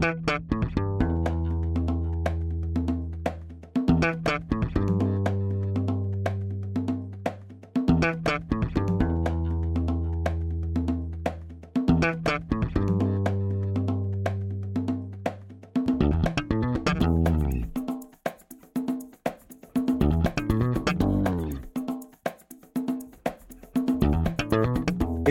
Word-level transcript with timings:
Thank 0.00 0.52
you. 0.52 0.59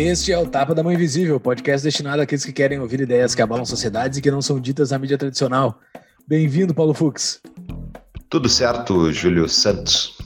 Este 0.09 0.33
é 0.33 0.39
o 0.39 0.47
Tapa 0.47 0.73
da 0.73 0.81
Mão 0.81 0.91
Invisível, 0.91 1.39
podcast 1.39 1.83
destinado 1.83 2.19
àqueles 2.19 2.43
que 2.43 2.51
querem 2.51 2.79
ouvir 2.79 2.99
ideias 2.99 3.35
que 3.35 3.43
abalam 3.43 3.63
sociedades 3.63 4.17
e 4.17 4.21
que 4.23 4.31
não 4.31 4.41
são 4.41 4.59
ditas 4.59 4.89
na 4.89 4.97
mídia 4.97 5.19
tradicional. 5.19 5.79
Bem-vindo, 6.27 6.73
Paulo 6.73 6.95
Fux. 6.95 7.39
Tudo 8.27 8.49
certo, 8.49 9.11
Júlio 9.11 9.47
Santos. 9.47 10.17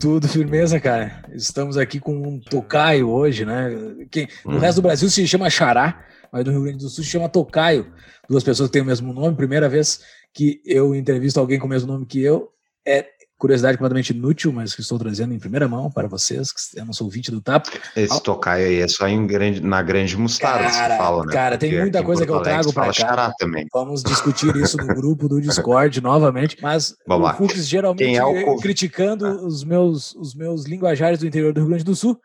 Tudo 0.00 0.26
firmeza, 0.26 0.80
cara. 0.80 1.22
Estamos 1.32 1.76
aqui 1.76 2.00
com 2.00 2.16
um 2.20 2.40
tocaio 2.40 3.08
hoje, 3.08 3.44
né? 3.44 3.70
Que 4.10 4.26
no 4.44 4.56
hum. 4.56 4.58
resto 4.58 4.80
do 4.80 4.82
Brasil 4.82 5.08
se 5.08 5.24
chama 5.28 5.48
Xará, 5.48 6.04
mas 6.32 6.44
no 6.44 6.50
Rio 6.50 6.62
Grande 6.64 6.78
do 6.78 6.88
Sul 6.88 7.04
se 7.04 7.10
chama 7.10 7.28
tocaio. 7.28 7.92
Duas 8.28 8.42
pessoas 8.42 8.68
que 8.68 8.72
têm 8.72 8.82
o 8.82 8.86
mesmo 8.86 9.12
nome. 9.12 9.36
Primeira 9.36 9.68
vez 9.68 10.00
que 10.34 10.60
eu 10.66 10.96
entrevisto 10.96 11.38
alguém 11.38 11.60
com 11.60 11.66
o 11.66 11.70
mesmo 11.70 11.92
nome 11.92 12.06
que 12.06 12.20
eu 12.20 12.50
é 12.84 13.06
curiosidade 13.38 13.78
completamente 13.78 14.10
inútil, 14.10 14.52
mas 14.52 14.74
que 14.74 14.80
estou 14.80 14.98
trazendo 14.98 15.32
em 15.32 15.38
primeira 15.38 15.68
mão 15.68 15.90
para 15.90 16.08
vocês, 16.08 16.50
que 16.50 16.78
eu 16.78 16.84
não 16.84 16.92
sou 16.92 17.06
ouvinte 17.06 17.30
do 17.30 17.40
TAP. 17.40 17.66
Esse 17.94 18.20
tocaio 18.22 18.66
aí 18.66 18.80
é 18.80 18.88
só 18.88 19.06
em 19.06 19.26
grande, 19.26 19.60
na 19.62 19.80
grande 19.80 20.16
mostarda 20.16 20.68
cara, 20.68 20.94
que 20.94 20.98
fala, 20.98 21.24
né? 21.24 21.32
Cara, 21.32 21.56
tem 21.56 21.70
Porque 21.70 21.82
muita 21.82 22.02
coisa 22.02 22.26
que 22.26 22.32
eu 22.32 22.42
trago 22.42 22.72
para 22.72 22.92
cá. 22.92 23.32
Também. 23.38 23.66
Vamos 23.72 24.02
discutir 24.02 24.54
isso 24.56 24.76
no 24.76 24.86
grupo 24.88 25.28
do 25.28 25.40
Discord 25.40 26.00
novamente, 26.02 26.56
mas 26.60 26.94
Vamos 27.06 27.30
o 27.30 27.34
Fux 27.34 27.66
geralmente 27.66 28.16
é 28.16 28.24
o... 28.24 28.56
criticando 28.56 29.26
ah. 29.26 29.46
os, 29.46 29.62
meus, 29.62 30.14
os 30.16 30.34
meus 30.34 30.64
linguajares 30.64 31.20
do 31.20 31.26
interior 31.26 31.52
do 31.52 31.60
Rio 31.60 31.68
Grande 31.68 31.84
do 31.84 31.94
Sul. 31.94 32.18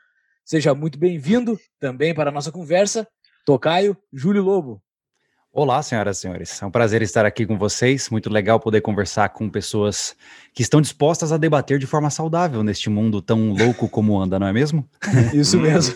Seja 0.44 0.74
muito 0.74 0.98
bem-vindo 0.98 1.58
também 1.80 2.14
para 2.14 2.30
a 2.30 2.34
nossa 2.34 2.52
conversa. 2.52 3.08
Tocaio, 3.46 3.96
Júlio 4.12 4.42
Lobo. 4.42 4.82
Olá, 5.56 5.84
senhoras 5.84 6.18
e 6.18 6.22
senhores. 6.22 6.60
É 6.64 6.66
um 6.66 6.72
prazer 6.72 7.04
estar 7.04 7.28
aqui 7.28 7.46
com 7.46 7.60
vocês. 7.60 8.10
Muito 8.10 8.28
legal 8.28 8.60
poder 8.60 8.82
conversar 8.82 9.30
com 9.30 9.48
pessoas 9.48 10.16
que 10.52 10.64
estão 10.64 10.82
dispostas 10.82 11.32
a 11.32 11.38
debater 11.38 11.78
de 11.78 11.86
forma 11.86 12.10
saudável 12.10 12.64
neste 12.64 12.90
mundo 12.90 13.22
tão 13.22 13.54
louco 13.54 13.88
como 13.88 14.20
anda, 14.20 14.40
não 14.40 14.48
é 14.48 14.52
mesmo? 14.52 14.90
Isso 15.32 15.60
mesmo. 15.60 15.96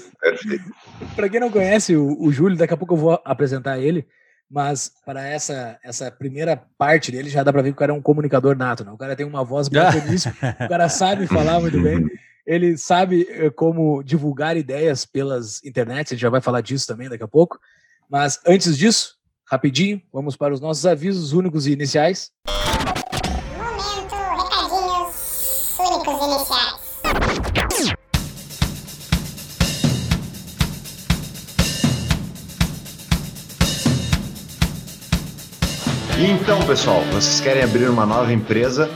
para 1.15 1.27
quem 1.27 1.39
não 1.39 1.49
conhece 1.49 1.95
o, 1.95 2.21
o 2.21 2.31
Júlio, 2.31 2.55
daqui 2.55 2.75
a 2.75 2.77
pouco 2.77 2.93
eu 2.93 2.99
vou 2.99 3.19
apresentar 3.25 3.79
ele, 3.79 4.05
mas 4.47 4.91
para 5.03 5.27
essa 5.27 5.79
essa 5.83 6.11
primeira 6.11 6.55
parte 6.77 7.11
dele 7.11 7.27
já 7.27 7.41
dá 7.41 7.51
para 7.51 7.63
ver 7.63 7.69
que 7.69 7.77
o 7.77 7.79
cara 7.79 7.91
é 7.91 7.95
um 7.95 8.01
comunicador 8.01 8.55
nato, 8.55 8.85
né? 8.85 8.91
O 8.91 8.97
cara 8.97 9.15
tem 9.15 9.25
uma 9.25 9.43
voz 9.43 9.67
bacaníssima, 9.69 10.35
o 10.65 10.69
cara 10.69 10.87
sabe 10.87 11.25
falar 11.25 11.59
muito 11.59 11.81
bem. 11.81 12.05
Ele 12.45 12.77
sabe 12.77 13.25
eh, 13.27 13.49
como 13.49 14.03
divulgar 14.03 14.55
ideias 14.55 15.03
pelas 15.03 15.65
internets, 15.65 16.11
a 16.11 16.15
gente 16.15 16.21
já 16.21 16.29
vai 16.29 16.41
falar 16.41 16.61
disso 16.61 16.85
também 16.85 17.09
daqui 17.09 17.23
a 17.23 17.27
pouco. 17.27 17.59
Mas 18.07 18.39
antes 18.45 18.77
disso, 18.77 19.16
Rapidinho, 19.49 20.01
vamos 20.11 20.35
para 20.35 20.53
os 20.53 20.59
nossos 20.59 20.85
avisos 20.85 21.31
únicos 21.31 21.67
e 21.67 21.71
iniciais. 21.71 22.33
Momento, 23.55 24.13
recadinhos 24.13 25.79
únicos 25.79 26.21
e 26.21 26.25
iniciais. 26.25 26.87
Então, 36.19 36.61
pessoal, 36.67 37.01
vocês 37.13 37.39
querem 37.39 37.63
abrir 37.63 37.89
uma 37.89 38.05
nova 38.05 38.33
empresa? 38.33 38.89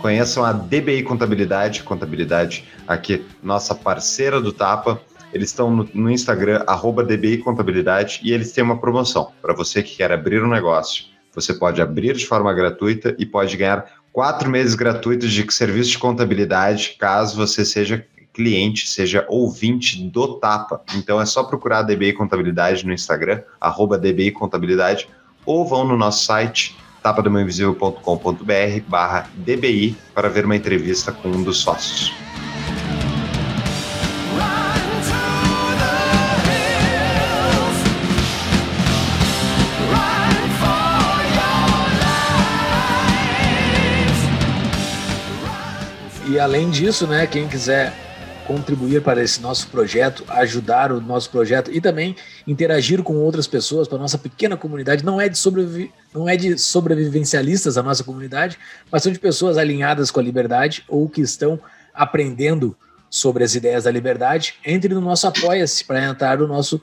Conheçam 0.00 0.44
a 0.44 0.52
DBI 0.52 1.02
Contabilidade, 1.02 1.82
contabilidade 1.82 2.64
aqui, 2.86 3.26
nossa 3.42 3.74
parceira 3.74 4.40
do 4.40 4.52
Tapa 4.52 5.00
eles 5.36 5.50
estão 5.50 5.70
no, 5.70 5.88
no 5.94 6.10
Instagram, 6.10 6.64
arroba 6.66 7.04
DBI 7.04 7.38
Contabilidade, 7.38 8.20
e 8.22 8.32
eles 8.32 8.52
têm 8.52 8.64
uma 8.64 8.80
promoção. 8.80 9.30
Para 9.40 9.54
você 9.54 9.82
que 9.82 9.96
quer 9.96 10.10
abrir 10.10 10.42
um 10.42 10.48
negócio, 10.48 11.04
você 11.34 11.52
pode 11.52 11.80
abrir 11.82 12.16
de 12.16 12.26
forma 12.26 12.52
gratuita 12.54 13.14
e 13.18 13.26
pode 13.26 13.56
ganhar 13.56 13.84
quatro 14.12 14.50
meses 14.50 14.74
gratuitos 14.74 15.30
de 15.30 15.46
serviço 15.52 15.90
de 15.90 15.98
contabilidade, 15.98 16.96
caso 16.98 17.36
você 17.36 17.64
seja 17.64 18.04
cliente, 18.32 18.88
seja 18.88 19.26
ouvinte 19.28 20.02
do 20.02 20.38
Tapa. 20.38 20.82
Então 20.94 21.20
é 21.20 21.26
só 21.26 21.44
procurar 21.44 21.80
a 21.80 21.82
DBI 21.82 22.14
Contabilidade 22.14 22.86
no 22.86 22.92
Instagram, 22.92 23.42
arroba 23.60 23.98
DBI 23.98 24.30
Contabilidade, 24.30 25.08
ou 25.44 25.66
vão 25.66 25.86
no 25.86 25.96
nosso 25.96 26.24
site 26.24 26.76
tapadomainvisível.com.br 27.02 28.80
barra 28.88 29.30
DBI 29.34 29.96
para 30.14 30.28
ver 30.28 30.44
uma 30.44 30.56
entrevista 30.56 31.12
com 31.12 31.28
um 31.28 31.42
dos 31.42 31.58
sócios. 31.58 32.12
E 46.36 46.38
além 46.38 46.68
disso, 46.68 47.06
né, 47.06 47.26
quem 47.26 47.48
quiser 47.48 47.94
contribuir 48.46 49.02
para 49.02 49.22
esse 49.22 49.40
nosso 49.40 49.68
projeto, 49.68 50.22
ajudar 50.28 50.92
o 50.92 51.00
nosso 51.00 51.30
projeto 51.30 51.72
e 51.72 51.80
também 51.80 52.14
interagir 52.46 53.02
com 53.02 53.14
outras 53.14 53.46
pessoas 53.46 53.88
para 53.88 53.96
nossa 53.96 54.18
pequena 54.18 54.54
comunidade. 54.54 55.02
Não 55.02 55.18
é 55.18 55.30
de 55.30 55.38
sobrevi 55.38 55.90
não 56.12 56.28
é 56.28 56.36
de 56.36 56.58
sobrevivencialistas 56.58 57.78
a 57.78 57.82
nossa 57.82 58.04
comunidade, 58.04 58.58
mas 58.92 59.02
são 59.02 59.10
de 59.10 59.18
pessoas 59.18 59.56
alinhadas 59.56 60.10
com 60.10 60.20
a 60.20 60.22
liberdade 60.22 60.84
ou 60.88 61.08
que 61.08 61.22
estão 61.22 61.58
aprendendo 61.94 62.76
sobre 63.08 63.42
as 63.42 63.54
ideias 63.54 63.84
da 63.84 63.90
liberdade. 63.90 64.56
Entre 64.62 64.92
no 64.92 65.00
nosso 65.00 65.26
Apoia-se 65.26 65.86
para 65.86 66.04
entrar 66.04 66.36
no 66.36 66.46
nosso 66.46 66.82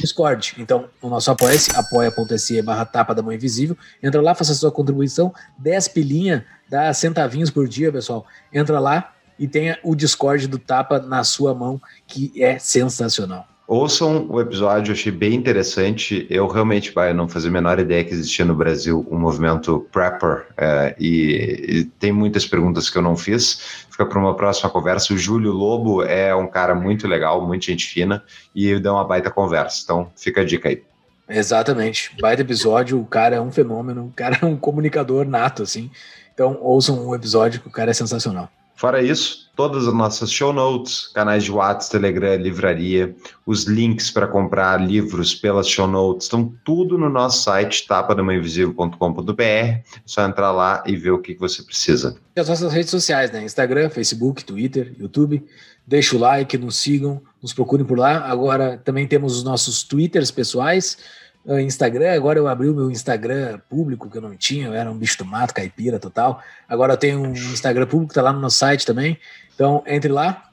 Discord. 0.00 0.54
Então, 0.58 0.88
o 1.00 1.08
nosso 1.08 1.30
apoia-se, 1.30 1.74
apoia.se 1.74 2.62
barra 2.62 2.84
tapa 2.84 3.14
da 3.14 3.22
mão 3.22 3.32
invisível. 3.32 3.76
Entra 4.02 4.20
lá, 4.20 4.34
faça 4.34 4.54
sua 4.54 4.70
contribuição, 4.70 5.32
10 5.58 5.88
pilinha, 5.88 6.46
dá 6.68 6.92
centavinhos 6.92 7.50
por 7.50 7.66
dia, 7.68 7.90
pessoal. 7.90 8.26
Entra 8.52 8.78
lá 8.78 9.12
e 9.38 9.46
tenha 9.46 9.78
o 9.82 9.94
Discord 9.94 10.46
do 10.48 10.58
Tapa 10.58 10.98
na 10.98 11.22
sua 11.22 11.54
mão, 11.54 11.80
que 12.06 12.32
é 12.42 12.58
sensacional. 12.58 13.46
Ouçam 13.68 14.26
o 14.30 14.40
episódio, 14.40 14.94
achei 14.94 15.12
bem 15.12 15.34
interessante. 15.34 16.26
Eu 16.30 16.48
realmente 16.48 16.90
vai 16.90 17.12
não 17.12 17.28
fazia 17.28 17.50
a 17.50 17.52
menor 17.52 17.78
ideia 17.78 18.02
que 18.02 18.14
existia 18.14 18.42
no 18.42 18.54
Brasil 18.54 19.06
um 19.10 19.18
movimento 19.18 19.86
prepper 19.92 20.46
é, 20.56 20.96
e, 20.98 21.66
e, 21.68 21.84
tem 21.84 22.10
muitas 22.10 22.46
perguntas 22.46 22.88
que 22.88 22.96
eu 22.96 23.02
não 23.02 23.14
fiz. 23.14 23.84
Fica 23.90 24.06
para 24.06 24.18
uma 24.18 24.34
próxima 24.34 24.70
conversa. 24.70 25.12
O 25.12 25.18
Júlio 25.18 25.52
Lobo 25.52 26.02
é 26.02 26.34
um 26.34 26.46
cara 26.46 26.74
muito 26.74 27.06
legal, 27.06 27.46
muito 27.46 27.66
gente 27.66 27.84
fina 27.84 28.24
e 28.54 28.78
dá 28.80 28.90
uma 28.90 29.04
baita 29.04 29.30
conversa. 29.30 29.82
Então 29.84 30.10
fica 30.16 30.40
a 30.40 30.44
dica 30.44 30.70
aí. 30.70 30.82
Exatamente, 31.28 32.16
baita 32.18 32.40
episódio. 32.40 32.98
O 32.98 33.04
cara 33.04 33.36
é 33.36 33.40
um 33.40 33.52
fenômeno, 33.52 34.06
o 34.06 34.12
cara 34.16 34.38
é 34.40 34.46
um 34.46 34.56
comunicador 34.56 35.26
nato, 35.26 35.62
assim. 35.62 35.90
Então 36.32 36.56
ouçam 36.62 37.06
um 37.06 37.14
episódio 37.14 37.60
que 37.60 37.68
o 37.68 37.70
cara 37.70 37.90
é 37.90 37.94
sensacional. 37.94 38.48
Fora 38.78 39.02
isso, 39.02 39.50
todas 39.56 39.88
as 39.88 39.92
nossas 39.92 40.30
show 40.30 40.52
notes, 40.52 41.08
canais 41.08 41.42
de 41.42 41.50
WhatsApp, 41.50 41.90
Telegram, 41.90 42.36
livraria, 42.36 43.12
os 43.44 43.64
links 43.64 44.08
para 44.08 44.28
comprar 44.28 44.80
livros 44.80 45.34
pelas 45.34 45.68
show 45.68 45.88
notes, 45.88 46.26
estão 46.26 46.54
tudo 46.64 46.96
no 46.96 47.10
nosso 47.10 47.42
site, 47.42 47.88
tapadamainvisível.com.br. 47.88 49.42
É 49.42 49.82
só 50.06 50.24
entrar 50.24 50.52
lá 50.52 50.84
e 50.86 50.94
ver 50.94 51.10
o 51.10 51.18
que 51.18 51.34
você 51.34 51.60
precisa. 51.64 52.16
E 52.36 52.40
as 52.40 52.48
nossas 52.48 52.72
redes 52.72 52.90
sociais, 52.90 53.32
né? 53.32 53.42
Instagram, 53.42 53.90
Facebook, 53.90 54.44
Twitter, 54.44 54.94
YouTube. 54.96 55.44
Deixa 55.84 56.14
o 56.14 56.20
like, 56.20 56.56
nos 56.56 56.76
sigam, 56.76 57.20
nos 57.42 57.52
procurem 57.52 57.84
por 57.84 57.98
lá. 57.98 58.30
Agora 58.30 58.78
também 58.78 59.08
temos 59.08 59.36
os 59.36 59.42
nossos 59.42 59.82
Twitters 59.82 60.30
pessoais. 60.30 60.98
Instagram, 61.46 62.14
agora 62.14 62.38
eu 62.38 62.46
abri 62.46 62.68
o 62.68 62.74
meu 62.74 62.90
Instagram 62.90 63.58
público, 63.68 64.10
que 64.10 64.18
eu 64.18 64.22
não 64.22 64.36
tinha, 64.36 64.66
eu 64.66 64.74
era 64.74 64.90
um 64.90 64.98
bicho 64.98 65.18
do 65.18 65.24
mato, 65.24 65.54
caipira 65.54 65.98
total. 65.98 66.42
Agora 66.68 66.92
eu 66.92 66.96
tenho 66.96 67.20
um 67.20 67.32
Instagram 67.32 67.86
público, 67.86 68.12
tá 68.12 68.22
lá 68.22 68.32
no 68.32 68.40
nosso 68.40 68.58
site 68.58 68.84
também. 68.84 69.18
Então, 69.54 69.82
entre 69.86 70.12
lá 70.12 70.47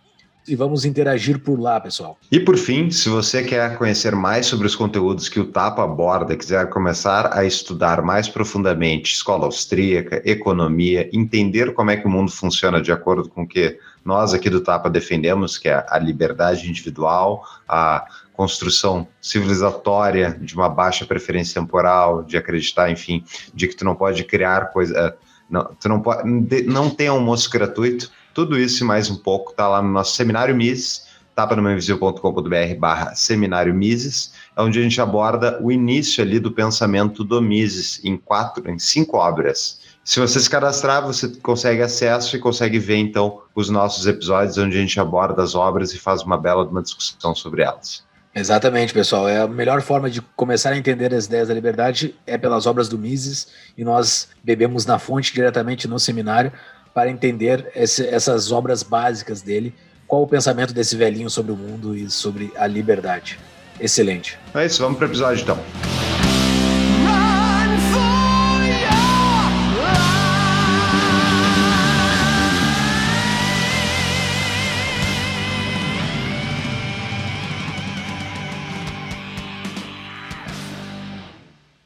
e 0.47 0.55
vamos 0.55 0.85
interagir 0.85 1.39
por 1.39 1.59
lá, 1.59 1.79
pessoal. 1.79 2.17
E 2.31 2.39
por 2.39 2.57
fim, 2.57 2.89
se 2.91 3.09
você 3.09 3.43
quer 3.43 3.77
conhecer 3.77 4.15
mais 4.15 4.45
sobre 4.45 4.67
os 4.67 4.75
conteúdos 4.75 5.27
que 5.27 5.39
o 5.39 5.45
Tapa 5.45 5.83
aborda, 5.83 6.35
quiser 6.35 6.69
começar 6.69 7.35
a 7.35 7.43
estudar 7.45 8.01
mais 8.01 8.27
profundamente 8.27 9.13
escola 9.13 9.45
austríaca, 9.45 10.21
economia, 10.25 11.09
entender 11.11 11.73
como 11.73 11.91
é 11.91 11.97
que 11.97 12.05
o 12.05 12.09
mundo 12.09 12.31
funciona 12.31 12.81
de 12.81 12.91
acordo 12.91 13.29
com 13.29 13.43
o 13.43 13.47
que 13.47 13.77
nós 14.03 14.33
aqui 14.33 14.49
do 14.49 14.61
Tapa 14.61 14.89
defendemos, 14.89 15.57
que 15.57 15.67
é 15.67 15.83
a 15.89 15.97
liberdade 15.97 16.69
individual, 16.69 17.43
a 17.67 18.05
construção 18.33 19.07
civilizatória 19.21 20.37
de 20.39 20.53
uma 20.55 20.69
baixa 20.69 21.05
preferência 21.05 21.59
temporal, 21.59 22.21
de 22.21 22.37
acreditar, 22.37 22.91
enfim, 22.91 23.23
de 23.53 23.67
que 23.67 23.75
tu 23.75 23.85
não 23.85 23.95
pode 23.95 24.23
criar 24.25 24.71
coisa, 24.71 24.95
eh, 24.95 25.13
não, 25.49 25.65
tu 25.79 25.89
não 25.89 26.01
pode, 26.01 26.23
não 26.63 26.89
tem 26.89 27.07
almoço 27.07 27.49
gratuito, 27.49 28.11
tudo 28.35 28.59
isso 28.59 28.83
e 28.83 28.85
mais 28.85 29.09
um 29.09 29.15
pouco 29.15 29.51
está 29.51 29.65
lá 29.65 29.81
no 29.81 29.89
nosso 29.89 30.13
seminário 30.13 30.53
Mises, 30.53 31.07
tapanomeinvisível.com.br 31.33 32.75
barra 32.77 33.15
seminário 33.15 33.73
Mises, 33.73 34.33
onde 34.57 34.77
a 34.77 34.83
gente 34.83 34.99
aborda 34.99 35.57
o 35.63 35.71
início 35.71 36.21
ali 36.21 36.37
do 36.37 36.51
pensamento 36.51 37.23
do 37.23 37.41
Mises 37.41 38.03
em 38.03 38.17
quatro, 38.17 38.69
em 38.69 38.77
cinco 38.77 39.15
obras. 39.15 39.79
Se 40.03 40.19
você 40.19 40.37
se 40.41 40.49
cadastrar, 40.49 41.01
você 41.01 41.29
consegue 41.41 41.81
acesso 41.81 42.35
e 42.35 42.39
consegue 42.39 42.77
ver 42.77 42.97
então 42.97 43.41
os 43.55 43.69
nossos 43.69 44.05
episódios 44.05 44.57
onde 44.57 44.77
a 44.77 44.81
gente 44.81 44.99
aborda 44.99 45.41
as 45.41 45.55
obras 45.55 45.93
e 45.93 45.97
faz 45.97 46.21
uma 46.21 46.37
bela 46.37 46.65
uma 46.65 46.83
discussão 46.83 47.33
sobre 47.33 47.63
elas. 47.63 48.03
Exatamente, 48.35 48.93
pessoal. 48.93 49.29
É 49.29 49.39
a 49.39 49.47
melhor 49.47 49.81
forma 49.81 50.09
de 50.09 50.21
começar 50.21 50.71
a 50.71 50.77
entender 50.77 51.13
as 51.13 51.25
ideias 51.25 51.47
da 51.47 51.53
liberdade 51.53 52.13
é 52.27 52.37
pelas 52.37 52.65
obras 52.65 52.89
do 52.89 52.99
Mises 52.99 53.47
e 53.77 53.85
nós 53.85 54.27
bebemos 54.43 54.85
na 54.85 54.99
fonte 54.99 55.33
diretamente 55.33 55.87
no 55.87 55.97
seminário 55.97 56.51
para 56.95 57.09
entender 57.09 57.69
esse, 57.75 58.07
essas 58.07 58.53
obras 58.53 58.81
básicas 58.81 59.41
dele, 59.41 59.75
qual 60.07 60.23
o 60.23 60.27
pensamento 60.27 60.73
desse 60.73 60.95
velhinho 60.95 61.29
sobre 61.29 61.51
o 61.51 61.55
mundo 61.57 61.93
e 61.93 62.09
sobre 62.09 62.53
a 62.55 62.65
liberdade. 62.65 63.37
Excelente. 63.77 64.39
É 64.53 64.65
isso, 64.65 64.81
vamos 64.81 64.97
para 64.97 65.05
o 65.05 65.09
episódio 65.09 65.43
então. 65.43 65.59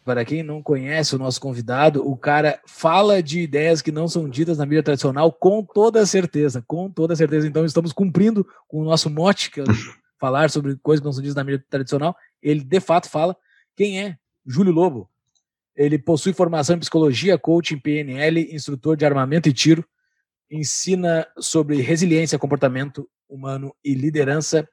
Para 0.09 0.25
quem 0.25 0.41
não 0.41 0.63
conhece 0.63 1.15
o 1.15 1.19
nosso 1.19 1.39
convidado, 1.39 2.03
o 2.03 2.17
cara 2.17 2.59
fala 2.65 3.21
de 3.21 3.41
ideias 3.41 3.79
que 3.79 3.91
não 3.91 4.07
são 4.07 4.27
ditas 4.27 4.57
na 4.57 4.65
mídia 4.65 4.81
tradicional 4.81 5.31
com 5.31 5.63
toda 5.63 6.03
certeza, 6.03 6.63
com 6.65 6.89
toda 6.89 7.15
certeza. 7.15 7.47
Então 7.47 7.63
estamos 7.63 7.93
cumprindo 7.93 8.43
com 8.67 8.81
o 8.81 8.83
nosso 8.83 9.07
mote, 9.07 9.51
que 9.51 9.61
é 9.61 9.63
falar 10.19 10.49
sobre 10.49 10.75
coisas 10.77 10.99
que 10.99 11.05
não 11.05 11.13
são 11.13 11.21
ditas 11.21 11.35
na 11.35 11.43
mídia 11.43 11.63
tradicional. 11.69 12.17
Ele 12.41 12.63
de 12.63 12.79
fato 12.79 13.07
fala. 13.07 13.37
Quem 13.75 14.01
é? 14.01 14.17
Júlio 14.43 14.73
Lobo. 14.73 15.07
Ele 15.75 15.99
possui 15.99 16.33
formação 16.33 16.75
em 16.75 16.79
psicologia, 16.79 17.37
coaching, 17.37 17.77
PNL, 17.77 18.51
instrutor 18.51 18.97
de 18.97 19.05
armamento 19.05 19.47
e 19.47 19.53
tiro, 19.53 19.85
ensina 20.49 21.27
sobre 21.37 21.81
resiliência, 21.81 22.39
comportamento 22.39 23.07
humano 23.29 23.75
e 23.85 23.93
liderança 23.93 24.67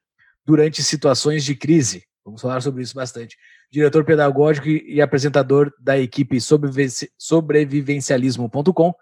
durante 0.46 0.82
situações 0.82 1.44
de 1.44 1.54
crise. 1.54 2.06
Vamos 2.24 2.40
falar 2.40 2.62
sobre 2.62 2.82
isso 2.82 2.94
bastante 2.94 3.36
diretor 3.70 4.04
pedagógico 4.04 4.68
e 4.68 5.00
apresentador 5.00 5.72
da 5.78 5.96
equipe 5.98 6.40
sobrevivencialismo.com, 6.40 8.94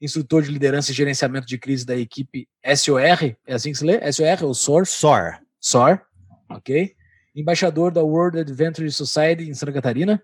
instrutor 0.00 0.42
de 0.42 0.50
liderança 0.50 0.90
e 0.90 0.94
gerenciamento 0.94 1.46
de 1.46 1.56
crise 1.58 1.86
da 1.86 1.96
equipe 1.96 2.48
SOR, 2.76 3.36
é 3.46 3.54
assim 3.54 3.70
que 3.72 3.78
se 3.78 3.84
lê? 3.84 4.12
SOR 4.12 4.44
ou 4.44 4.54
SOR? 4.54 4.86
SOR. 4.86 5.38
SOR, 5.60 6.00
ok. 6.50 6.94
Embaixador 7.34 7.90
da 7.92 8.02
World 8.02 8.38
Adventure 8.38 8.90
Society 8.90 9.48
em 9.48 9.54
Santa 9.54 9.72
Catarina, 9.72 10.22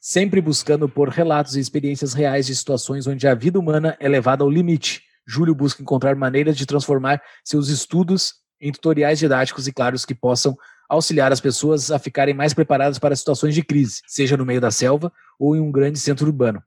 sempre 0.00 0.40
buscando 0.40 0.88
por 0.88 1.08
relatos 1.08 1.56
e 1.56 1.60
experiências 1.60 2.12
reais 2.12 2.46
de 2.46 2.56
situações 2.56 3.06
onde 3.06 3.28
a 3.28 3.34
vida 3.34 3.58
humana 3.58 3.96
é 4.00 4.08
levada 4.08 4.42
ao 4.42 4.50
limite. 4.50 5.02
Júlio 5.26 5.54
busca 5.54 5.82
encontrar 5.82 6.16
maneiras 6.16 6.56
de 6.56 6.66
transformar 6.66 7.22
seus 7.44 7.68
estudos 7.68 8.34
em 8.60 8.72
tutoriais 8.72 9.18
didáticos 9.18 9.66
e 9.66 9.72
claros 9.72 10.04
que 10.04 10.14
possam 10.14 10.56
auxiliar 10.92 11.32
as 11.32 11.40
pessoas 11.40 11.90
a 11.90 11.98
ficarem 11.98 12.34
mais 12.34 12.52
preparadas 12.52 12.98
para 12.98 13.16
situações 13.16 13.54
de 13.54 13.62
crise, 13.62 14.02
seja 14.06 14.36
no 14.36 14.44
meio 14.44 14.60
da 14.60 14.70
selva 14.70 15.10
ou 15.38 15.56
em 15.56 15.60
um 15.60 15.72
grande 15.72 15.98
centro 15.98 16.26
urbano. 16.26 16.62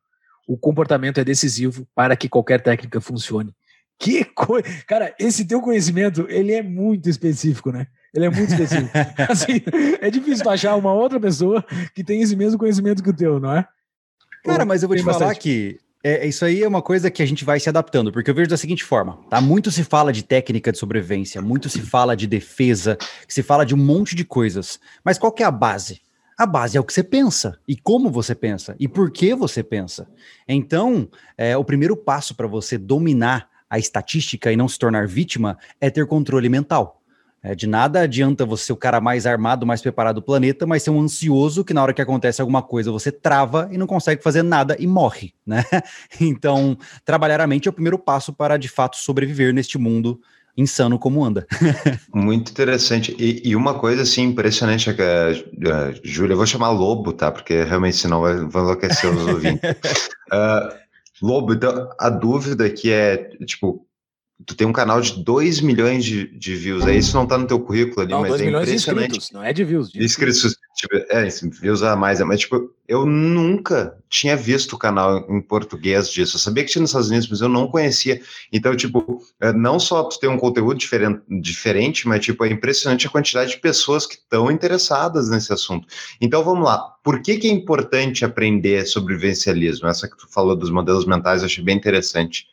O 0.47 0.57
comportamento 0.57 1.19
é 1.19 1.23
decisivo 1.23 1.87
para 1.93 2.15
que 2.15 2.27
qualquer 2.27 2.61
técnica 2.61 2.99
funcione. 2.99 3.53
Que 3.99 4.23
coisa! 4.25 4.67
Cara, 4.87 5.15
esse 5.19 5.45
teu 5.45 5.61
conhecimento, 5.61 6.25
ele 6.27 6.53
é 6.53 6.61
muito 6.61 7.07
específico, 7.07 7.71
né? 7.71 7.87
Ele 8.13 8.25
é 8.25 8.29
muito 8.29 8.51
específico. 8.51 8.91
assim, 9.29 9.61
é 10.01 10.09
difícil 10.09 10.49
achar 10.49 10.75
uma 10.75 10.91
outra 10.91 11.19
pessoa 11.19 11.63
que 11.93 12.03
tem 12.03 12.21
esse 12.21 12.35
mesmo 12.35 12.57
conhecimento 12.57 13.03
que 13.03 13.09
o 13.09 13.15
teu, 13.15 13.39
não 13.39 13.55
é? 13.55 13.67
Cara, 14.43 14.65
mas 14.65 14.83
eu 14.83 14.89
vou 14.89 14.97
te 14.97 15.03
falar 15.03 15.19
bastante. 15.19 15.39
que 15.39 15.79
é, 16.07 16.27
isso 16.27 16.45
aí 16.45 16.61
é 16.61 16.67
uma 16.67 16.83
coisa 16.83 17.09
que 17.09 17.23
a 17.23 17.25
gente 17.25 17.43
vai 17.43 17.59
se 17.59 17.67
adaptando, 17.67 18.11
porque 18.11 18.29
eu 18.29 18.35
vejo 18.35 18.47
da 18.47 18.57
seguinte 18.57 18.83
forma, 18.83 19.17
tá? 19.27 19.41
Muito 19.41 19.71
se 19.71 19.83
fala 19.83 20.13
de 20.13 20.21
técnica 20.21 20.71
de 20.71 20.77
sobrevivência, 20.77 21.41
muito 21.41 21.67
se 21.67 21.81
fala 21.81 22.15
de 22.15 22.27
defesa, 22.27 22.95
se 23.27 23.41
fala 23.41 23.65
de 23.65 23.73
um 23.73 23.77
monte 23.77 24.15
de 24.15 24.23
coisas. 24.23 24.79
Mas 25.03 25.17
qual 25.17 25.31
que 25.31 25.41
é 25.41 25.47
a 25.47 25.51
base? 25.51 26.01
A 26.37 26.45
base 26.45 26.77
é 26.77 26.79
o 26.79 26.83
que 26.83 26.93
você 26.93 27.03
pensa 27.03 27.57
e 27.67 27.75
como 27.75 28.11
você 28.11 28.35
pensa 28.35 28.75
e 28.79 28.87
por 28.87 29.09
que 29.09 29.33
você 29.33 29.63
pensa. 29.63 30.07
Então, 30.47 31.09
é, 31.35 31.57
o 31.57 31.65
primeiro 31.65 31.97
passo 31.97 32.35
para 32.35 32.45
você 32.45 32.77
dominar 32.77 33.49
a 33.67 33.79
estatística 33.79 34.51
e 34.51 34.55
não 34.55 34.67
se 34.67 34.77
tornar 34.77 35.07
vítima 35.07 35.57
é 35.81 35.89
ter 35.89 36.05
controle 36.05 36.49
mental. 36.49 37.01
É, 37.45 37.53
de 37.53 37.67
nada 37.67 38.01
adianta 38.01 38.43
você 38.43 38.65
ser 38.65 38.73
o 38.73 38.75
cara 38.75 38.99
mais 38.99 39.27
armado, 39.27 39.67
mais 39.67 39.79
preparado 39.79 40.15
do 40.15 40.21
planeta, 40.23 40.65
mas 40.65 40.81
ser 40.81 40.89
um 40.89 40.99
ansioso 40.99 41.63
que 41.63 41.75
na 41.75 41.83
hora 41.83 41.93
que 41.93 42.01
acontece 42.01 42.41
alguma 42.41 42.63
coisa 42.63 42.91
você 42.91 43.11
trava 43.11 43.69
e 43.71 43.77
não 43.77 43.85
consegue 43.85 44.23
fazer 44.23 44.41
nada 44.41 44.75
e 44.79 44.87
morre, 44.87 45.31
né? 45.45 45.63
Então, 46.19 46.75
trabalhar 47.03 47.39
a 47.39 47.45
mente 47.45 47.67
é 47.67 47.69
o 47.69 47.73
primeiro 47.73 47.99
passo 47.99 48.33
para 48.33 48.57
de 48.57 48.67
fato 48.67 48.97
sobreviver 48.97 49.53
neste 49.53 49.77
mundo 49.77 50.19
insano 50.57 50.97
como 50.97 51.23
anda. 51.23 51.45
Muito 52.11 52.49
interessante. 52.49 53.15
E, 53.19 53.47
e, 53.47 53.55
uma 53.55 53.75
coisa 53.75 54.01
assim 54.01 54.23
impressionante 54.23 54.89
é 54.89 54.93
que 54.93 55.01
a, 55.03 55.27
a 55.27 55.93
Júlia, 56.03 56.33
eu 56.33 56.37
vou 56.37 56.47
chamar 56.47 56.71
Lobo, 56.71 57.13
tá? 57.13 57.31
Porque 57.31 57.63
realmente 57.63 57.97
senão 57.97 58.21
vai, 58.21 58.37
vai 58.37 58.63
enlouquecer 58.63 59.11
os 59.11 59.27
ouvintes. 59.27 59.69
uh, 60.33 60.73
Lobo, 61.21 61.53
então 61.53 61.89
a 61.99 62.09
dúvida 62.09 62.67
que 62.71 62.91
é, 62.91 63.17
tipo, 63.45 63.85
Tu 64.45 64.53
tem 64.53 64.67
um 64.67 64.73
canal 64.73 64.99
de 64.99 65.23
2 65.23 65.61
milhões 65.61 66.03
de, 66.03 66.27
de 66.37 66.55
views. 66.55 66.85
Aí 66.85 66.97
isso 66.97 67.15
não 67.15 67.25
tá 67.25 67.37
no 67.37 67.47
teu 67.47 67.57
currículo 67.57 68.01
ali, 68.01 68.11
não, 68.11 68.19
mas 68.19 68.31
2 68.31 68.41
é 68.41 68.45
milhões. 68.45 68.67
De 68.67 68.75
inscritos, 68.75 69.31
não 69.31 69.41
é 69.41 69.53
de 69.53 69.63
views. 69.63 69.89
De 69.89 70.03
inscritos. 70.03 70.57
Tipo, 70.75 70.97
é, 71.09 71.25
views 71.61 71.81
a 71.81 71.95
mais. 71.95 72.19
Mas, 72.19 72.41
tipo, 72.41 72.69
eu 72.85 73.05
nunca 73.05 73.97
tinha 74.09 74.35
visto 74.35 74.73
o 74.73 74.77
canal 74.77 75.25
em 75.29 75.41
português 75.41 76.11
disso. 76.11 76.35
Eu 76.35 76.39
sabia 76.41 76.65
que 76.65 76.69
tinha 76.69 76.81
nos 76.81 76.89
Estados 76.89 77.07
Unidos, 77.07 77.29
mas 77.29 77.39
eu 77.39 77.47
não 77.47 77.69
conhecia. 77.69 78.21
Então, 78.51 78.75
tipo, 78.75 79.21
é, 79.39 79.53
não 79.53 79.79
só 79.79 80.03
tu 80.03 80.19
tem 80.19 80.29
um 80.29 80.37
conteúdo 80.37 80.77
diferente, 80.77 81.21
diferente 81.29 82.05
mas, 82.05 82.19
tipo, 82.25 82.43
é 82.43 82.49
impressionante 82.49 83.07
a 83.07 83.09
quantidade 83.09 83.51
de 83.51 83.59
pessoas 83.61 84.05
que 84.05 84.15
estão 84.15 84.51
interessadas 84.51 85.29
nesse 85.29 85.53
assunto. 85.53 85.87
Então, 86.19 86.43
vamos 86.43 86.65
lá. 86.65 86.79
Por 87.01 87.21
que, 87.21 87.37
que 87.37 87.47
é 87.47 87.51
importante 87.51 88.25
aprender 88.25 88.85
sobre 88.85 89.15
vivencialismo? 89.15 89.87
Essa 89.87 90.09
que 90.09 90.17
tu 90.17 90.27
falou 90.29 90.57
dos 90.57 90.69
modelos 90.69 91.05
mentais, 91.05 91.41
eu 91.41 91.45
achei 91.45 91.63
bem 91.63 91.77
interessante. 91.77 92.47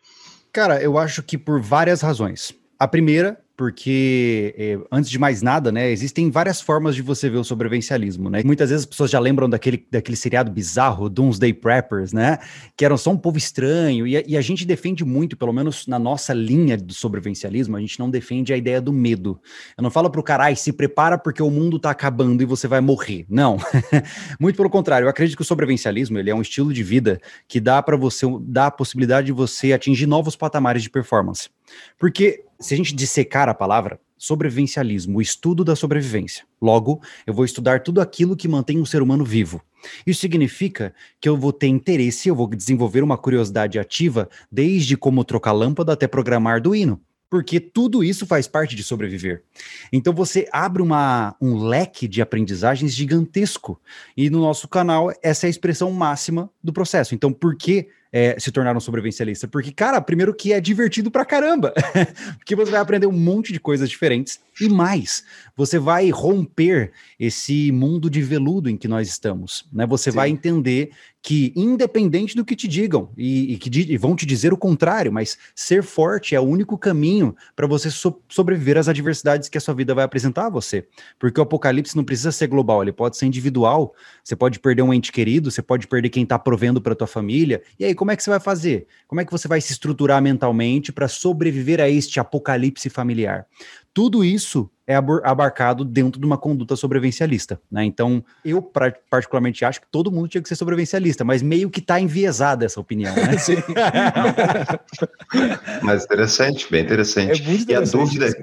Cara, 0.53 0.83
eu 0.83 0.99
acho 0.99 1.23
que 1.23 1.39
por 1.39 1.63
várias 1.63 2.03
razões. 2.03 2.55
A 2.79 2.87
primeira 2.87 3.42
porque, 3.57 4.55
eh, 4.57 4.79
antes 4.91 5.11
de 5.11 5.19
mais 5.19 5.43
nada, 5.43 5.71
né, 5.71 5.91
existem 5.91 6.31
várias 6.31 6.61
formas 6.61 6.95
de 6.95 7.03
você 7.03 7.29
ver 7.29 7.39
o 7.39 7.45
sobrevivencialismo, 7.45 8.31
né? 8.31 8.43
Muitas 8.45 8.71
vezes 8.71 8.85
as 8.85 8.89
pessoas 8.89 9.11
já 9.11 9.21
lembram 9.21 9.49
daquele, 9.49 9.87
daquele 9.91 10.17
seriado 10.17 10.51
bizarro, 10.51 11.09
Doomsday 11.09 11.53
Preppers, 11.53 12.13
né? 12.13 12.39
Que 12.77 12.85
eram 12.85 12.97
só 12.97 13.11
um 13.11 13.17
povo 13.17 13.37
estranho, 13.37 14.07
e 14.07 14.17
a, 14.17 14.23
e 14.27 14.37
a 14.37 14.41
gente 14.41 14.65
defende 14.65 15.05
muito, 15.05 15.37
pelo 15.37 15.53
menos 15.53 15.87
na 15.87 15.99
nossa 15.99 16.33
linha 16.33 16.77
do 16.77 16.95
sobrevivencialismo, 16.95 17.77
a 17.77 17.81
gente 17.81 17.99
não 17.99 18.11
defende 18.11 18.53
a 18.53 18.57
ideia 18.57 18.81
do 18.81 18.93
medo. 18.93 19.39
Eu 19.77 19.83
não 19.83 19.91
falo 19.91 20.11
pro 20.11 20.23
caralho, 20.23 20.57
se 20.57 20.73
prepara 20.73 21.19
porque 21.19 21.43
o 21.43 21.51
mundo 21.51 21.79
tá 21.79 21.91
acabando 21.91 22.43
e 22.43 22.47
você 22.47 22.67
vai 22.67 22.81
morrer. 22.81 23.27
Não. 23.29 23.59
muito 24.41 24.57
pelo 24.57 24.71
contrário, 24.71 25.05
eu 25.05 25.11
acredito 25.11 25.37
que 25.37 25.43
o 25.43 25.45
sobrevivencialismo, 25.45 26.19
ele 26.19 26.31
é 26.31 26.35
um 26.35 26.43
estilo 26.43 26.73
de 26.73 26.83
vida 26.83 27.21
que 27.47 27.61
dá 27.61 27.83
para 27.83 27.97
você, 27.97 28.27
dá 28.41 28.67
a 28.67 28.71
possibilidade 28.71 29.27
de 29.27 29.33
você 29.33 29.73
atingir 29.73 30.07
novos 30.07 30.37
patamares 30.37 30.83
de 30.83 30.91
performance. 30.91 31.51
Porque 31.99 32.45
se 32.63 32.73
a 32.73 32.77
gente 32.77 32.95
dissecar 32.95 33.49
a 33.49 33.55
palavra, 33.55 34.01
sobrevivencialismo, 34.17 35.19
o 35.19 35.23
estudo 35.23 35.65
da 35.65 35.75
sobrevivência. 35.75 36.45
Logo, 36.61 37.03
eu 37.27 37.35
vou 37.35 37.45
estudar 37.45 37.83
tudo 37.83 38.01
aquilo 38.01 38.37
que 38.37 38.49
mantém 38.49 38.81
um 38.81 38.87
ser 38.87 39.03
humano 39.03 39.25
vivo. 39.25 39.61
Isso 40.07 40.21
significa 40.21 40.95
que 41.21 41.29
eu 41.29 41.37
vou 41.37 41.53
ter 41.53 41.67
interesse, 41.67 42.29
eu 42.29 42.37
vou 42.37 42.47
desenvolver 42.49 43.03
uma 43.03 43.19
curiosidade 43.19 43.79
ativa, 43.79 44.29
desde 44.51 44.97
como 44.97 45.25
trocar 45.25 45.53
lâmpada 45.53 45.93
até 45.93 46.07
programar 46.07 46.55
Arduino 46.55 47.01
porque 47.33 47.59
tudo 47.59 48.05
isso 48.05 48.27
faz 48.27 48.47
parte 48.47 48.77
de 48.77 48.85
sobreviver. 48.85 49.43
Então 49.91 50.13
você 50.13 50.47
abre 50.53 50.83
uma, 50.83 51.35
um 51.41 51.65
leque 51.67 52.07
de 52.07 52.21
aprendizagens 52.21 52.93
gigantesco. 52.93 53.81
E 54.15 54.29
no 54.29 54.39
nosso 54.39 54.69
canal, 54.69 55.11
essa 55.23 55.47
é 55.47 55.49
a 55.49 55.51
expressão 55.51 55.91
máxima 55.93 56.51
do 56.63 56.75
processo. 56.75 57.15
Então, 57.15 57.33
por 57.33 57.57
que 57.57 57.89
é, 58.13 58.39
se 58.39 58.53
tornar 58.53 58.77
um 58.77 58.81
sobrevivencialista? 58.81 59.49
Porque, 59.49 59.73
cara, 59.73 60.01
primeiro 60.01 60.35
que 60.35 60.53
é 60.53 60.61
divertido 60.61 61.11
pra 61.11 61.25
caramba. 61.25 61.73
porque 62.39 62.55
você 62.55 62.71
vai 62.71 62.81
aprender 62.81 63.07
um 63.07 63.13
monte 63.13 63.53
de 63.53 63.59
coisas 63.59 63.89
diferentes 63.89 64.39
e 64.61 64.69
mais. 64.69 65.25
Você 65.57 65.79
vai 65.79 66.11
romper 66.11 66.93
esse 67.19 67.73
mundo 67.73 68.11
de 68.11 68.23
veludo 68.23 68.69
em 68.69 68.77
que 68.77 68.87
nós 68.87 69.09
estamos. 69.09 69.67
Né? 69.73 69.87
Você 69.87 70.11
Sim. 70.11 70.17
vai 70.17 70.29
entender 70.29 70.91
que, 71.23 71.53
independente 71.55 72.35
do 72.35 72.45
que 72.45 72.57
te 72.57 72.67
digam, 72.67 73.09
e, 73.17 73.53
e 73.53 73.57
que 73.57 73.71
e 73.93 73.97
vão 73.97 74.17
te 74.17 74.27
dizer 74.27 74.53
o 74.53 74.57
contrário, 74.57 75.13
mas 75.13 75.39
ser 75.55 75.85
forte 75.85 76.35
é 76.35 76.41
o 76.41 76.43
único 76.43 76.77
caminho 76.77 77.37
para 77.55 77.67
você 77.67 77.91
so 77.91 78.21
sobreviver 78.29 78.77
às 78.77 78.89
adversidades 78.89 79.49
que 79.49 79.57
a 79.57 79.61
sua 79.61 79.73
vida 79.73 79.95
vai 79.95 80.05
apresentar 80.05 80.47
a 80.47 80.51
você. 80.51 80.85
Porque 81.21 81.39
o 81.39 81.45
apocalipse 81.45 81.97
não 81.97 82.03
precisa 82.03 82.33
ser 82.33 82.49
global, 82.49 82.83
ele 82.83 82.93
pode 82.93 83.17
ser 83.17 83.27
individual. 83.27 83.95
Você 84.25 84.35
pode 84.35 84.59
perder 84.59 84.83
um 84.83 84.93
ente 84.93 85.13
querido, 85.13 85.51
você 85.51 85.63
pode 85.63 85.87
perder 85.87 86.09
quem 86.09 86.25
está 86.25 86.39
provendo 86.39 86.81
para 86.81 86.95
tua 86.95 87.07
família. 87.07 87.63
E 87.79 87.85
aí, 87.85 87.95
como 88.03 88.11
é 88.11 88.17
que 88.17 88.25
você 88.25 88.31
vai 88.31 88.41
fazer? 88.41 88.89
Como 89.07 89.21
é 89.21 89.25
que 89.25 89.31
você 89.31 89.47
vai 89.47 89.61
se 89.61 89.71
estruturar 89.71 90.21
mentalmente 90.21 90.93
para 90.93 91.07
sobreviver 91.07 91.81
a 91.81 91.89
este 91.89 92.19
apocalipse 92.19 92.91
familiar? 92.91 93.47
Tudo 93.95 94.25
isso 94.25 94.69
é 94.85 94.97
abarcado 94.97 95.85
dentro 95.85 96.21
de 96.21 96.27
uma 96.27 96.37
conduta 96.37 96.75
sobrevivencialista, 96.75 97.61
né? 97.71 97.85
Então, 97.85 98.25
eu 98.45 98.61
particularmente 99.09 99.65
acho 99.65 99.83
que 99.83 99.87
todo 99.89 100.11
mundo 100.11 100.27
tinha 100.27 100.43
que 100.43 100.49
ser 100.49 100.57
sobrevivencialista, 100.57 101.23
mas 101.23 101.43
meio 101.43 101.71
que 101.71 101.79
está 101.79 102.01
enviesada 102.01 102.65
essa 102.65 102.81
opinião, 102.81 103.15
né? 103.15 103.35
Sim. 103.39 103.63
mas 105.81 106.03
interessante, 106.03 106.69
bem 106.69 106.83
interessante. 106.83 107.41
É 107.41 107.47
muito 107.47 107.63
interessante. 107.63 107.71
E 107.71 108.01
a 108.01 108.05
dúvida, 108.05 108.27
isso, 108.27 108.37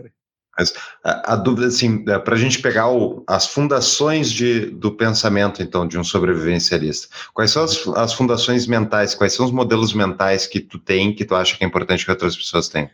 mas 0.60 0.74
a, 1.02 1.34
a, 1.34 1.36
dúvida, 1.38 1.68
assim, 1.68 2.04
é, 2.06 2.20
para 2.20 2.36
a 2.36 2.38
gente 2.38 2.62
pegar 2.62 2.90
o, 2.90 3.24
as 3.26 3.48
fundações 3.48 4.30
de, 4.30 4.66
do 4.66 4.92
pensamento, 4.92 5.64
então, 5.64 5.88
de 5.88 5.98
um 5.98 6.04
sobrevivencialista, 6.04 7.08
quais 7.34 7.52
são 7.52 7.64
as, 7.64 7.88
as 7.96 8.14
fundações 8.14 8.68
mentais, 8.68 9.16
quais 9.16 9.32
são 9.32 9.46
os 9.46 9.54
modelos 9.54 9.94
mentais 9.94 10.46
que 10.46 10.60
tu 10.60 10.78
tem, 10.78 11.16
que 11.16 11.24
tu 11.24 11.34
acha 11.34 11.58
que 11.58 11.64
é 11.64 11.68
importante 11.68 12.04
que 12.04 12.12
outras 12.12 12.36
pessoas 12.36 12.68
tenham? 12.68 12.90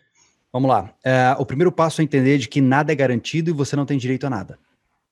Vamos 0.53 0.69
lá. 0.69 0.91
É, 1.03 1.35
o 1.39 1.45
primeiro 1.45 1.71
passo 1.71 2.01
é 2.01 2.03
entender 2.03 2.37
de 2.37 2.47
que 2.47 2.61
nada 2.61 2.91
é 2.91 2.95
garantido 2.95 3.49
e 3.49 3.53
você 3.53 3.75
não 3.75 3.85
tem 3.85 3.97
direito 3.97 4.27
a 4.27 4.29
nada. 4.29 4.59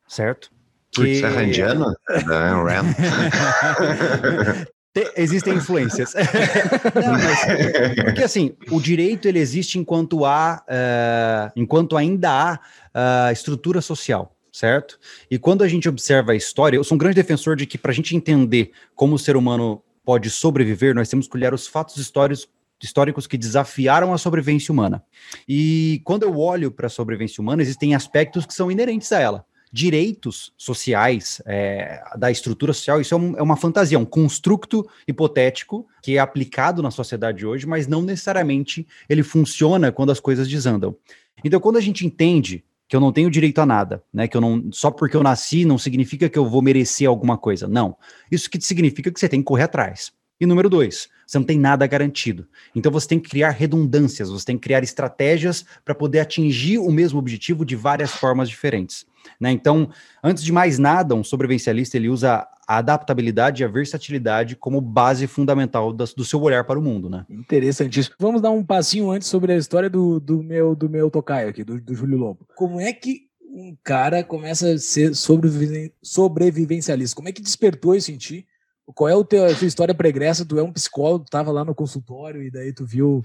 Certo? 0.08 0.52
Que... 0.92 1.16
Você 1.16 1.26
é 1.26 1.30
randiano? 1.30 1.92
Existem 5.16 5.56
influências. 5.56 6.14
não, 6.96 7.14
mas, 7.14 8.04
porque 8.06 8.24
assim, 8.24 8.56
o 8.70 8.80
direito 8.80 9.28
ele 9.28 9.40
existe 9.40 9.80
enquanto 9.80 10.24
há, 10.26 10.64
uh, 10.68 11.52
enquanto 11.56 11.98
ainda 11.98 12.30
há 12.30 13.30
uh, 13.30 13.32
estrutura 13.32 13.82
social, 13.82 14.36
certo? 14.52 15.00
E 15.30 15.40
quando 15.40 15.64
a 15.64 15.68
gente 15.68 15.90
observa 15.90 16.34
a 16.34 16.36
história, 16.36 16.78
eu 16.78 16.84
sou 16.84 16.96
um 16.96 17.00
grande 17.00 17.16
defensor 17.16 17.56
de 17.56 17.66
que 17.66 17.78
para 17.78 17.92
a 17.92 17.96
gente 17.96 18.16
entender 18.16 18.72
como 18.96 19.16
o 19.16 19.20
ser 19.20 19.36
humano 19.36 19.82
pode 20.06 20.30
sobreviver, 20.30 20.94
nós 20.94 21.10
temos 21.10 21.28
que 21.28 21.36
olhar 21.36 21.54
os 21.54 21.66
fatos 21.66 21.98
históricos 21.98 22.48
históricos 22.82 23.26
que 23.26 23.38
desafiaram 23.38 24.14
a 24.14 24.18
sobrevivência 24.18 24.70
humana. 24.70 25.02
E 25.48 26.02
quando 26.04 26.24
eu 26.24 26.38
olho 26.38 26.70
para 26.70 26.88
a 26.88 26.90
sobrevivência 26.90 27.42
humana, 27.42 27.62
existem 27.62 27.96
aspectos 27.96 28.46
que 28.46 28.54
são 28.54 28.70
inerentes 28.70 29.10
a 29.14 29.22
ela. 29.22 29.46
Direitos 29.76 30.54
sociais 30.56 31.42
é, 31.48 32.00
da 32.16 32.30
estrutura 32.30 32.74
social, 32.74 33.02
isso 33.02 33.16
é, 33.16 33.18
um, 33.18 33.38
é, 33.38 33.42
uma 33.42 33.58
fantasia, 33.58 33.98
um 33.98 34.06
construto 34.06 34.88
hipotético 35.08 35.88
que 36.00 36.16
é 36.16 36.20
aplicado 36.20 36.84
na 36.84 36.92
sociedade 36.92 37.44
hoje, 37.44 37.66
mas 37.66 37.88
não 37.88 38.04
necessariamente 38.04 38.88
ele 39.10 39.24
funciona 39.24 39.92
quando 39.92 40.12
as 40.12 40.20
coisas 40.20 40.48
desandam. 40.48 40.96
Então, 41.44 41.60
quando 41.60 41.78
a 41.78 41.82
gente 41.82 42.06
entende 42.06 42.64
que 42.88 42.96
eu 42.96 43.02
não 43.02 43.12
tenho 43.12 43.32
direito 43.32 43.60
a 43.60 43.66
nada, 43.66 44.04
né? 44.14 44.28
Que 44.28 44.38
eu 44.38 44.42
não 44.42 44.70
só 44.72 44.92
porque 44.92 45.18
eu 45.18 45.24
nasci 45.24 45.66
não 45.66 45.80
significa 45.80 46.30
que 46.30 46.38
eu 46.38 46.48
vou 46.48 46.62
merecer 46.62 47.10
alguma 47.10 47.36
coisa. 47.36 47.68
Não. 47.68 47.98
Isso 48.32 48.48
que 48.48 48.62
significa 48.62 49.12
que 49.12 49.20
você 49.20 49.28
tem 49.28 49.40
que 49.40 49.46
correr 49.46 49.64
atrás. 49.64 50.12
E 50.40 50.46
número 50.46 50.70
dois, 50.70 51.10
você 51.26 51.40
não 51.40 51.46
tem 51.46 51.58
nada 51.58 51.88
garantido. 51.88 52.48
Então 52.76 52.92
você 52.92 53.08
tem 53.08 53.20
que 53.20 53.30
criar 53.30 53.50
redundâncias, 53.50 54.30
você 54.30 54.46
tem 54.46 54.58
que 54.58 54.64
criar 54.64 54.84
estratégias 54.84 55.66
para 55.84 55.96
poder 55.96 56.20
atingir 56.20 56.78
o 56.78 56.92
mesmo 56.92 57.18
objetivo 57.18 57.66
de 57.66 57.76
várias 57.76 58.12
formas 58.12 58.50
diferentes. 58.50 59.08
Né? 59.40 59.52
Então, 59.52 59.90
antes 60.24 60.44
de 60.44 60.52
mais 60.52 60.78
nada, 60.78 61.16
um 61.16 61.24
sobrevivencialista 61.24 61.98
ele 61.98 62.10
usa 62.10 62.48
a 62.68 62.78
adaptabilidade 62.78 63.62
e 63.62 63.66
a 63.66 63.68
versatilidade 63.68 64.56
como 64.56 64.80
base 64.80 65.28
fundamental 65.28 65.92
do, 65.92 66.06
do 66.06 66.26
seu 66.26 66.42
olhar 66.42 66.64
para 66.64 66.80
o 66.80 66.82
mundo, 66.82 67.10
né? 67.10 67.26
Interessantíssimo. 67.30 68.16
Vamos 68.20 68.42
dar 68.42 68.52
um 68.52 68.64
passinho 68.64 69.12
antes 69.12 69.28
sobre 69.28 69.54
a 69.54 69.58
história 69.58 69.90
do, 69.90 70.20
do 70.20 70.42
meu 70.42 70.76
do 70.76 70.90
meu 70.90 71.10
tocaio 71.10 71.50
aqui, 71.50 71.64
do, 71.64 71.80
do 71.82 71.94
Júlio 71.94 72.18
Lobo. 72.18 72.48
Como 72.56 72.80
é 72.80 72.94
que 72.94 73.28
um 73.54 73.78
cara 73.84 74.24
começa 74.24 74.74
a 74.74 74.80
ser 74.80 75.14
sobrevivencialista? 75.14 77.16
Como 77.16 77.30
é 77.30 77.32
que 77.32 77.42
despertou 77.42 77.96
isso 77.96 78.12
em 78.12 78.18
ti? 78.18 78.48
Qual 78.96 79.10
é 79.10 79.24
teu, 79.24 79.46
a 79.46 79.54
tua 79.54 79.68
história 79.68 79.94
pregressa? 79.94 80.46
Tu 80.46 80.60
é 80.60 80.64
um 80.64 80.74
psicólogo, 80.74 81.26
tu 81.26 81.30
tava 81.30 81.52
lá 81.52 81.64
no 81.64 81.76
consultório 81.76 82.42
e 82.42 82.52
daí 82.52 82.74
tu 82.74 82.86
viu, 82.86 83.22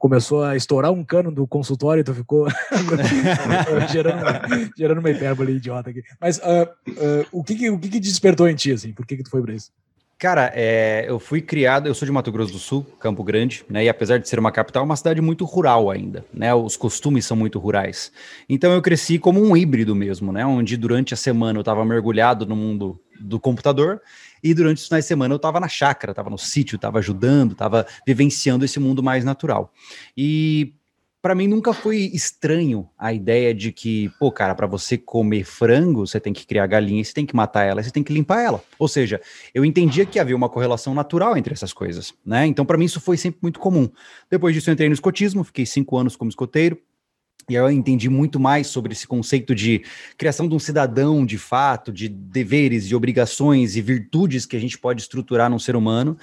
começou 0.00 0.42
a 0.42 0.56
estourar 0.56 0.90
um 0.90 1.04
cano 1.04 1.30
do 1.30 1.46
consultório 1.46 2.00
e 2.00 2.04
tu 2.04 2.14
ficou 2.16 2.48
gerando, 3.92 4.24
gerando 4.76 4.98
uma 4.98 5.10
hipérbole 5.10 5.52
idiota 5.52 5.90
aqui. 5.90 6.02
Mas 6.18 6.38
uh, 6.38 6.66
uh, 6.88 7.26
o, 7.30 7.44
que, 7.44 7.54
que 7.54 7.70
o 7.70 7.78
que, 7.78 7.90
que, 7.90 8.00
despertou 8.00 8.48
em 8.48 8.54
ti, 8.54 8.72
assim? 8.72 8.92
Por 8.92 9.06
que, 9.06 9.18
que 9.18 9.22
tu 9.22 9.30
foi 9.30 9.42
pra 9.42 9.52
isso? 9.52 9.70
Cara, 10.18 10.52
é, 10.54 11.04
eu 11.06 11.18
fui 11.18 11.40
criado, 11.40 11.86
eu 11.86 11.94
sou 11.94 12.04
de 12.04 12.12
Mato 12.12 12.32
Grosso 12.32 12.52
do 12.52 12.58
Sul, 12.58 12.84
Campo 12.98 13.22
Grande, 13.22 13.64
né? 13.68 13.84
E 13.84 13.88
apesar 13.88 14.18
de 14.18 14.28
ser 14.28 14.38
uma 14.38 14.50
capital, 14.50 14.82
é 14.82 14.84
uma 14.86 14.96
cidade 14.96 15.20
muito 15.20 15.44
rural 15.44 15.90
ainda, 15.90 16.24
né? 16.32 16.54
Os 16.54 16.76
costumes 16.76 17.26
são 17.26 17.36
muito 17.36 17.58
rurais. 17.58 18.10
Então 18.48 18.72
eu 18.72 18.82
cresci 18.82 19.18
como 19.18 19.42
um 19.42 19.56
híbrido 19.56 19.94
mesmo, 19.94 20.32
né? 20.32 20.44
Onde 20.44 20.76
durante 20.76 21.14
a 21.14 21.16
semana 21.16 21.58
eu 21.58 21.62
estava 21.62 21.84
mergulhado 21.84 22.46
no 22.46 22.56
mundo 22.56 22.98
do 23.20 23.38
computador 23.38 24.00
e 24.42 24.54
durante 24.54 24.78
os 24.78 24.86
finais 24.86 25.04
de 25.04 25.08
semana 25.08 25.34
eu 25.34 25.36
estava 25.36 25.60
na 25.60 25.68
chácara, 25.68 26.12
estava 26.12 26.30
no 26.30 26.38
sítio, 26.38 26.76
estava 26.76 26.98
ajudando, 26.98 27.52
estava 27.52 27.86
vivenciando 28.06 28.64
esse 28.64 28.80
mundo 28.80 29.02
mais 29.02 29.24
natural. 29.24 29.72
E 30.16 30.74
para 31.22 31.34
mim 31.34 31.46
nunca 31.46 31.72
foi 31.72 32.10
estranho 32.14 32.88
a 32.98 33.12
ideia 33.12 33.52
de 33.54 33.72
que, 33.72 34.10
pô, 34.18 34.32
cara, 34.32 34.54
para 34.54 34.66
você 34.66 34.96
comer 34.96 35.44
frango, 35.44 36.06
você 36.06 36.18
tem 36.18 36.32
que 36.32 36.46
criar 36.46 36.66
galinha, 36.66 37.04
você 37.04 37.12
tem 37.12 37.26
que 37.26 37.36
matar 37.36 37.64
ela, 37.64 37.82
você 37.82 37.90
tem 37.90 38.02
que 38.02 38.12
limpar 38.12 38.42
ela. 38.42 38.62
Ou 38.78 38.88
seja, 38.88 39.20
eu 39.54 39.64
entendia 39.64 40.06
que 40.06 40.18
havia 40.18 40.34
uma 40.34 40.48
correlação 40.48 40.94
natural 40.94 41.36
entre 41.36 41.52
essas 41.52 41.72
coisas, 41.72 42.14
né? 42.24 42.46
Então, 42.46 42.64
para 42.64 42.78
mim, 42.78 42.86
isso 42.86 43.00
foi 43.00 43.16
sempre 43.16 43.40
muito 43.42 43.60
comum. 43.60 43.88
Depois 44.30 44.54
disso, 44.54 44.70
eu 44.70 44.72
entrei 44.72 44.88
no 44.88 44.94
escotismo, 44.94 45.44
fiquei 45.44 45.66
cinco 45.66 45.98
anos 45.98 46.16
como 46.16 46.30
escoteiro. 46.30 46.78
E 47.48 47.54
eu 47.54 47.70
entendi 47.70 48.08
muito 48.08 48.38
mais 48.38 48.66
sobre 48.66 48.92
esse 48.92 49.06
conceito 49.06 49.54
de 49.54 49.82
criação 50.16 50.48
de 50.48 50.54
um 50.54 50.58
cidadão 50.58 51.24
de 51.24 51.38
fato, 51.38 51.92
de 51.92 52.08
deveres 52.08 52.84
e 52.84 52.94
obrigações 52.94 53.76
e 53.76 53.80
virtudes 53.80 54.46
que 54.46 54.56
a 54.56 54.60
gente 54.60 54.78
pode 54.78 55.02
estruturar 55.02 55.50
num 55.50 55.58
ser 55.58 55.76
humano. 55.76 56.16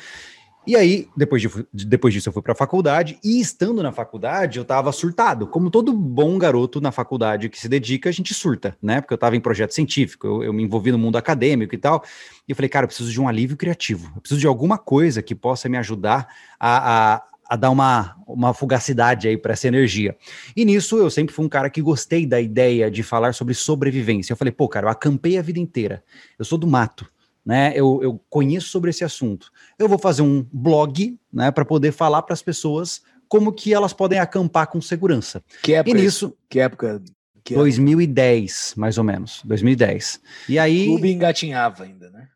E 0.67 0.75
aí, 0.75 1.07
depois, 1.15 1.41
de, 1.41 1.50
depois 1.71 2.13
disso, 2.13 2.27
eu 2.27 2.33
fui 2.33 2.41
para 2.41 2.51
a 2.51 2.55
faculdade, 2.55 3.17
e 3.24 3.39
estando 3.39 3.81
na 3.81 3.93
faculdade, 3.93 4.57
eu 4.57 4.63
estava 4.63 4.91
surtado. 4.91 5.47
Como 5.47 5.71
todo 5.71 5.93
bom 5.93 6.38
garoto 6.38 6.81
na 6.81 6.91
faculdade 6.91 7.47
que 7.47 7.57
se 7.57 7.69
dedica, 7.69 8.09
a 8.09 8.12
gente 8.12 8.33
surta, 8.33 8.77
né? 8.81 9.00
Porque 9.00 9.13
eu 9.13 9.15
estava 9.15 9.38
em 9.38 9.39
projeto 9.39 9.74
científico, 9.74 10.27
eu, 10.27 10.43
eu, 10.43 10.51
me 10.51 10.63
envolvi 10.63 10.91
no 10.91 10.97
mundo 10.97 11.17
acadêmico 11.17 11.74
e 11.74 11.77
tal. 11.77 12.03
E 12.45 12.51
eu 12.51 12.55
falei, 12.55 12.67
cara, 12.67 12.83
eu 12.83 12.88
preciso 12.89 13.09
de 13.09 13.21
um 13.21 13.29
alívio 13.29 13.55
criativo, 13.55 14.12
eu 14.13 14.19
preciso 14.19 14.41
de 14.41 14.47
alguma 14.47 14.77
coisa 14.77 15.21
que 15.21 15.33
possa 15.33 15.69
me 15.69 15.77
ajudar 15.77 16.27
a, 16.59 17.13
a 17.15 17.24
a 17.50 17.56
dar 17.56 17.70
uma, 17.70 18.16
uma 18.27 18.54
fugacidade 18.54 19.27
aí 19.27 19.38
para 19.38 19.54
essa 19.54 19.68
energia. 19.68 20.16
E 20.56 20.66
nisso 20.66 20.98
eu 20.98 21.10
sempre 21.10 21.34
fui 21.34 21.46
um 21.46 21.50
cara 21.50 21.70
que 21.70 21.82
gostei 21.82 22.25
da 22.25 22.39
ideia 22.39 22.92
de 22.92 23.04
falar 23.04 23.34
sobre 23.34 23.54
sobrevivência. 23.54 24.34
Eu 24.34 24.38
falei, 24.38 24.51
pô, 24.51 24.68
cara, 24.68 24.88
eu 24.88 24.92
acampei 24.92 25.38
a 25.38 25.42
vida 25.42 25.60
inteira. 25.60 26.04
Eu 26.38 26.46
sou 26.46 26.58
do 26.58 26.68
mato, 26.68 27.10
né? 27.46 27.72
Eu, 27.75 28.00
eu 28.04 28.22
conheço 28.30 28.70
sobre 28.70 28.89
esse 28.89 29.04
assunto. 29.04 29.51
Eu 29.80 29.88
vou 29.88 29.98
fazer 29.98 30.22
um 30.22 30.46
blog, 30.51 31.18
né, 31.32 31.51
para 31.51 31.63
poder 31.63 31.92
falar 31.92 32.22
para 32.22 32.34
as 32.34 32.42
pessoas 32.42 33.01
como 33.27 33.51
que 33.51 33.74
elas 33.74 33.94
podem 33.94 34.20
acampar 34.20 34.68
com 34.68 34.82
segurança. 34.82 35.44
Que 35.62 35.74
época? 35.74 35.98
E 35.98 36.01
nisso, 36.01 36.36
que 36.50 36.60
época? 36.60 37.01
Que 37.44 37.56
2010, 37.56 38.74
mais 38.75 38.98
ou 38.98 39.04
menos, 39.04 39.42
2010. 39.46 40.20
E 40.50 40.60
aí 40.60 40.84
o 40.84 40.92
clube 40.92 41.12
engatinhava 41.12 41.84
ainda, 41.84 42.10
né? 42.10 42.27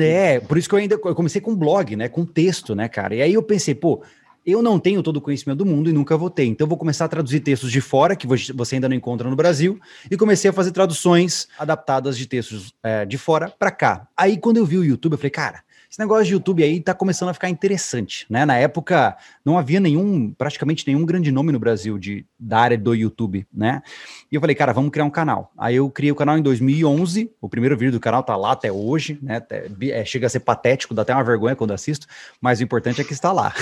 É, 0.00 0.40
por 0.40 0.56
isso 0.56 0.68
que 0.68 0.74
eu 0.74 0.78
ainda 0.78 0.94
eu 0.94 1.14
comecei 1.14 1.40
com 1.40 1.54
blog, 1.54 1.96
né, 1.96 2.08
com 2.08 2.24
texto, 2.24 2.74
né, 2.74 2.88
cara. 2.88 3.14
E 3.14 3.22
aí 3.22 3.34
eu 3.34 3.42
pensei, 3.42 3.74
pô, 3.74 4.02
eu 4.46 4.62
não 4.62 4.78
tenho 4.78 5.02
todo 5.02 5.16
o 5.16 5.20
conhecimento 5.20 5.58
do 5.58 5.66
mundo 5.66 5.90
e 5.90 5.92
nunca 5.92 6.16
vou 6.16 6.30
ter. 6.30 6.44
Então, 6.44 6.66
vou 6.66 6.78
começar 6.78 7.06
a 7.06 7.08
traduzir 7.08 7.40
textos 7.40 7.72
de 7.72 7.80
fora, 7.80 8.14
que 8.14 8.26
você 8.26 8.76
ainda 8.76 8.88
não 8.88 8.94
encontra 8.96 9.28
no 9.28 9.34
Brasil, 9.34 9.78
e 10.08 10.16
comecei 10.16 10.48
a 10.48 10.52
fazer 10.52 10.70
traduções 10.70 11.48
adaptadas 11.58 12.16
de 12.16 12.26
textos 12.26 12.72
é, 12.82 13.04
de 13.04 13.18
fora 13.18 13.52
para 13.58 13.72
cá. 13.72 14.06
Aí, 14.16 14.38
quando 14.38 14.58
eu 14.58 14.64
vi 14.64 14.78
o 14.78 14.84
YouTube, 14.84 15.12
eu 15.12 15.18
falei, 15.18 15.30
cara, 15.30 15.65
esse 15.90 15.98
negócio 15.98 16.24
de 16.24 16.32
YouTube 16.32 16.62
aí 16.62 16.80
tá 16.80 16.92
começando 16.94 17.28
a 17.28 17.34
ficar 17.34 17.48
interessante, 17.48 18.26
né? 18.28 18.44
Na 18.44 18.56
época 18.56 19.16
não 19.44 19.58
havia 19.58 19.80
nenhum, 19.80 20.32
praticamente 20.32 20.86
nenhum 20.86 21.04
grande 21.04 21.30
nome 21.30 21.52
no 21.52 21.58
Brasil 21.58 21.98
de, 21.98 22.26
da 22.38 22.58
área 22.58 22.78
do 22.78 22.94
YouTube, 22.94 23.46
né? 23.52 23.82
E 24.30 24.34
eu 24.34 24.40
falei, 24.40 24.54
cara, 24.56 24.72
vamos 24.72 24.90
criar 24.90 25.04
um 25.04 25.10
canal. 25.10 25.52
Aí 25.56 25.76
eu 25.76 25.88
criei 25.90 26.10
o 26.10 26.14
canal 26.14 26.36
em 26.36 26.42
2011, 26.42 27.30
o 27.40 27.48
primeiro 27.48 27.76
vídeo 27.76 27.92
do 27.92 28.00
canal 28.00 28.22
tá 28.22 28.36
lá 28.36 28.52
até 28.52 28.70
hoje, 28.70 29.18
né? 29.22 29.42
É, 29.90 30.04
chega 30.04 30.26
a 30.26 30.30
ser 30.30 30.40
patético, 30.40 30.94
dá 30.94 31.02
até 31.02 31.14
uma 31.14 31.24
vergonha 31.24 31.56
quando 31.56 31.72
assisto, 31.72 32.06
mas 32.40 32.60
o 32.60 32.64
importante 32.64 33.00
é 33.00 33.04
que 33.04 33.12
está 33.12 33.32
lá. 33.32 33.54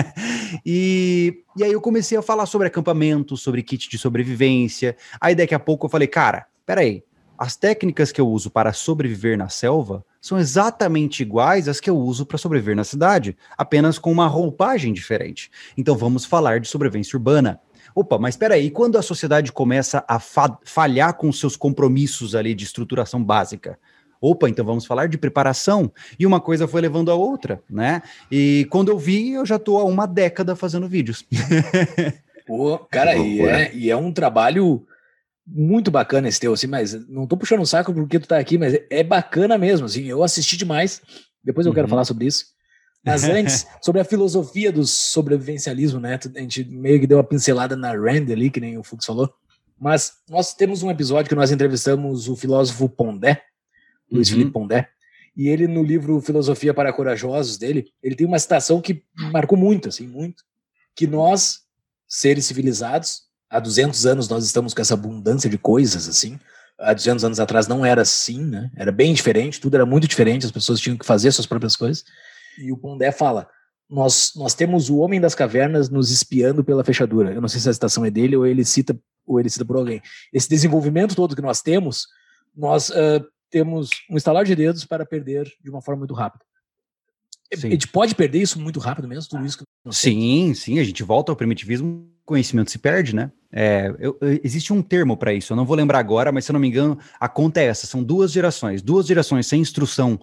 e, 0.64 1.42
e 1.56 1.64
aí 1.64 1.72
eu 1.72 1.80
comecei 1.80 2.16
a 2.16 2.22
falar 2.22 2.46
sobre 2.46 2.68
acampamento, 2.68 3.36
sobre 3.36 3.62
kit 3.62 3.88
de 3.88 3.98
sobrevivência. 3.98 4.96
Aí 5.20 5.34
daqui 5.34 5.54
a 5.54 5.58
pouco 5.58 5.86
eu 5.86 5.90
falei, 5.90 6.08
cara, 6.08 6.46
peraí, 6.64 7.02
as 7.38 7.56
técnicas 7.56 8.10
que 8.10 8.20
eu 8.20 8.28
uso 8.28 8.50
para 8.50 8.72
sobreviver 8.72 9.38
na 9.38 9.48
selva 9.48 10.04
são 10.20 10.38
exatamente 10.38 11.22
iguais 11.22 11.68
às 11.68 11.80
que 11.80 11.88
eu 11.88 11.96
uso 11.96 12.26
para 12.26 12.38
sobreviver 12.38 12.76
na 12.76 12.84
cidade, 12.84 13.36
apenas 13.56 13.98
com 13.98 14.10
uma 14.10 14.26
roupagem 14.26 14.92
diferente. 14.92 15.50
Então 15.76 15.96
vamos 15.96 16.24
falar 16.24 16.60
de 16.60 16.68
sobrevivência 16.68 17.16
urbana. 17.16 17.60
Opa, 17.94 18.18
mas 18.18 18.34
espera 18.34 18.54
aí, 18.54 18.70
quando 18.70 18.98
a 18.98 19.02
sociedade 19.02 19.50
começa 19.52 20.04
a 20.06 20.18
fa 20.20 20.58
falhar 20.64 21.14
com 21.14 21.32
seus 21.32 21.56
compromissos 21.56 22.34
ali 22.34 22.54
de 22.54 22.64
estruturação 22.64 23.22
básica? 23.22 23.78
Opa, 24.20 24.48
então 24.48 24.64
vamos 24.64 24.84
falar 24.84 25.08
de 25.08 25.16
preparação. 25.16 25.92
E 26.18 26.26
uma 26.26 26.40
coisa 26.40 26.66
foi 26.66 26.80
levando 26.80 27.10
a 27.10 27.14
outra, 27.14 27.62
né? 27.70 28.02
E 28.30 28.66
quando 28.70 28.90
eu 28.90 28.98
vi, 28.98 29.32
eu 29.32 29.46
já 29.46 29.56
estou 29.56 29.78
há 29.78 29.84
uma 29.84 30.06
década 30.06 30.56
fazendo 30.56 30.88
vídeos. 30.88 31.24
Pô, 32.46 32.78
cara, 32.90 33.16
e 33.16 33.40
é, 33.40 33.74
e 33.74 33.90
é 33.90 33.96
um 33.96 34.10
trabalho 34.10 34.86
muito 35.50 35.90
bacana 35.90 36.28
esse 36.28 36.38
teu, 36.38 36.52
assim, 36.52 36.66
mas 36.66 36.92
não 37.08 37.26
tô 37.26 37.36
puxando 37.36 37.60
o 37.60 37.62
um 37.62 37.66
saco 37.66 37.92
porque 37.92 38.18
tu 38.18 38.28
tá 38.28 38.38
aqui, 38.38 38.58
mas 38.58 38.78
é 38.90 39.02
bacana 39.02 39.56
mesmo, 39.56 39.86
assim, 39.86 40.04
eu 40.04 40.22
assisti 40.22 40.56
demais, 40.56 41.00
depois 41.42 41.66
eu 41.66 41.70
uhum. 41.70 41.74
quero 41.74 41.88
falar 41.88 42.04
sobre 42.04 42.26
isso. 42.26 42.46
Mas 43.04 43.24
antes, 43.28 43.66
sobre 43.80 44.00
a 44.00 44.04
filosofia 44.04 44.70
do 44.70 44.86
sobrevivencialismo, 44.86 45.98
né, 45.98 46.18
a 46.36 46.40
gente 46.40 46.64
meio 46.64 47.00
que 47.00 47.06
deu 47.06 47.18
uma 47.18 47.24
pincelada 47.24 47.76
na 47.76 47.92
Rand 47.92 48.30
ali, 48.30 48.50
que 48.50 48.60
nem 48.60 48.76
o 48.76 48.82
Fux 48.82 49.04
falou. 49.04 49.32
Mas 49.80 50.14
nós 50.28 50.54
temos 50.54 50.82
um 50.82 50.90
episódio 50.90 51.28
que 51.28 51.34
nós 51.34 51.50
entrevistamos 51.50 52.28
o 52.28 52.36
filósofo 52.36 52.88
Pondé, 52.88 53.42
Luiz 54.10 54.28
Uhum. 54.28 54.34
Felipe 54.34 54.52
Pondé, 54.52 54.88
e 55.36 55.48
ele 55.48 55.68
no 55.68 55.84
livro 55.84 56.20
Filosofia 56.20 56.74
para 56.74 56.92
Corajosos 56.92 57.56
dele, 57.56 57.86
ele 58.02 58.16
tem 58.16 58.26
uma 58.26 58.38
citação 58.38 58.80
que 58.80 59.04
marcou 59.32 59.56
muito, 59.56 59.88
assim, 59.88 60.06
muito, 60.06 60.42
que 60.96 61.06
nós, 61.06 61.60
seres 62.08 62.44
civilizados, 62.44 63.27
há 63.50 63.58
200 63.60 64.06
anos 64.06 64.28
nós 64.28 64.44
estamos 64.44 64.74
com 64.74 64.80
essa 64.80 64.94
abundância 64.94 65.48
de 65.48 65.58
coisas, 65.58 66.08
assim, 66.08 66.38
há 66.78 66.92
200 66.92 67.24
anos 67.24 67.40
atrás 67.40 67.66
não 67.66 67.84
era 67.84 68.02
assim, 68.02 68.44
né? 68.44 68.70
Era 68.76 68.92
bem 68.92 69.12
diferente, 69.12 69.60
tudo 69.60 69.74
era 69.74 69.86
muito 69.86 70.06
diferente, 70.06 70.46
as 70.46 70.52
pessoas 70.52 70.80
tinham 70.80 70.96
que 70.96 71.06
fazer 71.06 71.32
suas 71.32 71.46
próprias 71.46 71.74
coisas. 71.74 72.04
E 72.58 72.72
o 72.72 72.76
Pondé 72.76 73.10
fala: 73.10 73.48
nós, 73.88 74.32
nós 74.36 74.54
temos 74.54 74.88
o 74.88 74.98
homem 74.98 75.20
das 75.20 75.34
cavernas 75.34 75.88
nos 75.88 76.10
espiando 76.10 76.62
pela 76.62 76.84
fechadura. 76.84 77.32
Eu 77.32 77.40
não 77.40 77.48
sei 77.48 77.60
se 77.60 77.68
a 77.68 77.72
citação 77.72 78.04
é 78.04 78.10
dele 78.10 78.36
ou 78.36 78.46
ele 78.46 78.64
cita 78.64 78.98
ou 79.26 79.38
ele 79.38 79.50
cita 79.50 79.64
por 79.64 79.76
alguém. 79.76 80.00
Esse 80.32 80.48
desenvolvimento 80.48 81.14
todo 81.14 81.36
que 81.36 81.42
nós 81.42 81.60
temos, 81.60 82.06
nós 82.56 82.90
ah, 82.90 83.22
temos 83.50 83.90
um 84.10 84.16
estalar 84.16 84.44
de 84.44 84.54
dedos 84.54 84.84
para 84.84 85.04
perder 85.04 85.50
de 85.62 85.70
uma 85.70 85.82
forma 85.82 86.00
muito 86.00 86.14
rápida. 86.14 86.44
Sim. 87.54 87.68
A 87.68 87.70
gente 87.70 87.88
pode 87.88 88.14
perder 88.14 88.42
isso 88.42 88.60
muito 88.60 88.78
rápido 88.78 89.08
mesmo, 89.08 89.28
tudo 89.30 89.44
isso? 89.46 89.62
Sim, 89.90 90.52
sim, 90.54 90.78
a 90.78 90.84
gente 90.84 91.02
volta 91.02 91.32
ao 91.32 91.36
primitivismo, 91.36 92.06
conhecimento 92.24 92.70
se 92.70 92.78
perde, 92.78 93.14
né? 93.14 93.30
É, 93.50 93.90
eu- 93.98 94.18
eu- 94.20 94.40
existe 94.44 94.70
um 94.70 94.82
termo 94.82 95.16
para 95.16 95.32
isso, 95.32 95.52
eu 95.54 95.56
não 95.56 95.64
vou 95.64 95.74
lembrar 95.74 95.98
agora, 95.98 96.30
mas 96.30 96.44
se 96.44 96.50
eu 96.50 96.52
não 96.52 96.60
me 96.60 96.68
engano, 96.68 96.98
a 97.18 97.26
conta 97.26 97.60
é 97.60 97.64
essa: 97.64 97.86
são 97.86 98.02
duas 98.02 98.30
gerações, 98.30 98.82
duas 98.82 99.06
gerações 99.06 99.46
sem 99.46 99.60
instrução 99.62 100.20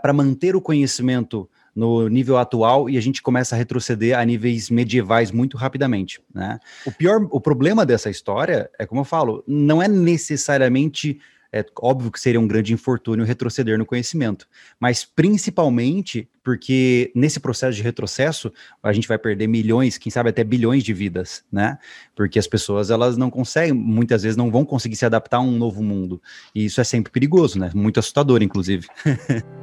para 0.00 0.12
manter 0.12 0.54
o 0.54 0.60
conhecimento 0.60 1.50
no 1.74 2.06
nível 2.06 2.36
atual 2.38 2.88
e 2.88 2.96
a 2.96 3.00
gente 3.00 3.20
começa 3.22 3.56
a 3.56 3.58
retroceder 3.58 4.16
a 4.16 4.24
níveis 4.24 4.70
medievais 4.70 5.32
muito 5.32 5.56
rapidamente, 5.56 6.20
né? 6.32 6.60
O 6.86 6.92
pior, 6.92 7.26
o 7.30 7.40
problema 7.40 7.84
dessa 7.84 8.10
história 8.10 8.70
é 8.78 8.86
como 8.86 9.00
eu 9.00 9.04
falo, 9.04 9.42
não 9.48 9.82
é 9.82 9.88
necessariamente 9.88 11.18
é 11.52 11.64
óbvio 11.80 12.10
que 12.10 12.18
seria 12.18 12.40
um 12.40 12.46
grande 12.46 12.72
infortúnio 12.72 13.26
retroceder 13.26 13.78
no 13.78 13.84
conhecimento, 13.84 14.48
mas 14.80 15.04
principalmente 15.04 16.28
porque 16.42 17.12
nesse 17.14 17.38
processo 17.38 17.76
de 17.76 17.82
retrocesso 17.82 18.50
a 18.82 18.92
gente 18.92 19.06
vai 19.06 19.18
perder 19.18 19.46
milhões, 19.46 19.98
quem 19.98 20.10
sabe 20.10 20.30
até 20.30 20.42
bilhões 20.42 20.82
de 20.82 20.94
vidas, 20.94 21.44
né? 21.52 21.78
Porque 22.16 22.38
as 22.38 22.46
pessoas 22.46 22.90
elas 22.90 23.16
não 23.16 23.30
conseguem, 23.30 23.72
muitas 23.72 24.22
vezes 24.22 24.36
não 24.36 24.50
vão 24.50 24.64
conseguir 24.64 24.96
se 24.96 25.04
adaptar 25.04 25.36
a 25.36 25.40
um 25.40 25.52
novo 25.52 25.82
mundo. 25.82 26.20
E 26.54 26.64
isso 26.64 26.80
é 26.80 26.84
sempre 26.84 27.12
perigoso, 27.12 27.58
né? 27.58 27.70
Muito 27.74 28.00
assustador, 28.00 28.42
inclusive. 28.42 28.88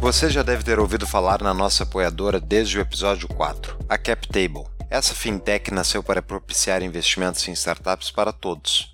Você 0.00 0.28
já 0.28 0.42
deve 0.42 0.62
ter 0.62 0.78
ouvido 0.78 1.06
falar 1.06 1.42
na 1.42 1.54
nossa 1.54 1.82
apoiadora 1.82 2.38
desde 2.38 2.78
o 2.78 2.80
episódio 2.80 3.26
4, 3.26 3.78
a 3.88 3.96
CapTable. 3.96 4.64
Essa 4.90 5.14
fintech 5.14 5.72
nasceu 5.72 6.02
para 6.02 6.20
propiciar 6.20 6.82
investimentos 6.82 7.48
em 7.48 7.52
startups 7.52 8.10
para 8.10 8.30
todos. 8.30 8.93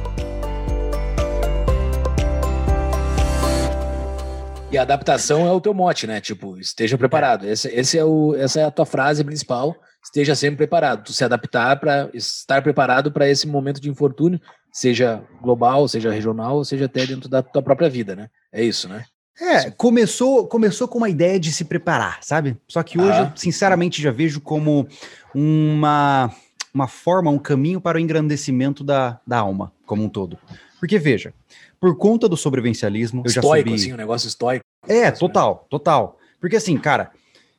E 4.71 4.77
a 4.77 4.83
adaptação 4.83 5.45
é 5.45 5.51
o 5.51 5.59
teu 5.59 5.73
mote, 5.73 6.07
né? 6.07 6.21
Tipo, 6.21 6.57
esteja 6.57 6.97
preparado. 6.97 7.45
Esse, 7.45 7.67
esse 7.67 7.97
é 7.97 8.05
o, 8.05 8.33
essa 8.35 8.61
é 8.61 8.63
a 8.63 8.71
tua 8.71 8.85
frase 8.85 9.21
principal. 9.21 9.75
Esteja 10.01 10.33
sempre 10.33 10.57
preparado. 10.57 11.03
Tu 11.03 11.11
se 11.11 11.25
adaptar 11.25 11.77
para 11.77 12.09
estar 12.13 12.61
preparado 12.61 13.11
para 13.11 13.29
esse 13.29 13.45
momento 13.47 13.81
de 13.81 13.89
infortúnio, 13.89 14.39
seja 14.71 15.21
global, 15.41 15.89
seja 15.89 16.09
regional, 16.09 16.63
seja 16.63 16.85
até 16.85 17.05
dentro 17.05 17.27
da 17.27 17.43
tua 17.43 17.61
própria 17.61 17.89
vida, 17.89 18.15
né? 18.15 18.29
É 18.51 18.63
isso, 18.63 18.87
né? 18.87 19.03
É, 19.41 19.69
começou, 19.71 20.47
começou 20.47 20.87
com 20.87 20.99
uma 20.99 21.09
ideia 21.09 21.37
de 21.39 21.51
se 21.51 21.65
preparar, 21.65 22.19
sabe? 22.21 22.55
Só 22.67 22.81
que 22.81 22.99
hoje, 22.99 23.17
Ah. 23.17 23.21
eu, 23.23 23.31
sinceramente, 23.37 24.01
já 24.01 24.11
vejo 24.11 24.39
como 24.39 24.87
uma, 25.35 26.31
uma 26.73 26.87
forma, 26.87 27.29
um 27.29 27.39
caminho 27.39 27.81
para 27.81 27.97
o 27.97 27.99
engrandecimento 28.01 28.83
da, 28.85 29.19
da 29.27 29.39
alma 29.39 29.73
como 29.85 30.03
um 30.03 30.09
todo. 30.09 30.37
Porque, 30.79 30.97
veja, 30.97 31.33
por 31.81 31.97
conta 31.97 32.29
do 32.29 32.37
sobrevivencialismo, 32.37 33.23
estoico, 33.25 33.69
subi... 33.69 33.73
assim, 33.73 33.93
um 33.93 33.97
negócio 33.97 34.27
estoico. 34.27 34.63
É, 34.87 35.09
total, 35.09 35.65
total. 35.67 36.19
Porque 36.39 36.55
assim, 36.55 36.77
cara, 36.77 37.11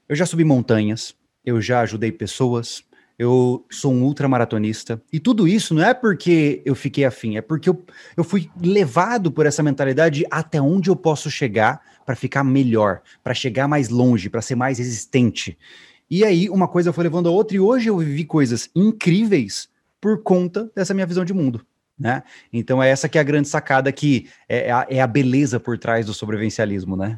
eu 0.08 0.14
já 0.14 0.24
subi 0.24 0.44
montanhas, 0.44 1.16
eu 1.44 1.61
já 1.61 1.80
ajudei 1.80 2.12
pessoas, 2.12 2.85
eu 3.18 3.66
sou 3.68 3.92
um 3.92 4.04
ultramaratonista, 4.04 5.02
e 5.12 5.18
tudo 5.18 5.48
isso 5.48 5.74
não 5.74 5.82
é 5.82 5.92
porque 5.92 6.62
eu 6.64 6.76
fiquei 6.76 7.04
afim, 7.04 7.37
é 7.37 7.42
porque 7.42 7.68
eu, 7.68 7.85
eu 8.16 8.22
fui 8.22 8.48
levado 8.62 9.32
por 9.32 9.44
essa 9.44 9.62
mentalidade 9.62 10.20
de 10.20 10.26
até 10.30 10.62
onde 10.62 10.88
eu 10.88 10.94
posso 10.94 11.28
chegar 11.28 11.80
para 12.06 12.14
ficar 12.14 12.44
melhor, 12.44 13.02
para 13.24 13.35
chegar 13.35 13.66
mais 13.66 13.88
longe, 13.88 14.30
para 14.30 14.40
ser 14.40 14.54
mais 14.54 14.78
resistente. 14.78 15.58
E 16.08 16.24
aí 16.24 16.48
uma 16.48 16.68
coisa 16.68 16.92
foi 16.92 17.02
levando 17.02 17.28
a 17.28 17.32
outra, 17.32 17.56
e 17.56 17.61
hoje 17.61 17.88
eu 17.88 17.98
vivi 17.98 18.24
coisas 18.24 18.70
incríveis 18.72 19.68
por 20.00 20.22
conta 20.22 20.70
dessa 20.76 20.94
minha 20.94 21.06
visão 21.06 21.24
de 21.24 21.35
mundo. 21.35 21.66
Né? 22.02 22.22
Então 22.52 22.82
é 22.82 22.88
essa 22.88 23.08
que 23.08 23.16
é 23.16 23.20
a 23.20 23.24
grande 23.24 23.46
sacada 23.48 23.92
que 23.92 24.28
é, 24.48 24.66
é 24.68 24.72
a, 24.72 24.86
é 24.90 25.00
a 25.00 25.06
beleza 25.06 25.60
por 25.60 25.78
trás 25.78 26.04
do 26.04 26.12
sobrevivencialismo, 26.12 26.96
né? 26.96 27.16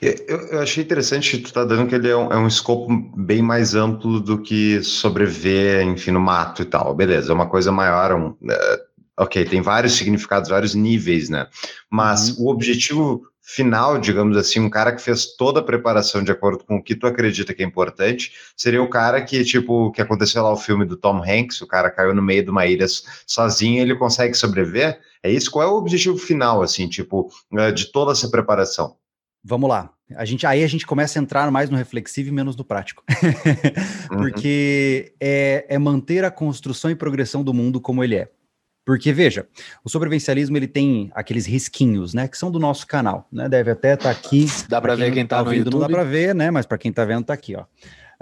Eu, 0.00 0.38
eu 0.48 0.60
achei 0.60 0.82
interessante 0.82 1.36
que 1.36 1.42
tu 1.42 1.52
tá 1.52 1.62
dando 1.64 1.86
que 1.86 1.94
ele 1.94 2.08
é 2.08 2.16
um, 2.16 2.32
é 2.32 2.38
um 2.38 2.46
escopo 2.46 2.88
bem 3.14 3.42
mais 3.42 3.74
amplo 3.74 4.18
do 4.18 4.40
que 4.40 4.82
sobreviver, 4.82 5.82
enfim, 5.82 6.10
no 6.10 6.20
mato 6.20 6.62
e 6.62 6.64
tal. 6.64 6.94
Beleza, 6.94 7.32
é 7.32 7.34
uma 7.34 7.48
coisa 7.48 7.70
maior, 7.70 8.14
um, 8.14 8.34
é, 8.50 8.80
ok, 9.18 9.44
tem 9.44 9.60
vários 9.60 9.92
significados, 9.92 10.48
vários 10.48 10.74
níveis, 10.74 11.28
né? 11.28 11.46
Mas 11.90 12.38
Uhum. 12.38 12.46
o 12.46 12.50
objetivo 12.50 13.22
final, 13.42 13.98
digamos 13.98 14.36
assim, 14.36 14.60
um 14.60 14.70
cara 14.70 14.92
que 14.92 15.02
fez 15.02 15.34
toda 15.36 15.60
a 15.60 15.62
preparação 15.62 16.22
de 16.22 16.30
acordo 16.30 16.64
com 16.64 16.76
o 16.76 16.82
que 16.82 16.94
tu 16.94 17.06
acredita 17.06 17.52
que 17.52 17.62
é 17.62 17.66
importante, 17.66 18.32
seria 18.56 18.82
o 18.82 18.88
cara 18.88 19.20
que, 19.20 19.44
tipo, 19.44 19.90
que 19.90 20.00
aconteceu 20.00 20.42
lá 20.42 20.52
o 20.52 20.56
filme 20.56 20.84
do 20.84 20.96
Tom 20.96 21.22
Hanks, 21.22 21.60
o 21.60 21.66
cara 21.66 21.90
caiu 21.90 22.14
no 22.14 22.22
meio 22.22 22.44
de 22.44 22.50
uma 22.50 22.66
ilha 22.66 22.86
sozinho 23.26 23.78
e 23.78 23.80
ele 23.80 23.96
consegue 23.96 24.34
sobreviver? 24.34 25.00
É 25.22 25.30
isso? 25.30 25.50
Qual 25.50 25.66
é 25.66 25.70
o 25.70 25.76
objetivo 25.76 26.16
final, 26.16 26.62
assim, 26.62 26.88
tipo, 26.88 27.28
eh, 27.58 27.72
de 27.72 27.86
toda 27.86 28.12
essa 28.12 28.30
preparação? 28.30 28.96
Vamos 29.44 29.68
lá. 29.68 29.90
A 30.16 30.24
gente, 30.24 30.46
aí 30.46 30.62
a 30.62 30.66
gente 30.68 30.86
começa 30.86 31.18
a 31.18 31.22
entrar 31.22 31.50
mais 31.50 31.68
no 31.68 31.76
reflexivo 31.76 32.28
e 32.28 32.32
menos 32.32 32.56
no 32.56 32.64
prático. 32.64 33.02
Uhum. 34.10 34.18
Porque 34.18 35.14
é, 35.18 35.64
é 35.70 35.78
manter 35.78 36.22
a 36.22 36.30
construção 36.30 36.90
e 36.90 36.94
progressão 36.94 37.42
do 37.42 37.54
mundo 37.54 37.80
como 37.80 38.04
ele 38.04 38.16
é. 38.16 38.28
Porque, 38.84 39.12
veja, 39.12 39.46
o 39.84 39.88
sobrevivencialismo 39.88 40.56
ele 40.56 40.66
tem 40.66 41.10
aqueles 41.14 41.46
risquinhos, 41.46 42.12
né? 42.14 42.26
Que 42.26 42.36
são 42.36 42.50
do 42.50 42.58
nosso 42.58 42.86
canal, 42.86 43.28
né? 43.30 43.48
Deve 43.48 43.70
até 43.70 43.94
estar 43.94 44.10
aqui. 44.10 44.46
Dá 44.68 44.80
para 44.80 44.96
ver 44.96 45.12
quem 45.12 45.26
tá 45.26 45.40
no 45.40 45.48
ouvindo, 45.48 45.70
Não 45.70 45.80
dá 45.80 45.88
para 45.88 46.04
ver, 46.04 46.34
né? 46.34 46.50
Mas 46.50 46.66
para 46.66 46.78
quem 46.78 46.92
tá 46.92 47.04
vendo, 47.04 47.24
tá 47.24 47.34
aqui, 47.34 47.54
ó. 47.54 47.64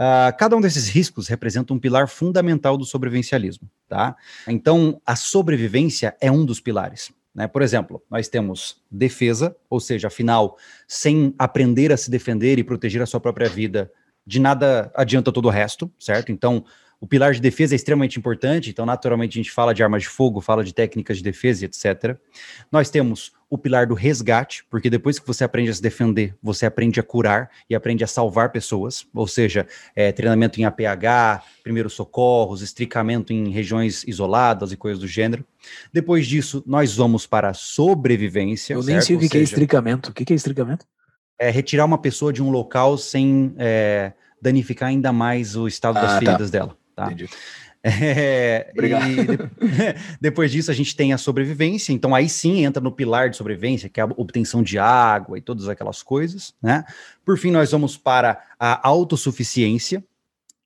Ah, 0.02 0.32
cada 0.32 0.56
um 0.56 0.62
desses 0.62 0.88
riscos 0.88 1.28
representa 1.28 1.74
um 1.74 1.78
pilar 1.78 2.08
fundamental 2.08 2.78
do 2.78 2.86
sobrevivencialismo, 2.86 3.68
tá? 3.86 4.16
Então, 4.48 4.98
a 5.04 5.14
sobrevivência 5.14 6.16
é 6.22 6.32
um 6.32 6.42
dos 6.42 6.58
pilares. 6.58 7.12
Né? 7.34 7.46
Por 7.46 7.60
exemplo, 7.60 8.02
nós 8.10 8.26
temos 8.26 8.82
defesa, 8.90 9.54
ou 9.68 9.78
seja, 9.78 10.08
afinal, 10.08 10.56
sem 10.88 11.34
aprender 11.38 11.92
a 11.92 11.98
se 11.98 12.10
defender 12.10 12.58
e 12.58 12.64
proteger 12.64 13.02
a 13.02 13.06
sua 13.06 13.20
própria 13.20 13.46
vida, 13.46 13.92
de 14.26 14.40
nada 14.40 14.90
adianta 14.94 15.30
todo 15.30 15.46
o 15.46 15.50
resto, 15.50 15.92
certo? 15.98 16.32
Então, 16.32 16.64
o 17.00 17.06
pilar 17.06 17.32
de 17.32 17.40
defesa 17.40 17.74
é 17.74 17.76
extremamente 17.76 18.18
importante, 18.18 18.70
então, 18.70 18.84
naturalmente, 18.84 19.38
a 19.38 19.42
gente 19.42 19.50
fala 19.50 19.72
de 19.72 19.82
armas 19.82 20.02
de 20.02 20.08
fogo, 20.08 20.40
fala 20.40 20.62
de 20.62 20.74
técnicas 20.74 21.16
de 21.16 21.22
defesa 21.22 21.64
e 21.64 21.66
etc. 21.66 22.16
Nós 22.70 22.90
temos 22.90 23.32
o 23.48 23.56
pilar 23.56 23.86
do 23.86 23.94
resgate, 23.94 24.64
porque 24.70 24.90
depois 24.90 25.18
que 25.18 25.26
você 25.26 25.42
aprende 25.42 25.70
a 25.70 25.74
se 25.74 25.82
defender, 25.82 26.36
você 26.42 26.66
aprende 26.66 27.00
a 27.00 27.02
curar 27.02 27.50
e 27.68 27.74
aprende 27.74 28.04
a 28.04 28.06
salvar 28.06 28.52
pessoas, 28.52 29.06
ou 29.14 29.26
seja, 29.26 29.66
é, 29.96 30.12
treinamento 30.12 30.60
em 30.60 30.64
APH, 30.64 31.42
primeiros 31.62 31.94
socorros, 31.94 32.62
estricamento 32.62 33.32
em 33.32 33.50
regiões 33.50 34.04
isoladas 34.06 34.70
e 34.70 34.76
coisas 34.76 35.00
do 35.00 35.08
gênero. 35.08 35.44
Depois 35.92 36.26
disso, 36.26 36.62
nós 36.66 36.94
vamos 36.94 37.26
para 37.26 37.48
a 37.48 37.54
sobrevivência. 37.54 38.74
Eu 38.74 38.82
nem 38.84 38.96
certo? 38.96 39.06
sei 39.06 39.16
o 39.16 39.18
que, 39.18 39.24
é 39.24 39.28
seja, 39.30 39.44
estricamento. 39.44 40.10
O 40.10 40.12
que, 40.12 40.24
que 40.24 40.32
é 40.32 40.36
estricamento? 40.36 40.86
é 41.40 41.50
retirar 41.50 41.86
uma 41.86 41.96
pessoa 41.96 42.34
de 42.34 42.42
um 42.42 42.50
local 42.50 42.98
sem 42.98 43.54
é, 43.56 44.12
danificar 44.42 44.90
ainda 44.90 45.10
mais 45.10 45.56
o 45.56 45.66
estado 45.66 45.96
Ah, 45.96 46.02
das 46.02 46.12
tá. 46.12 46.18
feridas 46.18 46.50
dela. 46.50 46.76
Tá? 47.00 47.06
Entendi. 47.06 47.28
É, 47.82 48.70
Obrigado. 48.74 49.06
de- 49.06 49.38
depois 50.20 50.52
disso, 50.52 50.70
a 50.70 50.74
gente 50.74 50.94
tem 50.94 51.14
a 51.14 51.16
sobrevivência. 51.18 51.94
Então, 51.94 52.14
aí 52.14 52.28
sim 52.28 52.62
entra 52.62 52.78
no 52.78 52.92
pilar 52.92 53.30
de 53.30 53.38
sobrevivência, 53.38 53.88
que 53.88 53.98
é 53.98 54.02
a 54.02 54.06
obtenção 54.18 54.62
de 54.62 54.78
água 54.78 55.38
e 55.38 55.40
todas 55.40 55.66
aquelas 55.66 56.02
coisas, 56.02 56.52
né? 56.62 56.84
Por 57.24 57.38
fim, 57.38 57.50
nós 57.50 57.70
vamos 57.70 57.96
para 57.96 58.38
a 58.58 58.86
autossuficiência. 58.86 60.04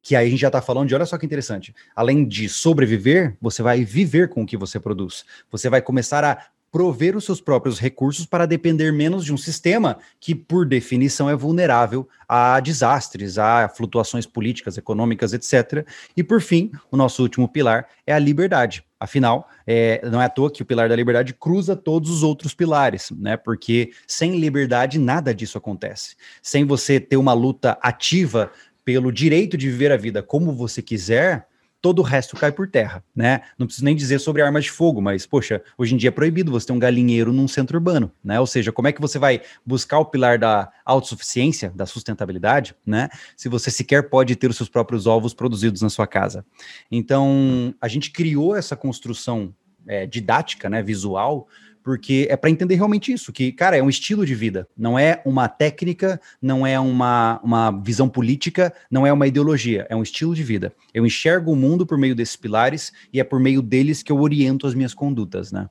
Que 0.02 0.14
aí 0.16 0.26
a 0.26 0.30
gente 0.30 0.40
já 0.40 0.48
está 0.48 0.60
falando 0.60 0.88
de, 0.88 0.94
olha 0.94 1.06
só 1.06 1.16
que 1.16 1.24
interessante, 1.24 1.74
além 1.96 2.26
de 2.28 2.46
sobreviver, 2.46 3.38
você 3.40 3.62
vai 3.62 3.84
viver 3.84 4.28
com 4.28 4.42
o 4.42 4.46
que 4.46 4.54
você 4.56 4.78
produz. 4.78 5.24
Você 5.50 5.70
vai 5.70 5.80
começar 5.80 6.22
a 6.24 6.46
prover 6.74 7.16
os 7.16 7.24
seus 7.24 7.40
próprios 7.40 7.78
recursos 7.78 8.26
para 8.26 8.46
depender 8.46 8.92
menos 8.92 9.24
de 9.24 9.32
um 9.32 9.36
sistema 9.36 9.96
que, 10.18 10.34
por 10.34 10.66
definição, 10.66 11.30
é 11.30 11.36
vulnerável 11.36 12.08
a 12.28 12.58
desastres, 12.58 13.38
a 13.38 13.68
flutuações 13.68 14.26
políticas, 14.26 14.76
econômicas, 14.76 15.32
etc. 15.32 15.86
E, 16.16 16.24
por 16.24 16.40
fim, 16.40 16.72
o 16.90 16.96
nosso 16.96 17.22
último 17.22 17.46
pilar 17.46 17.86
é 18.04 18.12
a 18.12 18.18
liberdade. 18.18 18.84
Afinal, 18.98 19.48
é, 19.64 20.04
não 20.10 20.20
é 20.20 20.24
à 20.24 20.28
toa 20.28 20.50
que 20.50 20.62
o 20.62 20.66
pilar 20.66 20.88
da 20.88 20.96
liberdade 20.96 21.32
cruza 21.32 21.76
todos 21.76 22.10
os 22.10 22.24
outros 22.24 22.54
pilares, 22.54 23.12
né? 23.12 23.36
Porque 23.36 23.92
sem 24.04 24.40
liberdade 24.40 24.98
nada 24.98 25.32
disso 25.32 25.56
acontece. 25.56 26.16
Sem 26.42 26.64
você 26.64 26.98
ter 26.98 27.16
uma 27.16 27.34
luta 27.34 27.78
ativa 27.80 28.50
pelo 28.84 29.12
direito 29.12 29.56
de 29.56 29.70
viver 29.70 29.92
a 29.92 29.96
vida 29.96 30.24
como 30.24 30.52
você 30.52 30.82
quiser, 30.82 31.46
todo 31.84 31.98
o 31.98 32.02
resto 32.02 32.34
cai 32.34 32.50
por 32.50 32.66
terra, 32.66 33.04
né? 33.14 33.42
Não 33.58 33.66
preciso 33.66 33.84
nem 33.84 33.94
dizer 33.94 34.18
sobre 34.18 34.40
armas 34.40 34.64
de 34.64 34.70
fogo, 34.70 35.02
mas, 35.02 35.26
poxa, 35.26 35.62
hoje 35.76 35.94
em 35.94 35.98
dia 35.98 36.08
é 36.08 36.10
proibido 36.10 36.50
você 36.50 36.68
ter 36.68 36.72
um 36.72 36.78
galinheiro 36.78 37.30
num 37.30 37.46
centro 37.46 37.76
urbano, 37.76 38.10
né? 38.24 38.40
Ou 38.40 38.46
seja, 38.46 38.72
como 38.72 38.88
é 38.88 38.92
que 38.92 39.02
você 39.02 39.18
vai 39.18 39.42
buscar 39.66 39.98
o 39.98 40.06
pilar 40.06 40.38
da 40.38 40.72
autossuficiência, 40.82 41.70
da 41.76 41.84
sustentabilidade, 41.84 42.74
né? 42.86 43.10
Se 43.36 43.50
você 43.50 43.70
sequer 43.70 44.08
pode 44.08 44.34
ter 44.34 44.48
os 44.48 44.56
seus 44.56 44.70
próprios 44.70 45.06
ovos 45.06 45.34
produzidos 45.34 45.82
na 45.82 45.90
sua 45.90 46.06
casa. 46.06 46.42
Então, 46.90 47.74
a 47.78 47.86
gente 47.86 48.10
criou 48.10 48.56
essa 48.56 48.74
construção 48.74 49.54
é, 49.86 50.06
didática, 50.06 50.70
né, 50.70 50.82
visual, 50.82 51.46
porque 51.84 52.26
é 52.30 52.36
para 52.36 52.48
entender 52.48 52.76
realmente 52.76 53.12
isso, 53.12 53.30
que, 53.30 53.52
cara, 53.52 53.76
é 53.76 53.82
um 53.82 53.90
estilo 53.90 54.24
de 54.24 54.34
vida, 54.34 54.66
não 54.74 54.98
é 54.98 55.20
uma 55.22 55.46
técnica, 55.48 56.18
não 56.40 56.66
é 56.66 56.80
uma, 56.80 57.38
uma 57.44 57.70
visão 57.70 58.08
política, 58.08 58.72
não 58.90 59.06
é 59.06 59.12
uma 59.12 59.26
ideologia, 59.26 59.86
é 59.90 59.94
um 59.94 60.02
estilo 60.02 60.34
de 60.34 60.42
vida. 60.42 60.72
Eu 60.94 61.04
enxergo 61.04 61.52
o 61.52 61.56
mundo 61.56 61.86
por 61.86 61.98
meio 61.98 62.14
desses 62.14 62.36
pilares 62.36 62.90
e 63.12 63.20
é 63.20 63.24
por 63.24 63.38
meio 63.38 63.60
deles 63.60 64.02
que 64.02 64.10
eu 64.10 64.18
oriento 64.18 64.66
as 64.66 64.74
minhas 64.74 64.94
condutas, 64.94 65.52
né? 65.52 65.68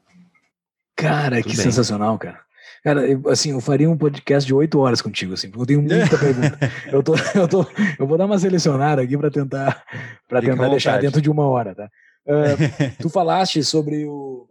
Cara, 0.95 1.37
Tudo 1.37 1.49
que 1.49 1.57
bem. 1.57 1.65
sensacional, 1.65 2.15
cara. 2.19 2.39
Cara, 2.83 3.07
eu, 3.07 3.27
assim, 3.29 3.51
eu 3.51 3.59
faria 3.59 3.89
um 3.89 3.97
podcast 3.97 4.45
de 4.45 4.53
oito 4.53 4.77
horas 4.77 5.01
contigo, 5.01 5.33
assim, 5.33 5.49
porque 5.49 5.61
eu 5.63 5.65
tenho 5.65 5.81
muita 5.81 6.15
pergunta. 6.19 6.59
Eu, 6.91 7.01
tô, 7.01 7.15
eu, 7.33 7.47
tô, 7.47 7.65
eu 7.97 8.05
vou 8.05 8.19
dar 8.19 8.25
uma 8.25 8.37
selecionada 8.37 9.01
aqui 9.01 9.17
para 9.17 9.31
tentar, 9.31 9.83
pra 10.27 10.41
tentar 10.41 10.69
deixar 10.69 11.01
dentro 11.01 11.19
de 11.19 11.29
uma 11.31 11.47
hora, 11.47 11.73
tá? 11.73 11.89
Uh, 12.27 12.93
tu 13.01 13.09
falaste 13.09 13.63
sobre 13.63 14.05
o, 14.05 14.47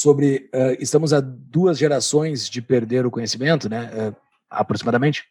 sobre 0.00 0.48
uh, 0.54 0.80
estamos 0.80 1.12
a 1.12 1.20
duas 1.20 1.76
gerações 1.76 2.48
de 2.48 2.62
perder 2.62 3.04
o 3.04 3.10
conhecimento, 3.10 3.68
né? 3.68 3.90
Uh, 3.92 4.16
aproximadamente. 4.48 5.24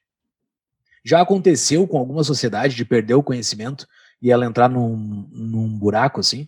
Já 1.03 1.21
aconteceu 1.21 1.88
com 1.88 1.97
alguma 1.97 2.23
sociedade 2.23 2.75
de 2.75 2.86
perder 2.86 3.15
o 3.15 3.23
conhecimento 3.23 3.88
e 4.21 4.29
ela 4.29 4.45
entrar 4.45 4.69
num, 4.69 5.27
num 5.32 5.67
buraco 5.67 6.19
assim? 6.19 6.47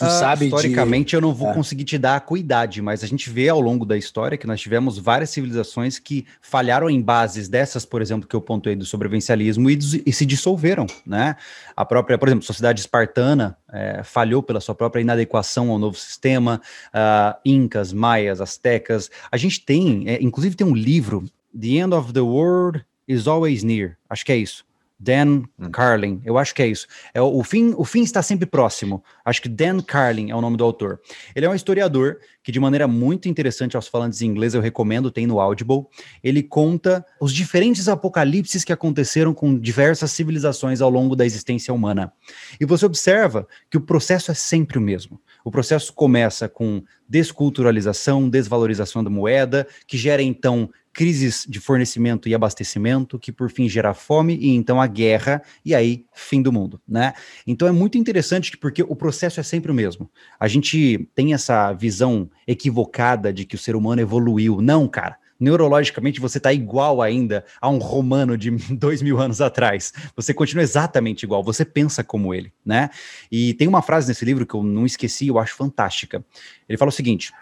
Tu 0.00 0.06
uh, 0.06 0.08
sabe 0.08 0.46
historicamente 0.46 1.10
de... 1.10 1.16
eu 1.16 1.20
não 1.20 1.34
vou 1.34 1.50
é. 1.50 1.54
conseguir 1.54 1.84
te 1.84 1.98
dar 1.98 2.16
a 2.16 2.20
cuidade, 2.20 2.80
mas 2.80 3.04
a 3.04 3.06
gente 3.06 3.28
vê 3.28 3.50
ao 3.50 3.60
longo 3.60 3.84
da 3.84 3.98
história 3.98 4.38
que 4.38 4.46
nós 4.46 4.58
tivemos 4.58 4.98
várias 4.98 5.28
civilizações 5.28 5.98
que 5.98 6.24
falharam 6.40 6.88
em 6.88 7.02
bases 7.02 7.48
dessas, 7.48 7.84
por 7.84 8.00
exemplo, 8.00 8.26
que 8.26 8.34
eu 8.34 8.40
pontuei 8.40 8.74
do 8.74 8.86
sobrevivencialismo 8.86 9.68
e, 9.68 9.78
e 10.06 10.10
se 10.10 10.24
dissolveram, 10.24 10.86
né? 11.04 11.36
A 11.76 11.84
própria, 11.84 12.16
por 12.16 12.28
exemplo, 12.28 12.46
sociedade 12.46 12.80
espartana 12.80 13.58
é, 13.70 14.02
falhou 14.02 14.42
pela 14.42 14.58
sua 14.58 14.74
própria 14.74 15.02
inadequação 15.02 15.70
ao 15.70 15.78
novo 15.78 15.98
sistema, 15.98 16.62
uh, 16.94 17.38
incas, 17.44 17.92
maias, 17.92 18.40
astecas. 18.40 19.10
A 19.30 19.36
gente 19.36 19.62
tem, 19.62 20.08
é, 20.08 20.18
inclusive 20.22 20.56
tem 20.56 20.66
um 20.66 20.74
livro, 20.74 21.26
The 21.54 21.68
End 21.68 21.94
of 21.94 22.10
the 22.14 22.20
World 22.20 22.82
is 23.06 23.26
Always 23.26 23.62
Near, 23.62 23.98
acho 24.08 24.24
que 24.24 24.32
é 24.32 24.36
isso 24.38 24.64
Dan 25.00 25.44
hum. 25.58 25.70
Carlin, 25.72 26.20
eu 26.26 26.36
acho 26.36 26.54
que 26.54 26.62
é 26.62 26.66
isso. 26.66 26.86
É, 27.14 27.22
o, 27.22 27.42
fim, 27.42 27.72
o 27.74 27.84
fim 27.84 28.02
está 28.02 28.22
sempre 28.22 28.44
próximo. 28.44 29.02
Acho 29.24 29.40
que 29.40 29.48
Dan 29.48 29.80
Carlin 29.80 30.30
é 30.30 30.36
o 30.36 30.40
nome 30.42 30.58
do 30.58 30.64
autor. 30.64 31.00
Ele 31.34 31.46
é 31.46 31.48
um 31.48 31.54
historiador 31.54 32.18
que, 32.42 32.52
de 32.52 32.60
maneira 32.60 32.86
muito 32.86 33.26
interessante 33.26 33.76
aos 33.76 33.88
falantes 33.88 34.20
em 34.20 34.26
inglês, 34.26 34.52
eu 34.52 34.60
recomendo, 34.60 35.10
tem 35.10 35.26
no 35.26 35.40
Audible. 35.40 35.86
Ele 36.22 36.42
conta 36.42 37.04
os 37.18 37.32
diferentes 37.32 37.88
apocalipses 37.88 38.62
que 38.62 38.72
aconteceram 38.72 39.32
com 39.32 39.58
diversas 39.58 40.10
civilizações 40.10 40.82
ao 40.82 40.90
longo 40.90 41.16
da 41.16 41.24
existência 41.24 41.72
humana. 41.72 42.12
E 42.60 42.66
você 42.66 42.84
observa 42.84 43.48
que 43.70 43.78
o 43.78 43.80
processo 43.80 44.30
é 44.30 44.34
sempre 44.34 44.76
o 44.76 44.82
mesmo. 44.82 45.18
O 45.44 45.50
processo 45.50 45.92
começa 45.92 46.48
com 46.48 46.82
desculturalização, 47.08 48.28
desvalorização 48.28 49.02
da 49.02 49.10
moeda, 49.10 49.66
que 49.86 49.96
gera 49.96 50.22
então 50.22 50.70
crises 50.92 51.46
de 51.48 51.60
fornecimento 51.60 52.28
e 52.28 52.34
abastecimento, 52.34 53.18
que 53.18 53.30
por 53.30 53.50
fim 53.50 53.68
gera 53.68 53.94
fome 53.94 54.36
e 54.36 54.48
então 54.50 54.80
a 54.80 54.86
guerra, 54.86 55.42
e 55.64 55.74
aí 55.74 56.04
fim 56.12 56.42
do 56.42 56.52
mundo, 56.52 56.80
né? 56.86 57.14
Então 57.46 57.68
é 57.68 57.72
muito 57.72 57.96
interessante 57.96 58.56
porque 58.56 58.82
o 58.82 58.96
processo 58.96 59.40
é 59.40 59.42
sempre 59.42 59.70
o 59.70 59.74
mesmo. 59.74 60.10
A 60.38 60.48
gente 60.48 61.08
tem 61.14 61.32
essa 61.32 61.72
visão 61.72 62.28
equivocada 62.46 63.32
de 63.32 63.44
que 63.44 63.54
o 63.54 63.58
ser 63.58 63.76
humano 63.76 64.00
evoluiu. 64.00 64.60
Não, 64.60 64.88
cara. 64.88 65.16
Neurologicamente 65.40 66.20
você 66.20 66.38
está 66.38 66.52
igual 66.52 67.00
ainda 67.02 67.44
a 67.60 67.68
um 67.68 67.78
romano 67.78 68.36
de 68.36 68.50
dois 68.76 69.02
mil 69.02 69.18
anos 69.18 69.40
atrás. 69.40 69.92
Você 70.14 70.32
continua 70.34 70.62
exatamente 70.62 71.24
igual, 71.24 71.42
você 71.42 71.64
pensa 71.64 72.04
como 72.04 72.32
ele, 72.32 72.52
né? 72.64 72.90
E 73.32 73.54
tem 73.54 73.66
uma 73.66 73.82
frase 73.82 74.06
nesse 74.06 74.24
livro 74.24 74.46
que 74.46 74.54
eu 74.54 74.62
não 74.62 74.84
esqueci, 74.84 75.28
eu 75.28 75.38
acho 75.38 75.56
fantástica. 75.56 76.24
Ele 76.68 76.78
fala 76.78 76.90
o 76.90 76.92
seguinte: 76.92 77.32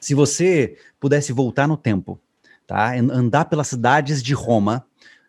se 0.00 0.14
você 0.14 0.78
pudesse 0.98 1.32
voltar 1.32 1.68
no 1.68 1.76
tempo 1.76 2.18
tá? 2.66 2.94
Andar 2.94 3.46
pelas 3.46 3.68
cidades 3.68 4.22
de 4.22 4.34
Roma, 4.34 4.84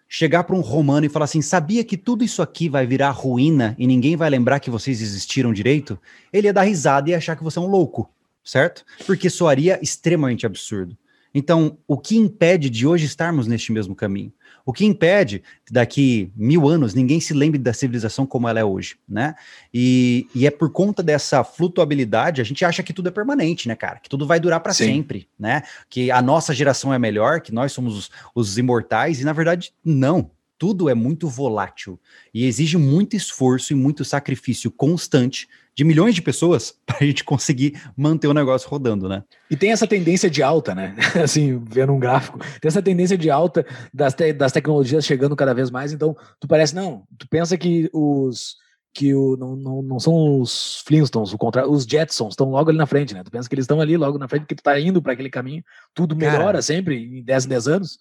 chegar 0.08 0.43
para 0.43 0.56
um 0.56 0.62
romano 0.62 1.06
e 1.06 1.10
falar 1.10 1.25
assim: 1.25 1.41
sabia 1.41 1.84
que 1.84 1.97
tudo 1.97 2.23
isso 2.23 2.41
aqui 2.41 2.69
vai 2.69 2.86
virar 2.86 3.12
ruína 3.12 3.75
e 3.78 3.88
ninguém 3.88 4.15
vai 4.15 4.30
lembrar 4.30 4.60
que 4.60 4.69
vocês 4.69 5.01
existiram 5.01 5.54
direito? 5.54 5.99
Ele 6.32 6.47
ia 6.47 6.54
dar 6.54 6.63
risada 6.63 7.10
e 7.10 7.15
achar 7.15 7.36
que 7.36 7.43
você 7.43 7.60
é 7.60 7.62
um 7.62 7.67
louco, 7.67 8.10
certo? 8.43 8.86
Porque 9.06 9.30
soaria 9.30 9.80
extremamente 9.82 10.45
absurdo. 10.45 10.97
Então, 11.37 11.77
o 11.85 11.97
que 11.97 12.15
impede 12.15 12.69
de 12.69 12.87
hoje 12.87 13.05
estarmos 13.05 13.45
neste 13.45 13.73
mesmo 13.73 13.93
caminho? 13.93 14.31
O 14.65 14.71
que 14.71 14.85
impede 14.85 15.43
daqui 15.69 16.31
mil 16.33 16.67
anos 16.67 16.93
ninguém 16.93 17.19
se 17.19 17.33
lembre 17.33 17.59
da 17.59 17.73
civilização 17.73 18.25
como 18.25 18.47
ela 18.47 18.61
é 18.61 18.63
hoje, 18.63 18.95
né? 19.07 19.35
E, 19.73 20.27
e 20.33 20.47
é 20.47 20.49
por 20.49 20.71
conta 20.71 21.03
dessa 21.03 21.43
flutuabilidade, 21.43 22.39
a 22.39 22.43
gente 22.45 22.63
acha 22.63 22.81
que 22.81 22.93
tudo 22.93 23.09
é 23.09 23.11
permanente, 23.11 23.67
né, 23.67 23.75
cara? 23.75 23.99
Que 23.99 24.09
tudo 24.09 24.25
vai 24.25 24.39
durar 24.39 24.61
para 24.61 24.73
sempre, 24.73 25.27
né? 25.37 25.63
Que 25.89 26.09
a 26.09 26.21
nossa 26.21 26.53
geração 26.53 26.93
é 26.93 26.97
melhor, 26.97 27.41
que 27.41 27.53
nós 27.53 27.73
somos 27.73 27.97
os, 27.97 28.11
os 28.33 28.57
imortais, 28.57 29.19
e 29.19 29.25
na 29.25 29.33
verdade, 29.33 29.73
não 29.83 30.31
tudo 30.57 30.89
é 30.89 30.93
muito 30.93 31.27
volátil 31.27 31.99
e 32.33 32.45
exige 32.45 32.77
muito 32.77 33.15
esforço 33.15 33.73
e 33.73 33.75
muito 33.75 34.05
sacrifício 34.05 34.71
constante 34.71 35.47
de 35.75 35.83
milhões 35.83 36.15
de 36.15 36.21
pessoas 36.21 36.73
para 36.85 36.97
a 37.01 37.03
gente 37.03 37.23
conseguir 37.23 37.81
manter 37.95 38.27
o 38.27 38.33
negócio 38.33 38.69
rodando, 38.69 39.09
né? 39.09 39.23
E 39.49 39.55
tem 39.55 39.71
essa 39.71 39.85
tendência 39.85 40.29
de 40.29 40.41
alta, 40.41 40.73
né? 40.73 40.95
Assim, 41.21 41.61
vendo 41.69 41.93
um 41.93 41.99
gráfico, 41.99 42.39
tem 42.39 42.69
essa 42.69 42.81
tendência 42.81 43.17
de 43.17 43.29
alta 43.29 43.65
das, 43.93 44.13
te 44.13 44.31
das 44.31 44.51
tecnologias 44.51 45.05
chegando 45.05 45.35
cada 45.35 45.53
vez 45.53 45.69
mais. 45.69 45.91
Então, 45.91 46.15
tu 46.39 46.47
parece, 46.47 46.73
não, 46.73 47.03
tu 47.17 47.27
pensa 47.27 47.57
que 47.57 47.89
os 47.93 48.55
que 48.95 49.13
o, 49.13 49.35
não, 49.35 49.57
não, 49.57 49.81
não 49.81 49.99
são 49.99 50.39
os 50.39 50.81
Flintstones, 50.87 51.33
o 51.33 51.37
contra, 51.37 51.69
os 51.69 51.83
Jetsons 51.83 52.31
estão 52.31 52.49
logo 52.49 52.69
ali 52.69 52.77
na 52.77 52.85
frente, 52.85 53.13
né? 53.13 53.25
Tu 53.25 53.29
pensa 53.29 53.49
que 53.49 53.53
eles 53.53 53.63
estão 53.63 53.81
ali 53.81 53.97
logo 53.97 54.17
na 54.17 54.25
frente, 54.25 54.43
porque 54.43 54.55
tu 54.55 54.63
tá 54.63 54.79
indo 54.79 55.01
para 55.01 55.11
aquele 55.11 55.29
caminho, 55.29 55.61
tudo 55.93 56.15
melhora 56.15 56.45
Cara, 56.45 56.61
sempre 56.61 57.19
em 57.19 57.21
10 57.21 57.45
em 57.45 57.49
10 57.49 57.67
anos. 57.67 57.99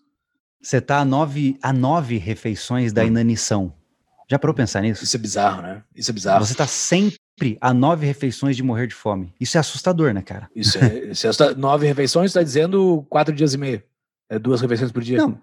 Você 0.64 0.81
tá 0.81 1.00
a 1.00 1.05
nove, 1.05 1.59
a 1.62 1.74
nove 1.74 2.16
refeições 2.16 2.90
da 2.90 3.03
hum. 3.03 3.09
inanição. 3.09 3.72
Já 4.31 4.38
parou 4.38 4.55
pensar 4.55 4.81
nisso? 4.81 5.05
Isso 5.05 5.14
é 5.14 5.20
bizarro, 5.20 5.61
né? 5.61 5.83
Isso 5.94 6.11
é 6.11 6.14
bizarro. 6.14 6.44
Você 6.44 6.55
tá 6.55 6.66
sempre 6.66 7.59
a 7.61 7.74
nove 7.74 8.07
refeições 8.07 8.57
de 8.57 8.62
morrer 8.62 8.87
de 8.87 8.94
fome. 8.94 9.35
Isso 9.38 9.59
é 9.59 9.61
assustador, 9.61 10.14
né, 10.14 10.22
cara? 10.22 10.48
Isso 10.57 10.79
é, 10.79 11.11
isso 11.11 11.27
é 11.27 11.29
assustador. 11.29 11.59
Nove 11.59 11.87
refeições, 11.87 12.33
tá 12.33 12.42
dizendo 12.42 13.05
quatro 13.11 13.35
dias 13.35 13.53
e 13.53 13.59
meio. 13.59 13.83
É 14.31 14.38
duas 14.38 14.62
refeições 14.62 14.90
por 14.90 15.03
dia. 15.03 15.18
Não. 15.18 15.38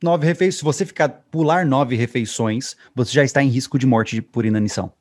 Nove 0.00 0.24
refeições. 0.24 0.58
Se 0.58 0.64
você 0.64 0.86
ficar 0.86 1.08
pular 1.08 1.66
nove 1.66 1.96
refeições, 1.96 2.76
você 2.94 3.12
já 3.12 3.24
está 3.24 3.42
em 3.42 3.48
risco 3.48 3.76
de 3.76 3.86
morte 3.86 4.22
por 4.22 4.44
inanição. 4.44 4.92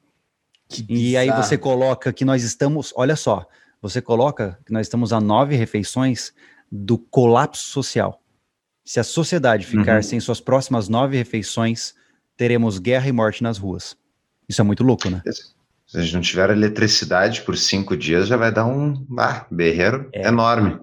e 0.89 1.15
aí 1.15 1.29
você 1.29 1.59
coloca 1.59 2.11
que 2.11 2.25
nós 2.25 2.41
estamos, 2.41 2.91
olha 2.95 3.15
só, 3.15 3.47
você 3.79 4.01
coloca 4.01 4.57
que 4.65 4.73
nós 4.73 4.87
estamos 4.87 5.13
a 5.13 5.21
nove 5.21 5.55
refeições 5.55 6.33
do 6.71 6.97
colapso 6.97 7.67
social. 7.67 8.22
Se 8.85 8.99
a 8.99 9.03
sociedade 9.03 9.65
ficar 9.65 9.97
uhum. 9.97 10.03
sem 10.03 10.19
suas 10.19 10.41
próximas 10.41 10.89
nove 10.89 11.17
refeições, 11.17 11.93
teremos 12.35 12.79
guerra 12.79 13.07
e 13.07 13.11
morte 13.11 13.41
nas 13.41 13.57
ruas. 13.57 13.95
Isso 14.47 14.61
é 14.61 14.63
muito 14.63 14.83
louco, 14.83 15.09
né? 15.09 15.21
Se 15.93 15.99
a 15.99 16.01
gente 16.01 16.15
não 16.15 16.21
tiver 16.21 16.49
eletricidade 16.49 17.41
por 17.43 17.55
cinco 17.55 17.95
dias, 17.95 18.27
já 18.27 18.35
vai 18.35 18.51
dar 18.51 18.65
um 18.65 19.05
ah, 19.15 19.45
berreiro 19.51 20.09
é. 20.11 20.27
enorme. 20.27 20.79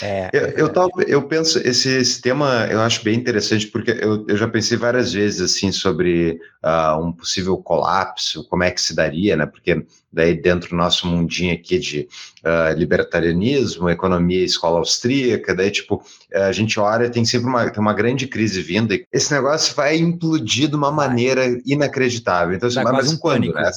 É, 0.00 0.30
eu, 0.32 0.46
eu, 0.56 0.68
tava, 0.70 0.88
eu 1.06 1.20
penso, 1.24 1.58
esse, 1.58 1.90
esse, 1.90 2.22
tema 2.22 2.66
eu 2.70 2.80
acho 2.80 3.04
bem 3.04 3.14
interessante, 3.14 3.66
porque 3.66 3.90
eu, 3.90 4.24
eu 4.26 4.36
já 4.38 4.48
pensei 4.48 4.78
várias 4.78 5.12
vezes 5.12 5.42
assim 5.42 5.70
sobre 5.70 6.40
uh, 6.64 6.98
um 6.98 7.12
possível 7.12 7.58
colapso, 7.58 8.48
como 8.48 8.62
é 8.62 8.70
que 8.70 8.80
se 8.80 8.96
daria, 8.96 9.36
né? 9.36 9.44
Porque 9.44 9.84
daí 10.10 10.32
dentro 10.32 10.70
do 10.70 10.76
nosso 10.76 11.06
mundinho 11.06 11.52
aqui 11.52 11.78
de 11.78 12.08
uh, 12.42 12.72
libertarianismo, 12.74 13.90
economia, 13.90 14.46
escola 14.46 14.78
austríaca, 14.78 15.54
daí 15.54 15.70
tipo, 15.70 16.02
a 16.32 16.52
gente 16.52 16.80
olha, 16.80 17.10
tem 17.10 17.26
sempre 17.26 17.50
uma, 17.50 17.68
tem 17.68 17.82
uma 17.82 17.92
grande 17.92 18.26
crise 18.26 18.62
vinda, 18.62 18.94
e 18.94 19.04
esse 19.12 19.30
negócio 19.30 19.74
vai 19.74 19.98
implodir 19.98 20.70
de 20.70 20.74
uma 20.74 20.90
maneira 20.90 21.44
inacreditável. 21.66 22.56
Então, 22.56 22.70
assim, 22.70 22.82
mas 22.82 23.12
um 23.12 23.18
quando, 23.18 23.52
pânico. 23.52 23.58
né? 23.60 23.70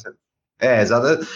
É, 0.60 0.82
exato. 0.82 1.26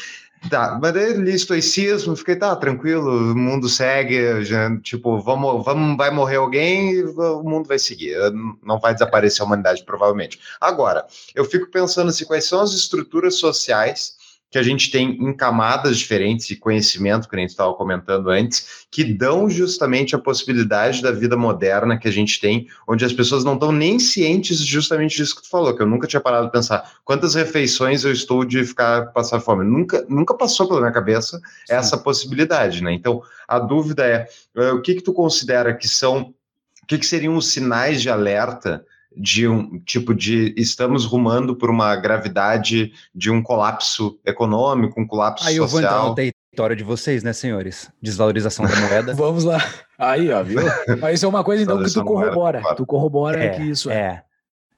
Tá, 0.51 0.77
mas 0.83 0.93
daí 0.93 1.13
li 1.13 1.35
estoicismo, 1.35 2.17
fiquei, 2.17 2.35
tá, 2.35 2.57
tranquilo, 2.57 3.33
o 3.33 3.37
mundo 3.37 3.69
segue, 3.69 4.45
já, 4.45 4.77
tipo, 4.81 5.21
vamos, 5.21 5.65
vamos, 5.65 5.97
vai 5.97 6.11
morrer 6.11 6.37
alguém 6.37 6.91
e 6.91 7.05
o 7.05 7.45
mundo 7.45 7.69
vai 7.69 7.79
seguir, 7.79 8.17
não 8.61 8.81
vai 8.81 8.93
desaparecer 8.93 9.43
a 9.43 9.45
humanidade, 9.45 9.85
provavelmente. 9.85 10.41
Agora, 10.61 11.07
eu 11.33 11.45
fico 11.45 11.71
pensando 11.71 12.09
assim, 12.09 12.25
quais 12.25 12.45
são 12.45 12.61
as 12.61 12.73
estruturas 12.73 13.37
sociais 13.37 14.17
que 14.53 14.59
a 14.59 14.63
gente 14.63 14.91
tem 14.91 15.13
em 15.13 15.33
camadas 15.33 15.97
diferentes 15.97 16.51
e 16.51 16.57
conhecimento, 16.57 17.27
que 17.27 17.35
a 17.35 17.39
gente 17.39 17.49
estava 17.49 17.73
comentando 17.73 18.29
antes, 18.29 18.85
que 18.91 19.03
dão 19.03 19.49
justamente 19.49 20.15
a 20.15 20.19
possibilidade 20.19 21.01
da 21.01 21.11
vida 21.11 21.39
moderna 21.39 21.99
que 21.99 22.07
a 22.07 22.11
gente 22.11 22.39
tem, 22.39 22.69
onde 22.87 23.03
as 23.03 23.15
pessoas 23.15 23.45
não 23.45 23.55
estão 23.55 23.73
nem 23.73 23.99
cientes 23.99 24.59
justamente 24.59 25.17
disso 25.17 25.37
que 25.37 25.43
tu 25.43 25.49
falou, 25.49 25.75
que 25.75 25.81
eu 25.81 25.87
nunca 25.87 26.07
tinha 26.07 26.21
parado 26.21 26.47
de 26.47 26.53
pensar 26.53 26.97
quantas 27.03 27.35
refeições 27.35 28.05
eu 28.05 28.13
estou 28.13 28.45
de 28.45 28.63
ficar 28.63 29.07
passar 29.15 29.41
fome. 29.41 29.65
Nunca, 29.65 30.05
nunca 30.07 30.35
passou 30.35 30.69
pela 30.69 30.81
minha 30.81 30.93
cabeça 30.93 31.39
Sim. 31.39 31.75
essa 31.75 31.97
possibilidade, 31.97 32.83
né? 32.83 32.93
Então, 32.93 33.23
a 33.49 33.59
dúvida 33.59 34.05
é, 34.05 34.29
eh, 34.55 34.73
o 34.73 34.83
que 34.83 34.97
que 34.97 35.03
tu 35.03 35.15
considera 35.15 35.75
que 35.75 35.89
são, 35.89 36.35
o 36.83 36.87
que 36.87 36.99
que 36.99 37.07
seriam 37.07 37.37
os 37.37 37.51
sinais 37.51 38.03
de 38.03 38.11
alerta 38.11 38.85
de 39.17 39.47
um 39.47 39.79
tipo 39.81 40.15
de 40.15 40.55
estamos 40.57 41.05
rumando 41.05 41.57
por 41.57 41.71
uma 41.71 41.95
gravidade 41.97 42.93
de 43.15 43.31
um 43.31 43.43
colapso 43.43 44.19
econômico, 44.25 45.01
um 45.01 45.07
colapso 45.07 45.47
Aí 45.47 45.57
social. 45.57 45.67
Aí 45.67 45.87
eu 45.87 45.91
vou 45.91 45.99
entrar 45.99 46.09
no 46.09 46.15
território 46.15 46.77
de 46.77 46.85
vocês, 46.85 47.23
né, 47.23 47.33
senhores? 47.33 47.91
Desvalorização 48.01 48.67
da 48.67 48.77
moeda. 48.77 49.15
Vamos 49.15 49.45
lá. 49.45 49.59
Aí, 49.99 50.31
ó, 50.31 50.43
viu? 50.43 50.61
Mas 51.01 51.17
isso 51.17 51.27
é 51.27 51.29
uma 51.29 51.45
coisa 51.45 51.63
então 51.63 51.83
que 51.83 51.93
tu 51.93 52.05
corrobora. 52.05 52.61
Moeda, 52.61 52.77
tu 52.77 52.87
corrobora 52.87 53.43
é, 53.43 53.51
que 53.51 53.63
isso 53.63 53.91
é. 53.91 53.95
é. 53.95 54.23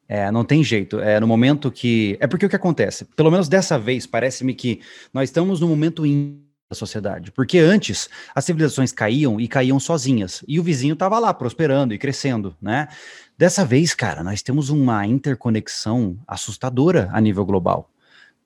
É, 0.06 0.30
não 0.30 0.44
tem 0.44 0.62
jeito. 0.62 1.00
É 1.00 1.18
no 1.18 1.26
momento 1.26 1.70
que. 1.70 2.16
É 2.20 2.26
porque 2.26 2.44
o 2.44 2.48
que 2.48 2.56
acontece? 2.56 3.06
Pelo 3.16 3.30
menos 3.30 3.48
dessa 3.48 3.78
vez, 3.78 4.06
parece-me 4.06 4.54
que 4.54 4.80
nós 5.12 5.30
estamos 5.30 5.60
no 5.60 5.68
momento 5.68 6.04
in 6.04 6.44
da 6.70 6.74
sociedade. 6.74 7.30
Porque 7.30 7.58
antes 7.58 8.08
as 8.34 8.44
civilizações 8.44 8.92
caíam 8.92 9.40
e 9.40 9.46
caíam 9.46 9.78
sozinhas. 9.78 10.44
E 10.46 10.58
o 10.58 10.62
vizinho 10.62 10.94
estava 10.94 11.18
lá 11.18 11.32
prosperando 11.32 11.94
e 11.94 11.98
crescendo, 11.98 12.56
né? 12.60 12.88
Dessa 13.36 13.64
vez, 13.64 13.94
cara, 13.94 14.22
nós 14.22 14.42
temos 14.42 14.70
uma 14.70 15.06
interconexão 15.06 16.16
assustadora 16.26 17.10
a 17.12 17.20
nível 17.20 17.44
global. 17.44 17.90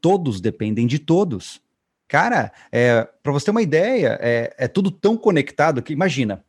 Todos 0.00 0.40
dependem 0.40 0.86
de 0.86 0.98
todos. 0.98 1.60
Cara, 2.06 2.50
é, 2.72 3.06
para 3.22 3.32
você 3.32 3.46
ter 3.46 3.50
uma 3.50 3.60
ideia, 3.60 4.18
é, 4.20 4.54
é 4.56 4.66
tudo 4.66 4.90
tão 4.90 5.16
conectado 5.16 5.82
que, 5.82 5.92
imagina, 5.92 6.42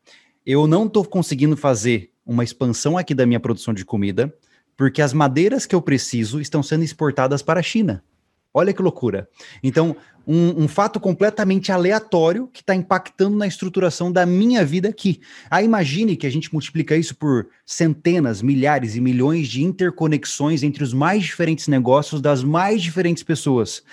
eu 0.46 0.66
não 0.68 0.86
estou 0.86 1.04
conseguindo 1.04 1.58
fazer 1.58 2.14
uma 2.26 2.44
expansão 2.44 2.98
aqui 2.98 3.14
da 3.14 3.26
minha 3.26 3.42
produção 3.42 3.74
de 3.74 3.84
comida, 3.84 4.34
porque 4.78 5.02
as 5.02 5.12
madeiras 5.12 5.66
que 5.66 5.76
eu 5.76 5.82
preciso 5.82 6.40
estão 6.40 6.64
sendo 6.64 6.86
exportadas 6.86 7.42
para 7.42 7.60
a 7.60 7.64
China. 7.64 8.02
Olha 8.54 8.74
que 8.74 8.82
loucura. 8.82 9.30
Então, 9.62 9.96
um, 10.26 10.64
um 10.64 10.68
fato 10.68 11.00
completamente 11.00 11.72
aleatório 11.72 12.48
que 12.54 12.62
está 12.62 12.76
impactando 12.76 13.36
na 13.36 13.48
estruturação 13.48 14.12
da 14.12 14.26
minha 14.26 14.64
vida 14.64 14.90
aqui. 14.90 15.22
Aí 15.50 15.66
imagine 15.66 16.16
que 16.16 16.28
a 16.28 16.30
gente 16.30 16.52
multiplica 16.54 16.96
isso 16.96 17.16
por 17.16 17.48
centenas, 17.66 18.42
milhares 18.42 18.96
e 18.96 19.02
milhões 19.02 19.48
de 19.48 19.64
interconexões 19.64 20.62
entre 20.62 20.84
os 20.84 20.94
mais 20.94 21.24
diferentes 21.24 21.68
negócios 21.68 22.22
das 22.22 22.44
mais 22.44 22.82
diferentes 22.82 23.24
pessoas. 23.24 23.84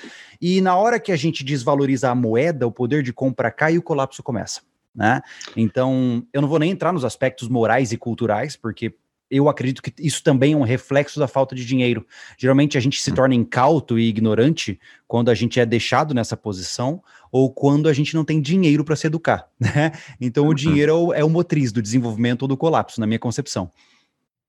E 0.40 0.61
na 0.61 0.77
hora 0.77 1.01
que 1.01 1.12
a 1.12 1.16
gente 1.16 1.42
desvaloriza 1.42 2.11
a 2.11 2.14
moeda, 2.14 2.66
o 2.66 2.73
poder 2.73 3.03
de 3.03 3.12
compra 3.12 3.51
cai 3.51 3.75
e 3.75 3.79
o 3.79 3.83
colapso 3.83 4.23
começa. 4.23 4.61
Né? 4.95 5.21
Então, 5.55 6.27
eu 6.33 6.40
não 6.40 6.49
vou 6.49 6.59
nem 6.59 6.71
entrar 6.71 6.92
nos 6.92 7.05
aspectos 7.05 7.49
morais 7.49 7.92
e 7.92 7.99
culturais, 7.99 8.57
porque 8.57 8.95
eu 9.31 9.49
acredito 9.49 9.83
que 9.83 9.93
isso 9.99 10.23
também 10.23 10.53
é 10.53 10.57
um 10.57 10.62
reflexo 10.62 11.19
da 11.19 11.27
falta 11.27 11.55
de 11.55 11.65
dinheiro. 11.65 12.07
Geralmente 12.39 12.79
a 12.79 12.81
gente 12.81 13.01
se 13.01 13.12
torna 13.12 13.35
incauto 13.35 13.99
e 13.99 14.09
ignorante 14.09 14.79
quando 15.07 15.31
a 15.31 15.35
gente 15.35 15.59
é 15.59 15.67
deixado 15.67 16.15
nessa 16.15 16.37
posição 16.37 17.03
ou 17.31 17.53
quando 17.53 17.89
a 17.89 17.93
gente 17.93 18.15
não 18.15 18.25
tem 18.25 18.41
dinheiro 18.41 18.85
para 18.85 18.97
se 18.97 19.07
educar. 19.07 19.49
Né? 19.59 19.93
Então 20.21 20.45
o 20.45 20.49
uhum. 20.49 20.55
dinheiro 20.55 20.91
é 20.91 20.95
o, 20.95 21.12
é 21.15 21.25
o 21.25 21.29
motriz 21.29 21.73
do 21.73 21.83
desenvolvimento 21.83 22.43
ou 22.43 22.49
do 22.49 22.57
colapso, 22.57 23.01
na 23.01 23.07
minha 23.07 23.19
concepção. 23.19 23.71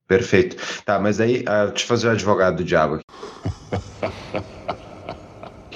Perfeito. 0.07 0.55
Tá, 0.85 0.99
mas 0.99 1.19
aí, 1.19 1.41
uh, 1.41 1.67
deixa 1.67 1.83
eu 1.83 1.87
fazer 1.87 2.07
o 2.07 2.11
advogado 2.11 2.57
do 2.57 2.63
diabo. 2.63 2.99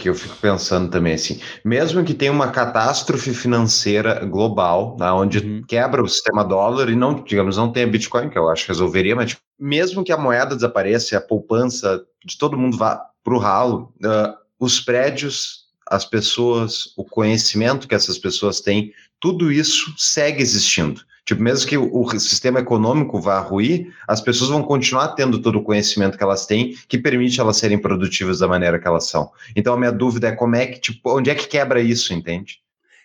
que 0.02 0.10
eu 0.10 0.16
fico 0.16 0.36
pensando 0.38 0.90
também 0.90 1.14
assim, 1.14 1.40
mesmo 1.64 2.04
que 2.04 2.16
tenha 2.16 2.32
uma 2.32 2.52
catástrofe 2.52 3.36
financeira 3.36 4.26
global, 4.26 4.98
né, 5.00 5.12
onde 5.12 5.38
uhum. 5.38 5.62
quebra 5.68 6.04
o 6.04 6.10
sistema 6.10 6.44
dólar 6.44 6.90
e 6.90 6.96
não, 6.96 7.24
digamos, 7.24 7.56
não 7.56 7.72
tenha 7.72 7.86
Bitcoin, 7.86 8.30
que 8.30 8.38
eu 8.38 8.50
acho 8.50 8.64
que 8.64 8.72
resolveria, 8.72 9.16
mas 9.16 9.30
tipo, 9.30 9.42
mesmo 9.60 10.04
que 10.04 10.12
a 10.12 10.18
moeda 10.18 10.56
desapareça, 10.56 11.16
a 11.16 11.22
poupança 11.22 12.04
de 12.26 12.36
todo 12.36 12.58
mundo 12.58 12.78
vá 12.78 13.00
para 13.24 13.36
o 13.36 13.38
ralo, 13.38 13.94
uh, 14.04 14.36
os 14.60 14.80
prédios, 14.80 15.66
as 15.88 16.04
pessoas, 16.04 16.94
o 16.98 17.04
conhecimento 17.04 17.88
que 17.88 17.94
essas 17.94 18.18
pessoas 18.18 18.60
têm, 18.60 18.92
tudo 19.20 19.52
isso 19.52 19.94
segue 19.98 20.42
existindo. 20.42 21.02
Tipo, 21.32 21.44
mesmo 21.44 21.66
que 21.66 21.78
o, 21.78 21.90
o, 21.90 22.20
sistema 22.20 22.60
econômico 22.60 23.18
vá 23.18 23.40
ruir, 23.40 23.94
as 24.06 24.20
pessoas 24.20 24.50
vão 24.50 24.62
continuar 24.62 25.16
tendo 25.16 25.42
todo 25.42 25.60
o 25.60 25.64
conhecimento 25.64 26.18
que 26.18 26.24
elas 26.26 26.46
têm, 26.46 26.76
que 26.90 26.98
permite 26.98 27.40
elas 27.40 27.56
serem 27.56 27.80
produtivas 27.80 28.40
da 28.40 28.50
maneira 28.50 28.78
que 28.78 28.86
elas 28.86 29.08
são. 29.08 29.32
Então, 29.56 29.74
a 29.74 29.78
minha 29.78 29.94
dúvida 29.94 30.28
é 30.28 30.34
como 30.34 30.58
é 30.58 30.66
que, 30.66 30.82
tipo, 30.82 31.18
onde 31.18 31.30
é 31.30 31.36
que 31.36 31.48
quebra 31.48 31.80
isso, 31.80 32.14
entende? 32.14 32.58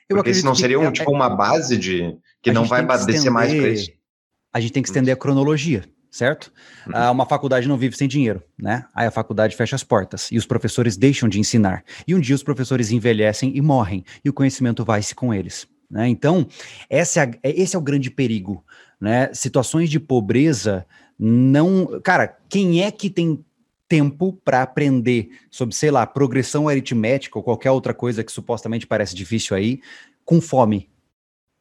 Eu 0.08 0.16
Porque 0.16 0.32
não 0.42 0.56
seria 0.56 0.76
um, 0.76 0.86
é, 0.86 0.90
tipo, 0.90 1.08
uma 1.12 1.28
base 1.28 1.76
de 1.76 2.16
que 2.42 2.50
não 2.50 2.64
vai 2.64 2.84
descer 3.06 3.30
mais 3.30 3.54
para 3.54 3.68
isso. 3.68 3.92
A 4.52 4.58
gente 4.58 4.72
tem 4.72 4.82
que 4.82 4.88
estender 4.88 5.14
a 5.14 5.16
cronologia, 5.16 5.84
certo? 6.10 6.52
Uhum. 6.84 6.94
Ah, 6.96 7.12
uma 7.12 7.26
faculdade 7.26 7.68
não 7.68 7.78
vive 7.78 7.96
sem 7.96 8.08
dinheiro, 8.08 8.42
né? 8.58 8.86
Aí 8.92 9.06
a 9.06 9.12
faculdade 9.12 9.54
fecha 9.54 9.76
as 9.76 9.84
portas 9.84 10.32
e 10.32 10.36
os 10.36 10.46
professores 10.46 10.96
deixam 10.96 11.28
de 11.28 11.38
ensinar. 11.38 11.84
E 12.08 12.12
um 12.12 12.18
dia 12.18 12.34
os 12.34 12.42
professores 12.42 12.90
envelhecem 12.90 13.56
e 13.56 13.62
morrem, 13.62 14.04
e 14.24 14.28
o 14.28 14.32
conhecimento 14.32 14.84
vai-se 14.84 15.14
com 15.14 15.32
eles. 15.32 15.68
Né? 15.90 16.08
Então, 16.08 16.46
essa 16.88 17.22
é, 17.22 17.30
é 17.42 17.60
esse 17.60 17.76
é 17.76 17.78
o 17.78 17.82
grande 17.82 18.10
perigo. 18.10 18.64
Né? 19.00 19.32
Situações 19.32 19.90
de 19.90 20.00
pobreza 20.00 20.86
não. 21.18 22.00
Cara, 22.02 22.36
quem 22.48 22.82
é 22.82 22.90
que 22.90 23.08
tem 23.10 23.44
tempo 23.88 24.32
para 24.44 24.62
aprender 24.62 25.30
sobre, 25.50 25.74
sei 25.74 25.90
lá, 25.90 26.06
progressão 26.06 26.68
aritmética 26.68 27.38
ou 27.38 27.42
qualquer 27.42 27.70
outra 27.70 27.94
coisa 27.94 28.24
que 28.24 28.32
supostamente 28.32 28.86
parece 28.86 29.14
difícil 29.14 29.56
aí, 29.56 29.80
com 30.24 30.40
fome? 30.40 30.88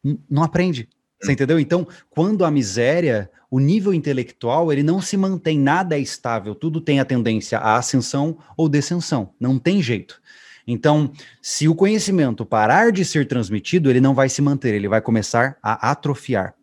N 0.04 0.20
não 0.30 0.44
aprende. 0.44 0.90
Você 1.22 1.32
entendeu? 1.32 1.60
Então, 1.60 1.88
quando 2.10 2.44
a 2.46 2.52
miséria, 2.52 3.30
o 3.50 3.60
nível 3.60 3.94
intelectual, 3.94 4.72
ele 4.72 4.84
não 4.84 5.02
se 5.02 5.16
mantém, 5.18 5.58
nada 5.58 5.98
é 5.98 6.00
estável, 6.00 6.54
tudo 6.54 6.82
tem 6.82 7.00
a 7.00 7.06
tendência 7.06 7.58
à 7.58 7.78
ascensão 7.78 8.38
ou 8.58 8.68
descensão, 8.68 9.34
não 9.40 9.58
tem 9.58 9.82
jeito. 9.82 10.22
Então, 10.68 11.12
se 11.42 11.68
o 11.68 11.76
conhecimento 11.76 12.46
parar 12.46 12.92
de 12.92 13.06
ser 13.06 13.28
transmitido, 13.28 13.90
ele 13.90 14.02
não 14.02 14.16
vai 14.16 14.30
se 14.30 14.42
manter, 14.42 14.74
ele 14.74 14.88
vai 14.88 15.02
começar 15.02 15.58
a 15.62 15.92
atrofiar. 15.92 16.56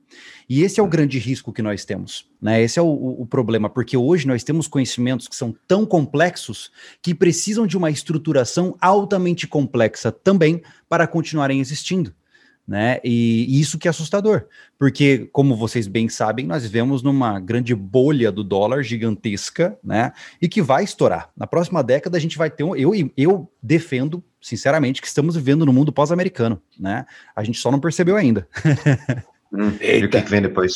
E 0.49 0.63
esse 0.63 0.81
é 0.81 0.83
o 0.83 0.89
grande 0.89 1.19
risco 1.19 1.53
que 1.53 1.63
nós 1.63 1.85
temos, 1.85 2.29
né? 2.41 2.61
Esse 2.61 2.79
é 2.79 2.83
o, 2.83 2.87
o, 2.87 3.25
problema, 3.25 3.71
porque 3.71 3.97
hoje 3.97 4.27
nós 4.27 4.45
temos 4.45 4.67
conhecimentos 4.67 5.27
que 5.27 5.37
são 5.37 5.55
tão 5.67 5.87
complexos 5.87 6.71
que 7.01 7.15
precisam 7.15 7.67
de 7.67 7.77
uma 7.77 7.91
estruturação 7.91 8.77
altamente 8.81 9.47
complexa 9.47 10.13
também 10.13 10.61
para 10.89 11.07
continuarem 11.07 11.61
existindo 11.61 12.15
né? 12.73 13.01
E 13.05 13.61
isso 13.61 13.79
que 13.79 13.87
é 13.87 13.91
assustador, 13.91 14.47
porque, 14.79 15.29
como 15.31 15.55
vocês 15.55 15.87
bem 15.87 16.09
sabem, 16.09 16.47
nós 16.47 16.63
vivemos 16.63 17.03
numa 17.03 17.39
grande 17.39 17.75
bolha 17.75 18.33
do 18.33 18.43
dólar 18.43 18.83
gigantesca, 18.83 19.79
né? 19.85 20.11
E 20.41 20.49
que 20.49 20.63
vai 20.63 20.83
estourar. 20.83 21.29
Na 21.37 21.47
próxima 21.47 21.83
década 21.83 22.17
a 22.17 22.21
gente 22.21 22.39
vai 22.39 22.49
ter 22.49 22.65
um. 22.65 22.75
Eu, 22.75 22.93
eu 23.15 23.53
defendo, 23.63 24.25
sinceramente, 24.41 25.03
que 25.03 25.07
estamos 25.07 25.37
vivendo 25.37 25.67
no 25.67 25.73
mundo 25.73 25.93
pós-americano, 25.93 26.63
né? 26.81 27.05
A 27.37 27.45
gente 27.45 27.59
só 27.59 27.71
não 27.71 27.79
percebeu 27.79 28.17
ainda. 28.17 28.49
hum, 29.53 29.77
e 29.79 30.07
o 30.07 30.09
que, 30.09 30.23
que 30.23 30.31
vem 30.31 30.41
depois? 30.41 30.73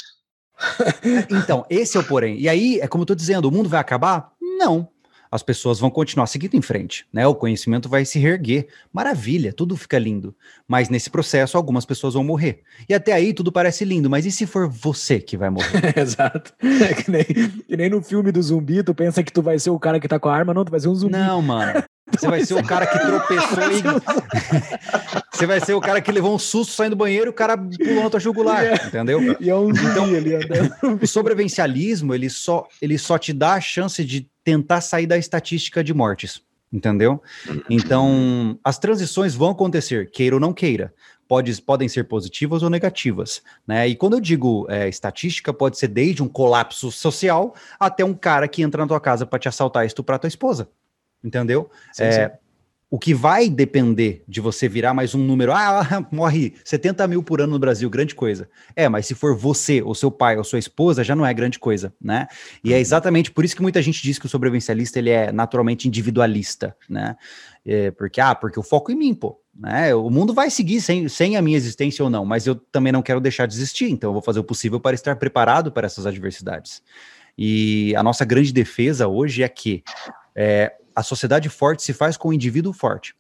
então, 1.31 1.65
esse 1.71 1.97
é 1.97 2.01
o 2.01 2.05
porém. 2.05 2.39
E 2.39 2.47
aí, 2.47 2.79
é 2.79 2.87
como 2.87 3.03
eu 3.03 3.07
tô 3.07 3.15
dizendo, 3.15 3.49
o 3.49 3.51
mundo 3.51 3.71
vai 3.71 3.81
acabar? 3.81 4.33
Não 4.59 4.87
as 5.31 5.43
pessoas 5.43 5.79
vão 5.79 5.91
continuar 5.91 6.27
seguindo 6.27 6.55
em 6.55 6.63
frente, 6.63 7.07
né? 7.13 7.27
O 7.27 7.35
conhecimento 7.35 7.89
vai 7.89 8.05
se 8.05 8.19
reerguer. 8.19 8.69
Maravilha, 8.93 9.53
tudo 9.53 9.77
fica 9.77 9.99
lindo. 9.99 10.35
Mas 10.67 10.89
nesse 10.89 11.11
processo, 11.11 11.57
algumas 11.57 11.85
pessoas 11.85 12.15
vão 12.15 12.25
morrer. 12.25 12.63
E 12.89 12.95
até 12.95 13.13
aí 13.13 13.33
tudo 13.33 13.53
parece 13.53 13.85
lindo, 13.85 14.11
mas 14.11 14.27
e 14.27 14.33
se 14.33 14.47
for 14.47 14.69
você 14.69 15.21
que 15.21 15.37
vai 15.37 15.51
morrer? 15.51 15.93
Exato. 15.97 16.53
É 16.61 16.95
que 16.95 17.11
nem, 17.11 17.25
que 17.25 17.77
nem, 17.77 17.91
no 17.91 18.03
filme 18.03 18.31
do 18.33 18.43
zumbi, 18.43 18.83
tu 18.83 18.95
pensa 18.95 19.23
que 19.23 19.33
tu 19.33 19.43
vai 19.43 19.59
ser 19.59 19.71
o 19.71 19.79
cara 19.79 20.01
que 20.01 20.09
tá 20.09 20.19
com 20.19 20.29
a 20.29 20.35
arma, 20.37 20.55
não, 20.55 20.65
tu 20.65 20.71
vai 20.71 20.81
ser 20.81 20.89
um 20.89 20.95
zumbi. 20.95 21.13
Não, 21.13 21.43
mano. 21.43 21.83
Você 22.13 22.29
vai 22.29 22.45
ser 22.45 22.55
o 22.55 22.63
cara 22.63 22.87
que 22.87 22.99
tropeçou 22.99 23.63
e. 23.73 23.83
Você 25.33 25.47
vai 25.47 25.61
ser 25.61 25.75
o 25.75 25.81
cara 25.81 26.01
que 26.01 26.11
levou 26.11 26.35
um 26.35 26.39
susto 26.39 26.73
saindo 26.73 26.91
do 26.91 26.97
banheiro 26.97 27.27
e 27.27 27.31
o 27.31 27.35
cara 27.35 27.59
pulou 27.59 28.05
na 28.05 28.11
tua 28.11 28.21
jugular, 28.21 28.65
É. 28.65 28.75
entendeu? 28.87 29.37
E 29.39 29.51
é 29.51 29.55
um 29.55 29.71
Então, 29.71 30.05
andando. 30.05 31.03
O 31.03 31.07
sobrevivencialismo, 31.07 32.15
ele 32.15 32.31
só, 32.31 32.67
ele 32.81 32.97
só 32.97 33.19
te 33.19 33.33
dá 33.33 33.55
a 33.55 33.61
chance 33.61 34.03
de 34.05 34.29
tentar 34.43 34.81
sair 34.81 35.07
da 35.07 35.19
estatística 35.19 35.85
de 35.85 35.93
mortes, 35.93 36.41
entendeu? 36.73 37.23
Então, 37.69 38.59
as 38.65 38.79
transições 38.79 39.35
vão 39.35 39.51
acontecer, 39.51 40.11
queira 40.11 40.37
ou 40.37 40.41
não 40.41 40.53
queira. 40.55 40.95
Pode, 41.29 41.61
podem 41.61 41.89
ser 41.89 42.05
positivas 42.05 42.63
ou 42.63 42.71
negativas, 42.71 43.43
né? 43.67 43.89
E 43.89 43.97
quando 43.97 44.13
eu 44.15 44.21
digo 44.21 44.65
é, 44.71 44.89
estatística, 44.89 45.53
pode 45.53 45.77
ser 45.77 45.89
desde 45.89 46.23
um 46.23 46.29
colapso 46.29 46.91
social 46.93 47.53
até 47.81 48.05
um 48.05 48.15
cara 48.15 48.47
que 48.47 48.63
entra 48.63 48.81
na 48.83 48.87
tua 48.89 49.01
casa 49.01 49.27
para 49.27 49.39
te 49.41 49.49
assaltar 49.49 49.83
e 49.83 49.89
estuprar 49.89 50.21
tua 50.21 50.29
esposa, 50.29 50.69
entendeu? 51.27 51.69
Sim, 51.93 52.05
É, 52.05 52.29
sim. 52.29 52.35
O 52.89 53.01
que 53.01 53.13
vai 53.13 53.51
depender 53.51 54.23
de 54.29 54.41
você 54.41 54.69
virar 54.69 54.95
mais 54.95 55.13
um 55.13 55.19
número, 55.19 55.53
ah, 55.53 56.07
morre 56.13 56.55
70 56.65 57.09
mil 57.09 57.21
por 57.21 57.41
ano 57.41 57.55
no 57.55 57.59
Brasil, 57.59 57.91
grande 57.91 58.15
coisa. 58.15 58.49
É, 58.77 58.89
mas 58.89 59.07
se 59.07 59.15
for 59.15 59.37
você, 59.37 59.83
ou 59.83 59.93
seu 59.93 60.09
pai, 60.09 60.39
ou 60.39 60.45
sua 60.45 60.61
esposa, 60.61 61.03
já 61.03 61.17
não 61.17 61.27
é 61.27 61.35
grande 61.35 61.59
coisa, 61.59 61.93
né? 62.01 62.29
E 62.63 62.73
é 62.73 62.79
exatamente 62.79 63.33
por 63.33 63.45
isso 63.45 63.57
que 63.57 63.63
muita 63.63 63.83
gente 63.83 64.01
diz 64.01 64.21
que 64.21 64.27
o 64.27 64.29
sobrevivencialista 64.29 65.01
ele 65.01 65.11
é 65.11 65.33
naturalmente 65.33 65.89
individualista, 65.89 66.77
né? 66.89 67.17
É, 67.65 67.91
porque, 67.91 68.21
ah, 68.21 68.37
porque 68.37 68.57
eu 68.57 68.63
foco 68.63 68.93
em 68.93 68.95
mim, 68.95 69.15
pô. 69.15 69.41
Né? 69.59 69.93
O 69.93 70.09
mundo 70.09 70.33
vai 70.33 70.49
seguir 70.49 70.81
sem, 70.81 71.09
sem 71.09 71.37
a 71.37 71.43
minha 71.43 71.57
existência 71.57 72.05
ou 72.05 72.11
não, 72.11 72.25
mas 72.25 72.47
eu 72.47 72.55
também 72.55 72.93
não 72.93 73.03
quero 73.03 73.21
deixar 73.21 73.47
de 73.47 73.55
existir, 73.55 73.91
então 73.91 74.11
eu 74.11 74.13
vou 74.13 74.23
fazer 74.23 74.39
o 74.39 74.45
possível 74.45 74.79
para 74.79 74.95
estar 74.95 75.17
preparado 75.17 75.73
para 75.73 75.87
essas 75.87 76.07
adversidades. 76.07 76.83
E 77.37 77.95
a 77.97 78.03
nossa 78.03 78.25
grande 78.25 78.53
defesa 78.53 79.09
hoje 79.09 79.43
é 79.43 79.49
que 79.49 79.83
é, 80.35 80.73
a 80.97 81.03
sociedade 81.03 81.51
forte 81.51 81.83
se 81.83 81.93
faz 81.93 82.17
com 82.17 82.31
o 82.31 82.33
indivíduo 82.33 82.73
forte. 82.73 83.15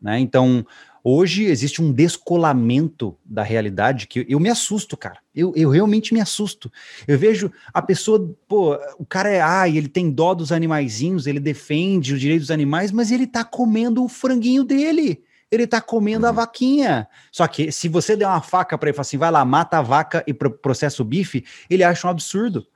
Né? 0.00 0.18
Então, 0.18 0.66
hoje 1.04 1.44
existe 1.44 1.82
um 1.82 1.92
descolamento 1.92 3.16
da 3.22 3.42
realidade 3.42 4.06
que 4.06 4.24
eu 4.26 4.40
me 4.40 4.48
assusto, 4.48 4.96
cara. 4.96 5.18
Eu, 5.34 5.52
eu 5.54 5.68
realmente 5.68 6.14
me 6.14 6.20
assusto. 6.20 6.72
Eu 7.06 7.18
vejo 7.18 7.52
a 7.74 7.82
pessoa, 7.82 8.34
pô, 8.48 8.78
o 8.98 9.04
cara 9.04 9.28
é, 9.28 9.40
ai, 9.40 9.76
ele 9.76 9.88
tem 9.88 10.10
dó 10.10 10.32
dos 10.32 10.50
animaizinhos, 10.50 11.26
ele 11.26 11.38
defende 11.38 12.14
os 12.14 12.20
direitos 12.20 12.46
dos 12.46 12.54
animais, 12.54 12.90
mas 12.90 13.12
ele 13.12 13.26
tá 13.26 13.44
comendo 13.44 14.02
o 14.02 14.08
franguinho 14.08 14.64
dele. 14.64 15.22
Ele 15.50 15.66
tá 15.66 15.80
comendo 15.80 16.26
a 16.26 16.32
vaquinha. 16.32 17.08
Só 17.30 17.46
que 17.46 17.70
se 17.72 17.88
você 17.88 18.16
der 18.16 18.26
uma 18.26 18.40
faca 18.40 18.78
para 18.78 18.88
ele 18.88 18.94
e 18.94 18.96
falar 18.96 19.02
assim, 19.02 19.18
vai 19.18 19.30
lá, 19.30 19.44
mata 19.44 19.78
a 19.78 19.82
vaca 19.82 20.24
e 20.26 20.32
pro- 20.32 20.50
processa 20.50 21.02
o 21.02 21.04
bife, 21.04 21.44
ele 21.68 21.84
acha 21.84 22.06
um 22.06 22.10
absurdo. 22.10 22.66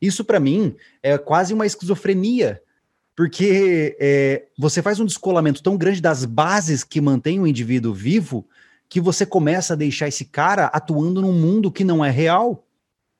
Isso 0.00 0.24
para 0.24 0.38
mim 0.38 0.76
é 1.02 1.18
quase 1.18 1.52
uma 1.52 1.66
esquizofrenia, 1.66 2.62
porque 3.18 3.96
é, 3.98 4.44
você 4.56 4.80
faz 4.80 5.00
um 5.00 5.04
descolamento 5.04 5.60
tão 5.60 5.76
grande 5.76 6.00
das 6.00 6.24
bases 6.24 6.84
que 6.84 7.00
mantém 7.00 7.40
o 7.40 7.48
indivíduo 7.48 7.92
vivo 7.92 8.46
que 8.88 9.00
você 9.00 9.26
começa 9.26 9.72
a 9.72 9.76
deixar 9.76 10.06
esse 10.06 10.24
cara 10.24 10.66
atuando 10.66 11.20
num 11.20 11.32
mundo 11.32 11.72
que 11.72 11.82
não 11.82 12.04
é 12.04 12.10
real. 12.10 12.64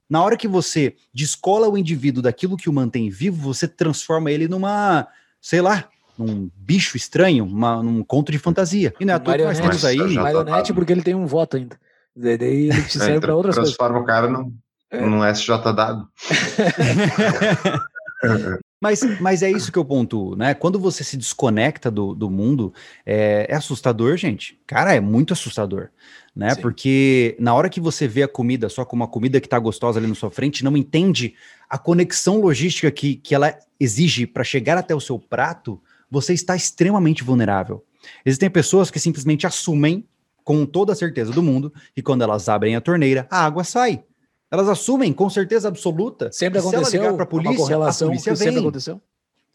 Na 0.09 0.23
hora 0.23 0.37
que 0.37 0.47
você 0.47 0.95
descola 1.13 1.67
o 1.67 1.77
indivíduo 1.77 2.23
daquilo 2.23 2.55
que 2.55 2.69
o 2.69 2.73
mantém 2.73 3.09
vivo, 3.09 3.41
você 3.41 3.67
transforma 3.67 4.31
ele 4.31 4.47
numa, 4.47 5.05
sei 5.41 5.59
lá, 5.59 5.89
num 6.17 6.49
bicho 6.55 6.95
estranho, 6.95 7.43
uma- 7.43 7.83
num 7.83 8.01
conto 8.01 8.31
de 8.31 8.39
fantasia. 8.39 8.93
E 9.01 9.05
não 9.05 9.13
é 9.13 9.17
à 9.17 9.19
toa 9.19 9.37
que 9.37 9.43
nós 9.43 9.59
temos 9.59 9.83
aí. 9.83 9.97
Tô- 9.97 10.07
Marionete 10.21 10.73
porque 10.73 10.93
ele 10.93 11.03
tem 11.03 11.13
um 11.13 11.27
voto 11.27 11.57
ainda. 11.57 11.77
Daí 12.15 12.35
ele 12.69 12.83
te 12.83 12.97
É, 12.97 13.01
serve 13.01 13.19
para 13.19 13.35
outras 13.35 13.53
coisas. 13.55 13.75
transforma 13.75 13.99
o 13.99 14.05
cara 14.05 14.29
num, 14.29 14.53
É. 14.89 15.05
num 15.05 15.25
SJW. 15.25 16.07
Mas, 18.81 19.01
mas 19.19 19.43
é 19.43 19.51
isso 19.51 19.73
que 19.73 19.77
eu 19.77 19.83
pontuo, 19.83 20.37
né? 20.37 20.53
Quando 20.53 20.79
você 20.79 21.03
se 21.03 21.17
desconecta 21.17 21.91
do, 21.91 22.15
do 22.15 22.29
mundo, 22.29 22.73
é, 23.05 23.45
é 23.49 23.53
assustador, 23.53 24.15
gente. 24.15 24.57
Cara, 24.65 24.95
é 24.95 25.01
muito 25.01 25.33
assustador, 25.33 25.89
né? 26.33 26.55
Sim. 26.55 26.61
Porque 26.61 27.35
na 27.41 27.53
hora 27.53 27.69
que 27.69 27.81
você 27.81 28.07
vê 28.07 28.23
a 28.23 28.27
comida 28.27 28.69
só 28.69 28.85
como 28.85 29.03
uma 29.03 29.09
comida 29.09 29.41
que 29.41 29.49
tá 29.49 29.59
gostosa 29.59 29.99
ali 29.99 30.07
na 30.07 30.15
sua 30.15 30.31
frente, 30.31 30.63
não 30.63 30.77
entende 30.77 31.35
a 31.69 31.77
conexão 31.77 32.39
logística 32.39 32.89
que, 32.89 33.15
que 33.15 33.35
ela 33.35 33.53
exige 33.77 34.25
para 34.25 34.45
chegar 34.45 34.77
até 34.77 34.95
o 34.95 35.01
seu 35.01 35.19
prato, 35.19 35.81
você 36.09 36.33
está 36.33 36.55
extremamente 36.55 37.21
vulnerável. 37.21 37.83
Existem 38.25 38.49
pessoas 38.49 38.89
que 38.89 38.99
simplesmente 38.99 39.45
assumem, 39.45 40.07
com 40.41 40.65
toda 40.65 40.93
a 40.93 40.95
certeza 40.95 41.33
do 41.33 41.43
mundo, 41.43 41.73
que 41.93 42.01
quando 42.01 42.21
elas 42.21 42.47
abrem 42.47 42.77
a 42.77 42.81
torneira, 42.81 43.27
a 43.29 43.45
água 43.45 43.65
sai. 43.65 44.03
Elas 44.51 44.67
assumem 44.67 45.13
com 45.13 45.29
certeza 45.29 45.67
absoluta. 45.67 46.31
Sempre 46.31 46.59
que 46.59 46.67
se 46.67 46.67
ela 46.67 46.77
aconteceu 46.77 47.01
ligar 47.01 47.13
pra 47.13 47.23
uma 47.23 47.29
polícia, 47.29 47.57
correlação 47.57 48.07
a 48.07 48.11
polícia 48.11 48.35
sempre 48.35 48.53
vem. 48.53 48.63
aconteceu. 48.63 49.01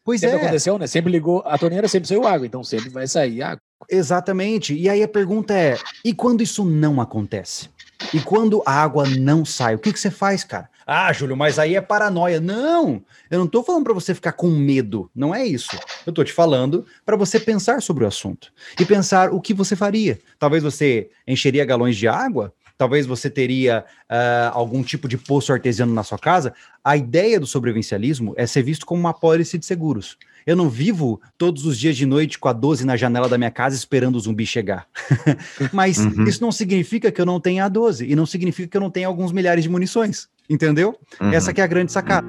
Pois 0.05 0.21
Sempre 0.21 0.37
é. 0.37 0.41
aconteceu, 0.41 0.79
né? 0.79 0.87
Sempre 0.87 1.11
ligou 1.11 1.43
a 1.47 1.57
torneira, 1.57 1.89
sempre 1.89 2.07
saiu 2.07 2.27
água, 2.27 2.47
então 2.47 2.63
sempre 2.63 2.91
vai 2.91 3.07
sair 3.07 3.43
água. 3.43 3.61
Exatamente. 3.91 4.75
E 4.75 4.89
aí 4.89 5.03
a 5.03 5.09
pergunta 5.09 5.55
é: 5.55 5.79
e 6.05 6.13
quando 6.13 6.43
isso 6.43 6.63
não 6.63 7.01
acontece? 7.01 7.71
E 8.13 8.21
quando 8.21 8.63
a 8.67 8.73
água 8.83 9.09
não 9.09 9.45
sai, 9.47 9.75
o 9.75 9.79
que, 9.79 9.93
que 9.93 9.99
você 9.99 10.11
faz, 10.11 10.45
cara? 10.45 10.69
Ah, 10.87 11.11
Júlio, 11.11 11.35
mas 11.37 11.59
aí 11.59 11.75
é 11.75 11.81
paranoia. 11.81 12.39
Não, 12.39 13.03
eu 13.31 13.39
não 13.39 13.47
tô 13.47 13.63
falando 13.63 13.85
para 13.85 13.95
você 13.95 14.15
ficar 14.15 14.33
com 14.33 14.49
medo, 14.51 15.11
não 15.15 15.35
é 15.35 15.47
isso. 15.47 15.71
Eu 16.07 16.13
tô 16.13 16.23
te 16.23 16.33
falando 16.33 16.85
para 17.07 17.17
você 17.17 17.41
pensar 17.41 17.81
sobre 17.81 18.05
o 18.05 18.07
assunto 18.07 18.53
e 18.79 18.85
pensar 18.85 19.33
o 19.33 19.41
que 19.41 19.55
você 19.55 19.75
faria. 19.75 20.19
Talvez 20.39 20.63
você 20.63 21.09
encheria 21.27 21.65
galões 21.65 21.97
de 21.97 22.07
água, 22.07 22.53
talvez 22.77 23.07
você 23.07 23.29
teria 23.31 23.85
ah, 24.09 24.51
algum 24.55 24.83
tipo 24.83 25.07
de 25.09 25.17
poço 25.17 25.53
artesiano 25.53 25.93
na 25.93 26.03
sua 26.03 26.19
casa. 26.19 26.53
A 26.83 26.97
ideia 26.97 27.39
do 27.41 27.47
sobrevivencialismo 27.47 28.35
é 28.37 28.47
ser 28.47 28.63
visto 28.63 28.85
como 28.87 29.01
uma 29.01 29.15
pólice 29.15 29.57
de 29.59 29.65
seguros. 29.67 30.17
Eu 30.47 30.55
não 30.57 30.69
vivo 30.69 31.21
todos 31.39 31.65
os 31.65 31.79
dias 31.79 31.97
de 31.97 32.05
noite 32.05 32.39
com 32.39 32.49
a 32.49 32.53
12 32.53 32.85
na 32.85 32.97
janela 32.99 33.29
da 33.31 33.39
minha 33.39 33.51
casa 33.51 33.75
esperando 33.75 34.17
o 34.17 34.21
zumbi 34.21 34.45
chegar. 34.45 34.87
Mas 35.73 35.99
Uhum. 35.99 36.25
isso 36.25 36.43
não 36.43 36.53
significa 36.53 37.11
que 37.11 37.19
eu 37.21 37.25
não 37.25 37.41
tenha 37.41 37.65
a 37.65 37.69
12 37.69 38.05
e 38.07 38.15
não 38.15 38.27
significa 38.27 38.69
que 38.69 38.77
eu 38.77 38.81
não 38.81 38.91
tenha 38.91 39.07
alguns 39.07 39.33
milhares 39.33 39.65
de 39.65 39.71
munições. 39.71 40.29
Entendeu? 40.51 40.99
Uhum. 41.19 41.33
Essa 41.33 41.53
que 41.55 41.61
é 41.63 41.65
a 41.65 41.67
grande 41.67 41.93
sacada. 41.93 42.27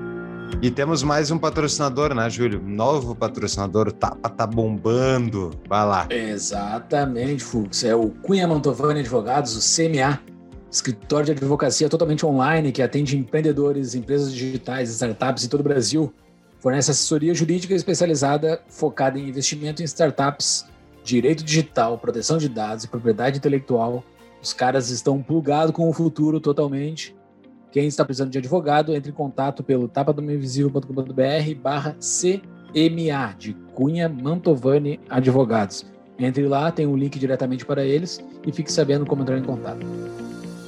E 0.62 0.72
temos 0.72 1.04
mais 1.04 1.32
um 1.32 1.38
patrocinador, 1.38 2.14
né, 2.14 2.30
Júlio? 2.30 2.62
Novo 2.66 3.14
patrocinador, 3.16 3.90
o 3.90 3.92
Tapa 3.92 4.30
tá 4.30 4.48
bombando. 4.48 5.52
Vai 5.68 5.86
lá. 5.86 6.08
Exatamente, 6.10 7.44
Fux. 7.44 7.84
É 7.84 7.94
o 7.96 8.10
Cunha 8.10 8.48
Mantovani 8.48 9.02
Advogados, 9.02 9.56
o 9.58 9.60
CMA, 9.60 10.20
escritório 10.76 11.26
de 11.28 11.32
advocacia 11.32 11.88
totalmente 11.88 12.26
online 12.26 12.72
que 12.72 12.82
atende 12.82 13.18
empreendedores, 13.18 13.96
empresas 13.96 14.34
digitais, 14.34 14.90
startups 14.90 15.46
em 15.46 15.48
todo 15.48 15.62
o 15.62 15.64
Brasil. 15.64 16.14
Fornece 16.60 16.92
assessoria 16.92 17.34
jurídica 17.34 17.74
especializada 17.74 18.62
focada 18.68 19.18
em 19.18 19.30
investimento 19.30 19.82
em 19.82 19.86
startups, 19.86 20.66
direito 21.04 21.44
digital, 21.44 21.98
proteção 21.98 22.38
de 22.38 22.50
dados 22.50 22.84
e 22.84 22.88
propriedade 22.88 23.38
intelectual. 23.38 24.04
Os 24.42 24.52
caras 24.52 24.90
estão 24.90 25.22
plugados 25.22 25.74
com 25.74 25.90
o 25.90 25.94
futuro 25.94 26.40
totalmente. 26.40 27.16
Quem 27.72 27.88
está 27.88 28.04
precisando 28.04 28.32
de 28.32 28.38
advogado, 28.38 28.96
entre 28.96 29.12
em 29.12 29.14
contato 29.14 29.64
pelo 29.64 29.88
tapadomainvisível.com.br 29.88 31.62
barra 31.62 31.96
CMA, 32.00 33.36
de 33.38 33.54
Cunha 33.74 34.10
Mantovani 34.10 35.00
Advogados. 35.10 35.86
Entre 36.18 36.48
lá, 36.48 36.72
tem 36.72 36.86
um 36.88 36.96
link 36.96 37.20
diretamente 37.20 37.66
para 37.66 37.84
eles 37.84 38.24
e 38.46 38.52
fique 38.52 38.72
sabendo 38.72 39.06
como 39.06 39.22
entrar 39.22 39.38
em 39.38 39.44
contato. 39.44 39.86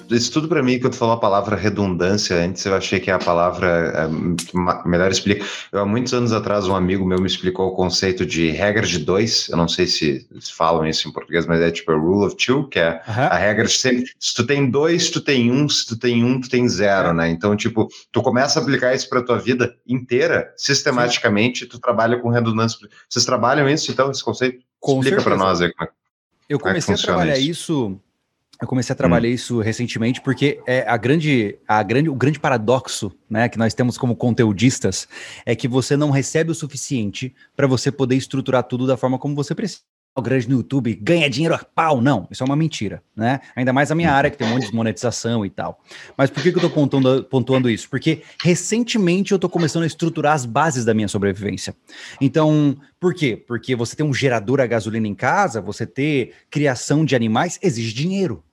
Isso 0.09 0.31
tudo 0.31 0.47
para 0.47 0.63
mim, 0.63 0.79
quando 0.79 0.93
tu 0.93 0.97
falou 0.99 1.15
a 1.15 1.19
palavra 1.19 1.55
redundância, 1.55 2.35
antes 2.37 2.65
eu 2.65 2.75
achei 2.75 2.99
que 2.99 3.11
a 3.11 3.19
palavra 3.19 3.93
é, 3.95 4.45
que 4.45 4.55
ma- 4.55 4.83
melhor 4.85 5.11
explica. 5.11 5.45
Eu, 5.71 5.81
há 5.81 5.85
muitos 5.85 6.13
anos 6.13 6.31
atrás, 6.31 6.67
um 6.67 6.75
amigo 6.75 7.05
meu 7.05 7.19
me 7.19 7.27
explicou 7.27 7.67
o 7.67 7.75
conceito 7.75 8.25
de 8.25 8.49
regra 8.51 8.85
de 8.85 8.99
dois. 8.99 9.47
Eu 9.49 9.57
não 9.57 9.67
sei 9.67 9.87
se 9.87 10.27
falam 10.55 10.85
isso 10.87 11.07
em 11.07 11.11
português, 11.11 11.45
mas 11.45 11.59
é 11.61 11.69
tipo 11.71 11.91
a 11.91 11.95
rule 11.95 12.25
of 12.27 12.35
two, 12.37 12.67
que 12.69 12.79
é 12.79 13.01
a 13.05 13.35
regra 13.37 13.65
de 13.65 13.71
sempre. 13.73 14.11
Se 14.19 14.33
tu 14.33 14.45
tem 14.45 14.69
dois, 14.69 15.09
tu 15.09 15.19
tem 15.21 15.51
um, 15.51 15.67
se 15.67 15.85
tu 15.85 15.97
tem 15.97 16.23
um, 16.23 16.39
tu 16.39 16.49
tem 16.49 16.67
zero, 16.69 17.13
né? 17.13 17.29
Então, 17.29 17.55
tipo, 17.55 17.87
tu 18.11 18.21
começa 18.21 18.59
a 18.59 18.61
aplicar 18.63 18.93
isso 18.93 19.09
pra 19.09 19.21
tua 19.23 19.37
vida 19.39 19.75
inteira, 19.87 20.53
sistematicamente, 20.57 21.65
tu 21.65 21.79
trabalha 21.79 22.17
com 22.19 22.29
redundância. 22.29 22.79
Vocês 23.09 23.25
trabalham 23.25 23.67
isso, 23.69 23.91
então, 23.91 24.09
esse 24.11 24.23
conceito? 24.23 24.63
Com 24.79 24.99
Explica 24.99 25.21
certeza. 25.21 25.43
nós 25.43 25.61
aí 25.61 25.73
como 25.73 25.89
é. 25.89 25.91
Eu 26.49 26.59
Como 26.59 26.69
é 26.69 26.73
comecei 26.81 26.93
a 26.95 26.97
trabalhar 26.97 27.37
isso? 27.37 27.49
isso. 27.51 27.99
Eu 28.59 28.67
comecei 28.67 28.93
a 28.93 28.95
trabalhar 28.95 29.29
isso 29.29 29.59
recentemente 29.59 30.19
porque 30.21 30.59
é 30.65 30.83
a 30.87 30.97
grande, 30.97 31.57
a 31.67 31.83
grande, 31.83 32.09
o 32.09 32.15
grande 32.15 32.39
paradoxo, 32.39 33.11
né, 33.29 33.47
que 33.47 33.57
nós 33.57 33.73
temos 33.73 33.97
como 33.97 34.15
conteudistas 34.15 35.07
é 35.45 35.55
que 35.55 35.67
você 35.67 35.95
não 35.95 36.09
recebe 36.09 36.51
o 36.51 36.55
suficiente 36.55 37.35
para 37.55 37.67
você 37.67 37.91
poder 37.91 38.15
estruturar 38.15 38.63
tudo 38.63 38.87
da 38.87 38.97
forma 38.97 39.19
como 39.19 39.35
você 39.35 39.53
precisa. 39.53 39.81
O 40.15 40.21
grande 40.21 40.49
no 40.49 40.55
YouTube 40.55 40.95
ganha 40.95 41.29
dinheiro 41.29 41.53
a 41.53 41.59
pau, 41.59 42.01
não, 42.01 42.27
isso 42.31 42.41
é 42.41 42.45
uma 42.45 42.55
mentira, 42.55 43.03
né? 43.15 43.39
Ainda 43.55 43.71
mais 43.71 43.91
a 43.91 43.95
minha 43.95 44.11
área 44.11 44.31
que 44.31 44.37
tem 44.37 44.47
um 44.47 44.49
monte 44.49 44.67
de 44.67 44.73
monetização 44.73 45.45
e 45.45 45.49
tal. 45.51 45.79
Mas 46.17 46.31
por 46.31 46.41
que, 46.41 46.51
que 46.51 46.57
eu 46.57 46.61
tô 46.61 46.71
pontuando, 46.71 47.23
pontuando 47.25 47.69
isso? 47.69 47.87
Porque 47.87 48.23
recentemente 48.41 49.31
eu 49.31 49.37
tô 49.37 49.47
começando 49.47 49.83
a 49.83 49.85
estruturar 49.85 50.33
as 50.33 50.43
bases 50.43 50.83
da 50.83 50.95
minha 50.95 51.07
sobrevivência. 51.07 51.75
Então, 52.19 52.75
por 52.99 53.13
quê? 53.13 53.37
Porque 53.37 53.75
você 53.75 53.95
ter 53.95 54.01
um 54.01 54.11
gerador 54.11 54.59
a 54.59 54.65
gasolina 54.65 55.07
em 55.07 55.13
casa, 55.13 55.61
você 55.61 55.85
ter 55.85 56.33
criação 56.49 57.05
de 57.05 57.15
animais, 57.15 57.59
exige 57.61 57.93
dinheiro, 57.93 58.43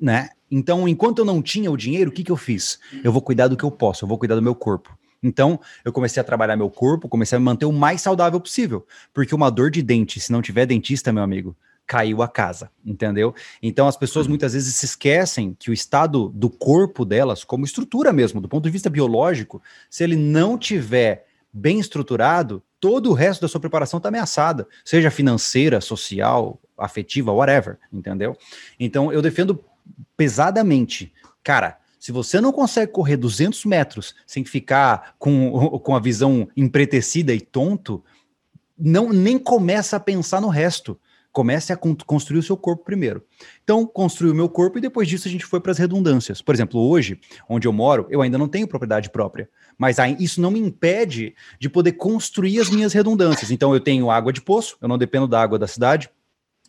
né? 0.00 0.30
Então, 0.50 0.88
enquanto 0.88 1.18
eu 1.18 1.24
não 1.24 1.42
tinha 1.42 1.70
o 1.70 1.76
dinheiro, 1.76 2.10
o 2.10 2.12
que, 2.12 2.24
que 2.24 2.32
eu 2.32 2.36
fiz? 2.36 2.78
Eu 3.04 3.12
vou 3.12 3.20
cuidar 3.20 3.48
do 3.48 3.56
que 3.56 3.64
eu 3.64 3.70
posso, 3.70 4.04
eu 4.04 4.08
vou 4.08 4.18
cuidar 4.18 4.34
do 4.34 4.42
meu 4.42 4.54
corpo. 4.54 4.96
Então, 5.22 5.60
eu 5.84 5.92
comecei 5.92 6.20
a 6.20 6.24
trabalhar 6.24 6.56
meu 6.56 6.70
corpo, 6.70 7.08
comecei 7.08 7.36
a 7.36 7.38
me 7.38 7.44
manter 7.44 7.66
o 7.66 7.72
mais 7.72 8.00
saudável 8.00 8.40
possível. 8.40 8.86
Porque 9.12 9.34
uma 9.34 9.50
dor 9.50 9.70
de 9.70 9.82
dente, 9.82 10.20
se 10.20 10.30
não 10.30 10.40
tiver 10.40 10.64
dentista, 10.64 11.12
meu 11.12 11.22
amigo, 11.22 11.56
caiu 11.88 12.22
a 12.22 12.28
casa, 12.28 12.70
entendeu? 12.84 13.34
Então 13.62 13.88
as 13.88 13.96
pessoas 13.96 14.26
uhum. 14.26 14.32
muitas 14.32 14.52
vezes 14.52 14.74
se 14.76 14.84
esquecem 14.84 15.56
que 15.58 15.70
o 15.70 15.72
estado 15.72 16.28
do 16.28 16.50
corpo 16.50 17.02
delas, 17.02 17.42
como 17.42 17.64
estrutura 17.64 18.12
mesmo, 18.12 18.42
do 18.42 18.48
ponto 18.48 18.64
de 18.64 18.70
vista 18.70 18.90
biológico, 18.90 19.60
se 19.88 20.04
ele 20.04 20.14
não 20.14 20.58
tiver 20.58 21.26
bem 21.50 21.80
estruturado, 21.80 22.62
todo 22.78 23.10
o 23.10 23.14
resto 23.14 23.40
da 23.40 23.48
sua 23.48 23.60
preparação 23.60 23.96
está 23.96 24.10
ameaçada, 24.10 24.68
seja 24.84 25.10
financeira, 25.10 25.80
social, 25.80 26.60
afetiva, 26.76 27.32
whatever, 27.32 27.78
entendeu? 27.90 28.36
Então 28.78 29.10
eu 29.10 29.22
defendo 29.22 29.58
pesadamente, 30.16 31.12
cara, 31.42 31.78
se 31.98 32.12
você 32.12 32.40
não 32.40 32.52
consegue 32.52 32.92
correr 32.92 33.16
200 33.16 33.64
metros 33.64 34.14
sem 34.26 34.44
ficar 34.44 35.14
com, 35.18 35.78
com 35.80 35.94
a 35.94 36.00
visão 36.00 36.48
empretecida 36.56 37.34
e 37.34 37.40
tonto, 37.40 38.02
não 38.78 39.12
nem 39.12 39.38
começa 39.38 39.96
a 39.96 40.00
pensar 40.00 40.40
no 40.40 40.48
resto 40.48 40.98
comece 41.38 41.72
a 41.72 41.76
construir 41.76 42.38
o 42.38 42.42
seu 42.42 42.56
corpo 42.56 42.84
primeiro. 42.84 43.22
Então, 43.62 43.86
construí 43.86 44.28
o 44.28 44.34
meu 44.34 44.48
corpo 44.48 44.78
e 44.78 44.80
depois 44.80 45.06
disso 45.06 45.28
a 45.28 45.30
gente 45.30 45.44
foi 45.44 45.60
para 45.60 45.70
as 45.70 45.78
redundâncias. 45.78 46.42
Por 46.42 46.52
exemplo, 46.52 46.80
hoje, 46.80 47.20
onde 47.48 47.68
eu 47.68 47.72
moro, 47.72 48.08
eu 48.10 48.22
ainda 48.22 48.36
não 48.36 48.48
tenho 48.48 48.66
propriedade 48.66 49.08
própria, 49.08 49.48
mas 49.76 49.98
isso 50.18 50.40
não 50.40 50.50
me 50.50 50.58
impede 50.58 51.36
de 51.60 51.68
poder 51.68 51.92
construir 51.92 52.58
as 52.60 52.70
minhas 52.70 52.92
redundâncias. 52.92 53.52
Então, 53.52 53.72
eu 53.72 53.80
tenho 53.80 54.10
água 54.10 54.32
de 54.32 54.40
poço, 54.40 54.76
eu 54.80 54.88
não 54.88 54.98
dependo 54.98 55.28
da 55.28 55.40
água 55.40 55.58
da 55.58 55.68
cidade. 55.68 56.10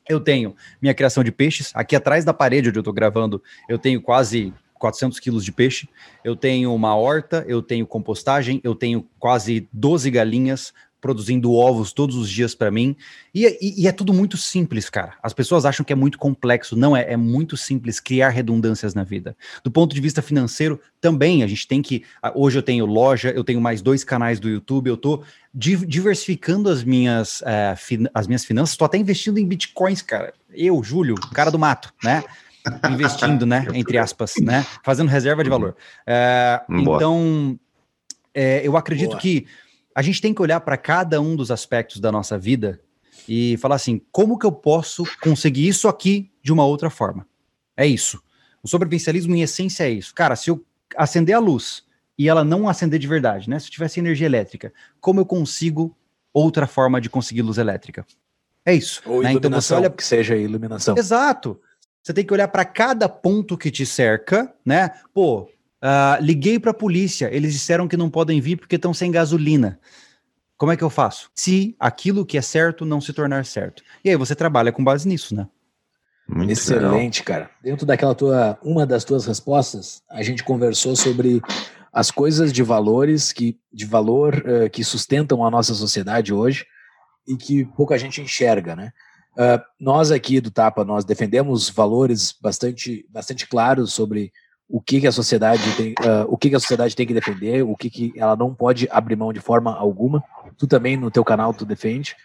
Eu 0.09 0.19
tenho 0.19 0.55
minha 0.81 0.93
criação 0.93 1.23
de 1.23 1.31
peixes. 1.31 1.71
Aqui 1.75 1.95
atrás 1.95 2.25
da 2.25 2.33
parede 2.33 2.69
onde 2.69 2.79
eu 2.79 2.81
estou 2.81 2.93
gravando, 2.93 3.41
eu 3.69 3.77
tenho 3.77 4.01
quase 4.01 4.51
400 4.79 5.19
quilos 5.19 5.45
de 5.45 5.51
peixe, 5.51 5.87
eu 6.23 6.35
tenho 6.35 6.73
uma 6.73 6.95
horta, 6.95 7.45
eu 7.47 7.61
tenho 7.61 7.85
compostagem, 7.85 8.59
eu 8.63 8.73
tenho 8.73 9.07
quase 9.19 9.69
12 9.71 10.09
galinhas, 10.09 10.73
produzindo 11.01 11.53
ovos 11.53 11.93
todos 11.93 12.15
os 12.15 12.29
dias 12.29 12.53
para 12.53 12.69
mim. 12.69 12.95
E, 13.33 13.45
e, 13.61 13.83
e, 13.83 13.87
é 13.87 13.91
tudo 13.91 14.13
muito 14.13 14.37
simples, 14.37 14.89
cara. 14.89 15.13
As 15.23 15.33
pessoas 15.33 15.65
acham 15.65 15.85
que 15.85 15.93
é 15.93 15.95
muito 15.95 16.17
complexo. 16.17 16.75
Não 16.75 16.95
é, 16.95 17.13
é 17.13 17.17
muito 17.17 17.55
simples 17.55 17.99
criar 17.99 18.29
redundâncias 18.29 18.93
na 18.93 19.03
vida. 19.03 19.35
Do 19.63 19.71
ponto 19.71 19.95
de 19.95 20.01
vista 20.01 20.21
financeiro, 20.21 20.79
também 20.99 21.43
a 21.43 21.47
gente 21.47 21.67
tem 21.67 21.81
que. 21.81 22.03
Hoje 22.35 22.59
eu 22.59 22.63
tenho 22.63 22.85
loja, 22.85 23.29
eu 23.29 23.43
tenho 23.43 23.61
mais 23.61 23.81
dois 23.81 24.03
canais 24.03 24.39
do 24.39 24.49
YouTube, 24.49 24.89
eu 24.89 24.97
tô 24.97 25.23
diversificando 25.53 26.69
as 26.69 26.83
minhas, 26.83 27.41
uh, 27.41 28.09
as 28.13 28.27
minhas 28.27 28.45
finanças, 28.45 28.77
tô 28.77 28.85
até 28.85 28.97
investindo 28.97 29.37
em 29.37 29.45
bitcoins, 29.45 30.01
cara. 30.01 30.33
Eu, 30.51 30.83
Júlio, 30.83 31.15
cara 31.33 31.49
do 31.49 31.57
mato, 31.57 31.93
né? 32.03 32.23
Investindo, 32.91 33.45
né? 33.45 33.65
Entre 33.73 33.97
aspas, 33.97 34.33
né? 34.41 34.65
Fazendo 34.83 35.07
reserva 35.07 35.43
de 35.43 35.49
valor. 35.49 35.75
Uh, 36.07 36.79
então, 36.81 37.59
é, 38.33 38.61
eu 38.65 38.77
acredito 38.77 39.11
Boa. 39.11 39.19
que 39.19 39.47
a 39.99 40.01
gente 40.01 40.21
tem 40.21 40.33
que 40.33 40.41
olhar 40.41 40.61
para 40.61 40.77
cada 40.77 41.19
um 41.19 41.35
dos 41.35 41.51
aspectos 41.51 41.99
da 41.99 42.09
nossa 42.09 42.37
vida 42.37 42.79
e 43.27 43.57
falar 43.57 43.75
assim: 43.75 44.01
como 44.13 44.39
que 44.39 44.45
eu 44.45 44.51
posso 44.51 45.03
conseguir 45.21 45.67
isso 45.67 45.89
aqui 45.89 46.31
de 46.41 46.53
uma 46.53 46.65
outra 46.65 46.89
forma? 46.89 47.27
É 47.75 47.85
isso. 47.85 48.23
O 48.63 48.67
sobrevivencialismo, 48.69 49.35
em 49.35 49.41
essência, 49.41 49.83
é 49.83 49.89
isso. 49.89 50.15
Cara, 50.15 50.37
se 50.37 50.49
eu 50.49 50.65
acender 50.95 51.35
a 51.35 51.39
luz 51.39 51.83
e 52.17 52.29
ela 52.29 52.45
não 52.45 52.69
acender 52.69 52.97
de 52.97 53.07
verdade, 53.07 53.49
né? 53.49 53.59
Se 53.59 53.67
eu 53.67 53.71
tivesse 53.71 53.99
energia 53.99 54.25
elétrica, 54.25 54.71
como 55.01 55.19
eu 55.19 55.25
consigo 55.25 55.93
outra 56.33 56.65
forma 56.65 57.01
de 57.01 57.09
conseguir 57.09 57.41
luz 57.41 57.57
elétrica? 57.57 58.07
É 58.65 58.73
isso. 58.73 59.01
Ou 59.05 59.21
né? 59.21 59.33
Então 59.33 59.51
você 59.51 59.73
olha 59.73 59.89
que 59.89 60.03
seja 60.03 60.37
iluminação. 60.37 60.95
Exato. 60.97 61.59
Você 62.01 62.13
tem 62.13 62.23
que 62.23 62.31
olhar 62.31 62.47
para 62.47 62.63
cada 62.63 63.09
ponto 63.09 63.57
que 63.57 63.69
te 63.69 63.85
cerca, 63.85 64.55
né? 64.65 64.91
Pô, 65.13 65.49
Uh, 65.81 66.21
liguei 66.21 66.59
para 66.59 66.71
a 66.71 66.73
polícia, 66.73 67.33
eles 67.33 67.53
disseram 67.53 67.87
que 67.87 67.95
não 67.95 68.09
podem 68.09 68.41
vir 68.41 68.57
porque 68.57 68.75
estão 68.75 68.93
sem 68.93 69.11
gasolina. 69.11 69.79
Como 70.57 70.71
é 70.71 70.77
que 70.77 70.83
eu 70.83 70.89
faço? 70.89 71.31
Se 71.33 71.75
aquilo 71.79 72.25
que 72.25 72.37
é 72.37 72.41
certo 72.41 72.83
não 72.83 72.99
se 72.99 73.13
tornar 73.13 73.45
certo. 73.45 73.81
E 74.03 74.09
aí 74.09 74.15
você 74.17 74.35
trabalha 74.35 74.73
com 74.73 74.83
base 74.83 75.07
nisso, 75.07 75.33
né? 75.33 75.47
Muito 76.27 76.51
Excelente, 76.51 77.21
legal. 77.21 77.25
cara. 77.25 77.51
Dentro 77.63 77.85
daquela 77.85 78.13
tua, 78.13 78.59
uma 78.61 78.85
das 78.85 79.03
tuas 79.03 79.25
respostas, 79.25 80.03
a 80.09 80.21
gente 80.21 80.43
conversou 80.43 80.95
sobre 80.95 81.41
as 81.91 82.11
coisas 82.11 82.53
de 82.53 82.61
valores 82.61 83.31
que, 83.31 83.57
de 83.71 83.85
valor 83.85 84.35
uh, 84.35 84.69
que 84.69 84.83
sustentam 84.83 85.43
a 85.43 85.49
nossa 85.49 85.73
sociedade 85.73 86.33
hoje 86.33 86.67
e 87.27 87.35
que 87.35 87.65
pouca 87.65 87.97
gente 87.97 88.21
enxerga, 88.21 88.75
né? 88.75 88.91
Uh, 89.33 89.63
nós 89.79 90.11
aqui 90.11 90.41
do 90.41 90.51
Tapa, 90.51 90.83
nós 90.83 91.05
defendemos 91.05 91.69
valores 91.69 92.35
bastante, 92.39 93.07
bastante 93.09 93.47
claros 93.47 93.93
sobre 93.93 94.31
o 94.69 94.79
que, 94.79 95.01
que 95.01 95.07
a 95.07 95.11
sociedade 95.11 95.63
tem, 95.75 95.93
uh, 95.93 96.25
o 96.27 96.37
que, 96.37 96.49
que 96.49 96.55
a 96.55 96.59
sociedade 96.59 96.95
tem 96.95 97.07
que 97.07 97.13
defender, 97.13 97.63
o 97.63 97.75
que, 97.75 97.89
que 97.89 98.13
ela 98.15 98.35
não 98.35 98.53
pode 98.53 98.87
abrir 98.91 99.15
mão 99.15 99.33
de 99.33 99.39
forma 99.39 99.75
alguma. 99.75 100.23
Tu 100.57 100.67
também 100.67 100.95
no 100.95 101.09
teu 101.09 101.25
canal 101.25 101.53
tu 101.53 101.65
defende. 101.65 102.15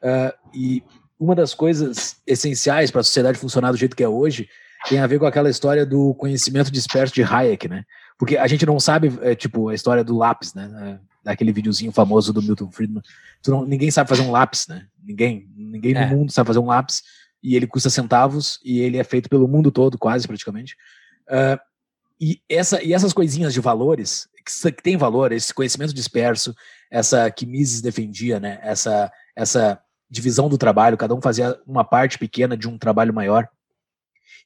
Uh, 0.00 0.32
e 0.54 0.84
uma 1.18 1.34
das 1.34 1.52
coisas 1.54 2.16
essenciais 2.24 2.92
para 2.92 3.00
a 3.00 3.04
sociedade 3.04 3.36
funcionar 3.36 3.72
do 3.72 3.76
jeito 3.76 3.96
que 3.96 4.04
é 4.04 4.08
hoje 4.08 4.48
tem 4.88 5.00
a 5.00 5.06
ver 5.08 5.18
com 5.18 5.26
aquela 5.26 5.50
história 5.50 5.84
do 5.84 6.14
conhecimento 6.14 6.70
disperso 6.70 7.12
de 7.12 7.24
Hayek, 7.24 7.66
né? 7.66 7.84
Porque 8.16 8.36
a 8.36 8.46
gente 8.46 8.64
não 8.64 8.78
sabe, 8.78 9.18
é, 9.22 9.34
tipo, 9.34 9.68
a 9.68 9.74
história 9.74 10.04
do 10.04 10.16
lápis, 10.16 10.54
né? 10.54 10.70
É, 11.04 11.08
daquele 11.24 11.52
videozinho 11.52 11.90
famoso 11.90 12.32
do 12.32 12.40
Milton 12.40 12.70
Friedman. 12.70 13.02
Não, 13.48 13.64
ninguém 13.64 13.90
sabe 13.90 14.08
fazer 14.08 14.22
um 14.22 14.30
lápis, 14.30 14.68
né? 14.68 14.86
Ninguém, 15.02 15.48
ninguém 15.56 15.96
é. 15.96 16.06
no 16.06 16.16
mundo 16.16 16.32
sabe 16.32 16.46
fazer 16.46 16.60
um 16.60 16.66
lápis 16.66 17.02
e 17.42 17.56
ele 17.56 17.66
custa 17.66 17.90
centavos 17.90 18.60
e 18.64 18.80
ele 18.80 18.98
é 18.98 19.04
feito 19.04 19.28
pelo 19.28 19.48
mundo 19.48 19.72
todo, 19.72 19.98
quase 19.98 20.28
praticamente. 20.28 20.76
Uh, 21.28 21.58
e, 22.20 22.40
essa, 22.48 22.82
e 22.82 22.92
essas 22.92 23.12
coisinhas 23.12 23.52
de 23.52 23.60
valores, 23.60 24.28
que, 24.44 24.72
que 24.72 24.82
tem 24.82 24.96
valor, 24.96 25.32
esse 25.32 25.54
conhecimento 25.54 25.94
disperso, 25.94 26.54
essa 26.90 27.30
que 27.30 27.46
Mises 27.46 27.80
defendia, 27.80 28.40
né? 28.40 28.58
Essa, 28.62 29.10
essa 29.36 29.80
divisão 30.10 30.48
do 30.48 30.58
trabalho, 30.58 30.96
cada 30.96 31.14
um 31.14 31.20
fazia 31.20 31.58
uma 31.66 31.84
parte 31.84 32.18
pequena 32.18 32.56
de 32.56 32.68
um 32.68 32.78
trabalho 32.78 33.14
maior. 33.14 33.48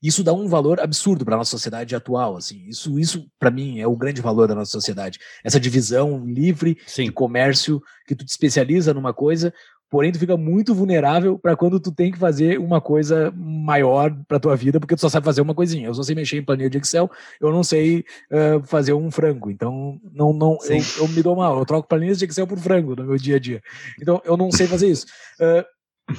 Isso 0.03 0.25
dá 0.25 0.33
um 0.33 0.49
valor 0.49 0.81
absurdo 0.81 1.25
para 1.25 1.37
a 1.37 1.39
nossa 1.39 1.53
sociedade 1.53 1.95
atual, 1.95 2.37
assim. 2.37 2.67
Isso, 2.67 2.99
isso 2.99 3.25
para 3.39 3.53
mim 3.53 3.79
é 3.79 3.87
o 3.87 3.97
grande 3.97 4.21
valor 4.21 4.49
da 4.49 4.55
nossa 4.55 4.73
sociedade. 4.73 5.21
Essa 5.45 5.61
divisão 5.61 6.27
livre 6.27 6.77
Sim. 6.87 7.05
de 7.05 7.13
comércio 7.13 7.81
que 8.05 8.17
tu 8.17 8.25
te 8.25 8.31
especializa 8.31 8.93
numa 8.93 9.15
coisa, 9.15 9.55
Porém, 9.93 10.11
tu 10.11 10.19
fica 10.19 10.39
muito 10.39 10.75
vulnerável 10.75 11.39
para 11.39 11.55
quando 11.55 11.79
tu 11.79 11.93
tem 11.93 12.11
que 12.11 12.19
fazer 12.19 12.59
uma 12.59 12.81
coisa 12.81 13.31
maior 13.37 14.11
para 14.27 14.41
tua 14.41 14.57
vida, 14.57 14.81
porque 14.81 14.97
tu 14.97 15.03
só 15.03 15.11
sabe 15.11 15.27
fazer 15.27 15.43
uma 15.43 15.55
coisinha. 15.55 15.87
Eu 15.87 15.93
só 15.93 16.03
sei 16.03 16.15
mexer 16.15 16.39
em 16.39 16.43
planilha 16.43 16.71
de 16.71 16.79
Excel, 16.79 17.11
eu 17.39 17.53
não 17.53 17.63
sei 17.63 18.03
uh, 18.31 18.67
fazer 18.67 18.95
um 18.95 19.11
frango. 19.11 19.51
Então, 19.51 20.01
não, 20.11 20.33
não, 20.33 20.57
eu, 20.65 20.79
eu, 20.97 21.09
me 21.09 21.23
dou 21.23 21.37
mal. 21.37 21.59
Eu 21.59 21.67
troco 21.67 21.87
planilhas 21.87 22.19
de 22.19 22.25
Excel 22.25 22.47
por 22.47 22.59
frango 22.59 22.97
no 22.97 23.05
meu 23.05 23.19
dia 23.19 23.37
a 23.37 23.39
dia. 23.39 23.61
Então, 24.01 24.19
eu 24.25 24.35
não 24.35 24.51
sei 24.51 24.67
fazer 24.67 24.89
isso. 24.89 25.05
Uh, 25.39 26.17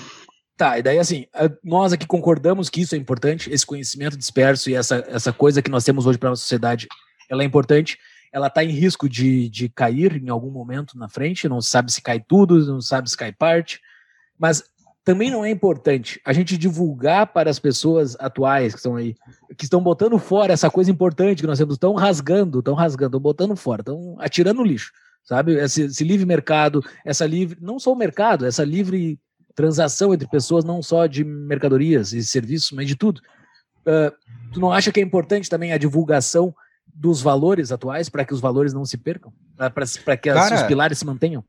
tá, 0.55 0.77
e 0.77 0.83
daí 0.83 0.99
assim, 0.99 1.25
nós 1.63 1.93
aqui 1.93 2.05
concordamos 2.05 2.69
que 2.69 2.81
isso 2.81 2.93
é 2.93 2.97
importante, 2.99 3.51
esse 3.51 3.65
conhecimento 3.65 4.15
disperso 4.15 4.69
e 4.69 4.75
essa, 4.75 5.03
essa 5.07 5.33
coisa 5.33 5.63
que 5.63 5.71
nós 5.71 5.83
temos 5.83 6.05
hoje 6.05 6.19
para 6.19 6.29
a 6.29 6.35
sociedade, 6.35 6.87
ela 7.27 7.41
é 7.41 7.45
importante 7.47 7.97
ela 8.33 8.47
está 8.47 8.63
em 8.63 8.71
risco 8.71 9.07
de, 9.07 9.47
de 9.47 9.69
cair 9.69 10.17
em 10.21 10.29
algum 10.29 10.49
momento 10.49 10.97
na 10.97 11.07
frente, 11.07 11.47
não 11.47 11.61
sabe 11.61 11.93
se 11.93 12.01
cai 12.01 12.19
tudo, 12.19 12.65
não 12.65 12.81
sabe 12.81 13.07
se 13.07 13.15
cai 13.15 13.31
parte, 13.31 13.79
mas 14.37 14.63
também 15.03 15.29
não 15.29 15.45
é 15.45 15.51
importante 15.51 16.19
a 16.25 16.33
gente 16.33 16.57
divulgar 16.57 17.27
para 17.27 17.49
as 17.49 17.59
pessoas 17.59 18.15
atuais 18.19 18.73
que 18.73 18.79
estão 18.79 18.95
aí, 18.95 19.15
que 19.55 19.65
estão 19.65 19.83
botando 19.83 20.17
fora 20.17 20.51
essa 20.51 20.69
coisa 20.69 20.89
importante 20.89 21.41
que 21.41 21.47
nós 21.47 21.59
temos, 21.59 21.75
estão 21.75 21.93
rasgando, 21.93 22.59
estão 22.59 22.73
rasgando, 22.73 23.17
estão 23.17 23.19
botando 23.19 23.55
fora, 23.55 23.81
estão 23.81 24.15
atirando 24.19 24.57
no 24.57 24.63
lixo, 24.63 24.91
sabe? 25.23 25.53
Esse, 25.53 25.83
esse, 25.83 26.03
livre 26.03 26.25
mercado, 26.25 26.83
essa 27.05 27.27
livre, 27.27 27.59
não 27.61 27.77
só 27.77 27.93
o 27.93 27.97
mercado, 27.97 28.47
essa 28.47 28.63
livre 28.63 29.19
transação 29.53 30.11
entre 30.11 30.27
pessoas, 30.27 30.65
não 30.65 30.81
só 30.81 31.05
de 31.05 31.23
mercadorias 31.23 32.13
e 32.13 32.23
serviços, 32.23 32.71
mas 32.71 32.87
de 32.87 32.95
tudo. 32.95 33.21
Uh, 33.81 34.11
tu 34.51 34.59
não 34.59 34.71
acha 34.71 34.91
que 34.91 34.99
é 34.99 35.03
importante 35.03 35.49
também 35.49 35.71
a 35.71 35.77
divulgação 35.77 36.55
dos 36.93 37.21
valores 37.21 37.71
atuais 37.71 38.09
para 38.09 38.23
que 38.25 38.33
os 38.33 38.39
valores 38.39 38.73
não 38.73 38.85
se 38.85 38.97
percam? 38.97 39.31
Para 39.55 40.17
que 40.17 40.31
Cara, 40.31 40.55
os 40.55 40.63
pilares 40.63 40.97
se 40.97 41.05
mantenham? 41.05 41.43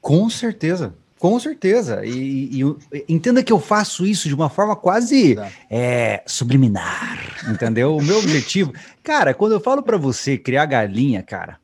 Com 0.00 0.28
certeza. 0.28 0.94
Com 1.18 1.40
certeza. 1.40 2.04
E, 2.04 2.60
e, 2.60 2.62
e, 2.62 3.04
entenda 3.08 3.42
que 3.42 3.52
eu 3.52 3.58
faço 3.58 4.04
isso 4.04 4.28
de 4.28 4.34
uma 4.34 4.50
forma 4.50 4.76
quase 4.76 5.36
é, 5.70 6.22
subliminar, 6.26 7.18
entendeu? 7.50 7.96
O 7.96 8.02
meu 8.02 8.18
objetivo, 8.18 8.74
cara, 9.02 9.32
quando 9.32 9.52
eu 9.52 9.60
falo 9.60 9.82
para 9.82 9.96
você 9.96 10.36
criar 10.36 10.66
galinha, 10.66 11.22
cara, 11.22 11.58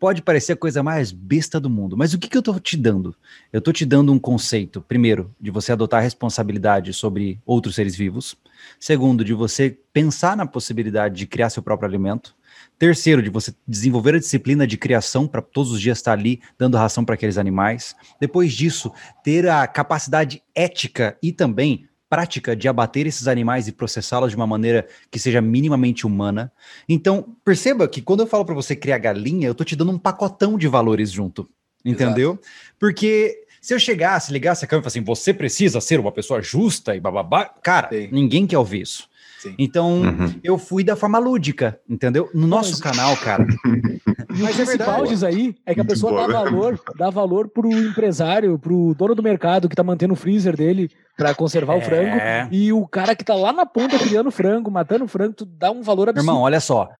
pode 0.00 0.22
parecer 0.22 0.54
a 0.54 0.56
coisa 0.56 0.82
mais 0.82 1.12
besta 1.12 1.60
do 1.60 1.68
mundo, 1.68 1.94
mas 1.94 2.14
o 2.14 2.18
que, 2.18 2.26
que 2.26 2.36
eu 2.36 2.42
tô 2.42 2.58
te 2.58 2.74
dando? 2.74 3.14
Eu 3.52 3.60
tô 3.60 3.70
te 3.70 3.84
dando 3.84 4.10
um 4.10 4.18
conceito, 4.18 4.80
primeiro, 4.80 5.32
de 5.38 5.50
você 5.50 5.72
adotar 5.72 6.02
responsabilidade 6.02 6.94
sobre 6.94 7.38
outros 7.44 7.74
seres 7.74 7.94
vivos. 7.94 8.34
Segundo, 8.78 9.22
de 9.22 9.34
você 9.34 9.78
pensar 9.92 10.36
na 10.36 10.46
possibilidade 10.46 11.16
de 11.16 11.26
criar 11.26 11.50
seu 11.50 11.62
próprio 11.62 11.86
alimento. 11.86 12.34
Terceiro, 12.78 13.22
de 13.22 13.28
você 13.28 13.54
desenvolver 13.68 14.14
a 14.14 14.18
disciplina 14.18 14.66
de 14.66 14.78
criação 14.78 15.28
para 15.28 15.42
todos 15.42 15.70
os 15.70 15.80
dias 15.80 15.98
estar 15.98 16.12
ali 16.12 16.40
dando 16.58 16.78
ração 16.78 17.04
para 17.04 17.14
aqueles 17.14 17.36
animais. 17.36 17.94
Depois 18.18 18.54
disso, 18.54 18.90
ter 19.22 19.46
a 19.48 19.66
capacidade 19.66 20.42
ética 20.54 21.18
e 21.22 21.30
também 21.30 21.89
prática 22.10 22.56
de 22.56 22.66
abater 22.66 23.06
esses 23.06 23.28
animais 23.28 23.68
e 23.68 23.72
processá-los 23.72 24.30
de 24.30 24.36
uma 24.36 24.46
maneira 24.46 24.86
que 25.08 25.18
seja 25.18 25.40
minimamente 25.40 26.04
humana. 26.04 26.52
Então, 26.88 27.36
perceba 27.44 27.86
que 27.86 28.02
quando 28.02 28.20
eu 28.20 28.26
falo 28.26 28.44
para 28.44 28.54
você 28.54 28.74
criar 28.74 28.98
galinha, 28.98 29.46
eu 29.46 29.54
tô 29.54 29.62
te 29.62 29.76
dando 29.76 29.92
um 29.92 29.98
pacotão 29.98 30.58
de 30.58 30.66
valores 30.66 31.12
junto. 31.12 31.48
Entendeu? 31.84 32.32
Exato. 32.32 32.48
Porque 32.80 33.46
se 33.60 33.72
eu 33.72 33.78
chegasse, 33.78 34.32
ligasse 34.32 34.64
a 34.64 34.68
câmera 34.68 34.82
e 34.82 34.84
falasse 34.84 34.98
assim, 34.98 35.04
você 35.04 35.32
precisa 35.32 35.80
ser 35.80 36.00
uma 36.00 36.10
pessoa 36.10 36.42
justa 36.42 36.96
e 36.96 37.00
bababá, 37.00 37.44
cara, 37.44 37.88
Sim. 37.90 38.08
ninguém 38.10 38.46
quer 38.46 38.58
ouvir 38.58 38.82
isso. 38.82 39.08
Sim. 39.40 39.54
Então, 39.58 40.02
uhum. 40.02 40.34
eu 40.44 40.58
fui 40.58 40.84
da 40.84 40.94
forma 40.94 41.18
lúdica, 41.18 41.80
entendeu? 41.88 42.28
No 42.34 42.46
nosso 42.46 42.72
mas... 42.72 42.80
canal, 42.80 43.16
cara. 43.16 43.46
mas 44.28 44.50
o 44.50 44.66
principal 44.66 45.06
disso 45.06 45.24
aí 45.24 45.56
é 45.64 45.74
que 45.74 45.80
a 45.80 45.84
pessoa 45.84 46.28
dá 46.28 46.42
valor, 46.42 46.78
dá 46.94 47.08
valor 47.08 47.48
pro 47.48 47.72
empresário, 47.72 48.58
pro 48.58 48.94
dono 48.94 49.14
do 49.14 49.22
mercado 49.22 49.66
que 49.66 49.74
tá 49.74 49.82
mantendo 49.82 50.12
o 50.12 50.16
freezer 50.16 50.54
dele 50.54 50.90
para 51.16 51.34
conservar 51.34 51.76
é... 51.76 51.78
o 51.78 51.80
frango, 51.80 52.18
e 52.50 52.70
o 52.70 52.86
cara 52.86 53.16
que 53.16 53.24
tá 53.24 53.34
lá 53.34 53.50
na 53.50 53.64
ponta 53.64 53.98
criando 53.98 54.30
frango, 54.30 54.70
matando 54.70 55.08
frango, 55.08 55.32
tu 55.32 55.46
dá 55.46 55.70
um 55.70 55.80
valor 55.80 56.10
absurdo. 56.10 56.28
Irmão, 56.28 56.42
olha 56.42 56.60
só, 56.60 56.90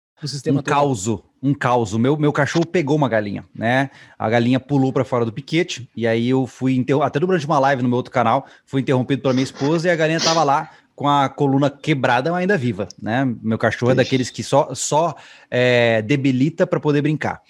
um 0.49 0.63
caos, 0.63 1.09
um 1.43 1.53
caos. 1.53 1.95
Meu, 1.95 2.17
meu 2.17 2.33
cachorro 2.33 2.65
pegou 2.65 2.97
uma 2.97 3.09
galinha, 3.09 3.45
né? 3.55 3.91
A 4.19 4.31
galinha 4.31 4.59
pulou 4.59 4.95
para 4.95 5.05
fora 5.05 5.27
do 5.27 5.33
piquete, 5.33 5.91
e 5.95 6.07
aí 6.07 6.31
eu 6.31 6.47
fui 6.47 6.75
interrompido, 6.75 7.07
até 7.07 7.21
durante 7.21 7.45
uma 7.45 7.59
live 7.59 7.83
no 7.83 7.89
meu 7.89 7.97
outro 7.97 8.11
canal, 8.13 8.47
fui 8.65 8.81
interrompido 8.81 9.21
pela 9.21 9.35
minha 9.35 9.45
esposa 9.45 9.89
e 9.89 9.91
a 9.91 9.97
galinha 9.97 10.21
tava 10.21 10.43
lá 10.43 10.71
com 11.01 11.09
a 11.09 11.31
coluna 11.31 11.71
quebrada, 11.71 12.31
mas 12.31 12.43
ainda 12.43 12.59
viva, 12.59 12.87
né? 13.01 13.27
Meu 13.43 13.57
cachorro 13.57 13.91
Ixi. 13.91 14.01
é 14.01 14.05
daqueles 14.05 14.29
que 14.29 14.43
só, 14.43 14.75
só 14.75 15.17
é, 15.51 16.03
debilita 16.03 16.67
para 16.67 16.79
poder 16.79 17.01
brincar. 17.01 17.41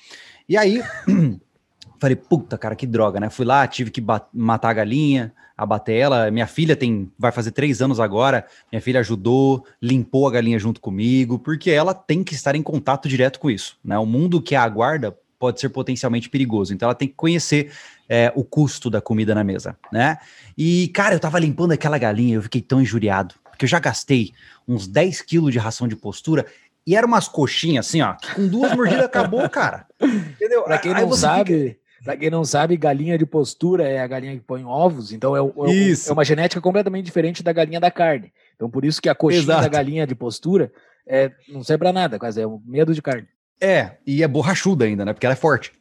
E 0.49 0.57
aí, 0.57 0.81
falei, 1.99 2.15
puta, 2.15 2.57
cara, 2.57 2.77
que 2.77 2.87
droga, 2.87 3.19
né? 3.19 3.29
Fui 3.29 3.45
lá, 3.45 3.67
tive 3.67 3.91
que 3.91 4.01
matar 4.33 4.71
a 4.71 4.73
galinha, 4.73 5.33
abater 5.57 5.97
ela. 5.97 6.31
Minha 6.31 6.47
filha 6.47 6.77
tem, 6.77 7.11
vai 7.19 7.33
fazer 7.33 7.51
três 7.51 7.83
anos 7.83 7.99
agora. 7.99 8.47
Minha 8.71 8.81
filha 8.81 9.01
ajudou, 9.01 9.67
limpou 9.83 10.29
a 10.29 10.31
galinha 10.31 10.57
junto 10.57 10.81
comigo, 10.81 11.37
porque 11.37 11.73
ela 11.73 11.93
tem 11.93 12.23
que 12.23 12.35
estar 12.35 12.55
em 12.55 12.63
contato 12.63 13.09
direto 13.09 13.41
com 13.41 13.51
isso, 13.51 13.77
né? 13.85 13.99
O 13.99 14.07
mundo 14.07 14.41
que 14.41 14.55
a 14.55 14.63
aguarda 14.63 15.19
pode 15.41 15.59
ser 15.59 15.71
potencialmente 15.71 16.31
perigoso. 16.31 16.73
Então 16.73 16.87
ela 16.87 16.95
tem 16.95 17.09
que 17.09 17.15
conhecer 17.15 17.73
é, 18.11 18.33
o 18.35 18.43
custo 18.43 18.91
da 18.91 19.01
comida 19.01 19.37
na 19.37 19.45
mesa, 19.45 19.77
né? 19.93 20.19
E, 20.59 20.89
cara, 20.89 21.15
eu 21.15 21.21
tava 21.21 21.39
limpando 21.39 21.71
aquela 21.71 21.97
galinha, 21.97 22.35
eu 22.35 22.43
fiquei 22.43 22.61
tão 22.61 22.83
injuriado, 22.83 23.37
porque 23.45 23.65
eu 23.65 23.69
já 23.69 23.79
gastei 23.79 24.33
uns 24.67 24.89
10 24.89 25.23
quilos 25.23 25.53
de 25.53 25.61
ração 25.61 25.87
de 25.87 25.95
postura 25.95 26.45
e 26.85 26.97
eram 26.97 27.07
umas 27.07 27.29
coxinhas 27.29 27.87
assim, 27.87 28.03
ó, 28.03 28.15
que 28.15 28.35
com 28.35 28.49
duas 28.49 28.75
mordidas 28.75 29.05
acabou, 29.05 29.49
cara. 29.49 29.87
Entendeu? 30.03 30.65
Pra 30.65 30.79
quem 30.79 30.93
não 30.93 31.13
sabe, 31.13 31.69
fica... 31.69 31.81
Pra 32.03 32.17
quem 32.17 32.31
não 32.31 32.45
sabe, 32.45 32.77
galinha 32.77 33.17
de 33.17 33.27
postura 33.27 33.87
é 33.87 34.01
a 34.01 34.07
galinha 34.07 34.35
que 34.35 34.41
põe 34.41 34.65
ovos, 34.65 35.13
então 35.13 35.37
é, 35.37 35.41
é, 35.41 35.93
é, 36.09 36.13
uma 36.13 36.25
genética 36.25 36.61
completamente 36.61 37.05
diferente 37.05 37.43
da 37.43 37.53
galinha 37.53 37.79
da 37.79 37.91
carne. 37.91 38.33
Então 38.57 38.69
por 38.69 38.85
isso 38.85 39.01
que 39.01 39.09
a 39.09 39.15
coxinha 39.15 39.43
Exato. 39.43 39.63
da 39.63 39.69
galinha 39.69 40.07
de 40.07 40.15
postura 40.17 40.73
é, 41.07 41.31
não 41.49 41.63
serve 41.63 41.79
pra 41.79 41.93
nada, 41.93 42.19
quase 42.19 42.41
é 42.41 42.47
um 42.47 42.61
medo 42.67 42.93
de 42.93 43.03
carne. 43.03 43.29
É, 43.61 43.99
e 44.07 44.23
é 44.23 44.29
borrachuda 44.29 44.87
ainda, 44.87 45.05
né? 45.05 45.13
Porque 45.13 45.27
ela 45.27 45.35
é 45.35 45.37
forte. 45.37 45.73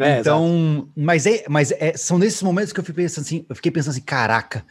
É, 0.00 0.20
então, 0.20 0.88
mas 0.94 1.26
é, 1.26 1.44
mas 1.48 1.72
é, 1.72 1.96
são 1.96 2.18
nesses 2.18 2.40
momentos 2.40 2.72
que 2.72 2.78
eu 2.78 2.84
fiquei 2.84 3.04
pensando 3.04 3.24
assim, 3.24 3.44
eu 3.48 3.56
fiquei 3.56 3.72
pensando 3.72 3.90
assim, 3.90 4.00
caraca, 4.00 4.64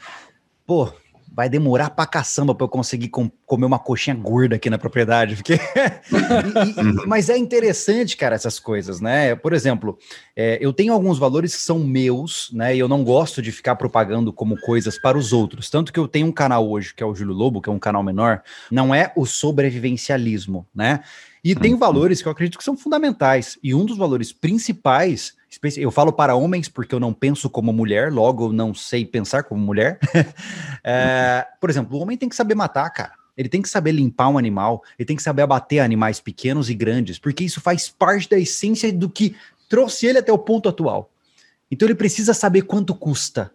pô, 0.65 0.89
vai 1.34 1.49
demorar 1.49 1.89
pra 1.89 2.05
caçamba 2.05 2.55
pra 2.55 2.63
eu 2.63 2.69
conseguir 2.69 3.09
comer 3.48 3.66
uma 3.66 3.80
coxinha 3.80 4.14
gorda 4.14 4.58
aqui 4.58 4.70
na 4.70 4.78
propriedade. 4.78 5.38
Porque... 5.38 5.54
e, 6.12 6.80
e, 6.82 7.08
mas 7.08 7.30
é 7.30 7.38
interessante, 7.38 8.18
cara, 8.18 8.36
essas 8.36 8.60
coisas, 8.60 9.00
né? 9.00 9.36
Por 9.36 9.54
exemplo, 9.54 9.98
é, 10.36 10.60
eu 10.62 10.74
tenho 10.74 10.91
alguns 10.91 11.18
valores 11.18 11.56
que 11.56 11.62
são 11.62 11.80
meus, 11.80 12.52
né? 12.52 12.76
E 12.76 12.80
eu 12.80 12.89
não 12.89 13.06
gosto 13.06 13.41
de 13.41 13.52
ficar 13.54 13.78
propagando 13.78 14.34
como 14.34 14.60
coisas 14.60 15.00
para 15.00 15.18
os 15.18 15.32
outros. 15.32 15.70
Tanto 15.70 15.93
que 15.93 16.00
eu 16.00 16.10
tenho 16.10 16.28
um 16.28 16.32
canal 16.32 16.70
hoje, 16.70 16.93
que 16.93 17.02
é 17.02 17.06
o 17.06 17.16
Júlio 17.16 17.34
Lobo, 17.34 17.62
que 17.62 17.70
é 17.70 17.72
um 17.72 17.80
canal 17.80 18.04
menor, 18.04 18.43
não 18.70 18.93
é 18.93 19.14
o 19.16 19.26
sobrevivencialismo, 19.26 20.68
né? 20.76 21.00
E 21.41 21.56
tem 21.56 21.72
uhum. 21.72 21.80
valores 21.80 22.22
que 22.22 22.28
eu 22.28 22.32
acredito 22.34 22.58
que 22.58 22.64
são 22.66 22.76
fundamentais. 22.76 23.58
E 23.64 23.74
um 23.74 23.86
dos 23.86 23.98
valores 23.98 24.34
principais 24.34 25.38
eu 25.78 25.89
falo 25.89 26.12
para 26.12 26.36
homens 26.36 26.68
porque 26.68 26.93
eu 26.93 27.00
não 27.00 27.14
penso 27.14 27.50
como 27.50 27.72
mulher, 27.72 28.12
logo 28.12 28.48
eu 28.48 28.54
não 28.54 28.74
sei 28.74 29.06
pensar 29.06 29.43
como 29.43 29.62
mulher. 29.62 29.98
é, 30.84 31.48
por 31.62 31.70
exemplo, 31.70 31.98
o 31.98 32.02
homem 32.02 32.18
tem 32.18 32.28
que 32.28 32.36
saber 32.36 32.54
matar, 32.54 32.89
cara. 32.89 33.14
Ele 33.38 33.47
tem 33.47 33.61
que 33.61 33.69
saber 33.69 33.91
limpar 33.91 34.29
um 34.29 34.38
animal, 34.38 34.83
ele 34.97 35.05
tem 35.05 35.15
que 35.15 35.23
saber 35.23 35.43
abater 35.43 35.79
animais 35.79 36.19
pequenos 36.19 36.69
e 36.69 36.73
grandes, 36.73 37.19
porque 37.19 37.43
isso 37.43 37.61
faz 37.61 37.88
parte 37.88 38.29
da 38.29 38.38
essência 38.38 38.91
do 38.91 39.09
que 39.09 39.35
trouxe 39.69 40.07
ele 40.07 40.17
até 40.17 40.31
o 40.31 40.39
ponto 40.39 40.67
atual. 40.67 41.11
Então 41.69 41.88
ele 41.88 41.95
precisa 41.95 42.33
saber 42.33 42.63
quanto 42.63 42.95
custa 42.95 43.51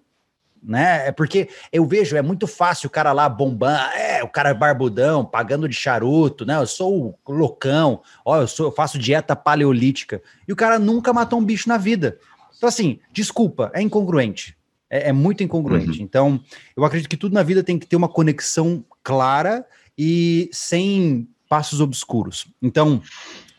né? 0.62 1.08
É 1.08 1.12
porque 1.12 1.48
eu 1.72 1.84
vejo, 1.84 2.16
é 2.16 2.22
muito 2.22 2.46
fácil 2.46 2.86
o 2.86 2.90
cara 2.90 3.12
lá 3.12 3.28
bombando, 3.28 3.82
é, 3.94 4.22
o 4.22 4.28
cara 4.28 4.50
é 4.50 4.54
barbudão, 4.54 5.24
pagando 5.24 5.68
de 5.68 5.74
charuto, 5.74 6.46
né? 6.46 6.56
Eu 6.56 6.66
sou 6.66 7.18
o 7.24 7.32
loucão, 7.32 8.00
ó, 8.24 8.40
eu, 8.40 8.46
sou, 8.46 8.66
eu 8.66 8.72
faço 8.72 8.98
dieta 8.98 9.34
paleolítica. 9.34 10.22
E 10.46 10.52
o 10.52 10.56
cara 10.56 10.78
nunca 10.78 11.12
matou 11.12 11.38
um 11.38 11.44
bicho 11.44 11.68
na 11.68 11.76
vida. 11.76 12.18
Então, 12.56 12.68
assim, 12.68 13.00
desculpa, 13.10 13.70
é 13.74 13.82
incongruente. 13.82 14.56
É, 14.88 15.08
é 15.08 15.12
muito 15.12 15.42
incongruente. 15.42 15.98
Uhum. 15.98 16.04
Então, 16.04 16.40
eu 16.76 16.84
acredito 16.84 17.10
que 17.10 17.16
tudo 17.16 17.34
na 17.34 17.42
vida 17.42 17.64
tem 17.64 17.78
que 17.78 17.86
ter 17.86 17.96
uma 17.96 18.08
conexão 18.08 18.84
clara 19.02 19.64
e 19.96 20.48
sem 20.52 21.28
passos 21.48 21.80
obscuros. 21.80 22.46
Então, 22.60 23.02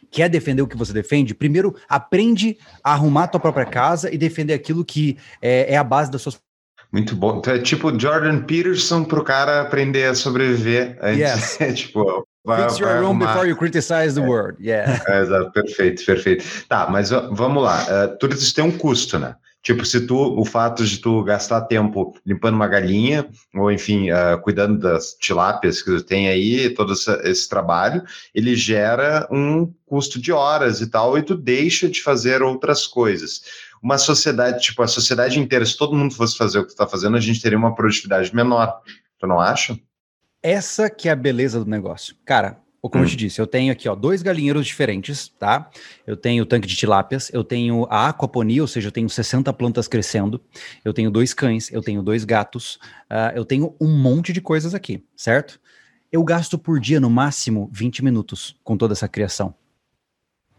quer 0.09 0.29
defender 0.29 0.61
o 0.61 0.67
que 0.67 0.77
você 0.77 0.93
defende, 0.93 1.33
primeiro 1.33 1.75
aprende 1.89 2.57
a 2.83 2.93
arrumar 2.93 3.23
a 3.23 3.27
tua 3.27 3.39
própria 3.39 3.65
casa 3.65 4.13
e 4.13 4.17
defender 4.17 4.53
aquilo 4.53 4.85
que 4.85 5.17
é, 5.41 5.73
é 5.73 5.77
a 5.77 5.83
base 5.83 6.09
das 6.09 6.21
suas 6.21 6.39
muito 6.93 7.15
bom. 7.15 7.39
Então 7.39 7.55
é 7.55 7.59
tipo 7.59 7.99
Jordan 7.99 8.43
Peterson 8.43 9.03
para 9.03 9.19
o 9.19 9.23
cara 9.23 9.61
aprender 9.61 10.05
a 10.05 10.13
sobreviver 10.13 10.95
antes. 11.01 11.19
Yes. 11.19 11.57
É, 11.59 11.73
tipo, 11.73 12.27
vai, 12.45 12.69
Fix 12.69 12.77
your 12.77 13.01
room 13.01 13.17
before 13.17 13.49
you 13.49 13.55
criticize 13.55 14.13
the 14.13 14.21
é. 14.21 14.27
world. 14.27 14.63
Yeah. 14.63 15.01
É, 15.07 15.21
exato, 15.21 15.51
perfeito, 15.51 16.05
perfeito. 16.05 16.45
Tá, 16.69 16.87
mas 16.87 17.09
vamos 17.09 17.63
lá. 17.63 17.83
Uh, 17.83 18.17
tudo 18.19 18.35
isso 18.35 18.53
tem 18.53 18.63
um 18.63 18.71
custo, 18.77 19.17
né? 19.17 19.35
Tipo, 19.63 19.85
se 19.85 20.05
tu, 20.05 20.17
o 20.17 20.43
fato 20.43 20.85
de 20.85 20.99
tu 20.99 21.23
gastar 21.23 21.61
tempo 21.61 22.13
limpando 22.25 22.55
uma 22.55 22.67
galinha, 22.67 23.25
ou 23.55 23.71
enfim, 23.71 24.11
uh, 24.11 24.37
cuidando 24.41 24.77
das 24.77 25.15
tilápias 25.17 25.81
que 25.81 25.89
tu 25.89 26.03
tem 26.03 26.27
aí, 26.27 26.69
todo 26.69 26.91
esse, 26.91 27.09
esse, 27.23 27.47
trabalho, 27.47 28.03
ele 28.35 28.55
gera 28.57 29.25
um 29.31 29.73
custo 29.85 30.19
de 30.19 30.33
horas 30.33 30.81
e 30.81 30.87
tal, 30.87 31.17
e 31.17 31.23
tu 31.23 31.33
deixa 31.33 31.87
de 31.87 32.03
fazer 32.03 32.43
outras 32.43 32.85
coisas 32.85 33.41
uma 33.81 33.97
sociedade, 33.97 34.61
tipo, 34.61 34.81
a 34.81 34.87
sociedade 34.87 35.37
inteira, 35.37 35.65
se 35.65 35.77
todo 35.77 35.95
mundo 35.95 36.15
fosse 36.15 36.37
fazer 36.37 36.59
o 36.59 36.65
que 36.65 36.71
está 36.71 36.87
fazendo, 36.87 37.17
a 37.17 37.19
gente 37.19 37.41
teria 37.41 37.57
uma 37.57 37.75
produtividade 37.75 38.33
menor. 38.33 38.81
Tu 39.19 39.27
não 39.27 39.41
acha? 39.41 39.77
Essa 40.41 40.89
que 40.89 41.09
é 41.09 41.11
a 41.11 41.15
beleza 41.17 41.59
do 41.59 41.69
negócio. 41.69 42.15
Cara, 42.25 42.57
como 42.89 43.03
hum. 43.03 43.07
eu 43.07 43.11
te 43.11 43.15
disse, 43.15 43.39
eu 43.39 43.47
tenho 43.47 43.71
aqui 43.71 43.87
ó, 43.87 43.95
dois 43.95 44.21
galinheiros 44.21 44.65
diferentes, 44.65 45.29
tá? 45.39 45.69
Eu 46.05 46.17
tenho 46.17 46.43
o 46.43 46.45
tanque 46.45 46.67
de 46.67 46.75
tilápias, 46.75 47.31
eu 47.33 47.41
tenho 47.43 47.87
a 47.89 48.09
aquaponia, 48.09 48.61
ou 48.61 48.67
seja, 48.67 48.89
eu 48.89 48.91
tenho 48.91 49.09
60 49.09 49.53
plantas 49.53 49.87
crescendo, 49.87 50.41
eu 50.83 50.93
tenho 50.93 51.09
dois 51.09 51.33
cães, 51.33 51.71
eu 51.71 51.81
tenho 51.81 52.03
dois 52.03 52.25
gatos, 52.25 52.75
uh, 53.09 53.31
eu 53.35 53.45
tenho 53.45 53.73
um 53.79 53.97
monte 53.97 54.33
de 54.33 54.41
coisas 54.41 54.75
aqui, 54.75 55.01
certo? 55.15 55.61
Eu 56.11 56.23
gasto 56.23 56.59
por 56.59 56.79
dia, 56.79 56.99
no 56.99 57.09
máximo, 57.09 57.69
20 57.71 58.03
minutos 58.03 58.55
com 58.63 58.75
toda 58.75 58.93
essa 58.93 59.07
criação. 59.07 59.55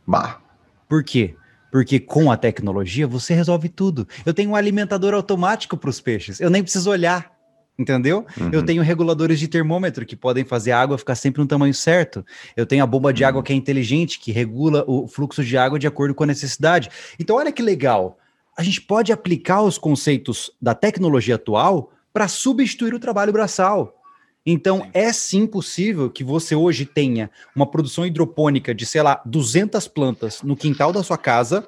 Bah. 0.07 0.41
Por 0.89 1.05
quê? 1.05 1.37
Porque 1.71 2.01
com 2.01 2.31
a 2.31 2.37
tecnologia 2.37 3.07
você 3.07 3.35
resolve 3.35 3.69
tudo. 3.69 4.07
Eu 4.25 4.33
tenho 4.33 4.51
um 4.51 4.57
alimentador 4.57 5.13
automático 5.13 5.77
para 5.77 5.91
os 5.91 6.01
peixes, 6.01 6.41
eu 6.41 6.49
nem 6.49 6.63
preciso 6.63 6.89
olhar, 6.91 7.34
entendeu? 7.79 8.27
Uhum. 8.39 8.51
Eu 8.53 8.65
tenho 8.65 8.83
reguladores 8.83 9.39
de 9.39 9.49
termômetro 9.49 10.07
que 10.07 10.17
podem 10.17 10.45
fazer 10.45 10.73
a 10.73 10.81
água 10.81 10.99
ficar 10.99 11.15
sempre 11.15 11.41
no 11.41 11.49
tamanho 11.49 11.75
certo. 11.75 12.25
Eu 12.57 12.67
tenho 12.67 12.83
a 12.83 12.87
bomba 12.87 13.13
de 13.13 13.23
uhum. 13.23 13.29
água 13.29 13.43
que 13.43 13.53
é 13.53 13.57
inteligente, 13.57 14.19
que 14.19 14.33
regula 14.33 14.85
o 14.87 15.07
fluxo 15.09 15.45
de 15.45 15.57
água 15.57 15.79
de 15.79 15.87
acordo 15.87 16.15
com 16.15 16.25
a 16.25 16.29
necessidade. 16.29 16.89
Então, 17.19 17.37
olha 17.37 17.53
que 17.53 17.63
legal. 17.63 18.19
A 18.57 18.63
gente 18.63 18.81
pode 18.81 19.13
aplicar 19.13 19.63
os 19.63 19.79
conceitos 19.79 20.51
da 20.63 20.75
tecnologia 20.75 21.35
atual 21.35 21.91
para 22.13 22.29
substituir 22.29 22.95
o 22.95 23.01
trabalho 23.01 23.33
braçal. 23.33 24.01
Então, 24.47 24.89
é 24.93 25.13
sim 25.13 25.47
possível 25.47 26.11
que 26.11 26.23
você 26.23 26.55
hoje 26.55 26.85
tenha 26.85 27.31
uma 27.57 27.67
produção 27.67 28.07
hidropônica 28.07 28.75
de, 28.75 28.85
sei 28.85 29.03
lá, 29.03 29.21
200 29.25 29.89
plantas 29.89 30.43
no 30.43 30.55
quintal 30.55 30.93
da 30.93 31.03
sua 31.03 31.17
casa 31.17 31.67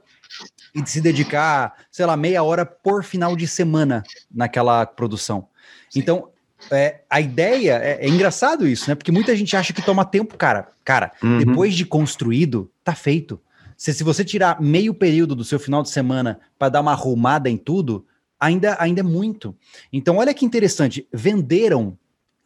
e 0.75 0.87
se 0.87 1.01
dedicar, 1.01 1.75
sei 1.91 2.05
lá, 2.05 2.17
meia 2.17 2.43
hora 2.43 2.67
por 2.67 3.03
final 3.03 3.35
de 3.35 3.49
semana 3.49 4.05
naquela 4.31 4.85
produção. 4.85 5.49
Sim. 5.91 6.01
Então, 6.01 6.29
é, 6.71 7.01
a 7.09 7.21
ideia 7.21 7.79
é, 7.83 8.05
é, 8.05 8.09
engraçado 8.09 8.67
isso, 8.67 8.89
né? 8.89 8.95
Porque 8.95 9.13
muita 9.13 9.37
gente 9.37 9.57
acha 9.57 9.73
que 9.73 9.83
toma 9.83 10.05
tempo, 10.05 10.37
cara. 10.37 10.69
Cara, 10.85 11.13
uhum. 11.23 11.39
depois 11.39 11.75
de 11.75 11.85
construído, 11.85 12.71
tá 12.83 12.95
feito. 12.95 13.41
Se, 13.77 13.93
se 13.93 14.03
você 14.03 14.25
tirar 14.25 14.61
meio 14.61 14.95
período 14.95 15.35
do 15.35 15.45
seu 15.45 15.59
final 15.59 15.83
de 15.83 15.91
semana 15.91 16.41
para 16.59 16.71
dar 16.71 16.81
uma 16.81 16.93
arrumada 16.93 17.51
em 17.51 17.57
tudo, 17.57 18.07
ainda, 18.41 18.77
ainda 18.81 19.01
é 19.01 19.05
muito. 19.05 19.55
Então, 19.93 20.17
olha 20.17 20.33
que 20.33 20.45
interessante. 20.45 21.07
Venderam 21.13 21.97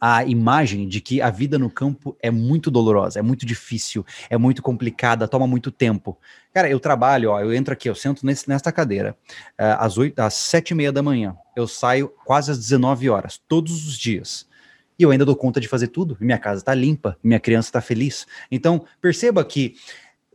a 0.03 0.25
imagem 0.25 0.87
de 0.87 0.99
que 0.99 1.21
a 1.21 1.29
vida 1.29 1.59
no 1.59 1.69
campo 1.69 2.17
é 2.19 2.31
muito 2.31 2.71
dolorosa, 2.71 3.19
é 3.19 3.21
muito 3.21 3.45
difícil, 3.45 4.03
é 4.31 4.35
muito 4.35 4.63
complicada, 4.63 5.27
toma 5.27 5.45
muito 5.45 5.69
tempo. 5.69 6.17
Cara, 6.51 6.67
eu 6.67 6.79
trabalho, 6.79 7.29
ó, 7.29 7.39
eu 7.39 7.53
entro 7.53 7.71
aqui, 7.71 7.87
eu 7.87 7.93
sento 7.93 8.25
nesse, 8.25 8.49
nesta 8.49 8.71
cadeira, 8.71 9.15
uh, 9.59 9.77
às, 9.77 9.99
8, 9.99 10.19
às 10.19 10.33
7 10.33 10.71
e 10.71 10.73
meia 10.73 10.91
da 10.91 11.03
manhã, 11.03 11.37
eu 11.55 11.67
saio 11.67 12.11
quase 12.25 12.49
às 12.49 12.57
19 12.57 13.11
horas, 13.11 13.39
todos 13.47 13.87
os 13.87 13.95
dias. 13.95 14.49
E 14.97 15.03
eu 15.03 15.11
ainda 15.11 15.23
dou 15.23 15.35
conta 15.35 15.61
de 15.61 15.67
fazer 15.67 15.87
tudo, 15.89 16.17
minha 16.19 16.39
casa 16.39 16.61
está 16.61 16.73
limpa, 16.73 17.15
minha 17.23 17.39
criança 17.39 17.69
está 17.69 17.81
feliz. 17.81 18.25
Então, 18.51 18.83
perceba 18.99 19.45
que 19.45 19.75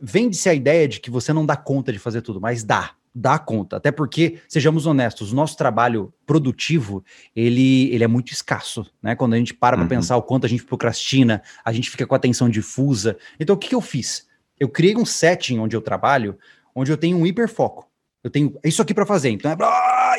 vende-se 0.01 0.47
a 0.47 0.53
ideia 0.53 0.87
de 0.87 1.01
que 1.01 1.11
você 1.11 1.33
não 1.33 1.45
dá 1.45 1.57
conta 1.57 1.91
de 1.91 1.99
fazer 1.99 2.21
tudo, 2.21 2.39
mas 2.39 2.63
dá 2.63 2.96
dá 3.19 3.39
conta. 3.39 3.77
Até 3.77 3.91
porque, 3.91 4.39
sejamos 4.47 4.85
honestos, 4.85 5.33
o 5.33 5.35
nosso 5.35 5.57
trabalho 5.57 6.13
produtivo, 6.25 7.03
ele, 7.35 7.91
ele 7.91 8.03
é 8.03 8.07
muito 8.07 8.31
escasso, 8.31 8.85
né? 9.01 9.15
Quando 9.15 9.33
a 9.33 9.37
gente 9.37 9.55
para 9.55 9.75
uhum. 9.75 9.87
para 9.87 9.95
pensar 9.95 10.17
o 10.17 10.21
quanto 10.21 10.45
a 10.45 10.49
gente 10.49 10.63
procrastina, 10.63 11.41
a 11.65 11.71
gente 11.71 11.89
fica 11.89 12.05
com 12.05 12.13
a 12.13 12.17
atenção 12.17 12.47
difusa. 12.47 13.17
Então, 13.39 13.55
o 13.55 13.59
que, 13.59 13.69
que 13.69 13.75
eu 13.75 13.81
fiz? 13.81 14.27
Eu 14.59 14.69
criei 14.69 14.95
um 14.95 15.05
setting 15.05 15.57
onde 15.57 15.75
eu 15.75 15.81
trabalho, 15.81 16.37
onde 16.75 16.91
eu 16.91 16.97
tenho 16.97 17.17
um 17.17 17.25
hiperfoco. 17.25 17.89
Eu 18.23 18.29
tenho 18.29 18.55
isso 18.63 18.81
aqui 18.81 18.93
para 18.93 19.05
fazer, 19.05 19.29
então 19.29 19.49
é 19.49 19.55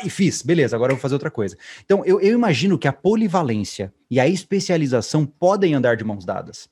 e 0.05 0.09
fiz, 0.09 0.41
beleza, 0.41 0.75
agora 0.75 0.91
eu 0.91 0.95
vou 0.95 1.01
fazer 1.01 1.15
outra 1.15 1.31
coisa. 1.31 1.57
Então, 1.83 2.03
eu, 2.05 2.19
eu 2.21 2.33
imagino 2.33 2.77
que 2.77 2.87
a 2.87 2.93
polivalência 2.93 3.93
e 4.09 4.19
a 4.19 4.27
especialização 4.27 5.25
podem 5.25 5.73
andar 5.73 5.95
de 5.95 6.03
mãos 6.03 6.25
dadas. 6.25 6.69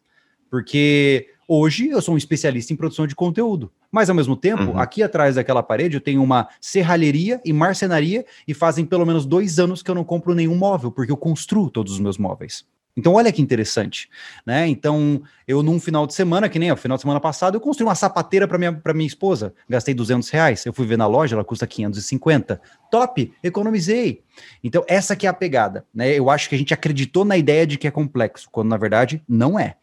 Porque 0.50 1.28
hoje 1.48 1.90
eu 1.90 2.02
sou 2.02 2.14
um 2.14 2.18
especialista 2.18 2.74
em 2.74 2.76
produção 2.76 3.08
de 3.08 3.16
conteúdo. 3.16 3.72
Mas 3.92 4.10
ao 4.10 4.16
mesmo 4.16 4.36
tempo, 4.36 4.64
uhum. 4.64 4.80
aqui 4.80 5.02
atrás 5.02 5.36
daquela 5.36 5.64
parede 5.64 5.96
eu 5.96 6.02
tenho 6.02 6.22
uma 6.22 6.50
serralheria 6.60 7.42
e 7.46 7.54
marcenaria 7.54 8.26
e 8.48 8.54
fazem 8.54 8.86
pelo 8.86 9.06
menos 9.06 9.26
dois 9.26 9.60
anos 9.60 9.82
que 9.82 9.90
eu 9.90 9.96
não 9.96 10.04
compro 10.04 10.36
nenhum 10.36 10.56
móvel, 10.56 10.92
porque 10.92 11.12
eu 11.12 11.18
construo 11.18 11.70
todos 11.70 11.94
os 11.94 12.00
meus 12.00 12.18
móveis. 12.18 12.66
Então, 12.98 13.14
olha 13.14 13.32
que 13.32 13.44
interessante, 13.44 14.10
né? 14.44 14.68
Então, 14.68 15.22
eu 15.48 15.62
num 15.62 15.80
final 15.80 16.08
de 16.08 16.16
semana, 16.16 16.50
que 16.50 16.58
nem 16.58 16.72
o 16.72 16.76
final 16.76 16.98
de 16.98 17.02
semana 17.02 17.20
passado, 17.20 17.56
eu 17.56 17.62
construí 17.62 17.88
uma 17.88 17.94
sapateira 17.94 18.48
para 18.48 18.58
minha, 18.58 18.74
pra 18.74 18.92
minha 18.92 19.06
esposa. 19.06 19.54
Gastei 19.70 19.94
200 19.94 20.28
reais. 20.32 20.66
Eu 20.66 20.74
fui 20.74 20.88
ver 20.88 20.98
na 20.98 21.06
loja, 21.06 21.36
ela 21.36 21.44
custa 21.44 21.68
550. 21.68 22.60
Top, 22.90 23.32
economizei. 23.44 24.24
Então, 24.64 24.84
essa 24.88 25.16
que 25.16 25.28
é 25.28 25.30
a 25.30 25.34
pegada, 25.34 25.86
né? 25.94 26.12
Eu 26.12 26.28
acho 26.32 26.50
que 26.50 26.56
a 26.56 26.58
gente 26.58 26.74
acreditou 26.74 27.24
na 27.24 27.38
ideia 27.38 27.68
de 27.68 27.78
que 27.78 27.88
é 27.88 27.92
complexo, 27.92 28.50
quando 28.52 28.70
na 28.70 28.78
verdade 28.78 29.22
não 29.30 29.60
é. 29.60 29.76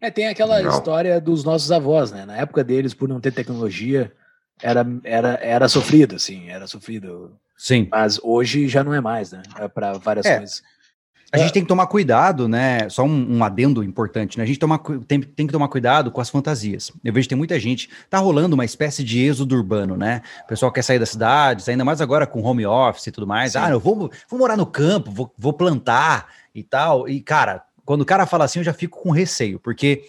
É, 0.00 0.10
tem 0.10 0.28
aquela 0.28 0.62
não. 0.62 0.70
história 0.70 1.20
dos 1.20 1.44
nossos 1.44 1.70
avós, 1.70 2.10
né? 2.10 2.24
Na 2.24 2.36
época 2.36 2.64
deles, 2.64 2.94
por 2.94 3.08
não 3.08 3.20
ter 3.20 3.32
tecnologia, 3.32 4.10
era, 4.62 4.86
era, 5.04 5.38
era 5.42 5.68
sofrido, 5.68 6.16
assim, 6.16 6.48
era 6.48 6.66
sofrido. 6.66 7.36
Sim. 7.56 7.88
Mas 7.90 8.18
hoje 8.22 8.66
já 8.66 8.82
não 8.82 8.94
é 8.94 9.00
mais, 9.00 9.32
né? 9.32 9.42
É 9.58 9.68
para 9.68 9.92
várias 9.94 10.24
é. 10.24 10.38
coisas. 10.38 10.62
A 11.32 11.38
gente 11.38 11.52
tem 11.52 11.62
que 11.62 11.68
tomar 11.68 11.86
cuidado, 11.86 12.48
né? 12.48 12.88
Só 12.88 13.04
um, 13.04 13.36
um 13.36 13.44
adendo 13.44 13.84
importante, 13.84 14.36
né? 14.36 14.42
A 14.42 14.46
gente 14.46 14.58
toma, 14.58 14.80
tem, 15.06 15.20
tem, 15.20 15.46
que 15.46 15.52
tomar 15.52 15.68
cuidado 15.68 16.10
com 16.10 16.20
as 16.20 16.28
fantasias. 16.28 16.90
Eu 17.04 17.12
vejo 17.12 17.26
que 17.26 17.28
tem 17.28 17.38
muita 17.38 17.58
gente, 17.60 17.88
tá 18.08 18.18
rolando 18.18 18.54
uma 18.54 18.64
espécie 18.64 19.04
de 19.04 19.24
êxodo 19.24 19.54
urbano, 19.54 19.96
né? 19.96 20.22
O 20.44 20.48
pessoal 20.48 20.72
quer 20.72 20.82
sair 20.82 20.98
das 20.98 21.10
cidades, 21.10 21.68
ainda 21.68 21.84
mais 21.84 22.00
agora 22.00 22.26
com 22.26 22.42
home 22.42 22.66
office 22.66 23.06
e 23.06 23.12
tudo 23.12 23.28
mais. 23.28 23.52
Sim. 23.52 23.58
Ah, 23.58 23.70
eu 23.70 23.78
vou, 23.78 24.10
vou 24.28 24.40
morar 24.40 24.56
no 24.56 24.66
campo, 24.66 25.12
vou, 25.12 25.32
vou 25.38 25.52
plantar 25.52 26.26
e 26.52 26.64
tal. 26.64 27.08
E, 27.08 27.20
cara, 27.20 27.62
quando 27.90 28.02
o 28.02 28.06
cara 28.06 28.24
fala 28.24 28.44
assim, 28.44 28.60
eu 28.60 28.64
já 28.64 28.72
fico 28.72 29.02
com 29.02 29.10
receio, 29.10 29.58
porque 29.58 30.04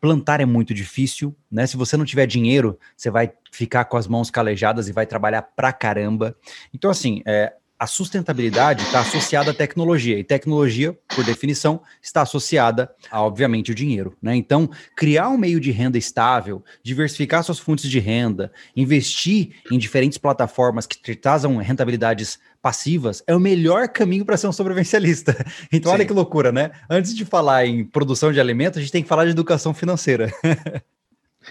plantar 0.00 0.40
é 0.40 0.44
muito 0.44 0.74
difícil, 0.74 1.32
né? 1.48 1.64
Se 1.64 1.76
você 1.76 1.96
não 1.96 2.04
tiver 2.04 2.26
dinheiro, 2.26 2.76
você 2.96 3.08
vai 3.08 3.30
ficar 3.52 3.84
com 3.84 3.96
as 3.96 4.08
mãos 4.08 4.32
calejadas 4.32 4.88
e 4.88 4.92
vai 4.92 5.06
trabalhar 5.06 5.42
pra 5.42 5.72
caramba. 5.72 6.34
Então, 6.74 6.90
assim, 6.90 7.22
é, 7.24 7.52
a 7.80 7.86
sustentabilidade 7.86 8.82
está 8.82 9.00
associada 9.00 9.52
à 9.52 9.54
tecnologia, 9.54 10.18
e 10.18 10.22
tecnologia, 10.22 10.94
por 11.08 11.24
definição, 11.24 11.80
está 12.02 12.20
associada 12.20 12.90
a, 13.10 13.22
obviamente, 13.22 13.72
o 13.72 13.74
dinheiro. 13.74 14.14
Né? 14.20 14.36
Então, 14.36 14.68
criar 14.94 15.30
um 15.30 15.38
meio 15.38 15.58
de 15.58 15.70
renda 15.70 15.96
estável, 15.96 16.62
diversificar 16.82 17.42
suas 17.42 17.58
fontes 17.58 17.88
de 17.88 17.98
renda, 17.98 18.52
investir 18.76 19.52
em 19.72 19.78
diferentes 19.78 20.18
plataformas 20.18 20.86
que 20.86 21.16
trazam 21.16 21.56
rentabilidades 21.56 22.38
passivas, 22.60 23.22
é 23.26 23.34
o 23.34 23.40
melhor 23.40 23.88
caminho 23.88 24.26
para 24.26 24.36
ser 24.36 24.46
um 24.46 24.52
sobrevivencialista. 24.52 25.34
Então, 25.72 25.92
Sim. 25.92 25.98
olha 25.98 26.04
que 26.04 26.12
loucura, 26.12 26.50
né? 26.50 26.72
Antes 26.88 27.14
de 27.14 27.24
falar 27.24 27.64
em 27.64 27.84
produção 27.84 28.32
de 28.32 28.40
alimentos, 28.40 28.78
a 28.78 28.80
gente 28.80 28.90
tem 28.90 29.02
que 29.02 29.08
falar 29.08 29.24
de 29.24 29.30
educação 29.30 29.72
financeira. 29.72 30.30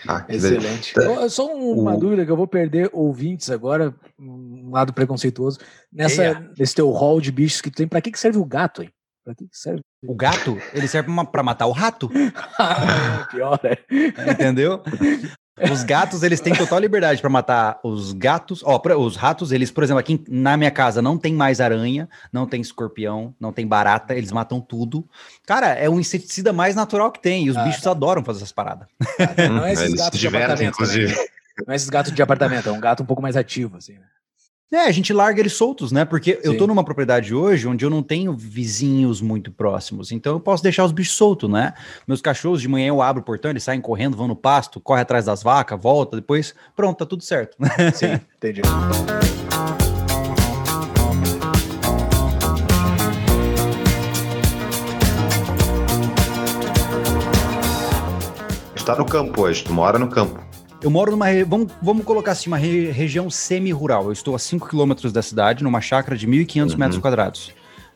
Ah, 0.07 0.25
Excelente. 0.29 0.93
Tá. 0.93 1.29
Só 1.29 1.47
uma 1.53 1.95
o... 1.95 1.99
dúvida 1.99 2.25
que 2.25 2.31
eu 2.31 2.37
vou 2.37 2.47
perder 2.47 2.89
ouvintes 2.93 3.49
agora, 3.49 3.93
um 4.19 4.69
lado 4.71 4.93
preconceituoso. 4.93 5.59
Nessa, 5.91 6.23
Eia. 6.23 6.51
nesse 6.57 6.75
teu 6.75 6.89
hall 6.91 7.19
de 7.19 7.31
bichos 7.31 7.61
que 7.61 7.71
tu 7.71 7.77
tem, 7.77 7.87
pra 7.87 8.01
que, 8.01 8.11
que 8.11 8.19
serve 8.19 8.37
o 8.37 8.45
gato, 8.45 8.83
hein? 8.83 8.91
Pra 9.23 9.35
que, 9.35 9.47
que 9.47 9.57
serve? 9.57 9.81
O 10.03 10.15
gato, 10.15 10.57
ele 10.73 10.87
serve 10.87 11.11
para 11.31 11.43
matar 11.43 11.67
o 11.67 11.71
rato. 11.71 12.09
Pior, 13.31 13.59
né? 13.63 13.77
Entendeu? 14.31 14.81
Os 15.71 15.83
gatos, 15.83 16.23
eles 16.23 16.39
têm 16.39 16.53
total 16.53 16.79
liberdade 16.79 17.21
para 17.21 17.29
matar 17.29 17.79
os 17.83 18.13
gatos. 18.13 18.61
Ó, 18.63 18.81
os 18.97 19.15
ratos, 19.15 19.51
eles, 19.51 19.71
por 19.71 19.83
exemplo, 19.83 19.99
aqui 19.99 20.23
na 20.27 20.55
minha 20.55 20.71
casa 20.71 21.01
não 21.01 21.17
tem 21.17 21.33
mais 21.33 21.59
aranha, 21.59 22.07
não 22.31 22.45
tem 22.45 22.61
escorpião, 22.61 23.33
não 23.39 23.51
tem 23.51 23.67
barata, 23.67 24.15
eles 24.15 24.31
matam 24.31 24.61
tudo. 24.61 25.07
Cara, 25.45 25.67
é 25.67 25.89
o 25.89 25.99
inseticida 25.99 26.53
mais 26.53 26.75
natural 26.75 27.11
que 27.11 27.21
tem. 27.21 27.45
E 27.45 27.49
os 27.49 27.57
ah, 27.57 27.63
bichos 27.63 27.85
adoram 27.85 28.23
fazer 28.23 28.39
essas 28.39 28.51
paradas. 28.51 28.87
Não 29.49 29.65
é 29.65 29.73
esses 29.73 29.93
gatos 29.93 30.19
de 30.19 30.27
apartamento. 30.27 30.73
Inclusive. 30.73 31.15
Né? 31.15 31.25
Não 31.65 31.73
é 31.73 31.75
esses 31.75 31.89
gatos 31.89 32.13
de 32.13 32.21
apartamento, 32.21 32.69
é 32.69 32.71
um 32.71 32.79
gato 32.79 33.03
um 33.03 33.05
pouco 33.05 33.21
mais 33.21 33.35
ativo, 33.35 33.77
assim, 33.77 33.93
né? 33.93 34.05
É, 34.71 34.81
a 34.81 34.91
gente 34.91 35.11
larga 35.11 35.39
eles 35.39 35.53
soltos, 35.53 35.91
né? 35.91 36.05
Porque 36.05 36.33
Sim. 36.35 36.41
eu 36.43 36.55
tô 36.55 36.67
numa 36.67 36.83
propriedade 36.83 37.33
hoje 37.33 37.67
onde 37.67 37.83
eu 37.83 37.89
não 37.89 38.03
tenho 38.03 38.37
vizinhos 38.37 39.19
muito 39.19 39.51
próximos, 39.51 40.11
então 40.11 40.33
eu 40.33 40.39
posso 40.39 40.61
deixar 40.61 40.85
os 40.85 40.91
bichos 40.91 41.15
soltos, 41.15 41.49
né? 41.49 41.73
Meus 42.07 42.21
cachorros, 42.21 42.61
de 42.61 42.67
manhã 42.67 42.89
eu 42.89 43.01
abro 43.01 43.23
o 43.23 43.25
portão, 43.25 43.49
eles 43.49 43.63
saem 43.63 43.81
correndo, 43.81 44.15
vão 44.15 44.27
no 44.27 44.35
pasto, 44.35 44.79
corre 44.79 45.01
atrás 45.01 45.25
das 45.25 45.41
vacas, 45.41 45.81
volta, 45.81 46.17
depois, 46.17 46.53
pronto, 46.75 46.99
tá 46.99 47.05
tudo 47.07 47.23
certo. 47.23 47.57
Sim, 47.95 48.19
entendi. 48.37 48.61
Está 58.75 58.95
no 58.95 59.05
campo 59.05 59.41
hoje, 59.41 59.63
tu 59.63 59.73
mora 59.73 59.97
no 59.97 60.09
campo. 60.09 60.48
Eu 60.81 60.89
moro 60.89 61.11
numa. 61.11 61.25
Vamos, 61.45 61.71
vamos 61.81 62.05
colocar 62.05 62.31
assim, 62.31 62.49
uma 62.49 62.57
re, 62.57 62.89
região 62.91 63.29
semi-rural. 63.29 64.05
Eu 64.05 64.13
estou 64.13 64.35
a 64.35 64.39
5 64.39 64.67
quilômetros 64.69 65.11
da 65.11 65.21
cidade, 65.21 65.63
numa 65.63 65.81
chácara 65.81 66.17
de 66.17 66.27
1.500 66.27 66.71
uhum. 66.71 66.77
metros 66.77 67.01
quadrados. 67.01 67.53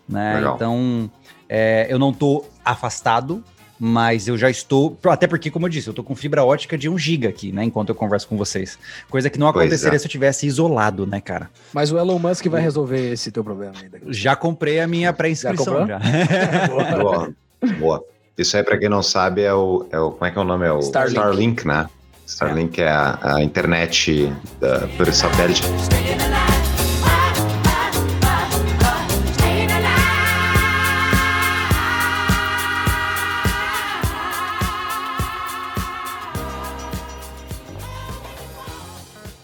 Né? 0.08 0.44
Então, 0.54 1.10
é, 1.48 1.88
eu 1.90 1.98
não 1.98 2.10
estou 2.10 2.50
afastado, 2.64 3.42
mas 3.80 4.28
eu 4.28 4.38
já 4.38 4.50
estou. 4.50 4.98
Até 5.06 5.28
porque, 5.28 5.50
como 5.50 5.66
eu 5.66 5.70
disse, 5.70 5.88
eu 5.88 5.92
estou 5.92 6.04
com 6.04 6.14
fibra 6.14 6.44
ótica 6.44 6.78
de 6.78 6.90
1 6.90 6.98
giga 6.98 7.30
aqui, 7.30 7.54
né? 7.54 7.64
Enquanto 7.64 7.90
eu 7.90 7.96
converso 7.96 8.28
com 8.28 8.36
vocês. 8.36 8.78
Coisa 9.10 9.30
que 9.30 9.40
não 9.40 9.48
aconteceria 9.48 9.96
é. 9.96 10.00
se 10.00 10.06
eu 10.06 10.12
tivesse 10.12 10.46
isolado, 10.46 11.08
né, 11.08 11.22
cara? 11.22 11.50
Mas 11.72 11.90
o 11.90 11.98
Elon 11.98 12.20
Musk 12.20 12.46
vai 12.48 12.62
resolver 12.62 13.14
esse 13.14 13.32
teu 13.32 13.44
problema 13.46 13.74
ainda. 13.82 14.02
Já 14.08 14.36
comprei 14.36 14.82
a 14.82 14.88
minha 14.88 15.14
pré-inscrição 15.14 15.88
já. 15.88 16.00
já. 16.00 16.68
Boa. 17.00 17.34
Boa. 17.80 18.04
Isso 18.38 18.58
aí, 18.58 18.64
para 18.64 18.78
quem 18.78 18.90
não 18.90 19.04
sabe, 19.04 19.42
é 19.42 19.54
o, 19.54 19.86
é 19.90 20.00
o. 20.00 20.12
Como 20.12 20.26
é 20.26 20.32
que 20.32 20.38
é 20.38 20.42
o 20.42 20.44
nome? 20.44 20.66
É 20.66 20.72
o 20.72 20.80
Starlink, 20.80 21.20
Starlink 21.20 21.68
né? 21.68 21.88
Starlink 22.26 22.82
é 22.82 22.90
a, 22.90 23.20
a 23.36 23.44
internet 23.44 24.34
da, 24.60 24.88
por 24.98 25.12
satélite. 25.14 25.64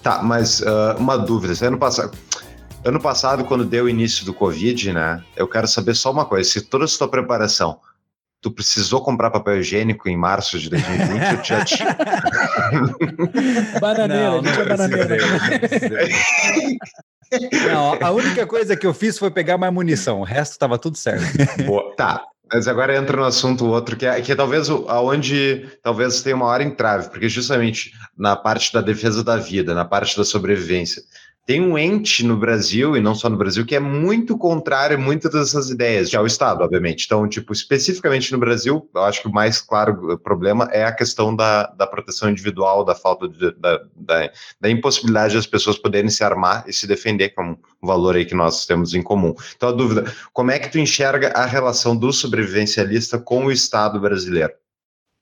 Tá, 0.02 0.24
mas 0.24 0.62
uh, 0.62 0.96
uma 0.98 1.18
dúvida. 1.18 1.54
Ano 1.68 1.78
passado, 1.78 2.18
ano 2.84 3.00
passado, 3.00 3.44
quando 3.44 3.66
deu 3.66 3.86
o 3.86 3.90
início 3.90 4.26
do 4.26 4.34
Covid, 4.34 4.94
né? 4.94 5.22
Eu 5.36 5.48
quero 5.48 5.68
saber 5.68 5.96
só 5.96 6.12
uma 6.12 6.26
coisa: 6.26 6.50
se 6.50 6.62
toda 6.62 6.86
a 6.86 6.88
sua 6.88 7.08
preparação 7.08 7.80
tu 8.42 8.52
precisou 8.52 9.04
comprar 9.04 9.30
papel 9.32 9.60
higiênico 9.60 10.08
em 10.08 10.18
março 10.18 10.58
de 10.60 10.70
2020 10.70 11.38
ou 11.38 11.44
já 11.44 11.66
tinha? 11.66 11.98
bananeira, 13.80 14.30
não, 14.30 14.42
não 14.42 14.52
tinha 14.52 14.66
bananeira. 14.66 15.18
Não, 17.68 17.98
a 18.02 18.12
única 18.12 18.48
coisa 18.48 18.76
que 18.76 18.88
eu 18.88 18.94
fiz 18.94 19.18
foi 19.18 19.30
pegar 19.30 19.58
mais 19.58 19.74
munição, 19.74 20.22
o 20.22 20.24
resto 20.24 20.54
estava 20.54 20.78
tudo 20.78 20.98
certo. 20.98 21.24
Boa, 21.66 21.96
tá, 21.96 22.24
mas 22.52 22.68
agora 22.68 22.96
entra 22.96 23.16
no 23.16 23.24
assunto 23.24 23.68
outro, 23.68 23.96
que 23.96 24.06
é, 24.06 24.20
que 24.22 24.32
é 24.32 24.36
talvez 24.36 24.70
aonde 24.70 25.70
talvez 25.84 26.24
tenha 26.24 26.36
uma 26.36 26.48
hora 26.48 26.64
entrave, 26.64 27.10
porque 27.10 27.30
justamente 27.30 27.92
na 28.18 28.36
parte 28.36 28.74
da 28.74 28.82
defesa 28.82 29.24
da 29.24 29.38
vida, 29.38 29.76
na 29.76 29.86
parte 29.86 30.18
da 30.18 30.24
sobrevivência, 30.24 31.04
tem 31.50 31.60
um 31.60 31.76
ente 31.80 32.24
no 32.24 32.38
Brasil, 32.38 32.96
e 32.96 33.02
não 33.02 33.16
só 33.16 33.28
no 33.28 33.36
Brasil, 33.36 33.66
que 33.66 33.76
é 33.76 33.80
muito 33.80 34.38
contrário 34.38 34.96
a 34.96 35.00
muitas 35.00 35.32
dessas 35.32 35.72
ideias, 35.72 36.08
que 36.08 36.16
é 36.16 36.22
o 36.22 36.28
Estado, 36.28 36.64
obviamente. 36.64 37.06
Então, 37.06 37.28
tipo, 37.28 37.52
especificamente 37.52 38.32
no 38.32 38.38
Brasil, 38.38 38.88
eu 38.94 39.02
acho 39.02 39.24
que 39.24 39.28
o 39.28 39.32
mais 39.32 39.60
claro 39.60 40.16
problema 40.20 40.70
é 40.72 40.86
a 40.86 40.92
questão 40.92 41.36
da, 41.36 41.66
da 41.72 41.88
proteção 41.88 42.30
individual, 42.30 42.86
da 42.86 42.94
falta 42.94 43.28
de, 43.28 43.52
da, 43.54 43.82
da, 43.96 44.32
da 44.62 44.70
impossibilidade 44.70 45.34
das 45.34 45.48
pessoas 45.48 45.76
poderem 45.76 46.12
se 46.12 46.24
armar 46.24 46.66
e 46.68 46.72
se 46.72 46.86
defender, 46.86 47.30
que 47.30 47.42
é 47.42 47.44
um 47.44 47.58
valor 47.82 48.16
aí 48.16 48.26
que 48.26 48.36
nós 48.36 48.68
temos 48.68 48.94
em 48.94 49.02
comum. 49.02 49.34
Então, 49.56 49.70
a 49.70 49.72
dúvida, 49.72 50.14
como 50.32 50.52
é 50.52 50.60
que 50.60 50.72
tu 50.72 50.78
enxerga 50.78 51.30
a 51.30 51.48
relação 51.48 51.98
do 51.98 52.14
sobrevivencialista 52.14 53.18
com 53.18 53.46
o 53.46 53.52
Estado 53.52 54.00
brasileiro? 54.00 54.54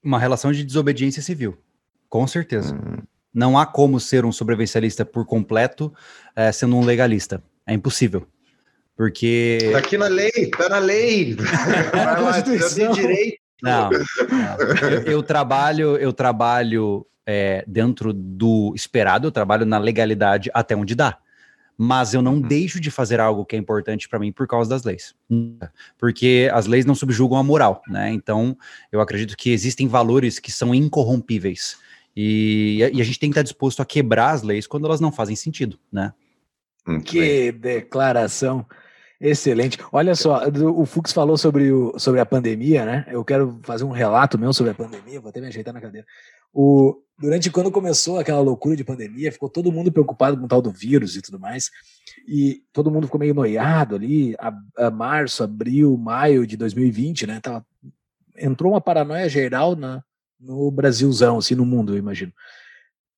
Uma 0.03 0.19
relação 0.19 0.51
de 0.51 0.65
desobediência 0.65 1.21
civil, 1.21 1.57
com 2.09 2.27
certeza. 2.27 2.75
Hum. 2.75 2.97
Não 3.33 3.57
há 3.57 3.65
como 3.65 3.99
ser 3.99 4.25
um 4.25 4.31
sobrevivencialista 4.31 5.05
por 5.05 5.25
completo 5.25 5.93
é, 6.35 6.51
sendo 6.51 6.75
um 6.75 6.83
legalista. 6.83 7.43
É 7.65 7.73
impossível. 7.73 8.27
Porque. 8.95 9.69
Tá 9.71 9.77
aqui 9.77 9.97
na 9.97 10.07
lei, 10.07 10.49
tá 10.57 10.69
na 10.69 10.79
lei. 10.79 11.35
Vai 11.35 12.21
lá, 12.21 12.39
eu 12.39 12.91
direito. 12.93 13.37
Não, 13.61 13.89
não. 13.89 14.89
Eu, 14.89 15.01
eu, 15.03 15.23
trabalho, 15.23 15.97
eu 15.97 16.13
trabalho 16.13 17.05
é, 17.25 17.63
dentro 17.67 18.13
do 18.13 18.73
esperado, 18.75 19.27
eu 19.27 19.31
trabalho 19.31 19.65
na 19.65 19.77
legalidade 19.77 20.49
até 20.53 20.75
onde 20.75 20.95
dá. 20.95 21.17
Mas 21.77 22.15
eu 22.15 22.23
não 22.23 22.35
uhum. 22.35 22.41
deixo 22.41 22.79
de 22.79 22.89
fazer 22.89 23.19
algo 23.19 23.45
que 23.45 23.55
é 23.55 23.59
importante 23.59 24.09
para 24.09 24.17
mim 24.17 24.31
por 24.31 24.47
causa 24.47 24.67
das 24.67 24.83
leis. 24.83 25.13
Porque 25.95 26.49
as 26.51 26.65
leis 26.65 26.85
não 26.85 26.95
subjugam 26.95 27.37
a 27.37 27.43
moral, 27.43 27.83
né? 27.87 28.11
Então, 28.11 28.57
eu 28.91 28.99
acredito 28.99 29.37
que 29.37 29.51
existem 29.51 29.87
valores 29.87 30.39
que 30.39 30.51
são 30.51 30.73
incorrompíveis. 30.73 31.77
E, 32.19 32.79
e, 32.79 32.99
a 32.99 33.03
gente 33.03 33.19
tem 33.19 33.29
que 33.29 33.33
estar 33.33 33.43
disposto 33.43 33.79
a 33.79 33.85
quebrar 33.85 34.31
as 34.31 34.41
leis 34.41 34.65
quando 34.65 34.87
elas 34.87 34.99
não 34.99 35.11
fazem 35.11 35.35
sentido, 35.35 35.77
né? 35.93 36.11
que 37.05 37.51
declaração 37.51 38.65
excelente. 39.21 39.77
Olha 39.91 40.15
só, 40.15 40.41
o 40.47 40.83
Fux 40.83 41.13
falou 41.13 41.37
sobre, 41.37 41.71
o, 41.71 41.99
sobre 41.99 42.19
a 42.19 42.25
pandemia, 42.25 42.85
né? 42.85 43.05
Eu 43.11 43.23
quero 43.23 43.59
fazer 43.61 43.83
um 43.83 43.91
relato 43.91 44.39
meu 44.39 44.51
sobre 44.51 44.71
a 44.71 44.75
pandemia, 44.75 45.21
vou 45.21 45.29
até 45.29 45.39
me 45.39 45.45
ajeitar 45.45 45.71
na 45.71 45.79
cadeira. 45.79 46.07
O, 46.51 47.03
durante 47.19 47.51
quando 47.51 47.69
começou 47.69 48.17
aquela 48.17 48.39
loucura 48.39 48.75
de 48.75 48.83
pandemia, 48.83 49.31
ficou 49.31 49.47
todo 49.47 49.71
mundo 49.71 49.91
preocupado 49.91 50.39
com 50.39 50.45
o 50.45 50.47
tal 50.47 50.61
do 50.61 50.71
vírus 50.71 51.15
e 51.15 51.21
tudo 51.21 51.39
mais, 51.39 51.69
e 52.27 52.63
todo 52.73 52.89
mundo 52.89 53.05
ficou 53.05 53.19
meio 53.19 53.35
noiado 53.35 53.93
ali, 53.93 54.35
a, 54.39 54.51
a 54.87 54.89
março, 54.89 55.43
abril, 55.43 55.95
maio 55.97 56.47
de 56.47 56.57
2020, 56.57 57.27
né? 57.27 57.39
Tava, 57.39 57.63
entrou 58.35 58.71
uma 58.73 58.81
paranoia 58.81 59.29
geral 59.29 59.75
na, 59.75 60.03
no 60.39 60.69
Brasilzão, 60.71 61.37
assim, 61.37 61.55
no 61.55 61.65
mundo, 61.65 61.93
eu 61.93 61.97
imagino. 61.97 62.31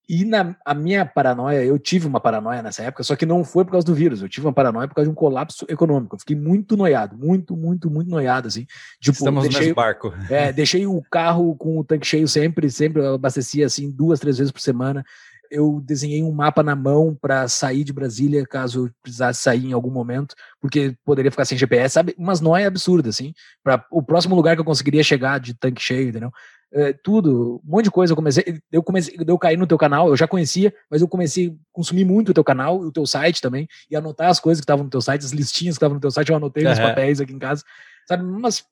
E 0.10 0.26
na 0.26 0.56
a 0.66 0.74
minha 0.74 1.06
paranoia, 1.06 1.64
eu 1.64 1.78
tive 1.78 2.08
uma 2.08 2.20
paranoia 2.20 2.64
nessa 2.64 2.82
época, 2.82 3.04
só 3.04 3.16
que 3.16 3.28
não 3.28 3.44
foi 3.44 3.64
por 3.64 3.74
causa 3.74 3.86
do 3.86 3.94
vírus, 3.94 4.24
eu 4.24 4.28
tive 4.28 4.48
uma 4.48 4.54
paranoia 4.54 4.88
por 4.88 4.96
causa 4.96 5.08
de 5.08 5.12
um 5.12 5.16
colapso 5.16 5.68
econômico. 5.70 6.16
Eu 6.16 6.20
fiquei 6.20 6.36
muito 6.36 6.76
noiado, 6.76 7.16
muito, 7.16 7.56
muito, 7.56 7.92
muito 7.92 8.10
noiado, 8.10 8.48
assim. 8.48 8.66
Tipo, 9.00 9.20
Estamos 9.20 9.44
deixei, 9.44 9.60
no 9.60 9.66
mesmo 9.66 9.76
barco. 9.76 10.12
É, 10.28 10.52
deixei 10.52 10.88
o 10.88 11.00
carro 11.12 11.56
com 11.56 11.78
o 11.78 11.84
tanque 11.84 12.08
cheio 12.08 12.28
sempre, 12.28 12.72
sempre 12.72 13.04
eu 13.04 13.14
abastecia 13.14 13.68
assim 13.68 13.92
duas, 13.92 14.20
três 14.20 14.40
vezes 14.40 14.52
por 14.52 14.62
semana. 14.62 15.06
Eu 15.52 15.80
desenhei 15.80 16.24
um 16.24 16.32
mapa 16.32 16.64
na 16.64 16.76
mão 16.76 17.16
para 17.20 17.48
sair 17.48 17.84
de 17.84 17.94
Brasília 17.94 18.48
caso 18.48 18.92
precisasse 19.04 19.44
sair 19.44 19.68
em 19.68 19.74
algum 19.74 19.92
momento, 19.92 20.34
porque 20.60 20.96
poderia 21.06 21.30
ficar 21.30 21.46
sem 21.46 21.58
GPS, 21.58 21.94
sabe? 21.94 22.16
Umas 22.18 22.42
noias 22.42 22.66
absurdas, 22.66 23.16
assim, 23.16 23.32
para 23.64 23.86
o 23.92 24.02
próximo 24.02 24.36
lugar 24.36 24.56
que 24.56 24.62
eu 24.62 24.66
conseguiria 24.66 25.04
chegar 25.04 25.40
de 25.40 25.54
tanque 25.54 25.82
cheio, 25.82 26.10
entendeu? 26.10 26.32
É, 26.72 26.94
tudo, 26.94 27.62
um 27.66 27.72
monte 27.72 27.86
de 27.86 27.92
coisa. 27.92 28.14
Eu 28.14 28.16
comecei, 28.16 28.62
eu 28.72 28.84
comecei, 28.84 29.16
eu 29.26 29.38
caí 29.38 29.58
no 29.58 29.68
teu 29.68 29.78
canal, 29.78 30.10
eu 30.10 30.16
já 30.16 30.28
conhecia, 30.28 30.74
mas 30.90 31.02
eu 31.02 31.08
comecei 31.08 31.48
a 31.48 31.52
consumir 31.72 32.06
muito 32.06 32.30
o 32.30 32.34
teu 32.34 32.44
canal, 32.44 32.80
o 32.80 32.92
teu 32.92 33.06
site 33.06 33.42
também, 33.42 33.68
e 33.90 33.96
anotar 33.96 34.30
as 34.30 34.40
coisas 34.40 34.62
que 34.62 34.66
estavam 34.66 34.84
no 34.84 34.90
teu 34.90 35.02
site, 35.02 35.26
as 35.26 35.32
listinhas 35.32 35.76
que 35.76 35.80
estavam 35.80 35.96
no 35.96 36.02
teu 36.02 36.12
site, 36.12 36.30
eu 36.30 36.36
anotei 36.36 36.64
uhum. 36.64 36.70
nos 36.70 36.80
papéis 36.80 37.20
aqui 37.20 37.34
em 37.34 37.40
casa, 37.40 37.64
sabe? 38.08 38.24
Mas 38.24 38.64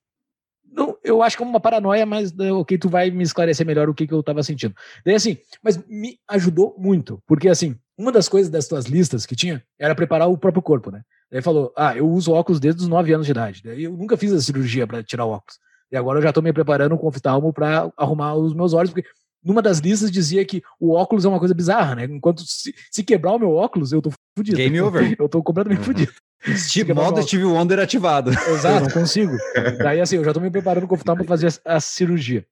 não, 0.70 0.98
eu 1.04 1.24
acho 1.24 1.38
que 1.38 1.44
é 1.44 1.46
uma 1.46 1.60
paranoia, 1.60 2.06
mas 2.06 2.32
né, 2.34 2.52
ok, 2.52 2.78
tu 2.78 2.90
vai 2.90 3.10
me 3.10 3.24
esclarecer 3.24 3.66
melhor 3.66 3.90
o 3.90 3.94
que, 3.94 4.06
que 4.06 4.14
eu 4.14 4.22
tava 4.22 4.44
sentindo. 4.44 4.76
Daí 5.06 5.16
assim, 5.16 5.38
mas 5.64 5.78
me 5.88 6.20
ajudou 6.28 6.76
muito, 6.78 7.22
porque 7.26 7.50
assim, 7.50 7.76
uma 7.98 8.12
das 8.12 8.30
coisas 8.30 8.52
das 8.52 8.68
tuas 8.68 8.86
listas 8.86 9.26
que 9.26 9.36
tinha 9.36 9.64
era 9.80 9.96
preparar 9.96 10.30
o 10.30 10.38
próprio 10.38 10.62
corpo, 10.62 10.92
né? 10.92 11.02
Daí 11.32 11.42
falou, 11.42 11.74
ah, 11.76 11.96
eu 11.96 12.08
uso 12.08 12.32
óculos 12.32 12.60
desde 12.60 12.82
os 12.82 12.88
9 12.88 13.12
anos 13.12 13.26
de 13.26 13.32
idade. 13.32 13.62
Daí 13.64 13.84
eu 13.84 13.92
nunca 13.92 14.16
fiz 14.16 14.32
a 14.32 14.40
cirurgia 14.40 14.86
para 14.86 15.04
tirar 15.04 15.26
o 15.26 15.32
óculos. 15.32 15.60
E 15.92 15.98
agora 15.98 16.20
eu 16.20 16.24
já 16.24 16.30
estou 16.30 16.44
me 16.44 16.52
preparando 16.52 16.98
com 16.98 17.06
o 17.06 17.10
oftalmo 17.10 17.54
para 17.54 17.92
arrumar 17.96 18.36
os 18.36 18.54
meus 18.54 18.74
olhos, 18.74 18.92
porque 18.92 19.08
numa 19.44 19.62
das 19.62 19.80
listas 19.80 20.12
dizia 20.12 20.44
que 20.44 20.62
o 20.80 20.94
óculos 20.94 21.24
é 21.24 21.30
uma 21.30 21.40
coisa 21.40 21.54
bizarra, 21.54 21.96
né? 21.96 22.04
Enquanto 22.06 22.44
se, 22.46 22.76
se 22.92 23.04
quebrar 23.04 23.34
o 23.34 23.40
meu 23.40 23.54
óculos, 23.54 23.94
eu 23.94 24.02
tô 24.02 24.12
fudido. 24.38 24.58
Game 24.58 24.80
over. 24.82 25.16
Eu 25.18 25.30
tô 25.30 25.42
completamente 25.42 25.80
uhum. 25.80 25.86
fudido. 25.86 26.14
Steve, 26.56 26.94
modo 26.94 27.22
Steve 27.24 27.46
Wonder 27.46 27.80
ativado. 27.80 28.32
Exato, 28.50 28.86
não 28.86 28.92
consigo. 28.92 29.36
Daí 29.80 30.00
assim, 30.00 30.18
eu 30.18 30.24
já 30.24 30.34
tô 30.34 30.40
me 30.40 30.52
preparando 30.52 30.88
com 30.88 30.94
o 30.94 30.98
oftalmo 30.98 31.26
para 31.26 31.38
fazer 31.38 31.60
a, 31.66 31.76
a, 31.76 31.80
cirurgia. 31.80 32.46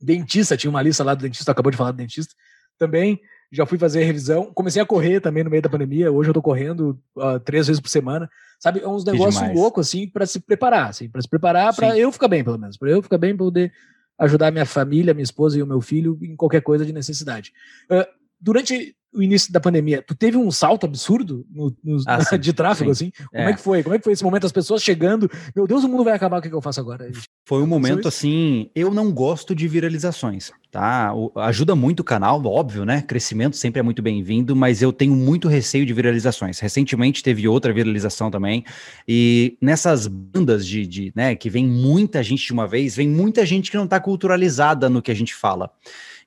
Dentista, 0.00 0.56
tinha 0.56 0.70
uma 0.70 0.82
lista 0.82 1.04
lá 1.04 1.14
do 1.14 1.22
dentista, 1.22 1.52
acabou 1.52 1.70
de 1.70 1.76
falar 1.76 1.92
do 1.92 1.96
dentista. 1.96 2.34
Também 2.78 3.20
já 3.50 3.66
fui 3.66 3.78
fazer 3.78 4.04
revisão. 4.04 4.52
Comecei 4.54 4.80
a 4.80 4.86
correr 4.86 5.20
também 5.20 5.42
no 5.42 5.50
meio 5.50 5.62
da 5.62 5.68
pandemia. 5.68 6.12
Hoje 6.12 6.30
eu 6.30 6.34
tô 6.34 6.40
correndo 6.40 6.98
uh, 7.16 7.40
três 7.40 7.66
vezes 7.66 7.80
por 7.80 7.88
semana. 7.88 8.30
Sabe, 8.58 8.80
é 8.80 8.88
uns 8.88 9.04
negócios 9.04 9.54
loucos, 9.54 9.88
assim, 9.88 10.06
para 10.06 10.26
se 10.26 10.38
preparar, 10.38 10.90
assim, 10.90 11.08
para 11.08 11.20
se 11.22 11.28
preparar 11.28 11.74
para 11.74 11.98
eu 11.98 12.12
ficar 12.12 12.28
bem, 12.28 12.44
pelo 12.44 12.58
menos. 12.58 12.76
Para 12.76 12.90
eu 12.90 13.02
ficar 13.02 13.18
bem, 13.18 13.36
poder 13.36 13.72
ajudar 14.18 14.52
minha 14.52 14.66
família, 14.66 15.14
minha 15.14 15.24
esposa 15.24 15.58
e 15.58 15.62
o 15.62 15.66
meu 15.66 15.80
filho 15.80 16.18
em 16.22 16.36
qualquer 16.36 16.60
coisa 16.60 16.84
de 16.84 16.92
necessidade. 16.92 17.52
Uh, 17.90 18.06
durante 18.40 18.94
o 19.12 19.22
início 19.22 19.52
da 19.52 19.58
pandemia, 19.58 20.02
tu 20.06 20.14
teve 20.14 20.36
um 20.36 20.50
salto 20.50 20.86
absurdo 20.86 21.44
no, 21.50 21.74
no, 21.82 22.00
ah, 22.06 22.22
sim, 22.24 22.38
de 22.38 22.52
tráfego, 22.52 22.94
sim. 22.94 23.10
assim? 23.10 23.26
Como 23.30 23.48
é. 23.48 23.50
é. 23.50 23.54
que 23.54 23.60
foi? 23.60 23.82
Como 23.82 23.94
é 23.94 23.98
que 23.98 24.04
foi 24.04 24.12
esse 24.12 24.22
momento? 24.22 24.46
As 24.46 24.52
pessoas 24.52 24.82
chegando, 24.82 25.28
meu 25.54 25.66
Deus, 25.66 25.82
o 25.82 25.88
mundo 25.88 26.04
vai 26.04 26.14
acabar, 26.14 26.38
o 26.38 26.40
que, 26.40 26.46
é 26.46 26.50
que 26.50 26.56
eu 26.56 26.62
faço 26.62 26.80
agora? 26.80 27.10
Foi 27.44 27.62
um 27.62 27.66
momento 27.66 28.06
assim, 28.06 28.70
eu 28.74 28.92
não 28.92 29.12
gosto 29.12 29.54
de 29.54 29.66
viralizações, 29.66 30.52
tá? 30.70 31.12
O, 31.12 31.32
ajuda 31.40 31.74
muito 31.74 32.00
o 32.00 32.04
canal, 32.04 32.40
óbvio, 32.46 32.84
né? 32.84 33.02
Crescimento 33.02 33.56
sempre 33.56 33.80
é 33.80 33.82
muito 33.82 34.00
bem-vindo, 34.00 34.54
mas 34.54 34.80
eu 34.80 34.92
tenho 34.92 35.16
muito 35.16 35.48
receio 35.48 35.84
de 35.84 35.92
viralizações. 35.92 36.60
Recentemente 36.60 37.22
teve 37.22 37.48
outra 37.48 37.72
viralização 37.72 38.30
também, 38.30 38.64
e 39.08 39.58
nessas 39.60 40.06
bandas 40.06 40.64
de, 40.64 40.86
de 40.86 41.12
né, 41.16 41.34
que 41.34 41.50
vem 41.50 41.66
muita 41.66 42.22
gente 42.22 42.46
de 42.46 42.52
uma 42.52 42.66
vez, 42.66 42.94
vem 42.94 43.08
muita 43.08 43.44
gente 43.44 43.70
que 43.72 43.76
não 43.76 43.88
tá 43.88 43.98
culturalizada 43.98 44.88
no 44.88 45.02
que 45.02 45.10
a 45.10 45.14
gente 45.14 45.34
fala. 45.34 45.72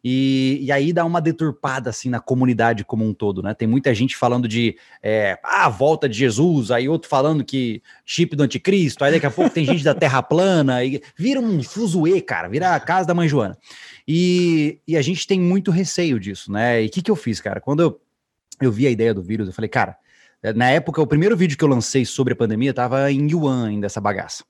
E, 0.04 0.60
e 0.62 0.72
aí 0.72 0.92
dá 0.92 1.06
uma 1.06 1.22
deturpada 1.22 1.90
assim 1.90 2.10
na 2.10 2.20
comunidade 2.20 2.84
como 2.84 3.08
um 3.08 3.14
todo, 3.14 3.42
né? 3.42 3.54
Tem 3.54 3.66
muita 3.66 3.96
gente 3.96 4.18
falando 4.18 4.50
de 4.50 4.78
é, 5.02 5.40
ah, 5.42 5.70
volta 5.70 6.10
de 6.10 6.18
Jesus, 6.18 6.72
aí 6.72 6.90
outro 6.90 7.08
falando 7.08 7.42
que 7.42 7.82
chip 8.06 8.36
do 8.36 8.44
anticristo, 8.44 9.06
aí 9.06 9.14
daqui 9.14 9.26
a 9.26 9.32
pouco 9.32 9.50
tem 9.54 9.64
gente 9.64 9.82
da 9.82 9.96
Terra 9.96 10.22
plana, 10.22 10.84
e 10.84 11.02
vira 11.16 11.40
um 11.40 11.64
fuzuê, 11.64 12.20
cara, 12.20 12.50
vira 12.50 12.76
a 12.76 12.80
casa 12.82 13.08
da 13.08 13.14
mãe 13.14 13.30
Joana. 13.30 13.58
E, 14.06 14.82
e 14.86 14.98
a 14.98 15.02
gente 15.02 15.26
tem 15.26 15.40
muito 15.40 15.72
receio 15.72 16.20
disso, 16.20 16.52
né? 16.52 16.84
E 16.84 16.88
o 16.88 16.90
que, 16.90 17.02
que 17.02 17.12
eu 17.12 17.16
fiz, 17.16 17.40
cara? 17.40 17.62
Quando 17.62 17.82
eu, 17.82 18.02
eu 18.60 18.74
vi 18.74 18.86
a 18.88 18.92
ideia 18.92 19.14
do 19.14 19.24
vírus, 19.24 19.48
eu 19.48 19.54
falei, 19.54 19.70
cara, 19.70 19.96
na 20.54 20.70
época, 20.70 21.02
o 21.02 21.08
primeiro 21.08 21.38
vídeo 21.38 21.58
que 21.58 21.64
eu 21.64 21.70
lancei 21.70 22.04
sobre 22.04 22.34
a 22.34 22.36
pandemia 22.36 22.74
tava 22.74 23.10
em 23.10 23.32
Yuan 23.32 23.68
ainda, 23.70 23.86
essa 23.86 24.02
bagaça. 24.02 24.44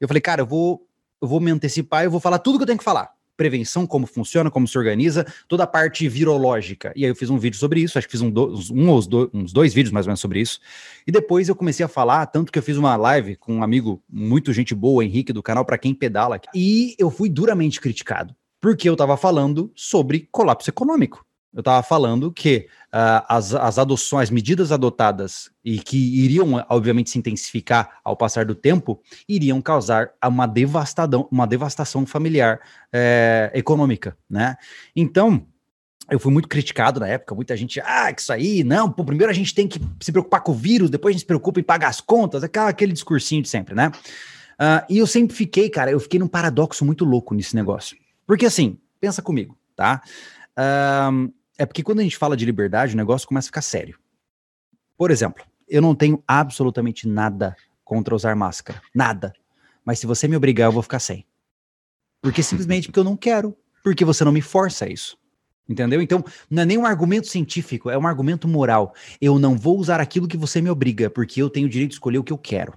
Eu 0.00 0.06
falei, 0.06 0.20
cara, 0.20 0.42
eu 0.42 0.46
vou, 0.46 0.86
eu 1.20 1.26
vou 1.26 1.40
me 1.40 1.50
antecipar 1.50 2.04
eu 2.04 2.10
vou 2.12 2.20
falar 2.20 2.38
tudo 2.38 2.58
que 2.58 2.62
eu 2.62 2.66
tenho 2.66 2.78
que 2.78 2.84
falar 2.84 3.12
prevenção, 3.36 3.86
como 3.86 4.06
funciona, 4.06 4.50
como 4.50 4.66
se 4.66 4.76
organiza, 4.78 5.26
toda 5.48 5.64
a 5.64 5.66
parte 5.66 6.08
virológica. 6.08 6.92
E 6.94 7.04
aí 7.04 7.10
eu 7.10 7.16
fiz 7.16 7.30
um 7.30 7.38
vídeo 7.38 7.58
sobre 7.58 7.80
isso, 7.80 7.98
acho 7.98 8.06
que 8.06 8.12
fiz 8.12 8.22
um, 8.22 8.32
um 8.72 8.94
uns 9.32 9.52
dois 9.52 9.74
vídeos 9.74 9.92
mais 9.92 10.06
ou 10.06 10.10
menos 10.10 10.20
sobre 10.20 10.40
isso. 10.40 10.60
E 11.06 11.12
depois 11.12 11.48
eu 11.48 11.56
comecei 11.56 11.84
a 11.84 11.88
falar, 11.88 12.26
tanto 12.26 12.52
que 12.52 12.58
eu 12.58 12.62
fiz 12.62 12.76
uma 12.76 12.96
live 12.96 13.36
com 13.36 13.56
um 13.56 13.62
amigo 13.62 14.02
muito 14.10 14.52
gente 14.52 14.74
boa, 14.74 15.04
Henrique, 15.04 15.32
do 15.32 15.42
canal 15.42 15.64
Para 15.64 15.78
Quem 15.78 15.94
Pedala, 15.94 16.40
e 16.54 16.94
eu 16.98 17.10
fui 17.10 17.28
duramente 17.28 17.80
criticado, 17.80 18.34
porque 18.60 18.88
eu 18.88 18.94
estava 18.94 19.16
falando 19.16 19.70
sobre 19.74 20.28
colapso 20.30 20.70
econômico. 20.70 21.24
Eu 21.54 21.60
estava 21.60 21.82
falando 21.84 22.32
que 22.32 22.66
uh, 22.92 23.24
as, 23.28 23.54
as 23.54 23.78
adoções, 23.78 24.24
as 24.24 24.30
medidas 24.30 24.72
adotadas 24.72 25.50
e 25.64 25.78
que 25.78 25.96
iriam, 25.96 26.64
obviamente, 26.68 27.10
se 27.10 27.18
intensificar 27.18 28.00
ao 28.02 28.16
passar 28.16 28.44
do 28.44 28.56
tempo, 28.56 29.00
iriam 29.28 29.62
causar 29.62 30.10
uma 30.26 30.46
devastação, 30.46 31.28
uma 31.30 31.46
devastação 31.46 32.04
familiar 32.04 32.58
é, 32.92 33.52
econômica, 33.54 34.16
né? 34.28 34.56
Então, 34.96 35.46
eu 36.10 36.18
fui 36.18 36.32
muito 36.32 36.48
criticado 36.48 36.98
na 36.98 37.06
época, 37.06 37.36
muita 37.36 37.56
gente, 37.56 37.80
ah, 37.80 38.12
que 38.12 38.20
isso 38.20 38.32
aí, 38.32 38.64
não, 38.64 38.90
pô, 38.90 39.04
primeiro 39.04 39.30
a 39.30 39.34
gente 39.34 39.54
tem 39.54 39.68
que 39.68 39.80
se 40.00 40.10
preocupar 40.10 40.42
com 40.42 40.50
o 40.50 40.54
vírus, 40.54 40.90
depois 40.90 41.12
a 41.12 41.14
gente 41.14 41.20
se 41.20 41.26
preocupa 41.26 41.60
em 41.60 41.62
pagar 41.62 41.88
as 41.88 42.00
contas, 42.00 42.42
aquela, 42.42 42.68
aquele 42.68 42.92
discursinho 42.92 43.42
de 43.42 43.48
sempre, 43.48 43.76
né? 43.76 43.92
Uh, 44.54 44.84
e 44.90 44.98
eu 44.98 45.06
sempre 45.06 45.36
fiquei, 45.36 45.70
cara, 45.70 45.90
eu 45.90 46.00
fiquei 46.00 46.18
num 46.18 46.28
paradoxo 46.28 46.84
muito 46.84 47.04
louco 47.04 47.32
nesse 47.32 47.54
negócio. 47.54 47.96
Porque 48.26 48.46
assim, 48.46 48.78
pensa 49.00 49.22
comigo, 49.22 49.56
tá? 49.76 50.02
Uh, 50.58 51.32
é 51.58 51.66
porque 51.66 51.82
quando 51.82 52.00
a 52.00 52.02
gente 52.02 52.16
fala 52.16 52.36
de 52.36 52.44
liberdade, 52.44 52.94
o 52.94 52.96
negócio 52.96 53.28
começa 53.28 53.46
a 53.46 53.50
ficar 53.50 53.62
sério. 53.62 53.98
Por 54.96 55.10
exemplo, 55.10 55.44
eu 55.68 55.82
não 55.82 55.94
tenho 55.94 56.22
absolutamente 56.26 57.08
nada 57.08 57.56
contra 57.84 58.14
usar 58.14 58.34
máscara. 58.34 58.80
Nada. 58.94 59.32
Mas 59.84 59.98
se 59.98 60.06
você 60.06 60.26
me 60.26 60.36
obrigar, 60.36 60.68
eu 60.68 60.72
vou 60.72 60.82
ficar 60.82 60.98
sem. 60.98 61.26
Porque 62.22 62.42
simplesmente 62.42 62.88
porque 62.88 63.00
eu 63.00 63.04
não 63.04 63.16
quero. 63.16 63.56
Porque 63.82 64.04
você 64.04 64.24
não 64.24 64.32
me 64.32 64.40
força 64.40 64.86
a 64.86 64.88
isso. 64.88 65.18
Entendeu? 65.68 66.00
Então, 66.02 66.22
não 66.50 66.62
é 66.62 66.66
nem 66.66 66.76
um 66.76 66.84
argumento 66.84 67.26
científico, 67.26 67.88
é 67.88 67.96
um 67.96 68.06
argumento 68.06 68.46
moral. 68.46 68.94
Eu 69.20 69.38
não 69.38 69.56
vou 69.56 69.78
usar 69.78 70.00
aquilo 70.00 70.28
que 70.28 70.36
você 70.36 70.60
me 70.60 70.68
obriga, 70.68 71.08
porque 71.08 71.40
eu 71.40 71.48
tenho 71.48 71.66
o 71.66 71.70
direito 71.70 71.90
de 71.90 71.94
escolher 71.96 72.18
o 72.18 72.24
que 72.24 72.32
eu 72.32 72.38
quero. 72.38 72.74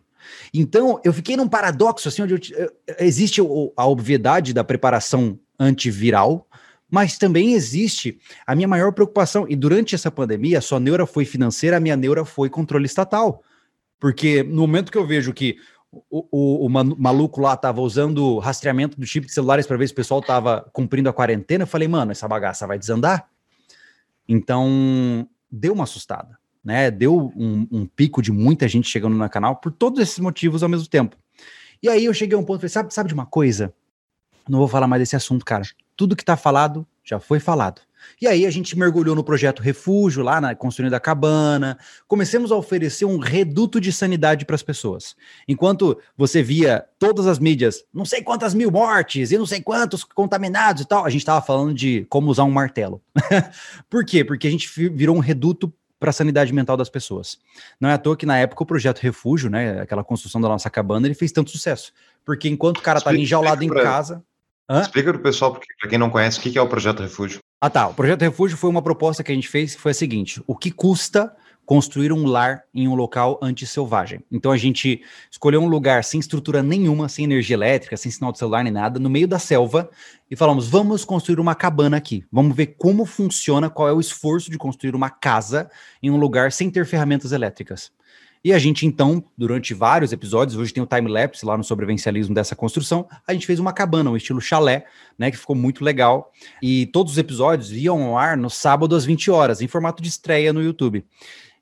Então, 0.53 0.99
eu 1.03 1.13
fiquei 1.13 1.35
num 1.35 1.47
paradoxo, 1.47 2.07
assim, 2.07 2.21
onde 2.21 2.33
eu, 2.33 2.39
eu, 2.57 2.71
existe 2.99 3.41
a 3.75 3.85
obviedade 3.85 4.53
da 4.53 4.63
preparação 4.63 5.39
antiviral, 5.59 6.47
mas 6.89 7.17
também 7.17 7.53
existe 7.53 8.17
a 8.45 8.55
minha 8.55 8.67
maior 8.67 8.93
preocupação. 8.93 9.45
E 9.49 9.55
durante 9.55 9.93
essa 9.93 10.09
pandemia, 10.09 10.59
a 10.59 10.61
sua 10.61 10.79
neura 10.79 11.05
foi 11.05 11.25
financeira, 11.25 11.77
a 11.77 11.79
minha 11.79 11.95
neura 11.95 12.23
foi 12.23 12.49
controle 12.49 12.85
estatal. 12.85 13.43
Porque 13.99 14.43
no 14.43 14.61
momento 14.61 14.91
que 14.91 14.97
eu 14.97 15.05
vejo 15.05 15.33
que 15.33 15.57
o, 15.91 16.25
o, 16.31 16.65
o 16.65 16.69
maluco 16.69 17.41
lá 17.41 17.57
tava 17.57 17.81
usando 17.81 18.37
rastreamento 18.39 18.99
do 18.99 19.05
chip 19.05 19.25
de 19.25 19.33
celulares 19.33 19.65
para 19.65 19.77
ver 19.77 19.87
se 19.87 19.93
o 19.93 19.95
pessoal 19.95 20.21
tava 20.21 20.69
cumprindo 20.71 21.09
a 21.09 21.13
quarentena. 21.13 21.63
Eu 21.63 21.67
falei, 21.67 21.87
mano, 21.87 22.11
essa 22.11 22.27
bagaça 22.27 22.67
vai 22.67 22.77
desandar. 22.77 23.29
Então, 24.27 25.27
deu 25.51 25.73
uma 25.73 25.85
assustada, 25.85 26.37
né? 26.63 26.91
Deu 26.91 27.33
um, 27.35 27.67
um 27.71 27.85
pico 27.85 28.21
de 28.21 28.31
muita 28.31 28.67
gente 28.67 28.89
chegando 28.89 29.15
no 29.15 29.29
canal 29.29 29.55
por 29.55 29.71
todos 29.71 29.99
esses 30.01 30.19
motivos 30.19 30.63
ao 30.63 30.69
mesmo 30.69 30.87
tempo. 30.87 31.17
E 31.81 31.89
aí 31.89 32.05
eu 32.05 32.13
cheguei 32.13 32.35
a 32.35 32.39
um 32.39 32.43
ponto 32.43 32.59
falei, 32.59 32.69
sabe, 32.69 32.93
sabe 32.93 33.07
de 33.09 33.13
uma 33.13 33.25
coisa? 33.25 33.73
Não 34.47 34.59
vou 34.59 34.67
falar 34.67 34.87
mais 34.87 35.01
desse 35.01 35.15
assunto, 35.15 35.45
cara. 35.45 35.65
Tudo 35.97 36.15
que 36.15 36.23
tá 36.23 36.37
falado 36.37 36.87
já 37.03 37.19
foi 37.19 37.39
falado. 37.39 37.81
E 38.21 38.27
aí 38.27 38.45
a 38.45 38.49
gente 38.49 38.77
mergulhou 38.77 39.15
no 39.15 39.23
projeto 39.23 39.61
Refúgio, 39.61 40.23
lá 40.23 40.39
na 40.39 40.55
construindo 40.55 40.93
a 40.93 40.99
cabana. 40.99 41.77
Comecemos 42.07 42.51
a 42.51 42.55
oferecer 42.55 43.05
um 43.05 43.17
reduto 43.17 43.81
de 43.81 43.91
sanidade 43.91 44.45
para 44.45 44.55
as 44.55 44.63
pessoas. 44.63 45.15
Enquanto 45.47 45.97
você 46.15 46.41
via 46.41 46.85
todas 46.99 47.27
as 47.27 47.39
mídias, 47.39 47.83
não 47.93 48.05
sei 48.05 48.21
quantas 48.21 48.53
mil 48.53 48.71
mortes 48.71 49.31
e 49.31 49.37
não 49.37 49.45
sei 49.45 49.61
quantos 49.61 50.03
contaminados 50.03 50.83
e 50.83 50.85
tal, 50.85 51.05
a 51.05 51.09
gente 51.09 51.21
estava 51.21 51.41
falando 51.41 51.73
de 51.73 52.05
como 52.09 52.29
usar 52.29 52.43
um 52.43 52.51
martelo. 52.51 53.01
Por 53.89 54.05
quê? 54.05 54.23
Porque 54.23 54.47
a 54.47 54.51
gente 54.51 54.67
virou 54.89 55.15
um 55.15 55.19
reduto 55.19 55.73
para 55.99 56.11
a 56.11 56.13
sanidade 56.13 56.53
mental 56.53 56.77
das 56.77 56.89
pessoas. 56.89 57.39
Não 57.79 57.89
é 57.89 57.93
à 57.93 57.97
toa 57.97 58.15
que 58.15 58.25
na 58.25 58.37
época 58.37 58.61
o 58.61 58.65
projeto 58.65 58.99
Refúgio, 58.99 59.49
né, 59.49 59.81
aquela 59.81 60.03
construção 60.03 60.39
da 60.39 60.47
nossa 60.47 60.69
cabana, 60.69 61.07
ele 61.07 61.15
fez 61.15 61.31
tanto 61.31 61.49
sucesso. 61.49 61.91
Porque 62.23 62.47
enquanto 62.47 62.77
o 62.77 62.81
cara 62.81 62.99
estava 62.99 63.17
enjaulado 63.17 63.63
em 63.63 63.69
casa, 63.69 64.23
Hã? 64.69 64.81
Explica 64.81 65.11
para 65.11 65.19
o 65.19 65.23
pessoal, 65.23 65.53
para 65.53 65.89
quem 65.89 65.97
não 65.97 66.09
conhece, 66.09 66.39
o 66.39 66.41
que 66.41 66.57
é 66.57 66.61
o 66.61 66.67
Projeto 66.67 67.01
Refúgio. 67.01 67.39
Ah, 67.61 67.69
tá. 67.69 67.87
O 67.87 67.93
Projeto 67.93 68.21
Refúgio 68.21 68.57
foi 68.57 68.69
uma 68.69 68.81
proposta 68.81 69.23
que 69.23 69.31
a 69.31 69.35
gente 69.35 69.47
fez 69.47 69.75
que 69.75 69.81
foi 69.81 69.91
a 69.91 69.95
seguinte: 69.95 70.41
o 70.45 70.55
que 70.55 70.71
custa 70.71 71.35
construir 71.67 72.13
um 72.13 72.25
lar 72.25 72.63
em 72.73 72.87
um 72.87 72.95
local 72.95 73.37
anti-selvagem. 73.43 74.23
Então 74.31 74.53
a 74.53 74.57
gente 74.57 75.01
escolheu 75.29 75.61
um 75.61 75.67
lugar 75.67 76.01
sem 76.01 76.17
estrutura 76.17 76.63
nenhuma, 76.63 77.09
sem 77.09 77.25
energia 77.25 77.57
elétrica, 77.57 77.97
sem 77.97 78.09
sinal 78.09 78.31
de 78.31 78.37
celular 78.37 78.63
nem 78.63 78.71
nada, 78.71 79.01
no 79.01 79.09
meio 79.09 79.27
da 79.27 79.37
selva, 79.37 79.89
e 80.31 80.35
falamos: 80.35 80.69
vamos 80.69 81.03
construir 81.03 81.41
uma 81.41 81.53
cabana 81.53 81.97
aqui. 81.97 82.23
Vamos 82.31 82.55
ver 82.55 82.67
como 82.77 83.05
funciona, 83.05 83.69
qual 83.69 83.89
é 83.89 83.91
o 83.91 83.99
esforço 83.99 84.49
de 84.49 84.57
construir 84.57 84.95
uma 84.95 85.09
casa 85.09 85.69
em 86.01 86.09
um 86.09 86.15
lugar 86.15 86.53
sem 86.53 86.69
ter 86.69 86.85
ferramentas 86.85 87.33
elétricas. 87.33 87.91
E 88.43 88.53
a 88.53 88.59
gente, 88.59 88.85
então, 88.85 89.23
durante 89.37 89.73
vários 89.73 90.11
episódios, 90.11 90.57
hoje 90.57 90.73
tem 90.73 90.81
o 90.81 90.87
time-lapse 90.87 91.45
lá 91.45 91.57
no 91.57 91.63
sobrevivencialismo 91.63 92.33
dessa 92.33 92.55
construção, 92.55 93.07
a 93.27 93.33
gente 93.33 93.45
fez 93.45 93.59
uma 93.59 93.73
cabana, 93.73 94.09
um 94.09 94.17
estilo 94.17 94.39
chalé, 94.39 94.85
né, 95.17 95.31
que 95.31 95.37
ficou 95.37 95.55
muito 95.55 95.83
legal. 95.83 96.31
E 96.61 96.85
todos 96.87 97.13
os 97.13 97.17
episódios 97.17 97.71
iam 97.71 98.03
ao 98.03 98.17
ar 98.17 98.37
no 98.37 98.49
sábado 98.49 98.95
às 98.95 99.05
20 99.05 99.31
horas, 99.31 99.61
em 99.61 99.67
formato 99.67 100.01
de 100.01 100.09
estreia 100.09 100.53
no 100.53 100.61
YouTube. 100.61 101.05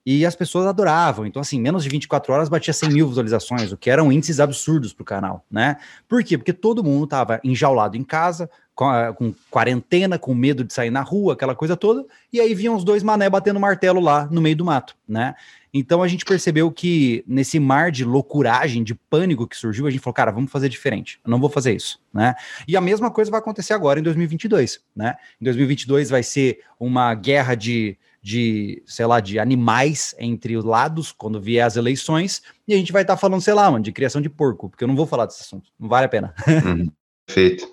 E 0.06 0.24
as 0.24 0.36
pessoas 0.36 0.68
adoravam. 0.68 1.26
Então, 1.26 1.42
assim, 1.42 1.60
menos 1.60 1.84
de 1.84 1.90
24 1.90 2.32
horas 2.32 2.48
batia 2.48 2.74
100 2.74 2.90
mil 2.90 3.08
visualizações, 3.08 3.72
o 3.72 3.78
que 3.78 3.90
eram 3.90 4.12
índices 4.12 4.40
absurdos 4.40 4.94
para 4.94 5.02
o 5.02 5.06
canal, 5.06 5.44
né? 5.50 5.78
Por 6.08 6.24
quê? 6.24 6.38
Porque 6.38 6.54
todo 6.54 6.84
mundo 6.84 7.06
estava 7.06 7.40
enjaulado 7.44 7.98
em 7.98 8.04
casa, 8.04 8.48
com, 8.76 8.88
com, 9.16 9.34
quarentena, 9.50 10.20
com 10.20 10.36
medo 10.36 10.64
de 10.64 10.74
sair 10.74 10.92
na 10.92 11.02
rua, 11.02 11.34
aquela 11.34 11.56
coisa 11.56 11.76
toda, 11.76 12.06
e 12.32 12.40
aí 12.40 12.54
vinham 12.54 12.76
os 12.76 12.84
dois 12.84 13.02
mané 13.02 13.30
batendo 13.30 13.60
martelo 13.60 14.00
lá 14.00 14.28
no 14.30 14.42
meio 14.42 14.56
do 14.56 14.66
mato, 14.66 14.96
né? 15.08 15.34
Então 15.78 16.02
a 16.02 16.08
gente 16.08 16.24
percebeu 16.24 16.72
que 16.72 17.22
nesse 17.28 17.60
mar 17.60 17.92
de 17.92 18.06
loucuragem, 18.06 18.82
de 18.82 18.96
pânico 18.96 19.46
que 19.46 19.58
surgiu, 19.58 19.86
a 19.86 19.92
gente 19.92 20.00
falou, 20.00 20.14
cara, 20.14 20.32
vamos 20.32 20.50
fazer 20.50 20.70
diferente. 20.70 21.20
Eu 21.22 21.30
não 21.30 21.38
vou 21.38 21.50
fazer 21.50 21.76
isso, 21.76 22.00
né? 22.14 22.34
E 22.66 22.78
a 22.78 22.82
mesma 22.82 23.12
coisa 23.12 23.30
vai 23.30 23.42
acontecer 23.42 23.74
agora 23.74 24.00
em 24.00 24.04
2022, 24.04 24.80
né? 24.96 25.18
Em 25.40 25.44
2022 25.44 26.10
vai 26.10 26.24
ser 26.24 26.62
uma 26.80 27.14
guerra 27.14 27.56
de, 27.56 27.98
de 28.22 28.82
sei 28.86 29.06
lá, 29.06 29.20
de 29.20 29.38
animais 29.38 30.16
entre 30.18 30.56
os 30.56 30.64
lados 30.64 31.12
quando 31.12 31.42
vier 31.42 31.66
as 31.66 31.76
eleições, 31.76 32.42
e 32.66 32.74
a 32.74 32.78
gente 32.78 32.94
vai 32.94 33.02
estar 33.02 33.16
tá 33.16 33.20
falando, 33.20 33.42
sei 33.42 33.54
lá, 33.54 33.70
mano, 33.70 33.84
de 33.84 33.92
criação 33.92 34.22
de 34.22 34.30
porco, 34.30 34.70
porque 34.70 34.86
eu 34.86 34.88
não 34.88 34.96
vou 34.96 35.06
falar 35.06 35.26
desse 35.26 35.42
assunto, 35.42 35.70
não 35.78 35.90
vale 35.90 36.06
a 36.06 36.10
pena. 36.10 36.34
Uhum. 36.48 36.90
Perfeito. 37.28 37.68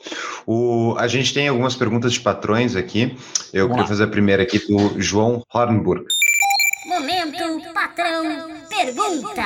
O, 0.45 0.97
a 0.99 1.07
gente 1.07 1.33
tem 1.33 1.47
algumas 1.47 1.77
perguntas 1.77 2.15
de 2.15 2.21
patrões 2.21 2.75
aqui. 2.75 3.17
Eu 3.53 3.69
Vamos 3.69 3.75
queria 3.77 3.83
lá. 3.83 3.87
fazer 3.87 4.05
a 4.05 4.09
primeira 4.09 4.43
aqui 4.43 4.59
do 4.59 5.01
João 5.01 5.45
Hornburg. 5.55 6.07
Pergunta. 8.85 9.45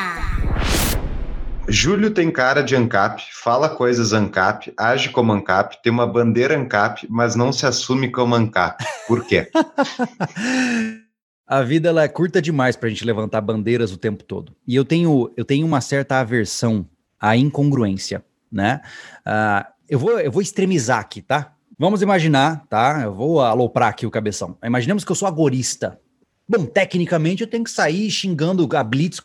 Júlio 1.69 2.11
tem 2.11 2.31
cara 2.31 2.63
de 2.63 2.75
ANCAP, 2.75 3.23
fala 3.35 3.69
coisas 3.69 4.15
ANCAP, 4.15 4.73
age 4.79 5.11
como 5.11 5.31
ANCAP, 5.31 5.83
tem 5.83 5.93
uma 5.93 6.07
bandeira 6.07 6.57
ANCAP, 6.57 7.07
mas 7.11 7.37
não 7.37 7.53
se 7.53 7.67
assume 7.67 8.11
como 8.11 8.35
ANCAP. 8.35 8.83
Por 9.07 9.27
quê? 9.27 9.51
A 11.47 11.63
vida 11.63 11.91
ela 11.91 12.03
é 12.03 12.09
curta 12.09 12.41
demais 12.41 12.77
para 12.77 12.87
a 12.87 12.91
gente 12.91 13.05
levantar 13.05 13.43
bandeiras 13.43 13.93
o 13.93 13.99
tempo 13.99 14.25
todo. 14.25 14.57
E 14.67 14.75
eu 14.75 14.87
tenho, 14.87 15.31
eu 15.37 15.45
tenho 15.45 15.67
uma 15.67 15.83
certa 15.83 16.19
aversão 16.19 16.89
à 17.21 17.37
incongruência, 17.37 18.25
né? 18.51 18.81
Uh, 19.19 19.65
eu, 19.87 19.99
vou, 19.99 20.19
eu 20.19 20.33
vou 20.33 20.41
extremizar 20.41 20.99
aqui, 20.99 21.21
tá? 21.21 21.53
Vamos 21.79 22.01
imaginar, 22.01 22.65
tá? 22.71 23.03
Eu 23.05 23.15
vou 23.15 23.41
aloprar 23.43 23.91
aqui 23.91 24.07
o 24.07 24.11
cabeção. 24.11 24.57
Imaginemos 24.65 25.05
que 25.05 25.13
eu 25.13 25.17
sou 25.17 25.29
agorista, 25.29 26.01
Bom, 26.49 26.65
tecnicamente 26.65 27.43
eu 27.43 27.49
tenho 27.49 27.65
que 27.65 27.71
sair 27.71 28.11
xingando 28.11 28.69
a 28.77 28.85
Blitz. 28.85 29.21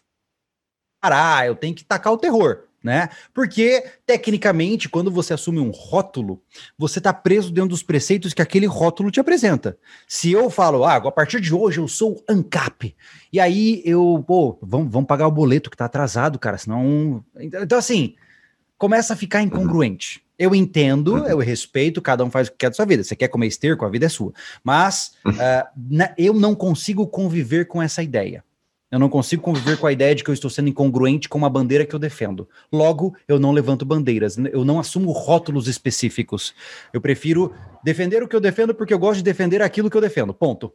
Parar, 1.02 1.48
eu 1.48 1.56
tenho 1.56 1.74
que 1.74 1.84
tacar 1.84 2.14
o 2.14 2.18
terror, 2.18 2.66
né? 2.84 3.10
Porque, 3.34 3.84
tecnicamente, 4.06 4.88
quando 4.88 5.10
você 5.10 5.34
assume 5.34 5.60
um 5.60 5.72
rótulo, 5.72 6.44
você 6.78 7.00
está 7.00 7.12
preso 7.12 7.52
dentro 7.52 7.70
dos 7.70 7.82
preceitos 7.82 8.36
que 8.36 8.42
aquele 8.42 8.68
rótulo 8.68 9.10
te 9.10 9.20
apresenta. 9.20 9.78
Se 10.08 10.32
eu 10.32 10.50
falo, 10.52 10.84
ah, 10.84 10.98
a 10.98 11.12
partir 11.12 11.42
de 11.42 11.56
hoje 11.56 11.80
eu 11.80 11.88
sou 11.88 12.24
ANCAP, 12.30 12.96
e 13.34 13.40
aí 13.40 13.82
eu, 13.84 14.24
pô, 14.28 14.60
vamos, 14.62 14.92
vamos 14.92 15.08
pagar 15.08 15.28
o 15.28 15.32
boleto 15.32 15.72
que 15.72 15.76
está 15.76 15.86
atrasado, 15.86 16.38
cara, 16.38 16.60
senão. 16.60 17.26
Então, 17.40 17.80
assim, 17.80 18.16
começa 18.78 19.14
a 19.14 19.18
ficar 19.18 19.42
incongruente. 19.42 20.24
Eu 20.42 20.56
entendo, 20.56 21.18
uhum. 21.18 21.28
eu 21.28 21.38
respeito, 21.38 22.02
cada 22.02 22.26
um 22.26 22.32
faz 22.32 22.48
o 22.48 22.52
que 22.52 22.58
quer 22.58 22.70
da 22.70 22.76
sua 22.76 22.86
vida. 22.86 23.04
Você 23.04 23.16
quer 23.16 23.28
comer 23.28 23.46
esterco, 23.46 23.86
a 23.86 23.90
vida 23.90 24.08
é 24.08 24.10
sua. 24.10 24.34
Mas 24.64 25.14
uh, 25.24 25.68
na, 25.76 26.12
eu 26.18 26.34
não 26.34 26.56
consigo 26.56 27.06
conviver 27.06 27.68
com 27.68 27.80
essa 27.80 28.02
ideia. 28.02 28.44
Eu 28.90 28.98
não 28.98 29.08
consigo 29.08 29.44
conviver 29.44 29.78
com 29.78 29.86
a 29.86 29.92
ideia 29.92 30.16
de 30.16 30.24
que 30.24 30.32
eu 30.32 30.34
estou 30.34 30.50
sendo 30.50 30.68
incongruente 30.68 31.30
com 31.30 31.38
uma 31.38 31.50
bandeira 31.50 31.86
que 31.86 31.94
eu 31.94 32.00
defendo. 32.00 32.50
Logo, 32.74 33.16
eu 33.28 33.40
não 33.40 33.52
levanto 33.52 33.86
bandeiras, 33.86 34.36
eu 34.52 34.66
não 34.66 34.80
assumo 34.80 35.12
rótulos 35.12 35.68
específicos. 35.68 36.56
Eu 36.92 37.00
prefiro 37.00 37.54
defender 37.84 38.24
o 38.24 38.28
que 38.28 38.36
eu 38.36 38.42
defendo 38.42 38.74
porque 38.74 38.94
eu 38.94 39.00
gosto 39.00 39.18
de 39.18 39.24
defender 39.24 39.62
aquilo 39.62 39.92
que 39.92 39.96
eu 39.96 40.02
defendo. 40.02 40.34
Ponto. 40.34 40.74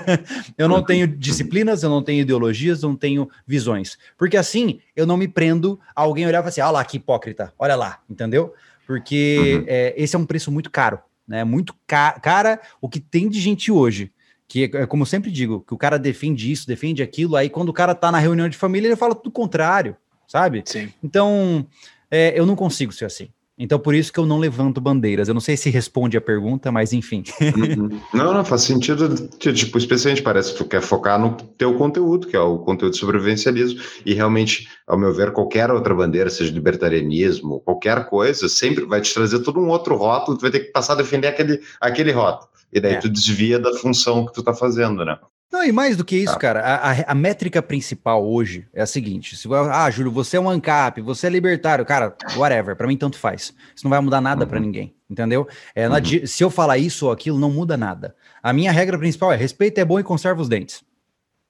eu 0.56 0.68
não 0.68 0.82
tenho 0.82 1.06
disciplinas, 1.06 1.82
eu 1.82 1.90
não 1.90 2.02
tenho 2.02 2.22
ideologias, 2.22 2.82
eu 2.82 2.88
não 2.88 2.96
tenho 2.96 3.28
visões. 3.46 3.98
Porque 4.16 4.38
assim, 4.38 4.80
eu 4.96 5.06
não 5.06 5.18
me 5.18 5.28
prendo 5.28 5.78
a 5.94 6.00
alguém 6.00 6.26
olhar 6.26 6.38
e 6.38 6.40
falar 6.40 6.48
assim: 6.48 6.60
olha 6.62 6.70
lá, 6.70 6.84
que 6.84 6.96
hipócrita, 6.96 7.52
olha 7.58 7.76
lá, 7.76 8.00
entendeu? 8.08 8.54
Porque 8.86 9.58
uhum. 9.58 9.64
é, 9.66 9.94
esse 9.96 10.16
é 10.16 10.18
um 10.18 10.26
preço 10.26 10.50
muito 10.50 10.70
caro, 10.70 10.98
né? 11.26 11.44
Muito 11.44 11.74
ca 11.86 12.12
cara 12.20 12.60
o 12.80 12.88
que 12.88 13.00
tem 13.00 13.28
de 13.28 13.40
gente 13.40 13.70
hoje 13.70 14.12
que 14.52 14.64
é 14.64 14.86
como 14.86 15.00
eu 15.00 15.06
sempre 15.06 15.30
digo, 15.30 15.64
que 15.66 15.72
o 15.72 15.78
cara 15.78 15.98
defende 15.98 16.52
isso, 16.52 16.66
defende 16.66 17.02
aquilo, 17.02 17.36
aí 17.36 17.48
quando 17.48 17.70
o 17.70 17.72
cara 17.72 17.94
tá 17.94 18.12
na 18.12 18.18
reunião 18.18 18.50
de 18.50 18.56
família, 18.58 18.86
ele 18.86 18.96
fala 18.96 19.14
tudo 19.14 19.30
contrário, 19.30 19.96
sabe? 20.28 20.62
Sim. 20.66 20.92
Então, 21.02 21.66
é, 22.10 22.38
eu 22.38 22.44
não 22.44 22.54
consigo 22.54 22.92
ser 22.92 23.06
assim. 23.06 23.30
Então, 23.58 23.78
por 23.78 23.94
isso 23.94 24.12
que 24.12 24.18
eu 24.18 24.24
não 24.24 24.38
levanto 24.38 24.80
bandeiras. 24.80 25.28
Eu 25.28 25.34
não 25.34 25.40
sei 25.40 25.56
se 25.56 25.68
responde 25.68 26.16
a 26.16 26.20
pergunta, 26.20 26.72
mas 26.72 26.92
enfim. 26.92 27.22
Uhum. 27.40 28.00
Não, 28.14 28.32
não, 28.32 28.44
faz 28.44 28.62
sentido. 28.62 29.28
Tipo, 29.38 29.78
especialmente 29.78 30.22
parece 30.22 30.52
que 30.52 30.58
tu 30.58 30.64
quer 30.64 30.80
focar 30.80 31.18
no 31.18 31.36
teu 31.36 31.74
conteúdo, 31.74 32.26
que 32.26 32.36
é 32.36 32.40
o 32.40 32.58
conteúdo 32.58 32.92
de 32.92 32.98
sobrevivencialismo, 32.98 33.80
e 34.06 34.14
realmente, 34.14 34.68
ao 34.86 34.98
meu 34.98 35.12
ver, 35.12 35.32
qualquer 35.32 35.70
outra 35.70 35.94
bandeira, 35.94 36.30
seja 36.30 36.52
libertarianismo, 36.52 37.60
qualquer 37.60 38.06
coisa, 38.06 38.48
sempre 38.48 38.84
vai 38.84 39.00
te 39.00 39.12
trazer 39.12 39.40
todo 39.40 39.60
um 39.60 39.68
outro 39.68 39.96
rótulo, 39.96 40.38
tu 40.38 40.42
vai 40.42 40.50
ter 40.50 40.60
que 40.60 40.72
passar 40.72 40.94
a 40.94 40.96
defender 40.96 41.28
aquele, 41.28 41.60
aquele 41.80 42.12
rótulo. 42.12 42.50
E 42.72 42.80
daí 42.80 42.94
é. 42.94 42.98
tu 42.98 43.08
desvia 43.08 43.58
da 43.58 43.72
função 43.74 44.24
que 44.26 44.32
tu 44.32 44.42
tá 44.42 44.54
fazendo, 44.54 45.04
né? 45.04 45.18
Não, 45.52 45.62
e 45.62 45.70
mais 45.70 45.98
do 45.98 46.04
que 46.04 46.16
isso, 46.16 46.32
tá. 46.32 46.38
cara, 46.38 46.60
a, 46.60 47.12
a, 47.12 47.14
métrica 47.14 47.60
principal 47.60 48.26
hoje 48.26 48.66
é 48.72 48.80
a 48.80 48.86
seguinte: 48.86 49.36
se, 49.36 49.46
ah, 49.52 49.90
Júlio, 49.90 50.10
você 50.10 50.38
é 50.38 50.40
um 50.40 50.48
ANCAP, 50.48 51.02
você 51.02 51.26
é 51.26 51.30
libertário, 51.30 51.84
cara, 51.84 52.16
whatever, 52.36 52.74
para 52.74 52.86
mim 52.86 52.96
tanto 52.96 53.18
faz. 53.18 53.52
Isso 53.76 53.84
não 53.84 53.90
vai 53.90 54.00
mudar 54.00 54.22
nada 54.22 54.44
uhum. 54.44 54.48
para 54.48 54.58
ninguém, 54.58 54.94
entendeu? 55.10 55.46
É, 55.74 55.86
uhum. 55.86 56.26
Se 56.26 56.42
eu 56.42 56.48
falar 56.48 56.78
isso 56.78 57.04
ou 57.04 57.12
aquilo, 57.12 57.38
não 57.38 57.50
muda 57.50 57.76
nada. 57.76 58.16
A 58.42 58.50
minha 58.50 58.72
regra 58.72 58.98
principal 58.98 59.30
é 59.30 59.36
respeito 59.36 59.78
é 59.78 59.84
bom 59.84 60.00
e 60.00 60.02
conserva 60.02 60.40
os 60.40 60.48
dentes. 60.48 60.82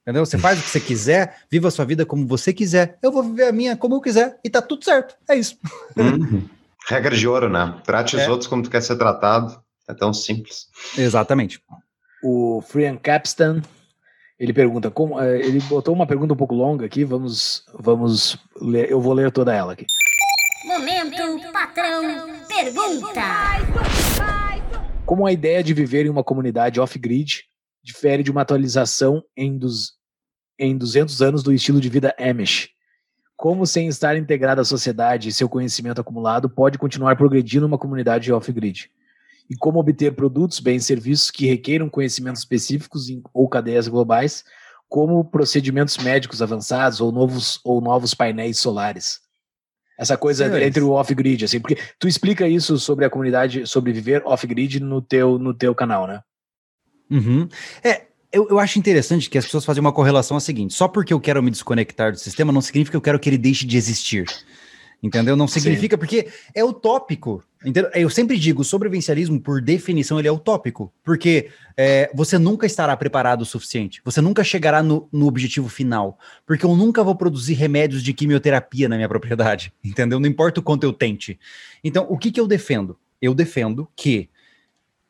Entendeu? 0.03 0.26
Você 0.26 0.36
faz 0.36 0.59
o 0.59 0.62
que 0.64 0.68
você 0.68 0.80
quiser, 0.80 1.36
viva 1.48 1.68
a 1.68 1.70
sua 1.70 1.84
vida 1.84 2.05
como 2.05 2.26
você 2.26 2.53
quiser, 2.53 2.98
eu 3.00 3.12
vou 3.12 3.22
viver 3.22 3.46
a 3.46 3.53
minha 3.53 3.76
como 3.76 3.94
eu 3.94 4.00
quiser, 4.00 4.36
e 4.42 4.50
tá 4.50 4.61
tudo 4.61 4.84
certo. 4.84 5.14
É 5.28 5.36
isso. 5.36 5.57
Uhum. 5.96 6.48
Regra 6.88 7.16
de 7.16 7.28
ouro, 7.28 7.48
né? 7.48 7.76
Trate 7.84 8.18
é. 8.18 8.22
os 8.22 8.28
outros 8.28 8.48
como 8.48 8.64
tu 8.64 8.70
quer 8.70 8.82
ser 8.82 8.96
tratado. 8.96 9.62
É 9.88 9.94
tão 9.94 10.12
simples. 10.12 10.66
Exatamente. 10.96 11.62
O 12.22 12.62
Frian 12.62 12.96
Capstan, 12.96 13.62
ele 14.43 14.53
pergunta, 14.53 14.90
como, 14.90 15.20
eh, 15.20 15.38
ele 15.38 15.61
botou 15.61 15.95
uma 15.95 16.05
pergunta 16.05 16.34
um 16.34 16.36
pouco 16.36 16.53
longa 16.53 16.84
aqui, 16.84 17.05
vamos, 17.05 17.64
vamos 17.78 18.36
ler, 18.61 18.90
eu 18.90 19.01
vou 19.01 19.12
ler 19.12 19.30
toda 19.30 19.55
ela 19.55 19.72
aqui. 19.72 19.86
Momento 20.66 21.53
patrão 21.53 22.03
pergunta. 22.49 23.20
Como 25.07 25.24
a 25.24 25.32
ideia 25.32 25.62
de 25.62 25.72
viver 25.72 26.07
em 26.07 26.09
uma 26.09 26.24
comunidade 26.24 26.80
off-grid 26.80 27.45
difere 27.84 28.24
de 28.24 28.32
uma 28.32 28.40
atualização 28.40 29.22
em, 29.36 29.57
dos, 29.57 29.93
em 30.59 30.76
200 30.76 31.22
anos 31.22 31.45
do 31.45 31.53
estilo 31.53 31.80
de 31.80 31.88
vida 31.88 32.12
Amish? 32.18 32.68
Como, 33.36 33.64
sem 33.64 33.86
estar 33.86 34.16
integrado 34.16 34.61
à 34.61 34.64
sociedade 34.64 35.28
e 35.28 35.32
seu 35.32 35.49
conhecimento 35.49 36.01
acumulado, 36.01 36.51
pode 36.51 36.78
continuar 36.78 37.14
progredindo 37.14 37.64
uma 37.64 37.78
comunidade 37.78 38.32
off-grid? 38.32 38.90
E 39.51 39.57
como 39.57 39.78
obter 39.78 40.14
produtos, 40.14 40.61
bens 40.61 40.82
e 40.82 40.86
serviços 40.86 41.30
que 41.30 41.47
requeram 41.47 41.88
conhecimentos 41.88 42.40
específicos 42.40 43.09
em, 43.09 43.22
ou 43.32 43.49
cadeias 43.49 43.88
globais, 43.88 44.45
como 44.88 45.24
procedimentos 45.24 45.97
médicos 45.99 46.43
avançados 46.43 47.01
ou 47.01 47.11
novos, 47.11 47.61
ou 47.64 47.80
novos 47.80 48.14
painéis 48.14 48.59
solares? 48.59 49.20
Essa 49.99 50.16
coisa 50.16 50.62
entre 50.64 50.82
o 50.82 50.90
off-grid, 50.90 51.45
assim, 51.45 51.61
porque 51.61 51.78
tu 51.99 52.09
explica 52.09 52.49
isso 52.49 52.78
sobre 52.78 53.05
a 53.05 53.11
comunidade, 53.11 53.66
sobre 53.66 53.93
viver 53.93 54.22
off-grid 54.24 54.80
no 54.80 55.01
teu, 55.01 55.38
no 55.38 55.55
teu 55.55 55.74
canal, 55.74 56.07
né? 56.07 56.20
Uhum. 57.11 57.49
É, 57.84 58.07
eu, 58.32 58.49
eu 58.49 58.59
acho 58.59 58.78
interessante 58.78 59.28
que 59.28 59.36
as 59.36 59.45
pessoas 59.45 59.64
fazem 59.64 59.80
uma 59.80 59.93
correlação 59.93 60.36
a 60.36 60.40
seguinte: 60.40 60.72
só 60.72 60.88
porque 60.88 61.12
eu 61.12 61.20
quero 61.20 61.43
me 61.43 61.51
desconectar 61.51 62.11
do 62.11 62.18
sistema, 62.18 62.53
não 62.53 62.62
significa 62.62 62.93
que 62.93 62.97
eu 62.97 63.03
quero 63.03 63.18
que 63.20 63.28
ele 63.28 63.38
deixe 63.38 63.66
de 63.66 63.76
existir. 63.76 64.26
Entendeu? 65.03 65.34
Não 65.34 65.48
significa, 65.48 65.98
porque 65.98 66.28
é 66.55 66.64
utópico. 66.64 67.42
Entendeu? 67.64 67.90
Eu 67.92 68.09
sempre 68.09 68.38
digo, 68.38 68.62
o 68.62 68.64
sobrevivencialismo, 68.64 69.40
por 69.40 69.61
definição, 69.61 70.18
ele 70.18 70.28
é 70.28 70.32
utópico. 70.32 70.92
Porque 71.03 71.48
é, 71.76 72.09
você 72.14 72.38
nunca 72.38 72.66
estará 72.66 72.96
preparado 72.96 73.42
o 73.42 73.44
suficiente. 73.46 74.00
Você 74.05 74.20
nunca 74.20 74.44
chegará 74.44 74.80
no, 74.80 75.09
no 75.12 75.26
objetivo 75.26 75.68
final. 75.68 76.18
Porque 76.46 76.64
eu 76.64 76.76
nunca 76.76 77.03
vou 77.03 77.16
produzir 77.16 77.55
remédios 77.55 78.03
de 78.03 78.12
quimioterapia 78.12 78.88
na 78.88 78.94
minha 78.94 79.09
propriedade. 79.09 79.72
Entendeu? 79.82 80.20
Não 80.20 80.28
importa 80.28 80.61
o 80.61 80.62
quanto 80.62 80.84
eu 80.84 80.92
tente. 80.92 81.38
Então, 81.82 82.07
o 82.09 82.16
que, 82.16 82.30
que 82.30 82.40
eu 82.40 82.46
defendo? 82.46 82.96
Eu 83.20 83.34
defendo 83.34 83.88
que 83.96 84.28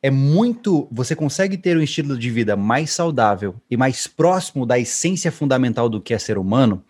é 0.02 0.10
muito. 0.10 0.88
Você 0.90 1.14
consegue 1.14 1.58
ter 1.58 1.76
um 1.76 1.82
estilo 1.82 2.18
de 2.18 2.30
vida 2.30 2.56
mais 2.56 2.90
saudável 2.90 3.54
e 3.70 3.76
mais 3.76 4.06
próximo 4.06 4.64
da 4.64 4.78
essência 4.78 5.30
fundamental 5.30 5.88
do 5.88 6.00
que 6.00 6.14
é 6.14 6.18
ser 6.18 6.38
humano, 6.38 6.82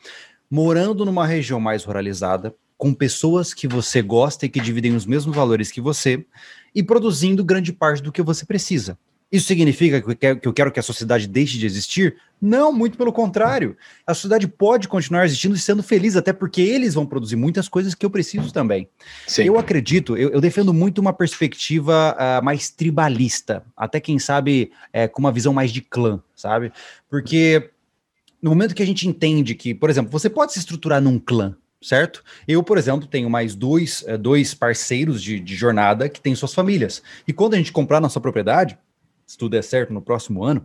morando 0.48 1.04
numa 1.04 1.26
região 1.26 1.60
mais 1.60 1.84
ruralizada, 1.84 2.54
com 2.82 2.92
pessoas 2.92 3.54
que 3.54 3.68
você 3.68 4.02
gosta 4.02 4.44
e 4.44 4.48
que 4.48 4.58
dividem 4.58 4.96
os 4.96 5.06
mesmos 5.06 5.36
valores 5.36 5.70
que 5.70 5.80
você, 5.80 6.26
e 6.74 6.82
produzindo 6.82 7.44
grande 7.44 7.72
parte 7.72 8.02
do 8.02 8.10
que 8.10 8.20
você 8.20 8.44
precisa. 8.44 8.98
Isso 9.30 9.46
significa 9.46 10.02
que 10.02 10.48
eu 10.48 10.52
quero- 10.52 10.72
que 10.72 10.80
a 10.80 10.82
sociedade 10.82 11.28
deixe 11.28 11.58
de 11.58 11.64
existir? 11.64 12.16
Não, 12.40 12.72
muito 12.72 12.98
pelo 12.98 13.12
contrário. 13.12 13.76
A 14.04 14.12
sociedade 14.14 14.48
pode 14.48 14.88
continuar 14.88 15.24
existindo 15.24 15.54
e 15.54 15.60
sendo 15.60 15.80
feliz, 15.80 16.16
até 16.16 16.32
porque 16.32 16.60
eles 16.60 16.94
vão 16.94 17.06
produzir 17.06 17.36
muitas 17.36 17.68
coisas 17.68 17.94
que 17.94 18.04
eu 18.04 18.10
preciso 18.10 18.52
também. 18.52 18.88
Sim. 19.28 19.44
Eu 19.44 19.60
acredito, 19.60 20.16
eu, 20.16 20.30
eu 20.30 20.40
defendo 20.40 20.74
muito 20.74 20.98
uma 21.00 21.12
perspectiva 21.12 22.16
ah, 22.18 22.40
mais 22.42 22.68
tribalista, 22.68 23.64
até 23.76 24.00
quem 24.00 24.18
sabe 24.18 24.72
é, 24.92 25.06
com 25.06 25.20
uma 25.20 25.30
visão 25.30 25.52
mais 25.52 25.70
de 25.70 25.82
clã, 25.82 26.20
sabe? 26.34 26.72
Porque 27.08 27.70
no 28.42 28.50
momento 28.50 28.74
que 28.74 28.82
a 28.82 28.86
gente 28.86 29.06
entende 29.06 29.54
que, 29.54 29.72
por 29.72 29.88
exemplo, 29.88 30.10
você 30.10 30.28
pode 30.28 30.52
se 30.52 30.58
estruturar 30.58 31.00
num 31.00 31.16
clã, 31.16 31.56
certo? 31.82 32.22
Eu, 32.46 32.62
por 32.62 32.78
exemplo, 32.78 33.06
tenho 33.06 33.28
mais 33.28 33.54
dois, 33.54 34.04
eh, 34.06 34.16
dois 34.16 34.54
parceiros 34.54 35.22
de, 35.22 35.40
de 35.40 35.54
jornada 35.54 36.08
que 36.08 36.20
têm 36.20 36.34
suas 36.34 36.54
famílias. 36.54 37.02
E 37.26 37.32
quando 37.32 37.54
a 37.54 37.56
gente 37.56 37.72
comprar 37.72 38.00
nossa 38.00 38.20
propriedade, 38.20 38.78
se 39.26 39.36
tudo 39.36 39.52
der 39.52 39.64
certo 39.64 39.92
no 39.92 40.00
próximo 40.00 40.44
ano, 40.44 40.64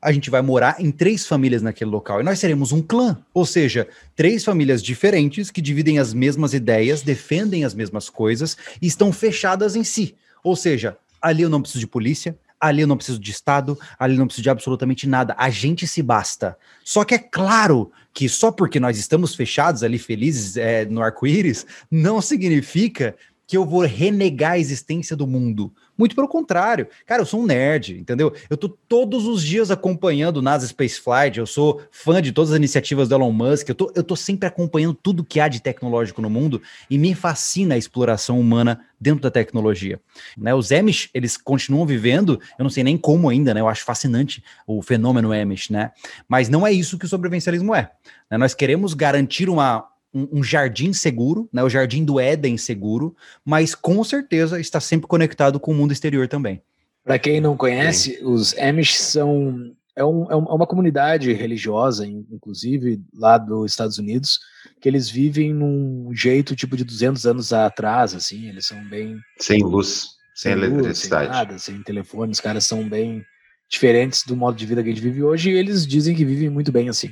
a 0.00 0.12
gente 0.12 0.28
vai 0.28 0.42
morar 0.42 0.76
em 0.78 0.90
três 0.90 1.26
famílias 1.26 1.62
naquele 1.62 1.90
local 1.90 2.20
e 2.20 2.24
nós 2.24 2.38
seremos 2.38 2.72
um 2.72 2.82
clã, 2.82 3.18
ou 3.32 3.46
seja, 3.46 3.88
três 4.14 4.44
famílias 4.44 4.82
diferentes 4.82 5.50
que 5.50 5.62
dividem 5.62 5.98
as 5.98 6.12
mesmas 6.12 6.52
ideias, 6.52 7.00
defendem 7.00 7.64
as 7.64 7.74
mesmas 7.74 8.10
coisas 8.10 8.54
e 8.82 8.86
estão 8.86 9.10
fechadas 9.12 9.74
em 9.76 9.82
si. 9.82 10.14
Ou 10.42 10.54
seja, 10.54 10.98
ali 11.22 11.42
eu 11.42 11.48
não 11.48 11.62
preciso 11.62 11.80
de 11.80 11.86
polícia, 11.86 12.38
ali 12.60 12.82
eu 12.82 12.86
não 12.86 12.96
preciso 12.96 13.18
de 13.18 13.30
Estado, 13.30 13.78
ali 13.98 14.14
eu 14.14 14.18
não 14.18 14.26
preciso 14.26 14.42
de 14.42 14.50
absolutamente 14.50 15.08
nada. 15.08 15.34
A 15.38 15.50
gente 15.50 15.86
se 15.86 16.02
basta. 16.02 16.56
Só 16.84 17.04
que 17.04 17.14
é 17.14 17.18
claro 17.18 17.90
que 18.12 18.28
só 18.28 18.50
porque 18.50 18.78
nós 18.80 18.98
estamos 18.98 19.34
fechados 19.34 19.82
ali, 19.82 19.98
felizes 19.98 20.56
é, 20.56 20.84
no 20.84 21.02
arco-íris, 21.02 21.66
não 21.90 22.20
significa 22.20 23.16
que 23.46 23.56
eu 23.56 23.64
vou 23.64 23.82
renegar 23.82 24.52
a 24.52 24.58
existência 24.58 25.16
do 25.16 25.26
mundo. 25.26 25.72
Muito 25.96 26.14
pelo 26.14 26.26
contrário. 26.26 26.88
Cara, 27.06 27.22
eu 27.22 27.26
sou 27.26 27.40
um 27.40 27.46
nerd, 27.46 27.98
entendeu? 27.98 28.32
Eu 28.50 28.56
tô 28.56 28.68
todos 28.68 29.26
os 29.26 29.42
dias 29.42 29.70
acompanhando 29.70 30.38
o 30.38 30.42
NASA 30.42 30.66
Spaceflight, 30.66 31.38
eu 31.38 31.46
sou 31.46 31.80
fã 31.90 32.20
de 32.20 32.32
todas 32.32 32.50
as 32.50 32.56
iniciativas 32.56 33.08
do 33.08 33.14
Elon 33.14 33.30
Musk, 33.30 33.68
eu 33.68 33.74
tô, 33.74 33.92
eu 33.94 34.02
tô 34.02 34.16
sempre 34.16 34.48
acompanhando 34.48 34.94
tudo 34.94 35.24
que 35.24 35.38
há 35.38 35.46
de 35.46 35.62
tecnológico 35.62 36.20
no 36.20 36.28
mundo 36.28 36.60
e 36.90 36.98
me 36.98 37.14
fascina 37.14 37.74
a 37.74 37.78
exploração 37.78 38.40
humana 38.40 38.80
dentro 39.00 39.20
da 39.20 39.30
tecnologia. 39.30 40.00
Né, 40.36 40.54
os 40.54 40.72
Amish, 40.72 41.10
eles 41.12 41.36
continuam 41.36 41.86
vivendo, 41.86 42.40
eu 42.58 42.62
não 42.62 42.70
sei 42.70 42.82
nem 42.82 42.96
como 42.96 43.28
ainda, 43.28 43.52
né? 43.52 43.60
Eu 43.60 43.68
acho 43.68 43.84
fascinante 43.84 44.42
o 44.66 44.82
fenômeno 44.82 45.32
Amish, 45.32 45.70
né? 45.70 45.92
Mas 46.26 46.48
não 46.48 46.66
é 46.66 46.72
isso 46.72 46.98
que 46.98 47.04
o 47.04 47.08
sobrevivencialismo 47.08 47.74
é. 47.74 47.90
né? 48.30 48.38
Nós 48.38 48.54
queremos 48.54 48.94
garantir 48.94 49.48
uma, 49.48 49.86
um, 50.14 50.38
um 50.38 50.42
jardim 50.44 50.92
seguro, 50.92 51.48
né? 51.52 51.62
O 51.62 51.68
jardim 51.68 52.04
do 52.04 52.20
Éden 52.20 52.56
seguro, 52.56 53.14
mas 53.44 53.74
com 53.74 54.02
certeza 54.04 54.60
está 54.60 54.78
sempre 54.80 55.06
conectado 55.08 55.58
com 55.58 55.72
o 55.72 55.74
mundo 55.74 55.92
exterior 55.92 56.28
também. 56.28 56.62
Para 57.04 57.18
quem 57.18 57.40
não 57.40 57.56
conhece, 57.56 58.18
os 58.22 58.56
Amish 58.56 58.98
são 58.98 59.72
é, 59.96 60.04
um- 60.04 60.24
é 60.30 60.32
é 60.32 60.36
uma 60.36 60.66
comunidade 60.66 61.32
religiosa, 61.32 62.04
in- 62.06 62.26
inclusive 62.32 63.00
lá 63.14 63.38
dos 63.38 63.70
Estados 63.70 63.96
Unidos, 63.98 64.40
que 64.80 64.88
eles 64.88 65.08
vivem 65.08 65.52
num 65.54 66.10
jeito 66.14 66.56
tipo 66.56 66.76
de 66.76 66.82
200 66.84 67.26
anos 67.26 67.52
atrás, 67.52 68.12
assim, 68.14 68.48
eles 68.48 68.66
são 68.66 68.82
bem 68.88 69.16
Sem 69.38 69.62
luz, 69.62 70.08
sem, 70.34 70.54
luz, 70.54 70.64
eletricidade. 70.72 71.26
sem 71.26 71.32
nada, 71.32 71.58
sem 71.58 71.82
telefone, 71.82 72.32
os 72.32 72.40
caras 72.40 72.66
são 72.66 72.88
bem 72.88 73.24
diferentes 73.68 74.24
do 74.26 74.34
modo 74.36 74.56
de 74.56 74.66
vida 74.66 74.82
que 74.82 74.88
a 74.88 74.92
gente 74.92 75.02
vive 75.02 75.22
hoje 75.22 75.50
e 75.50 75.54
eles 75.56 75.86
dizem 75.86 76.14
que 76.14 76.24
vivem 76.24 76.48
muito 76.50 76.72
bem 76.72 76.88
assim. 76.88 77.10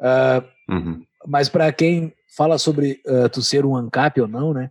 Ah, 0.00 0.42
Uhum. 0.68 1.00
mas 1.28 1.48
para 1.48 1.72
quem 1.72 2.12
fala 2.34 2.58
sobre 2.58 3.00
ah, 3.06 3.28
tu 3.28 3.42
ser 3.42 3.64
um 3.64 3.76
ANCAP 3.76 4.20
ou 4.20 4.28
não, 4.28 4.52
né? 4.54 4.70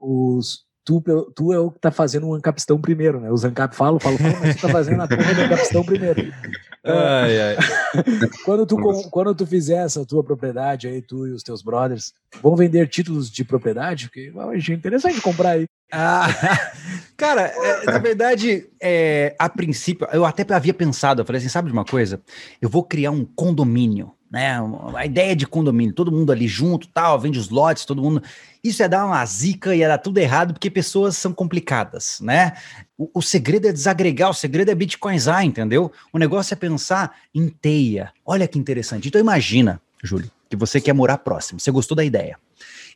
Os, 0.00 0.64
tu, 0.84 1.02
tu 1.34 1.52
é 1.52 1.58
o 1.58 1.70
que 1.70 1.80
tá 1.80 1.90
fazendo 1.90 2.26
um 2.28 2.34
ANCAPistão 2.34 2.80
primeiro, 2.80 3.20
né? 3.20 3.30
Os 3.30 3.44
ANCAP 3.44 3.74
falam, 3.74 3.98
falam, 3.98 4.18
falam, 4.18 4.38
mas 4.40 4.56
tu 4.56 4.62
tá 4.62 4.68
fazendo 4.68 5.00
a 5.02 5.08
porra 5.08 5.34
do 5.34 5.40
ANCAPistão 5.42 5.84
primeiro. 5.84 6.22
Ai, 6.86 7.40
ai. 7.40 7.56
quando, 8.44 8.66
tu, 8.66 8.76
com- 8.76 9.04
quando 9.04 9.34
tu 9.34 9.46
fizer 9.46 9.86
essa 9.86 10.04
tua 10.04 10.22
propriedade 10.22 10.86
aí, 10.86 11.00
tu 11.00 11.26
e 11.26 11.32
os 11.32 11.42
teus 11.42 11.62
brothers, 11.62 12.12
vão 12.42 12.54
vender 12.54 12.86
títulos 12.88 13.30
de 13.30 13.42
propriedade? 13.42 14.04
Porque 14.04 14.30
achei 14.54 14.74
interessante 14.74 15.18
comprar 15.22 15.52
aí. 15.52 15.66
Ah, 15.96 16.26
cara, 17.16 17.42
é, 17.42 17.84
na 17.84 17.98
verdade, 17.98 18.66
é, 18.82 19.36
a 19.38 19.48
princípio, 19.48 20.08
eu 20.12 20.24
até 20.24 20.44
havia 20.52 20.74
pensado, 20.74 21.22
eu 21.22 21.24
falei 21.24 21.38
assim, 21.38 21.48
sabe 21.48 21.68
de 21.68 21.72
uma 21.72 21.84
coisa? 21.84 22.20
Eu 22.60 22.68
vou 22.68 22.82
criar 22.82 23.12
um 23.12 23.24
condomínio, 23.24 24.12
né? 24.28 24.58
A 24.96 25.06
ideia 25.06 25.36
de 25.36 25.46
condomínio, 25.46 25.94
todo 25.94 26.10
mundo 26.10 26.32
ali 26.32 26.48
junto, 26.48 26.88
tal, 26.88 27.20
vende 27.20 27.38
os 27.38 27.48
lotes, 27.48 27.84
todo 27.84 28.02
mundo. 28.02 28.20
Isso 28.62 28.82
ia 28.82 28.88
dar 28.88 29.06
uma 29.06 29.24
zica, 29.24 29.76
ia 29.76 29.86
dar 29.86 29.98
tudo 29.98 30.18
errado, 30.18 30.52
porque 30.52 30.68
pessoas 30.68 31.16
são 31.16 31.32
complicadas, 31.32 32.18
né? 32.20 32.54
O, 32.98 33.08
o 33.14 33.22
segredo 33.22 33.68
é 33.68 33.72
desagregar, 33.72 34.30
o 34.30 34.34
segredo 34.34 34.72
é 34.72 34.74
bitcoinizar, 34.74 35.44
entendeu? 35.44 35.92
O 36.12 36.18
negócio 36.18 36.54
é 36.54 36.56
pensar 36.56 37.14
em 37.32 37.48
teia. 37.48 38.12
Olha 38.26 38.48
que 38.48 38.58
interessante. 38.58 39.06
Então 39.06 39.20
imagina, 39.20 39.80
Júlio, 40.02 40.28
que 40.50 40.56
você 40.56 40.80
quer 40.80 40.92
morar 40.92 41.18
próximo, 41.18 41.60
você 41.60 41.70
gostou 41.70 41.96
da 41.96 42.04
ideia. 42.04 42.36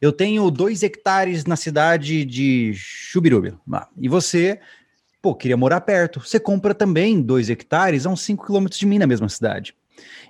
Eu 0.00 0.12
tenho 0.12 0.50
dois 0.50 0.82
hectares 0.82 1.44
na 1.44 1.56
cidade 1.56 2.24
de 2.24 2.72
Chubirubi. 2.74 3.54
Ah, 3.72 3.88
E 3.98 4.08
você, 4.08 4.60
pô, 5.20 5.34
queria 5.34 5.56
morar 5.56 5.80
perto. 5.80 6.20
Você 6.20 6.38
compra 6.38 6.74
também 6.74 7.20
dois 7.20 7.50
hectares 7.50 8.06
a 8.06 8.10
uns 8.10 8.22
5 8.22 8.46
quilômetros 8.46 8.78
de 8.78 8.86
mim 8.86 8.98
na 8.98 9.06
mesma 9.06 9.28
cidade. 9.28 9.74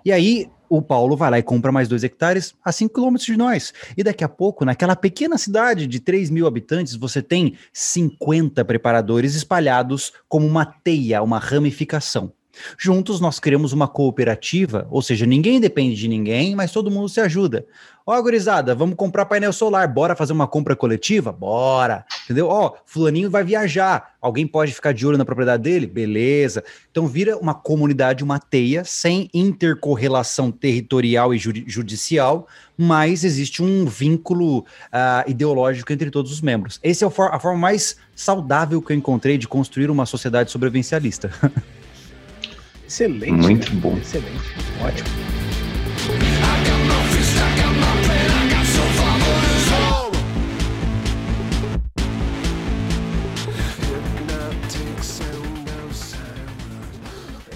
E 0.05 0.11
aí 0.11 0.49
o 0.71 0.83
Paulo 0.83 1.17
vai 1.17 1.31
lá 1.31 1.39
e 1.39 1.43
compra 1.43 1.73
mais 1.73 1.89
dois 1.89 2.05
hectares 2.05 2.55
a 2.65 2.73
5 2.73 2.95
quilômetros 2.95 3.27
de 3.27 3.37
nós. 3.37 3.73
E 3.97 4.03
daqui 4.03 4.25
a 4.25 4.29
pouco, 4.29 4.65
naquela 4.65 4.97
pequena 4.97 5.39
cidade 5.39 5.87
de 5.87 6.01
3 6.01 6.31
mil 6.31 6.47
habitantes, 6.47 6.95
você 6.95 7.23
tem 7.23 7.57
50 7.73 8.65
preparadores 8.65 9.35
espalhados 9.35 10.13
como 10.29 10.47
uma 10.47 10.65
teia, 10.65 11.23
uma 11.23 11.39
ramificação. 11.39 12.33
Juntos 12.79 13.21
nós 13.21 13.39
criamos 13.39 13.73
uma 13.73 13.89
cooperativa, 13.89 14.87
ou 14.91 15.03
seja, 15.03 15.27
ninguém 15.27 15.61
depende 15.61 15.97
de 15.97 16.09
ninguém, 16.09 16.55
mas 16.55 16.73
todo 16.73 16.91
mundo 16.91 17.09
se 17.09 17.21
ajuda. 17.21 17.67
Ó, 18.11 18.23
gurizada, 18.23 18.75
vamos 18.75 18.97
comprar 18.97 19.27
painel 19.27 19.53
solar, 19.53 19.87
bora 19.87 20.17
fazer 20.17 20.33
uma 20.33 20.47
compra 20.47 20.75
coletiva? 20.75 21.31
Bora! 21.31 22.07
Entendeu? 22.25 22.49
Ó, 22.49 22.73
fulaninho 22.87 23.31
vai 23.31 23.45
viajar, 23.45 24.15
alguém 24.19 24.47
pode 24.47 24.73
ficar 24.73 24.93
de 24.93 25.07
olho 25.07 25.19
na 25.19 25.27
propriedade 25.27 25.63
dele? 25.63 25.87
Beleza. 25.87 26.65
Então 26.91 27.07
vira 27.07 27.37
uma 27.37 27.53
comunidade, 27.53 28.25
uma 28.25 28.39
teia, 28.39 28.83
sem 28.83 29.29
intercorrelação 29.35 30.51
territorial 30.51 31.35
e 31.35 31.39
judi- 31.39 31.65
judicial, 31.69 32.49
mas 32.79 33.25
existe 33.25 33.63
um 33.63 33.85
vínculo 33.85 34.65
ah, 34.91 35.23
ideológico 35.29 35.93
entre 35.93 36.11
todos 36.11 36.33
os 36.33 36.41
membros. 36.41 36.81
Essa 36.83 37.05
é 37.05 37.09
a 37.09 37.39
forma 37.39 37.59
mais 37.59 37.97
saudável 38.15 38.81
que 38.81 38.91
eu 38.93 38.97
encontrei 38.97 39.37
de 39.37 39.47
construir 39.47 39.91
uma 39.91 40.07
sociedade 40.07 40.51
sobrevivencialista. 40.51 41.31
Excelente. 42.89 43.31
Muito 43.31 43.67
cara. 43.67 43.81
bom. 43.81 43.97
Excelente. 43.99 44.55
Ótimo. 44.83 45.38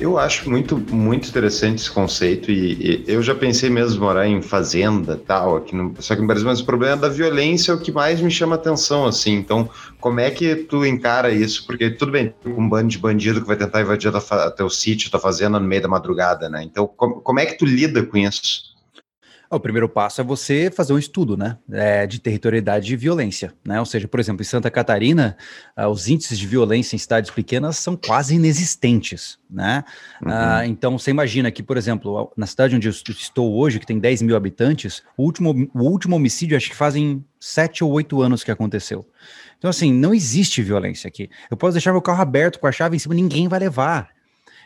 Eu 0.03 0.18
acho 0.18 0.50
muito, 0.50 0.76
muito 0.76 1.28
interessante 1.28 1.78
esse 1.78 1.90
conceito 1.90 2.50
e, 2.50 3.05
e 3.05 3.05
eu 3.07 3.22
já 3.22 3.36
pensei 3.36 3.70
mesmo 3.70 4.00
morar 4.00 4.26
em 4.26 4.42
fazenda 4.42 5.16
tal, 5.16 5.59
aqui 5.59 5.76
no, 5.76 5.94
só 6.00 6.16
que 6.16 6.20
no 6.20 6.26
Brasil, 6.26 6.44
mas 6.44 6.59
o 6.59 6.64
problema 6.64 6.96
da 6.96 7.09
violência 7.09 7.70
é 7.70 7.74
o 7.76 7.78
que 7.78 7.92
mais 7.92 8.20
me 8.20 8.28
chama 8.28 8.57
atenção, 8.57 9.07
assim. 9.07 9.34
Então, 9.34 9.70
como 10.00 10.18
é 10.18 10.28
que 10.32 10.57
tu 10.57 10.84
encara 10.84 11.30
isso? 11.30 11.64
Porque 11.64 11.88
tudo 11.88 12.11
bem, 12.11 12.34
um 12.44 12.68
bando 12.68 12.88
de 12.88 12.98
bandido 12.98 13.40
que 13.40 13.46
vai 13.46 13.55
tentar 13.55 13.80
invadir 13.80 14.11
teu 14.57 14.68
sítio, 14.68 15.09
tua 15.09 15.20
fazenda 15.20 15.61
no 15.61 15.68
meio 15.68 15.82
da 15.82 15.88
madrugada, 15.88 16.48
né? 16.48 16.64
Então, 16.64 16.84
como 16.88 17.38
é 17.38 17.46
que 17.46 17.57
tu 17.57 17.64
lida 17.64 18.05
com 18.05 18.16
isso? 18.16 18.71
O 19.55 19.61
primeiro 19.61 19.86
passo 19.86 20.18
é 20.18 20.24
você 20.24 20.70
fazer 20.70 20.94
um 20.94 20.98
estudo, 20.98 21.36
né, 21.36 21.59
é, 21.70 22.07
de 22.07 22.18
territorialidade 22.18 22.90
e 22.90 22.96
violência, 22.96 23.53
né? 23.62 23.78
Ou 23.78 23.84
seja, 23.84 24.09
por 24.09 24.18
exemplo, 24.18 24.40
em 24.40 24.46
Santa 24.46 24.70
Catarina, 24.70 25.36
ah, 25.76 25.90
os 25.90 26.09
índices 26.09 26.38
de 26.38 26.46
violência 26.46 26.96
em 26.96 26.98
cidades 26.98 27.30
pequenas 27.30 27.76
são 27.76 27.94
quase 27.94 28.34
inexistentes, 28.34 29.38
né? 29.50 29.84
Ah, 30.24 30.66
então, 30.66 30.98
você 30.98 31.11
imagina 31.11 31.50
que, 31.50 31.62
por 31.62 31.76
exemplo, 31.76 32.32
na 32.34 32.46
cidade 32.46 32.74
onde 32.74 32.88
eu 32.88 32.90
est- 32.92 33.07
estou 33.11 33.55
hoje, 33.55 33.78
que 33.78 33.84
tem 33.86 33.98
10 33.98 34.22
mil 34.22 34.34
habitantes, 34.36 35.03
o 35.18 35.22
último, 35.22 35.68
o 35.74 35.82
último 35.82 36.16
homicídio 36.16 36.57
acho 36.57 36.70
que 36.70 36.76
fazem 36.76 37.22
7 37.38 37.84
ou 37.84 37.90
8 37.92 38.22
anos 38.22 38.42
que 38.42 38.50
aconteceu. 38.50 39.07
Então, 39.59 39.68
assim, 39.68 39.92
não 39.92 40.14
existe 40.14 40.62
violência 40.62 41.09
aqui. 41.09 41.28
Eu 41.50 41.59
posso 41.59 41.72
deixar 41.74 41.92
meu 41.92 42.00
carro 42.00 42.22
aberto 42.22 42.59
com 42.59 42.66
a 42.66 42.72
chave 42.72 42.96
em 42.96 42.98
cima, 42.98 43.14
ninguém 43.14 43.48
vai 43.48 43.61
levar. 43.61 44.09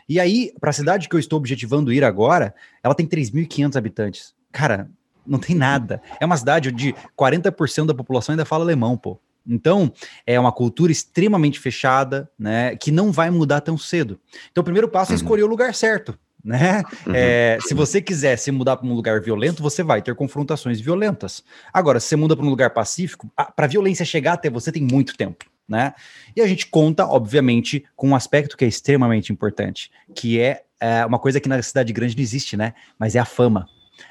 E 0.07 0.17
aí, 0.17 0.53
para 0.61 0.69
a 0.69 0.73
cidade 0.73 1.09
que 1.09 1.15
eu 1.15 1.19
estou 1.19 1.35
objetivando 1.37 1.91
ir 1.91 2.05
agora, 2.05 2.55
ela 2.81 2.95
tem 2.95 3.05
3.500 3.05 3.75
habitantes. 3.75 4.36
Cara, 4.57 4.89
não 5.25 5.37
tem 5.37 5.55
nada. 5.55 6.01
É 6.19 6.25
uma 6.25 6.35
cidade 6.35 6.69
onde 6.69 6.95
40% 7.15 7.85
da 7.85 7.93
população 7.93 8.33
ainda 8.33 8.43
fala 8.43 8.63
alemão, 8.63 8.97
pô. 8.97 9.19
Então, 9.47 9.93
é 10.25 10.39
uma 10.39 10.51
cultura 10.51 10.91
extremamente 10.91 11.59
fechada, 11.59 12.27
né, 12.39 12.75
que 12.75 12.91
não 12.91 13.11
vai 13.11 13.29
mudar 13.29 13.61
tão 13.61 13.77
cedo. 13.77 14.19
Então, 14.51 14.61
o 14.61 14.65
primeiro 14.65 14.89
passo 14.89 15.11
é 15.11 15.13
Uhum. 15.13 15.17
escolher 15.17 15.43
o 15.43 15.47
lugar 15.47 15.75
certo, 15.75 16.17
né? 16.43 16.81
Uhum. 17.05 17.13
É, 17.15 17.59
se 17.61 17.75
você 17.75 18.01
quiser 18.01 18.35
se 18.37 18.51
mudar 18.51 18.77
para 18.77 18.87
um 18.87 18.93
lugar 18.95 19.21
violento, 19.21 19.61
você 19.61 19.83
vai 19.83 20.01
ter 20.01 20.15
confrontações 20.15 20.81
violentas. 20.81 21.43
Agora, 21.71 21.99
se 21.99 22.07
você 22.07 22.15
muda 22.15 22.35
para 22.35 22.45
um 22.45 22.49
lugar 22.49 22.71
pacífico, 22.71 23.31
para 23.55 23.65
a 23.65 23.69
violência 23.69 24.03
chegar 24.03 24.33
até 24.33 24.49
você 24.49 24.71
tem 24.71 24.81
muito 24.81 25.15
tempo, 25.15 25.45
né? 25.69 25.93
E 26.35 26.41
a 26.41 26.47
gente 26.47 26.65
conta, 26.65 27.05
obviamente, 27.05 27.85
com 27.95 28.09
um 28.09 28.15
aspecto 28.15 28.57
que 28.57 28.65
é 28.65 28.67
extremamente 28.67 29.31
importante, 29.31 29.91
que 30.15 30.39
é, 30.39 30.63
é, 30.81 31.05
uma 31.05 31.19
coisa 31.19 31.39
que 31.39 31.47
na 31.47 31.61
cidade 31.61 31.93
grande 31.93 32.15
não 32.17 32.23
existe, 32.23 32.57
né? 32.57 32.73
Mas 32.99 33.15
é 33.15 33.19
a 33.19 33.25
fama. 33.25 33.67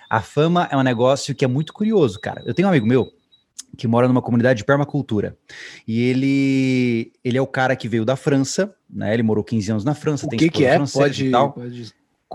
A 0.09 0.20
fama 0.20 0.68
é 0.70 0.76
um 0.76 0.82
negócio 0.82 1.34
que 1.34 1.45
é 1.45 1.49
muito 1.49 1.72
curioso, 1.72 2.20
cara. 2.20 2.43
Eu 2.47 2.55
tenho 2.55 2.66
um 2.68 2.70
amigo 2.70 2.87
meu 2.87 3.11
que 3.76 3.87
mora 3.87 4.09
numa 4.09 4.22
comunidade 4.22 4.59
de 4.59 4.64
permacultura. 4.64 5.37
E 5.87 6.03
ele, 6.03 7.12
ele 7.22 7.37
é 7.37 7.43
o 7.43 7.47
cara 7.47 7.76
que 7.76 7.89
veio 7.89 8.05
da 8.05 8.16
França, 8.16 8.74
né? 8.89 9.12
Ele 9.12 9.22
morou 9.22 9.45
15 9.45 9.70
anos 9.70 9.84
na 9.84 9.95
França, 9.95 10.26
O 10.26 10.28
tem 10.30 10.39
que, 10.39 10.49
que 10.49 10.64
é? 10.64 10.78
Pode. 10.78 11.26
e 11.26 11.30
tal. 11.30 11.53
pode 11.53 11.95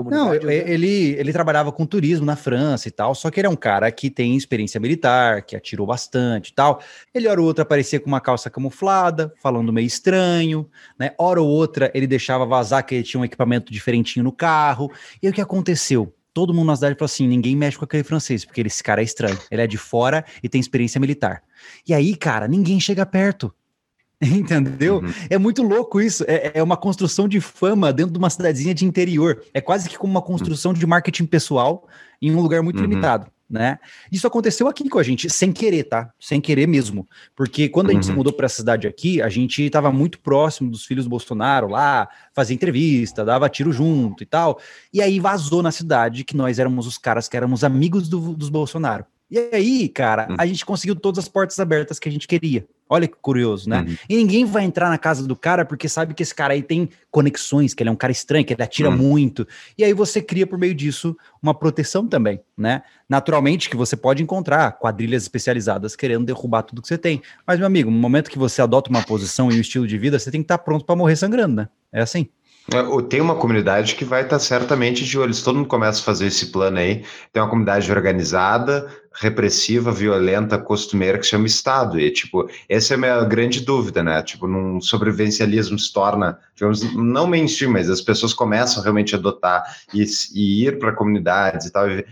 Não, 0.09 0.33
e- 0.33 0.71
ele, 0.71 1.15
ele 1.17 1.33
trabalhava 1.33 1.71
com 1.71 1.85
turismo 1.85 2.25
na 2.25 2.35
França 2.35 2.87
e 2.87 2.91
tal, 2.91 3.13
só 3.13 3.29
que 3.29 3.39
ele 3.39 3.47
é 3.47 3.49
um 3.49 3.55
cara 3.57 3.91
que 3.91 4.09
tem 4.09 4.37
experiência 4.37 4.79
militar, 4.79 5.41
que 5.41 5.55
atirou 5.55 5.85
bastante 5.85 6.49
e 6.49 6.53
tal. 6.53 6.81
Ele, 7.13 7.27
hora 7.27 7.41
ou 7.41 7.47
outra, 7.47 7.63
aparecia 7.63 7.99
com 7.99 8.07
uma 8.07 8.21
calça 8.21 8.49
camuflada, 8.49 9.33
falando 9.41 9.73
meio 9.73 9.85
estranho, 9.85 10.69
né? 10.97 11.11
Hora 11.17 11.41
ou 11.41 11.47
outra, 11.47 11.91
ele 11.93 12.07
deixava 12.07 12.45
vazar 12.45 12.85
que 12.85 12.95
ele 12.95 13.03
tinha 13.03 13.19
um 13.19 13.25
equipamento 13.25 13.71
diferentinho 13.71 14.23
no 14.23 14.31
carro. 14.31 14.89
E 15.21 15.27
aí, 15.27 15.31
o 15.31 15.35
que 15.35 15.41
aconteceu? 15.41 16.13
Todo 16.33 16.53
mundo 16.53 16.67
na 16.67 16.75
cidade 16.75 16.95
falou 16.95 17.05
assim: 17.05 17.27
ninguém 17.27 17.55
mexe 17.55 17.77
com 17.77 17.85
aquele 17.85 18.03
francês, 18.03 18.45
porque 18.45 18.61
esse 18.61 18.83
cara 18.83 19.01
é 19.01 19.03
estranho. 19.03 19.37
Ele 19.49 19.61
é 19.61 19.67
de 19.67 19.77
fora 19.77 20.23
e 20.41 20.47
tem 20.47 20.61
experiência 20.61 20.99
militar. 20.99 21.43
E 21.87 21.93
aí, 21.93 22.15
cara, 22.15 22.47
ninguém 22.47 22.79
chega 22.79 23.05
perto. 23.05 23.53
Entendeu? 24.21 24.99
Uhum. 24.99 25.11
É 25.29 25.37
muito 25.37 25.63
louco 25.63 25.99
isso. 25.99 26.23
É, 26.27 26.51
é 26.55 26.63
uma 26.63 26.77
construção 26.77 27.27
de 27.27 27.41
fama 27.41 27.91
dentro 27.91 28.11
de 28.13 28.19
uma 28.19 28.29
cidadezinha 28.29 28.73
de 28.73 28.85
interior. 28.85 29.43
É 29.53 29.59
quase 29.59 29.89
que 29.89 29.97
como 29.97 30.11
uma 30.11 30.21
construção 30.21 30.73
de 30.73 30.85
marketing 30.85 31.25
pessoal 31.25 31.87
em 32.21 32.31
um 32.33 32.39
lugar 32.39 32.61
muito 32.61 32.77
Uhum. 32.77 32.83
limitado, 32.87 33.25
né? 33.51 33.77
Isso 34.11 34.25
aconteceu 34.25 34.67
aqui 34.67 34.87
com 34.89 34.97
a 34.97 35.03
gente, 35.03 35.29
sem 35.29 35.51
querer, 35.51 35.83
tá? 35.83 36.11
Sem 36.19 36.39
querer 36.39 36.67
mesmo. 36.67 37.07
Porque 37.35 37.67
quando 37.67 37.89
a 37.89 37.93
gente 37.93 38.05
se 38.05 38.11
Uhum. 38.11 38.17
mudou 38.17 38.31
para 38.33 38.45
essa 38.45 38.55
cidade 38.57 38.87
aqui, 38.87 39.21
a 39.21 39.29
gente 39.29 39.61
estava 39.63 39.91
muito 39.91 40.19
próximo 40.19 40.71
dos 40.71 40.85
filhos 40.85 41.03
do 41.05 41.09
Bolsonaro 41.09 41.67
lá, 41.67 42.07
fazia 42.33 42.55
entrevista, 42.55 43.25
dava 43.25 43.49
tiro 43.49 43.71
junto 43.71 44.23
e 44.23 44.25
tal. 44.25 44.59
E 44.93 45.01
aí 45.01 45.19
vazou 45.19 45.61
na 45.61 45.71
cidade 45.71 46.23
que 46.23 46.35
nós 46.35 46.57
éramos 46.59 46.87
os 46.87 46.97
caras 46.97 47.27
que 47.27 47.35
éramos 47.35 47.63
amigos 47.63 48.07
do- 48.07 48.33
dos 48.35 48.49
Bolsonaro. 48.49 49.05
E 49.31 49.39
aí, 49.53 49.87
cara, 49.87 50.27
Uhum. 50.29 50.35
a 50.37 50.45
gente 50.45 50.65
conseguiu 50.65 50.93
todas 50.95 51.19
as 51.19 51.29
portas 51.29 51.57
abertas 51.57 51.97
que 51.97 52.09
a 52.09 52.11
gente 52.11 52.27
queria. 52.27 52.65
Olha 52.89 53.07
que 53.07 53.15
curioso, 53.21 53.69
né? 53.69 53.85
Uhum. 53.87 53.95
E 54.09 54.17
ninguém 54.17 54.43
vai 54.43 54.65
entrar 54.65 54.89
na 54.89 54.97
casa 54.97 55.25
do 55.25 55.33
cara 55.33 55.63
porque 55.63 55.87
sabe 55.87 56.13
que 56.13 56.21
esse 56.21 56.35
cara 56.35 56.53
aí 56.53 56.61
tem 56.61 56.89
conexões, 57.09 57.73
que 57.73 57.81
ele 57.81 57.89
é 57.89 57.91
um 57.93 57.95
cara 57.95 58.11
estranho, 58.11 58.43
que 58.43 58.53
ele 58.53 58.61
atira 58.61 58.89
Hum. 58.89 58.97
muito. 58.97 59.47
E 59.77 59.83
aí 59.85 59.93
você 59.93 60.21
cria 60.21 60.45
por 60.45 60.59
meio 60.59 60.75
disso 60.75 61.15
uma 61.41 61.53
proteção 61.53 62.05
também, 62.05 62.41
né? 62.57 62.81
Naturalmente 63.07 63.69
que 63.69 63.77
você 63.77 63.95
pode 63.95 64.21
encontrar 64.21 64.73
quadrilhas 64.73 65.23
especializadas 65.23 65.95
querendo 65.95 66.25
derrubar 66.25 66.63
tudo 66.63 66.81
que 66.81 66.87
você 66.89 66.97
tem. 66.97 67.21
Mas, 67.47 67.57
meu 67.57 67.65
amigo, 67.67 67.89
no 67.89 67.97
momento 67.97 68.29
que 68.29 68.37
você 68.37 68.61
adota 68.61 68.89
uma 68.89 69.01
posição 69.03 69.49
e 69.49 69.55
um 69.55 69.61
estilo 69.61 69.87
de 69.87 69.97
vida, 69.97 70.19
você 70.19 70.29
tem 70.29 70.41
que 70.41 70.45
estar 70.45 70.57
pronto 70.57 70.83
para 70.83 70.95
morrer 70.97 71.15
sangrando, 71.15 71.55
né? 71.55 71.69
É 71.93 72.01
assim. 72.01 72.27
É, 72.69 73.01
Tem 73.09 73.19
uma 73.19 73.35
comunidade 73.35 73.95
que 73.95 74.05
vai 74.05 74.23
estar 74.23 74.37
certamente 74.39 75.03
de 75.03 75.17
olho. 75.17 75.33
Se 75.33 75.43
todo 75.43 75.55
mundo 75.55 75.67
começa 75.67 75.99
a 75.99 76.03
fazer 76.03 76.27
esse 76.27 76.47
plano 76.47 76.77
aí, 76.77 77.03
tem 77.33 77.41
uma 77.41 77.49
comunidade 77.49 77.91
organizada, 77.91 78.87
repressiva, 79.13 79.91
violenta, 79.91 80.57
costumeira 80.57 81.17
que 81.17 81.25
chama 81.25 81.47
Estado. 81.47 81.99
E, 81.99 82.11
tipo, 82.11 82.47
essa 82.69 82.93
é 82.93 82.95
a 82.95 82.99
minha 82.99 83.23
grande 83.23 83.61
dúvida, 83.61 84.03
né? 84.03 84.21
Tipo, 84.21 84.47
num 84.47 84.79
sobrevivencialismo 84.79 85.77
se 85.79 85.91
torna, 85.91 86.39
digamos, 86.55 86.81
não 86.93 87.27
mainstream, 87.27 87.71
mas 87.71 87.89
as 87.89 88.01
pessoas 88.01 88.33
começam 88.33 88.83
realmente 88.83 89.15
a 89.15 89.17
adotar 89.17 89.63
e, 89.93 90.05
e 90.33 90.67
ir 90.67 90.77
para 90.77 90.93
comunidades 90.93 91.65
e 91.65 91.71
tal. 91.71 91.89
E, 91.89 92.05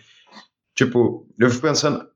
tipo, 0.76 1.28
eu 1.38 1.50
fico 1.50 1.62
pensando, 1.62 2.09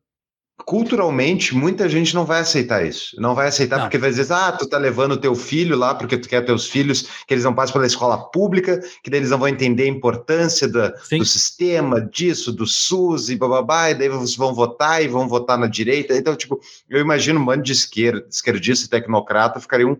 culturalmente, 0.65 1.55
muita 1.55 1.87
gente 1.87 2.13
não 2.15 2.25
vai 2.25 2.41
aceitar 2.41 2.85
isso. 2.85 3.15
Não 3.19 3.35
vai 3.35 3.47
aceitar 3.47 3.77
Não. 3.77 3.83
porque 3.83 3.97
vai 3.97 4.09
dizer, 4.09 4.31
ah, 4.31 4.51
tu 4.51 4.67
tá 4.67 4.77
levando 4.77 5.17
teu 5.17 5.35
filho 5.35 5.77
lá 5.77 5.93
porque 5.95 6.17
tu 6.17 6.27
quer 6.27 6.43
teus 6.45 6.67
filhos 6.67 7.07
que 7.27 7.33
eles 7.33 7.43
não 7.43 7.53
passem 7.53 7.73
pela 7.73 7.85
escola 7.85 8.17
pública, 8.17 8.79
que 9.03 9.09
daí 9.09 9.19
eles 9.19 9.29
não 9.29 9.39
vão 9.39 9.47
entender 9.47 9.83
a 9.83 9.87
importância 9.87 10.67
da, 10.67 10.89
do 10.89 11.25
sistema, 11.25 12.01
disso, 12.01 12.51
do 12.51 12.65
SUS 12.65 13.29
e 13.29 13.35
bababá, 13.35 13.91
e 13.91 13.95
daí 13.95 14.09
vocês 14.09 14.35
vão 14.35 14.53
votar 14.53 15.03
e 15.03 15.07
vão 15.07 15.27
votar 15.27 15.57
na 15.57 15.67
direita. 15.67 16.15
Então, 16.15 16.35
tipo, 16.35 16.59
eu 16.89 16.99
imagino 16.99 17.39
um 17.39 17.45
bando 17.45 17.63
de 17.63 17.71
esquerda, 17.71 18.25
esquerdista 18.29 18.85
e 18.85 18.89
tecnocrata 18.89 19.59
ficariam 19.59 19.97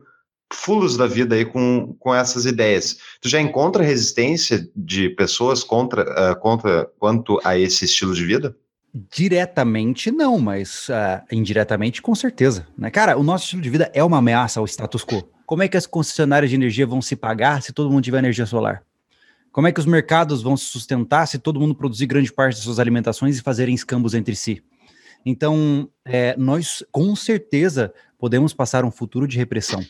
fulos 0.54 0.96
da 0.96 1.08
vida 1.08 1.36
aí 1.36 1.46
com, 1.46 1.96
com 2.00 2.14
essas 2.14 2.46
ideias. 2.46 2.98
Tu 3.20 3.28
já 3.28 3.42
encontra 3.42 3.84
resistência 3.84 4.70
de 4.76 5.10
pessoas 5.10 5.64
contra, 5.64 6.04
ah, 6.04 6.36
contra 6.36 6.88
quanto 7.00 7.40
a 7.44 7.58
esse 7.58 7.86
estilo 7.86 8.14
de 8.14 8.26
vida? 8.26 8.56
Diretamente 9.16 10.12
não, 10.12 10.40
mas 10.40 10.88
ah, 10.90 11.24
indiretamente 11.32 12.02
com 12.02 12.14
certeza. 12.14 12.68
Né? 12.78 12.92
Cara, 12.92 13.18
o 13.18 13.24
nosso 13.24 13.46
estilo 13.46 13.62
de 13.62 13.70
vida 13.70 13.92
é 13.94 14.04
uma 14.04 14.18
ameaça 14.20 14.60
ao 14.60 14.66
status 14.68 15.04
quo. 15.04 15.24
Como 15.46 15.64
é 15.64 15.68
que 15.68 15.76
as 15.78 15.86
concessionárias 15.88 16.50
de 16.50 16.56
energia 16.56 16.86
vão 16.86 17.02
se 17.02 17.16
pagar 17.16 17.62
se 17.62 17.74
todo 17.74 17.90
mundo 17.90 18.04
tiver 18.04 18.20
energia 18.20 18.46
solar? 18.46 18.84
Como 19.52 19.68
é 19.68 19.72
que 19.72 19.80
os 19.80 19.86
mercados 19.86 20.42
vão 20.42 20.56
se 20.58 20.66
sustentar 20.66 21.28
se 21.28 21.38
todo 21.40 21.60
mundo 21.60 21.76
produzir 21.76 22.06
grande 22.06 22.32
parte 22.32 22.56
das 22.56 22.64
suas 22.64 22.80
alimentações 22.80 23.38
e 23.38 23.42
fazerem 23.42 23.74
escambos 23.76 24.14
entre 24.14 24.36
si? 24.36 24.64
Então, 25.26 25.88
é, 26.06 26.36
nós 26.38 26.84
com 26.92 27.16
certeza 27.16 27.94
podemos 28.18 28.54
passar 28.54 28.84
um 28.86 28.92
futuro 28.92 29.28
de 29.28 29.38
repressão. 29.38 29.84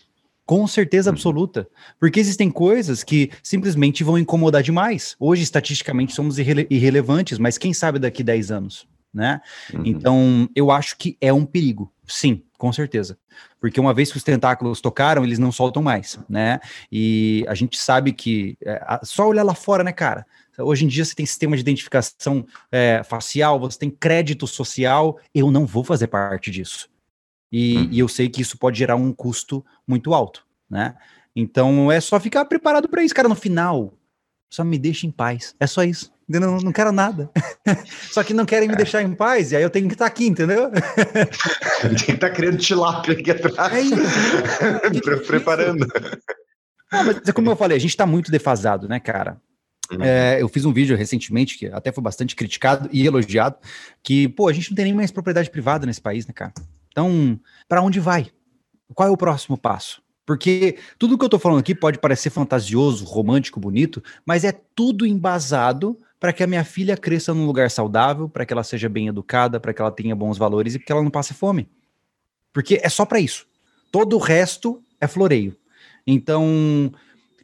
Com 0.46 0.68
certeza 0.68 1.10
Uhum. 1.10 1.14
absoluta. 1.16 1.68
Porque 2.00 2.20
existem 2.20 2.52
coisas 2.52 3.04
que 3.04 3.32
simplesmente 3.42 4.04
vão 4.04 4.18
incomodar 4.18 4.62
demais. 4.62 5.16
Hoje, 5.20 5.44
estatisticamente, 5.44 6.14
somos 6.14 6.38
irrele- 6.38 6.68
irrelevantes, 6.70 7.38
mas 7.40 7.58
quem 7.58 7.74
sabe 7.74 7.98
daqui 8.00 8.22
10 8.24 8.52
anos, 8.52 8.86
né? 9.14 9.42
Uhum. 9.74 9.84
Então, 9.86 10.50
eu 10.56 10.72
acho 10.72 10.98
que 10.98 11.18
é 11.22 11.32
um 11.32 11.46
perigo. 11.46 11.92
Sim, 12.06 12.44
com 12.58 12.74
certeza. 12.74 13.18
Porque 13.62 13.80
uma 13.80 13.94
vez 13.94 14.12
que 14.12 14.18
os 14.18 14.24
tentáculos 14.24 14.82
tocaram, 14.82 15.24
eles 15.24 15.40
não 15.40 15.52
soltam 15.52 15.82
mais, 15.82 16.20
né? 16.28 16.60
E 16.92 17.46
a 17.48 17.54
gente 17.56 17.78
sabe 17.78 18.12
que. 18.12 18.58
é, 18.66 19.00
só 19.04 19.28
olhar 19.28 19.44
lá 19.44 19.54
fora, 19.54 19.84
né, 19.84 19.92
cara? 19.92 20.26
Hoje 20.58 20.86
em 20.86 20.88
dia 20.88 21.04
você 21.04 21.16
tem 21.16 21.26
sistema 21.26 21.56
de 21.56 21.62
identificação 21.62 22.46
é, 22.72 23.02
facial, 23.04 23.60
você 23.60 23.80
tem 23.80 23.90
crédito 23.90 24.46
social. 24.46 25.20
Eu 25.34 25.50
não 25.52 25.66
vou 25.66 25.84
fazer 25.84 26.08
parte 26.08 26.52
disso. 26.52 26.90
E, 27.52 27.78
Uhum. 27.78 27.88
e 27.92 28.00
eu 28.00 28.08
sei 28.08 28.30
que 28.30 28.42
isso 28.42 28.58
pode 28.58 28.78
gerar 28.80 28.96
um 28.96 29.14
custo 29.14 29.64
muito 29.88 30.14
alto, 30.14 30.46
né? 30.70 30.96
Então 31.36 31.92
é 31.92 32.00
só 32.02 32.20
ficar 32.20 32.46
preparado 32.46 32.90
para 32.90 33.04
isso, 33.04 33.14
cara. 33.16 33.30
No 33.30 33.36
final, 33.36 33.94
só 34.52 34.64
me 34.64 34.78
deixa 34.78 35.08
em 35.08 35.12
paz. 35.12 35.56
É 35.60 35.66
só 35.68 35.84
isso. 35.84 36.12
Eu 36.34 36.42
não, 36.42 36.58
não 36.58 36.72
quero 36.72 36.92
nada. 36.92 37.30
só 38.12 38.24
que 38.24 38.34
não 38.34 38.46
querem 38.46 38.68
me 38.68 38.76
deixar 38.76 39.02
em 39.02 39.14
paz, 39.14 39.52
e 39.52 39.56
aí 39.56 39.64
eu 39.64 39.70
tenho 39.70 39.88
que 39.88 39.94
estar 39.94 40.06
aqui, 40.06 40.28
entendeu? 40.28 40.70
Tem 41.82 41.96
que 41.96 42.12
estar 42.12 42.30
querendo 42.30 42.58
tilápia 42.58 43.14
aqui 43.14 43.32
atrás. 43.32 43.74
É 43.74 43.82
isso. 43.82 43.96
Pre- 45.04 45.18
Preparando. 45.22 45.88
Não, 46.92 47.04
mas 47.04 47.18
é 47.28 47.32
como 47.32 47.50
eu 47.50 47.56
falei, 47.56 47.78
a 47.78 47.82
gente 47.82 47.98
tá 47.98 48.06
muito 48.06 48.32
defasado, 48.32 48.88
né, 48.88 49.00
cara? 49.00 49.38
É, 50.00 50.38
eu 50.42 50.48
fiz 50.48 50.66
um 50.66 50.74
vídeo 50.74 50.96
recentemente, 50.98 51.58
que 51.58 51.68
até 51.68 51.92
foi 51.92 52.04
bastante 52.04 52.36
criticado 52.36 52.90
e 52.92 53.06
elogiado, 53.06 53.58
que, 54.02 54.28
pô, 54.28 54.48
a 54.48 54.54
gente 54.54 54.72
não 54.72 54.76
tem 54.76 54.86
nem 54.86 54.94
mais 54.94 55.12
propriedade 55.12 55.50
privada 55.50 55.86
nesse 55.86 56.02
país, 56.02 56.26
né, 56.26 56.34
cara? 56.34 56.54
Então, 56.92 57.40
para 57.68 57.82
onde 57.82 58.00
vai? 58.00 58.32
Qual 58.94 59.08
é 59.10 59.12
o 59.12 59.18
próximo 59.18 59.58
passo? 59.58 60.02
Porque 60.26 60.78
tudo 60.98 61.18
que 61.18 61.26
eu 61.26 61.30
tô 61.30 61.38
falando 61.38 61.60
aqui 61.60 61.76
pode 61.76 62.00
parecer 62.00 62.30
fantasioso, 62.30 63.04
romântico, 63.04 63.60
bonito, 63.60 64.02
mas 64.26 64.44
é 64.46 64.54
tudo 64.74 65.06
embasado 65.06 66.00
para 66.24 66.32
que 66.32 66.42
a 66.42 66.48
minha 66.48 66.64
filha 66.64 66.96
cresça 66.96 67.34
num 67.34 67.46
lugar 67.46 67.70
saudável, 67.70 68.30
para 68.30 68.46
que 68.46 68.54
ela 68.54 68.64
seja 68.64 68.88
bem 68.88 69.10
educada, 69.10 69.60
para 69.60 69.74
que 69.74 69.82
ela 69.82 69.92
tenha 69.92 70.16
bons 70.16 70.38
valores 70.38 70.74
e 70.74 70.80
que 70.80 70.90
ela 70.90 71.04
não 71.04 71.12
passe 71.12 71.34
fome. 71.34 71.68
Porque 72.54 72.80
é 72.82 72.88
só 72.88 73.06
para 73.06 73.20
isso. 73.20 73.46
Todo 73.92 74.16
o 74.16 74.20
resto 74.20 74.82
é 75.02 75.06
floreio. 75.06 75.54
Então, 76.08 76.94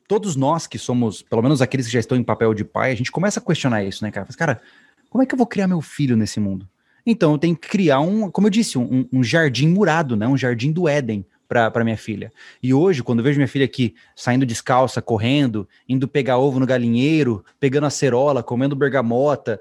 todos 0.07 0.37
nós 0.37 0.65
que 0.65 0.79
somos, 0.79 1.21
pelo 1.21 1.41
menos 1.41 1.61
aqueles 1.61 1.87
que 1.87 1.91
já 1.91 1.99
estão 1.99 2.17
em 2.17 2.23
papel 2.23 2.53
de 2.53 2.63
pai, 2.63 2.93
a 2.93 2.95
gente 2.95 3.11
começa 3.11 3.41
a 3.41 3.43
questionar 3.43 3.83
isso, 3.83 4.01
né, 4.01 4.11
cara? 4.11 4.25
Mas, 4.25 4.37
cara, 4.37 4.61
como 5.09 5.21
é 5.21 5.25
que 5.25 5.33
eu 5.33 5.37
vou 5.37 5.45
criar 5.45 5.67
meu 5.67 5.81
filho 5.81 6.15
nesse 6.15 6.39
mundo? 6.39 6.65
Então, 7.05 7.33
eu 7.33 7.37
tenho 7.37 7.57
que 7.57 7.67
criar 7.67 7.99
um, 7.99 8.31
como 8.31 8.47
eu 8.47 8.51
disse, 8.51 8.77
um, 8.77 9.05
um 9.11 9.21
jardim 9.21 9.67
murado, 9.67 10.15
né? 10.15 10.25
Um 10.25 10.37
jardim 10.37 10.71
do 10.71 10.87
Éden 10.87 11.25
para 11.49 11.83
minha 11.83 11.97
filha. 11.97 12.31
E 12.61 12.71
hoje, 12.73 13.01
quando 13.01 13.19
eu 13.19 13.23
vejo 13.23 13.39
minha 13.39 13.47
filha 13.47 13.65
aqui 13.65 13.95
saindo 14.15 14.45
descalça, 14.45 15.01
correndo, 15.01 15.67
indo 15.87 16.07
pegar 16.07 16.37
ovo 16.37 16.59
no 16.59 16.65
galinheiro, 16.65 17.43
pegando 17.59 17.87
acerola, 17.87 18.43
comendo 18.43 18.75
bergamota, 18.75 19.59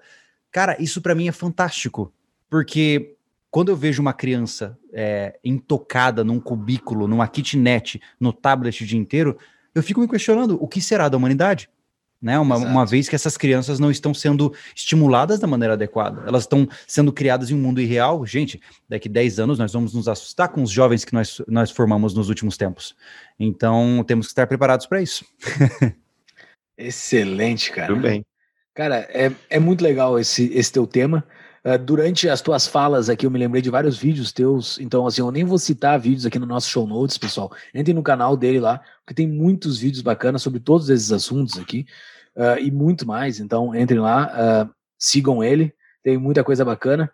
cara, 0.52 0.76
isso 0.78 1.00
para 1.00 1.14
mim 1.14 1.28
é 1.28 1.32
fantástico, 1.32 2.12
porque 2.50 3.16
quando 3.50 3.70
eu 3.70 3.76
vejo 3.76 4.02
uma 4.02 4.12
criança 4.12 4.78
é, 4.92 5.38
intocada 5.42 6.22
num 6.22 6.38
cubículo, 6.38 7.08
numa 7.08 7.26
kitnet, 7.26 8.00
no 8.20 8.34
tablet 8.34 8.84
o 8.84 8.86
dia 8.86 8.98
inteiro, 8.98 9.38
eu 9.74 9.82
fico 9.82 10.00
me 10.00 10.08
questionando 10.08 10.62
o 10.62 10.68
que 10.68 10.82
será 10.82 11.08
da 11.08 11.16
humanidade? 11.16 11.70
Né? 12.20 12.38
Uma, 12.38 12.56
uma 12.56 12.84
vez 12.84 13.08
que 13.08 13.14
essas 13.14 13.36
crianças 13.36 13.78
não 13.78 13.90
estão 13.90 14.12
sendo 14.12 14.52
estimuladas 14.74 15.38
da 15.38 15.46
maneira 15.46 15.74
adequada, 15.74 16.24
elas 16.26 16.42
estão 16.42 16.68
sendo 16.86 17.12
criadas 17.12 17.50
em 17.50 17.54
um 17.54 17.58
mundo 17.58 17.80
irreal. 17.80 18.26
Gente, 18.26 18.60
daqui 18.88 19.08
10 19.08 19.38
anos 19.38 19.58
nós 19.58 19.72
vamos 19.72 19.94
nos 19.94 20.08
assustar 20.08 20.48
com 20.48 20.62
os 20.62 20.70
jovens 20.70 21.04
que 21.04 21.14
nós, 21.14 21.40
nós 21.46 21.70
formamos 21.70 22.14
nos 22.14 22.28
últimos 22.28 22.56
tempos. 22.56 22.96
Então 23.38 24.04
temos 24.06 24.26
que 24.26 24.32
estar 24.32 24.46
preparados 24.46 24.86
para 24.86 25.00
isso. 25.00 25.24
Excelente, 26.76 27.70
cara. 27.70 27.88
Tudo 27.88 28.02
bem. 28.02 28.24
Cara, 28.74 29.08
é, 29.10 29.32
é 29.50 29.58
muito 29.58 29.82
legal 29.82 30.18
esse, 30.18 30.52
esse 30.54 30.72
teu 30.72 30.86
tema. 30.86 31.24
Uh, 31.64 31.78
durante 31.78 32.28
as 32.28 32.40
tuas 32.40 32.66
falas 32.66 33.08
aqui, 33.08 33.26
eu 33.26 33.30
me 33.30 33.38
lembrei 33.38 33.60
de 33.60 33.70
vários 33.70 33.98
vídeos 33.98 34.32
teus. 34.32 34.78
Então, 34.78 35.06
assim, 35.06 35.20
eu 35.20 35.30
nem 35.30 35.44
vou 35.44 35.58
citar 35.58 35.98
vídeos 35.98 36.26
aqui 36.26 36.38
no 36.38 36.46
nosso 36.46 36.68
show 36.68 36.86
notes, 36.86 37.18
pessoal. 37.18 37.52
Entrem 37.74 37.94
no 37.94 38.02
canal 38.02 38.36
dele 38.36 38.60
lá, 38.60 38.80
porque 39.00 39.14
tem 39.14 39.28
muitos 39.28 39.78
vídeos 39.78 40.02
bacanas 40.02 40.42
sobre 40.42 40.60
todos 40.60 40.88
esses 40.88 41.12
assuntos 41.12 41.58
aqui 41.58 41.86
uh, 42.36 42.58
e 42.58 42.70
muito 42.70 43.06
mais. 43.06 43.40
Então, 43.40 43.74
entrem 43.74 44.00
lá, 44.00 44.64
uh, 44.64 44.74
sigam 44.98 45.42
ele, 45.42 45.74
tem 46.02 46.16
muita 46.16 46.44
coisa 46.44 46.64
bacana. 46.64 47.10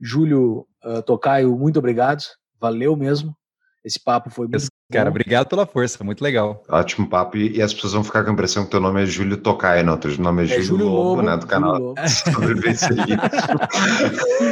Júlio 0.00 0.66
Tocaio, 1.04 1.54
muito 1.58 1.78
obrigado. 1.78 2.24
Valeu 2.58 2.96
mesmo. 2.96 3.36
Esse 3.84 4.00
papo 4.00 4.30
foi 4.30 4.46
muito 4.46 4.69
Cara, 4.90 5.08
obrigado 5.08 5.46
pela 5.46 5.64
força, 5.66 6.02
muito 6.02 6.22
legal. 6.22 6.62
Ótimo 6.68 7.08
papo. 7.08 7.36
E, 7.36 7.58
e, 7.58 7.62
as 7.62 7.72
pessoas 7.72 7.92
vão 7.92 8.02
ficar 8.02 8.24
com 8.24 8.30
a 8.30 8.32
impressão 8.32 8.64
que 8.64 8.70
teu 8.70 8.80
nome 8.80 9.02
é 9.02 9.06
Júlio 9.06 9.36
Tocaia, 9.36 9.82
não, 9.82 9.96
teu 9.96 10.10
nome 10.18 10.42
é, 10.42 10.44
é 10.44 10.48
Júlio, 10.48 10.64
Júlio 10.64 10.86
Lobo, 10.86 11.08
Lobo, 11.08 11.22
né, 11.22 11.36
do 11.36 11.46
canal. 11.46 11.94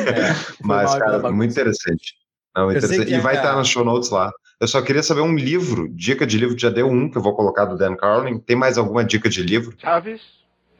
é, 0.06 0.34
Mas, 0.62 0.94
cara, 0.94 1.30
muito 1.32 1.50
interessante. 1.50 2.14
Não, 2.56 2.70
interessante. 2.70 3.12
E 3.12 3.20
vai 3.20 3.34
estar 3.34 3.48
é... 3.48 3.50
tá 3.52 3.56
nos 3.56 3.68
show 3.68 3.84
notes 3.84 4.10
lá. 4.10 4.30
Eu 4.60 4.66
só 4.66 4.82
queria 4.82 5.02
saber 5.02 5.20
um 5.20 5.36
livro, 5.36 5.88
dica 5.88 6.26
de 6.26 6.36
livro, 6.36 6.58
já 6.58 6.70
deu 6.70 6.88
um 6.88 7.08
que 7.08 7.16
eu 7.16 7.22
vou 7.22 7.34
colocar 7.34 7.64
do 7.64 7.76
Dan 7.76 7.94
Carlin. 7.94 8.38
Tem 8.38 8.56
mais 8.56 8.76
alguma 8.76 9.04
dica 9.04 9.28
de 9.28 9.40
livro? 9.42 9.76
Chaves, 9.78 10.20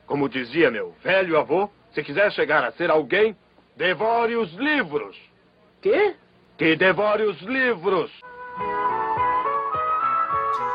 como 0.05 0.29
dizia 0.29 0.71
meu 0.71 0.95
velho 1.03 1.39
avô, 1.39 1.71
se 1.95 2.03
quiser 2.03 2.33
chegar 2.33 2.65
a 2.65 2.73
ser 2.73 2.91
alguém, 2.91 3.37
devore 3.77 4.35
os 4.35 4.53
livros. 4.55 5.17
Quê? 5.81 6.15
Que 6.57 6.75
devore 6.75 7.23
os 7.23 7.41
livros. 7.43 8.11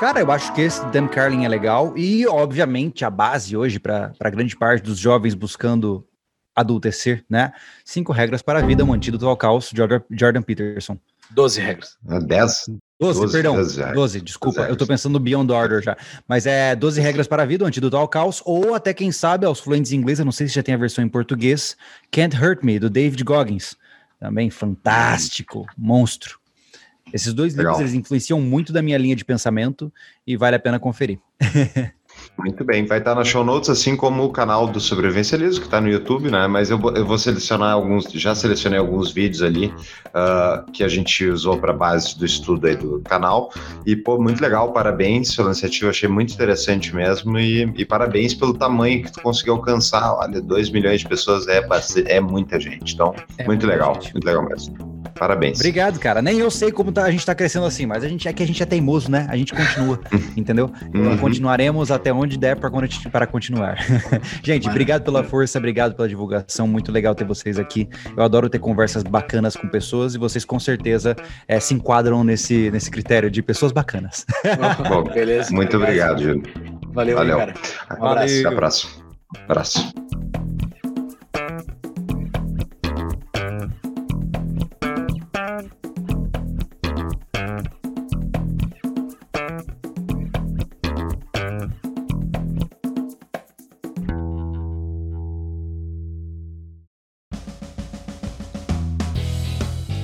Cara, 0.03 0.19
eu 0.19 0.29
acho 0.33 0.53
que 0.53 0.59
esse 0.59 0.85
Dan 0.87 1.07
Carlin 1.07 1.45
é 1.45 1.47
legal 1.47 1.97
e, 1.97 2.27
obviamente, 2.27 3.05
a 3.05 3.09
base 3.09 3.55
hoje 3.55 3.79
para 3.79 4.11
grande 4.29 4.53
parte 4.53 4.83
dos 4.83 4.99
jovens 4.99 5.33
buscando 5.33 6.05
adultecer, 6.53 7.23
né? 7.29 7.53
Cinco 7.85 8.11
regras 8.11 8.41
para 8.41 8.59
a 8.59 8.61
vida, 8.61 8.83
um 8.83 8.91
antídoto 8.91 9.25
ao 9.25 9.37
caos, 9.37 9.71
Jordan, 10.11 10.41
Peterson. 10.41 10.99
Doze 11.31 11.61
regras. 11.61 11.97
É 12.09 12.19
dez? 12.19 12.65
Doze, 12.99 13.21
doze 13.21 13.31
perdão. 13.31 13.55
Doze, 13.93 14.19
desculpa. 14.19 14.63
Eu 14.63 14.75
tô 14.75 14.85
pensando 14.85 15.13
no 15.13 15.21
Beyond 15.21 15.53
Order 15.53 15.81
já. 15.81 15.95
Mas 16.27 16.45
é 16.45 16.75
12 16.75 16.99
regras 16.99 17.25
para 17.25 17.43
a 17.43 17.45
vida, 17.45 17.63
um 17.63 17.67
antídoto 17.67 17.95
ao 17.95 18.05
caos, 18.05 18.41
ou 18.43 18.75
até, 18.75 18.93
quem 18.93 19.09
sabe, 19.09 19.45
aos 19.45 19.61
fluentes 19.61 19.93
em 19.93 19.95
inglês, 19.95 20.19
eu 20.19 20.25
não 20.25 20.33
sei 20.33 20.49
se 20.49 20.55
já 20.55 20.61
tem 20.61 20.75
a 20.75 20.77
versão 20.77 21.01
em 21.01 21.07
português, 21.07 21.77
Can't 22.11 22.35
Hurt 22.35 22.61
Me, 22.61 22.77
do 22.77 22.89
David 22.89 23.23
Goggins. 23.23 23.77
Também 24.19 24.49
fantástico, 24.49 25.65
monstro. 25.77 26.42
Esses 27.11 27.33
dois 27.33 27.55
Legal. 27.55 27.73
livros 27.73 27.91
eles 27.91 28.01
influenciam 28.01 28.39
muito 28.39 28.71
da 28.71 28.81
minha 28.81 28.97
linha 28.97 29.15
de 29.15 29.25
pensamento 29.25 29.91
e 30.25 30.37
vale 30.37 30.55
a 30.55 30.59
pena 30.59 30.79
conferir. 30.79 31.19
Muito 32.37 32.63
bem, 32.63 32.85
vai 32.85 32.97
estar 32.97 33.13
na 33.13 33.23
show 33.23 33.43
notes, 33.43 33.69
assim 33.69 33.95
como 33.95 34.23
o 34.23 34.29
canal 34.31 34.67
do 34.67 34.79
Sobrevivencialismo, 34.79 35.61
que 35.61 35.67
está 35.67 35.79
no 35.79 35.87
YouTube, 35.87 36.31
né? 36.31 36.47
Mas 36.47 36.69
eu, 36.69 36.79
eu, 36.95 37.05
vou 37.05 37.17
selecionar 37.17 37.73
alguns, 37.73 38.05
já 38.11 38.33
selecionei 38.33 38.79
alguns 38.79 39.11
vídeos 39.11 39.41
ali 39.43 39.67
uh, 39.67 40.71
que 40.71 40.83
a 40.83 40.87
gente 40.87 41.25
usou 41.25 41.57
para 41.57 41.71
base 41.73 42.17
do 42.17 42.25
estudo 42.25 42.67
aí 42.67 42.75
do 42.75 43.01
canal. 43.01 43.51
E, 43.85 43.95
pô, 43.95 44.19
muito 44.19 44.41
legal, 44.41 44.73
parabéns 44.73 45.35
pela 45.35 45.49
iniciativa, 45.49 45.91
achei 45.91 46.09
muito 46.09 46.33
interessante 46.33 46.93
mesmo. 46.95 47.37
E, 47.37 47.71
e 47.75 47.85
parabéns 47.85 48.33
pelo 48.33 48.53
tamanho 48.53 49.03
que 49.03 49.11
tu 49.11 49.21
conseguiu 49.21 49.53
alcançar. 49.53 50.13
Olha, 50.15 50.41
2 50.41 50.71
milhões 50.71 51.01
de 51.01 51.07
pessoas 51.07 51.47
é, 51.47 51.61
é 52.07 52.19
muita 52.19 52.59
gente. 52.59 52.93
Então, 52.93 53.13
é 53.37 53.45
muito 53.45 53.67
legal, 53.67 53.95
gente. 53.95 54.13
muito 54.13 54.25
legal 54.25 54.43
mesmo. 54.47 54.92
Parabéns. 55.17 55.59
Obrigado, 55.59 55.99
cara. 55.99 56.21
Nem 56.21 56.39
eu 56.39 56.49
sei 56.49 56.71
como 56.71 56.91
tá, 56.91 57.03
a 57.03 57.11
gente 57.11 57.25
tá 57.25 57.35
crescendo 57.35 57.65
assim, 57.65 57.85
mas 57.85 58.03
a 58.03 58.07
gente 58.07 58.27
é 58.27 58.33
que 58.33 58.43
a 58.43 58.47
gente 58.47 58.61
é 58.61 58.65
teimoso, 58.65 59.09
né? 59.09 59.27
A 59.29 59.37
gente 59.37 59.53
continua, 59.53 59.99
entendeu? 60.35 60.71
Uhum. 60.93 61.17
Continuaremos 61.17 61.91
até 61.91 62.11
onde 62.11 62.37
der 62.37 62.55
para 62.55 63.27
continuar. 63.27 63.77
gente, 64.43 64.67
obrigado 64.67 65.03
pela 65.03 65.23
força, 65.23 65.57
obrigado 65.57 65.95
pela 65.95 66.07
divulgação. 66.07 66.67
Muito 66.67 66.91
legal 66.91 67.13
ter 67.15 67.25
vocês 67.25 67.59
aqui. 67.59 67.87
Eu 68.15 68.23
adoro 68.23 68.49
ter 68.49 68.59
conversas 68.59 69.03
bacanas 69.03 69.55
com 69.55 69.67
pessoas 69.67 70.15
e 70.15 70.17
vocês 70.17 70.43
com 70.43 70.59
certeza 70.59 71.15
é, 71.47 71.59
se 71.59 71.73
enquadram 71.73 72.23
nesse, 72.23 72.71
nesse 72.71 72.89
critério 72.89 73.29
de 73.29 73.41
pessoas 73.41 73.71
bacanas. 73.71 74.25
Bom, 74.89 75.03
beleza. 75.03 75.53
Muito 75.53 75.77
obrigado, 75.77 76.21
Júlio. 76.21 76.43
Valeu, 76.93 77.17
Valeu. 77.17 77.37
cara. 77.37 77.53
Um 77.99 78.05
abraço. 78.05 78.39
Até 78.39 78.47
a 78.47 78.51
próxima. 78.55 78.91
Abraço. 79.47 79.93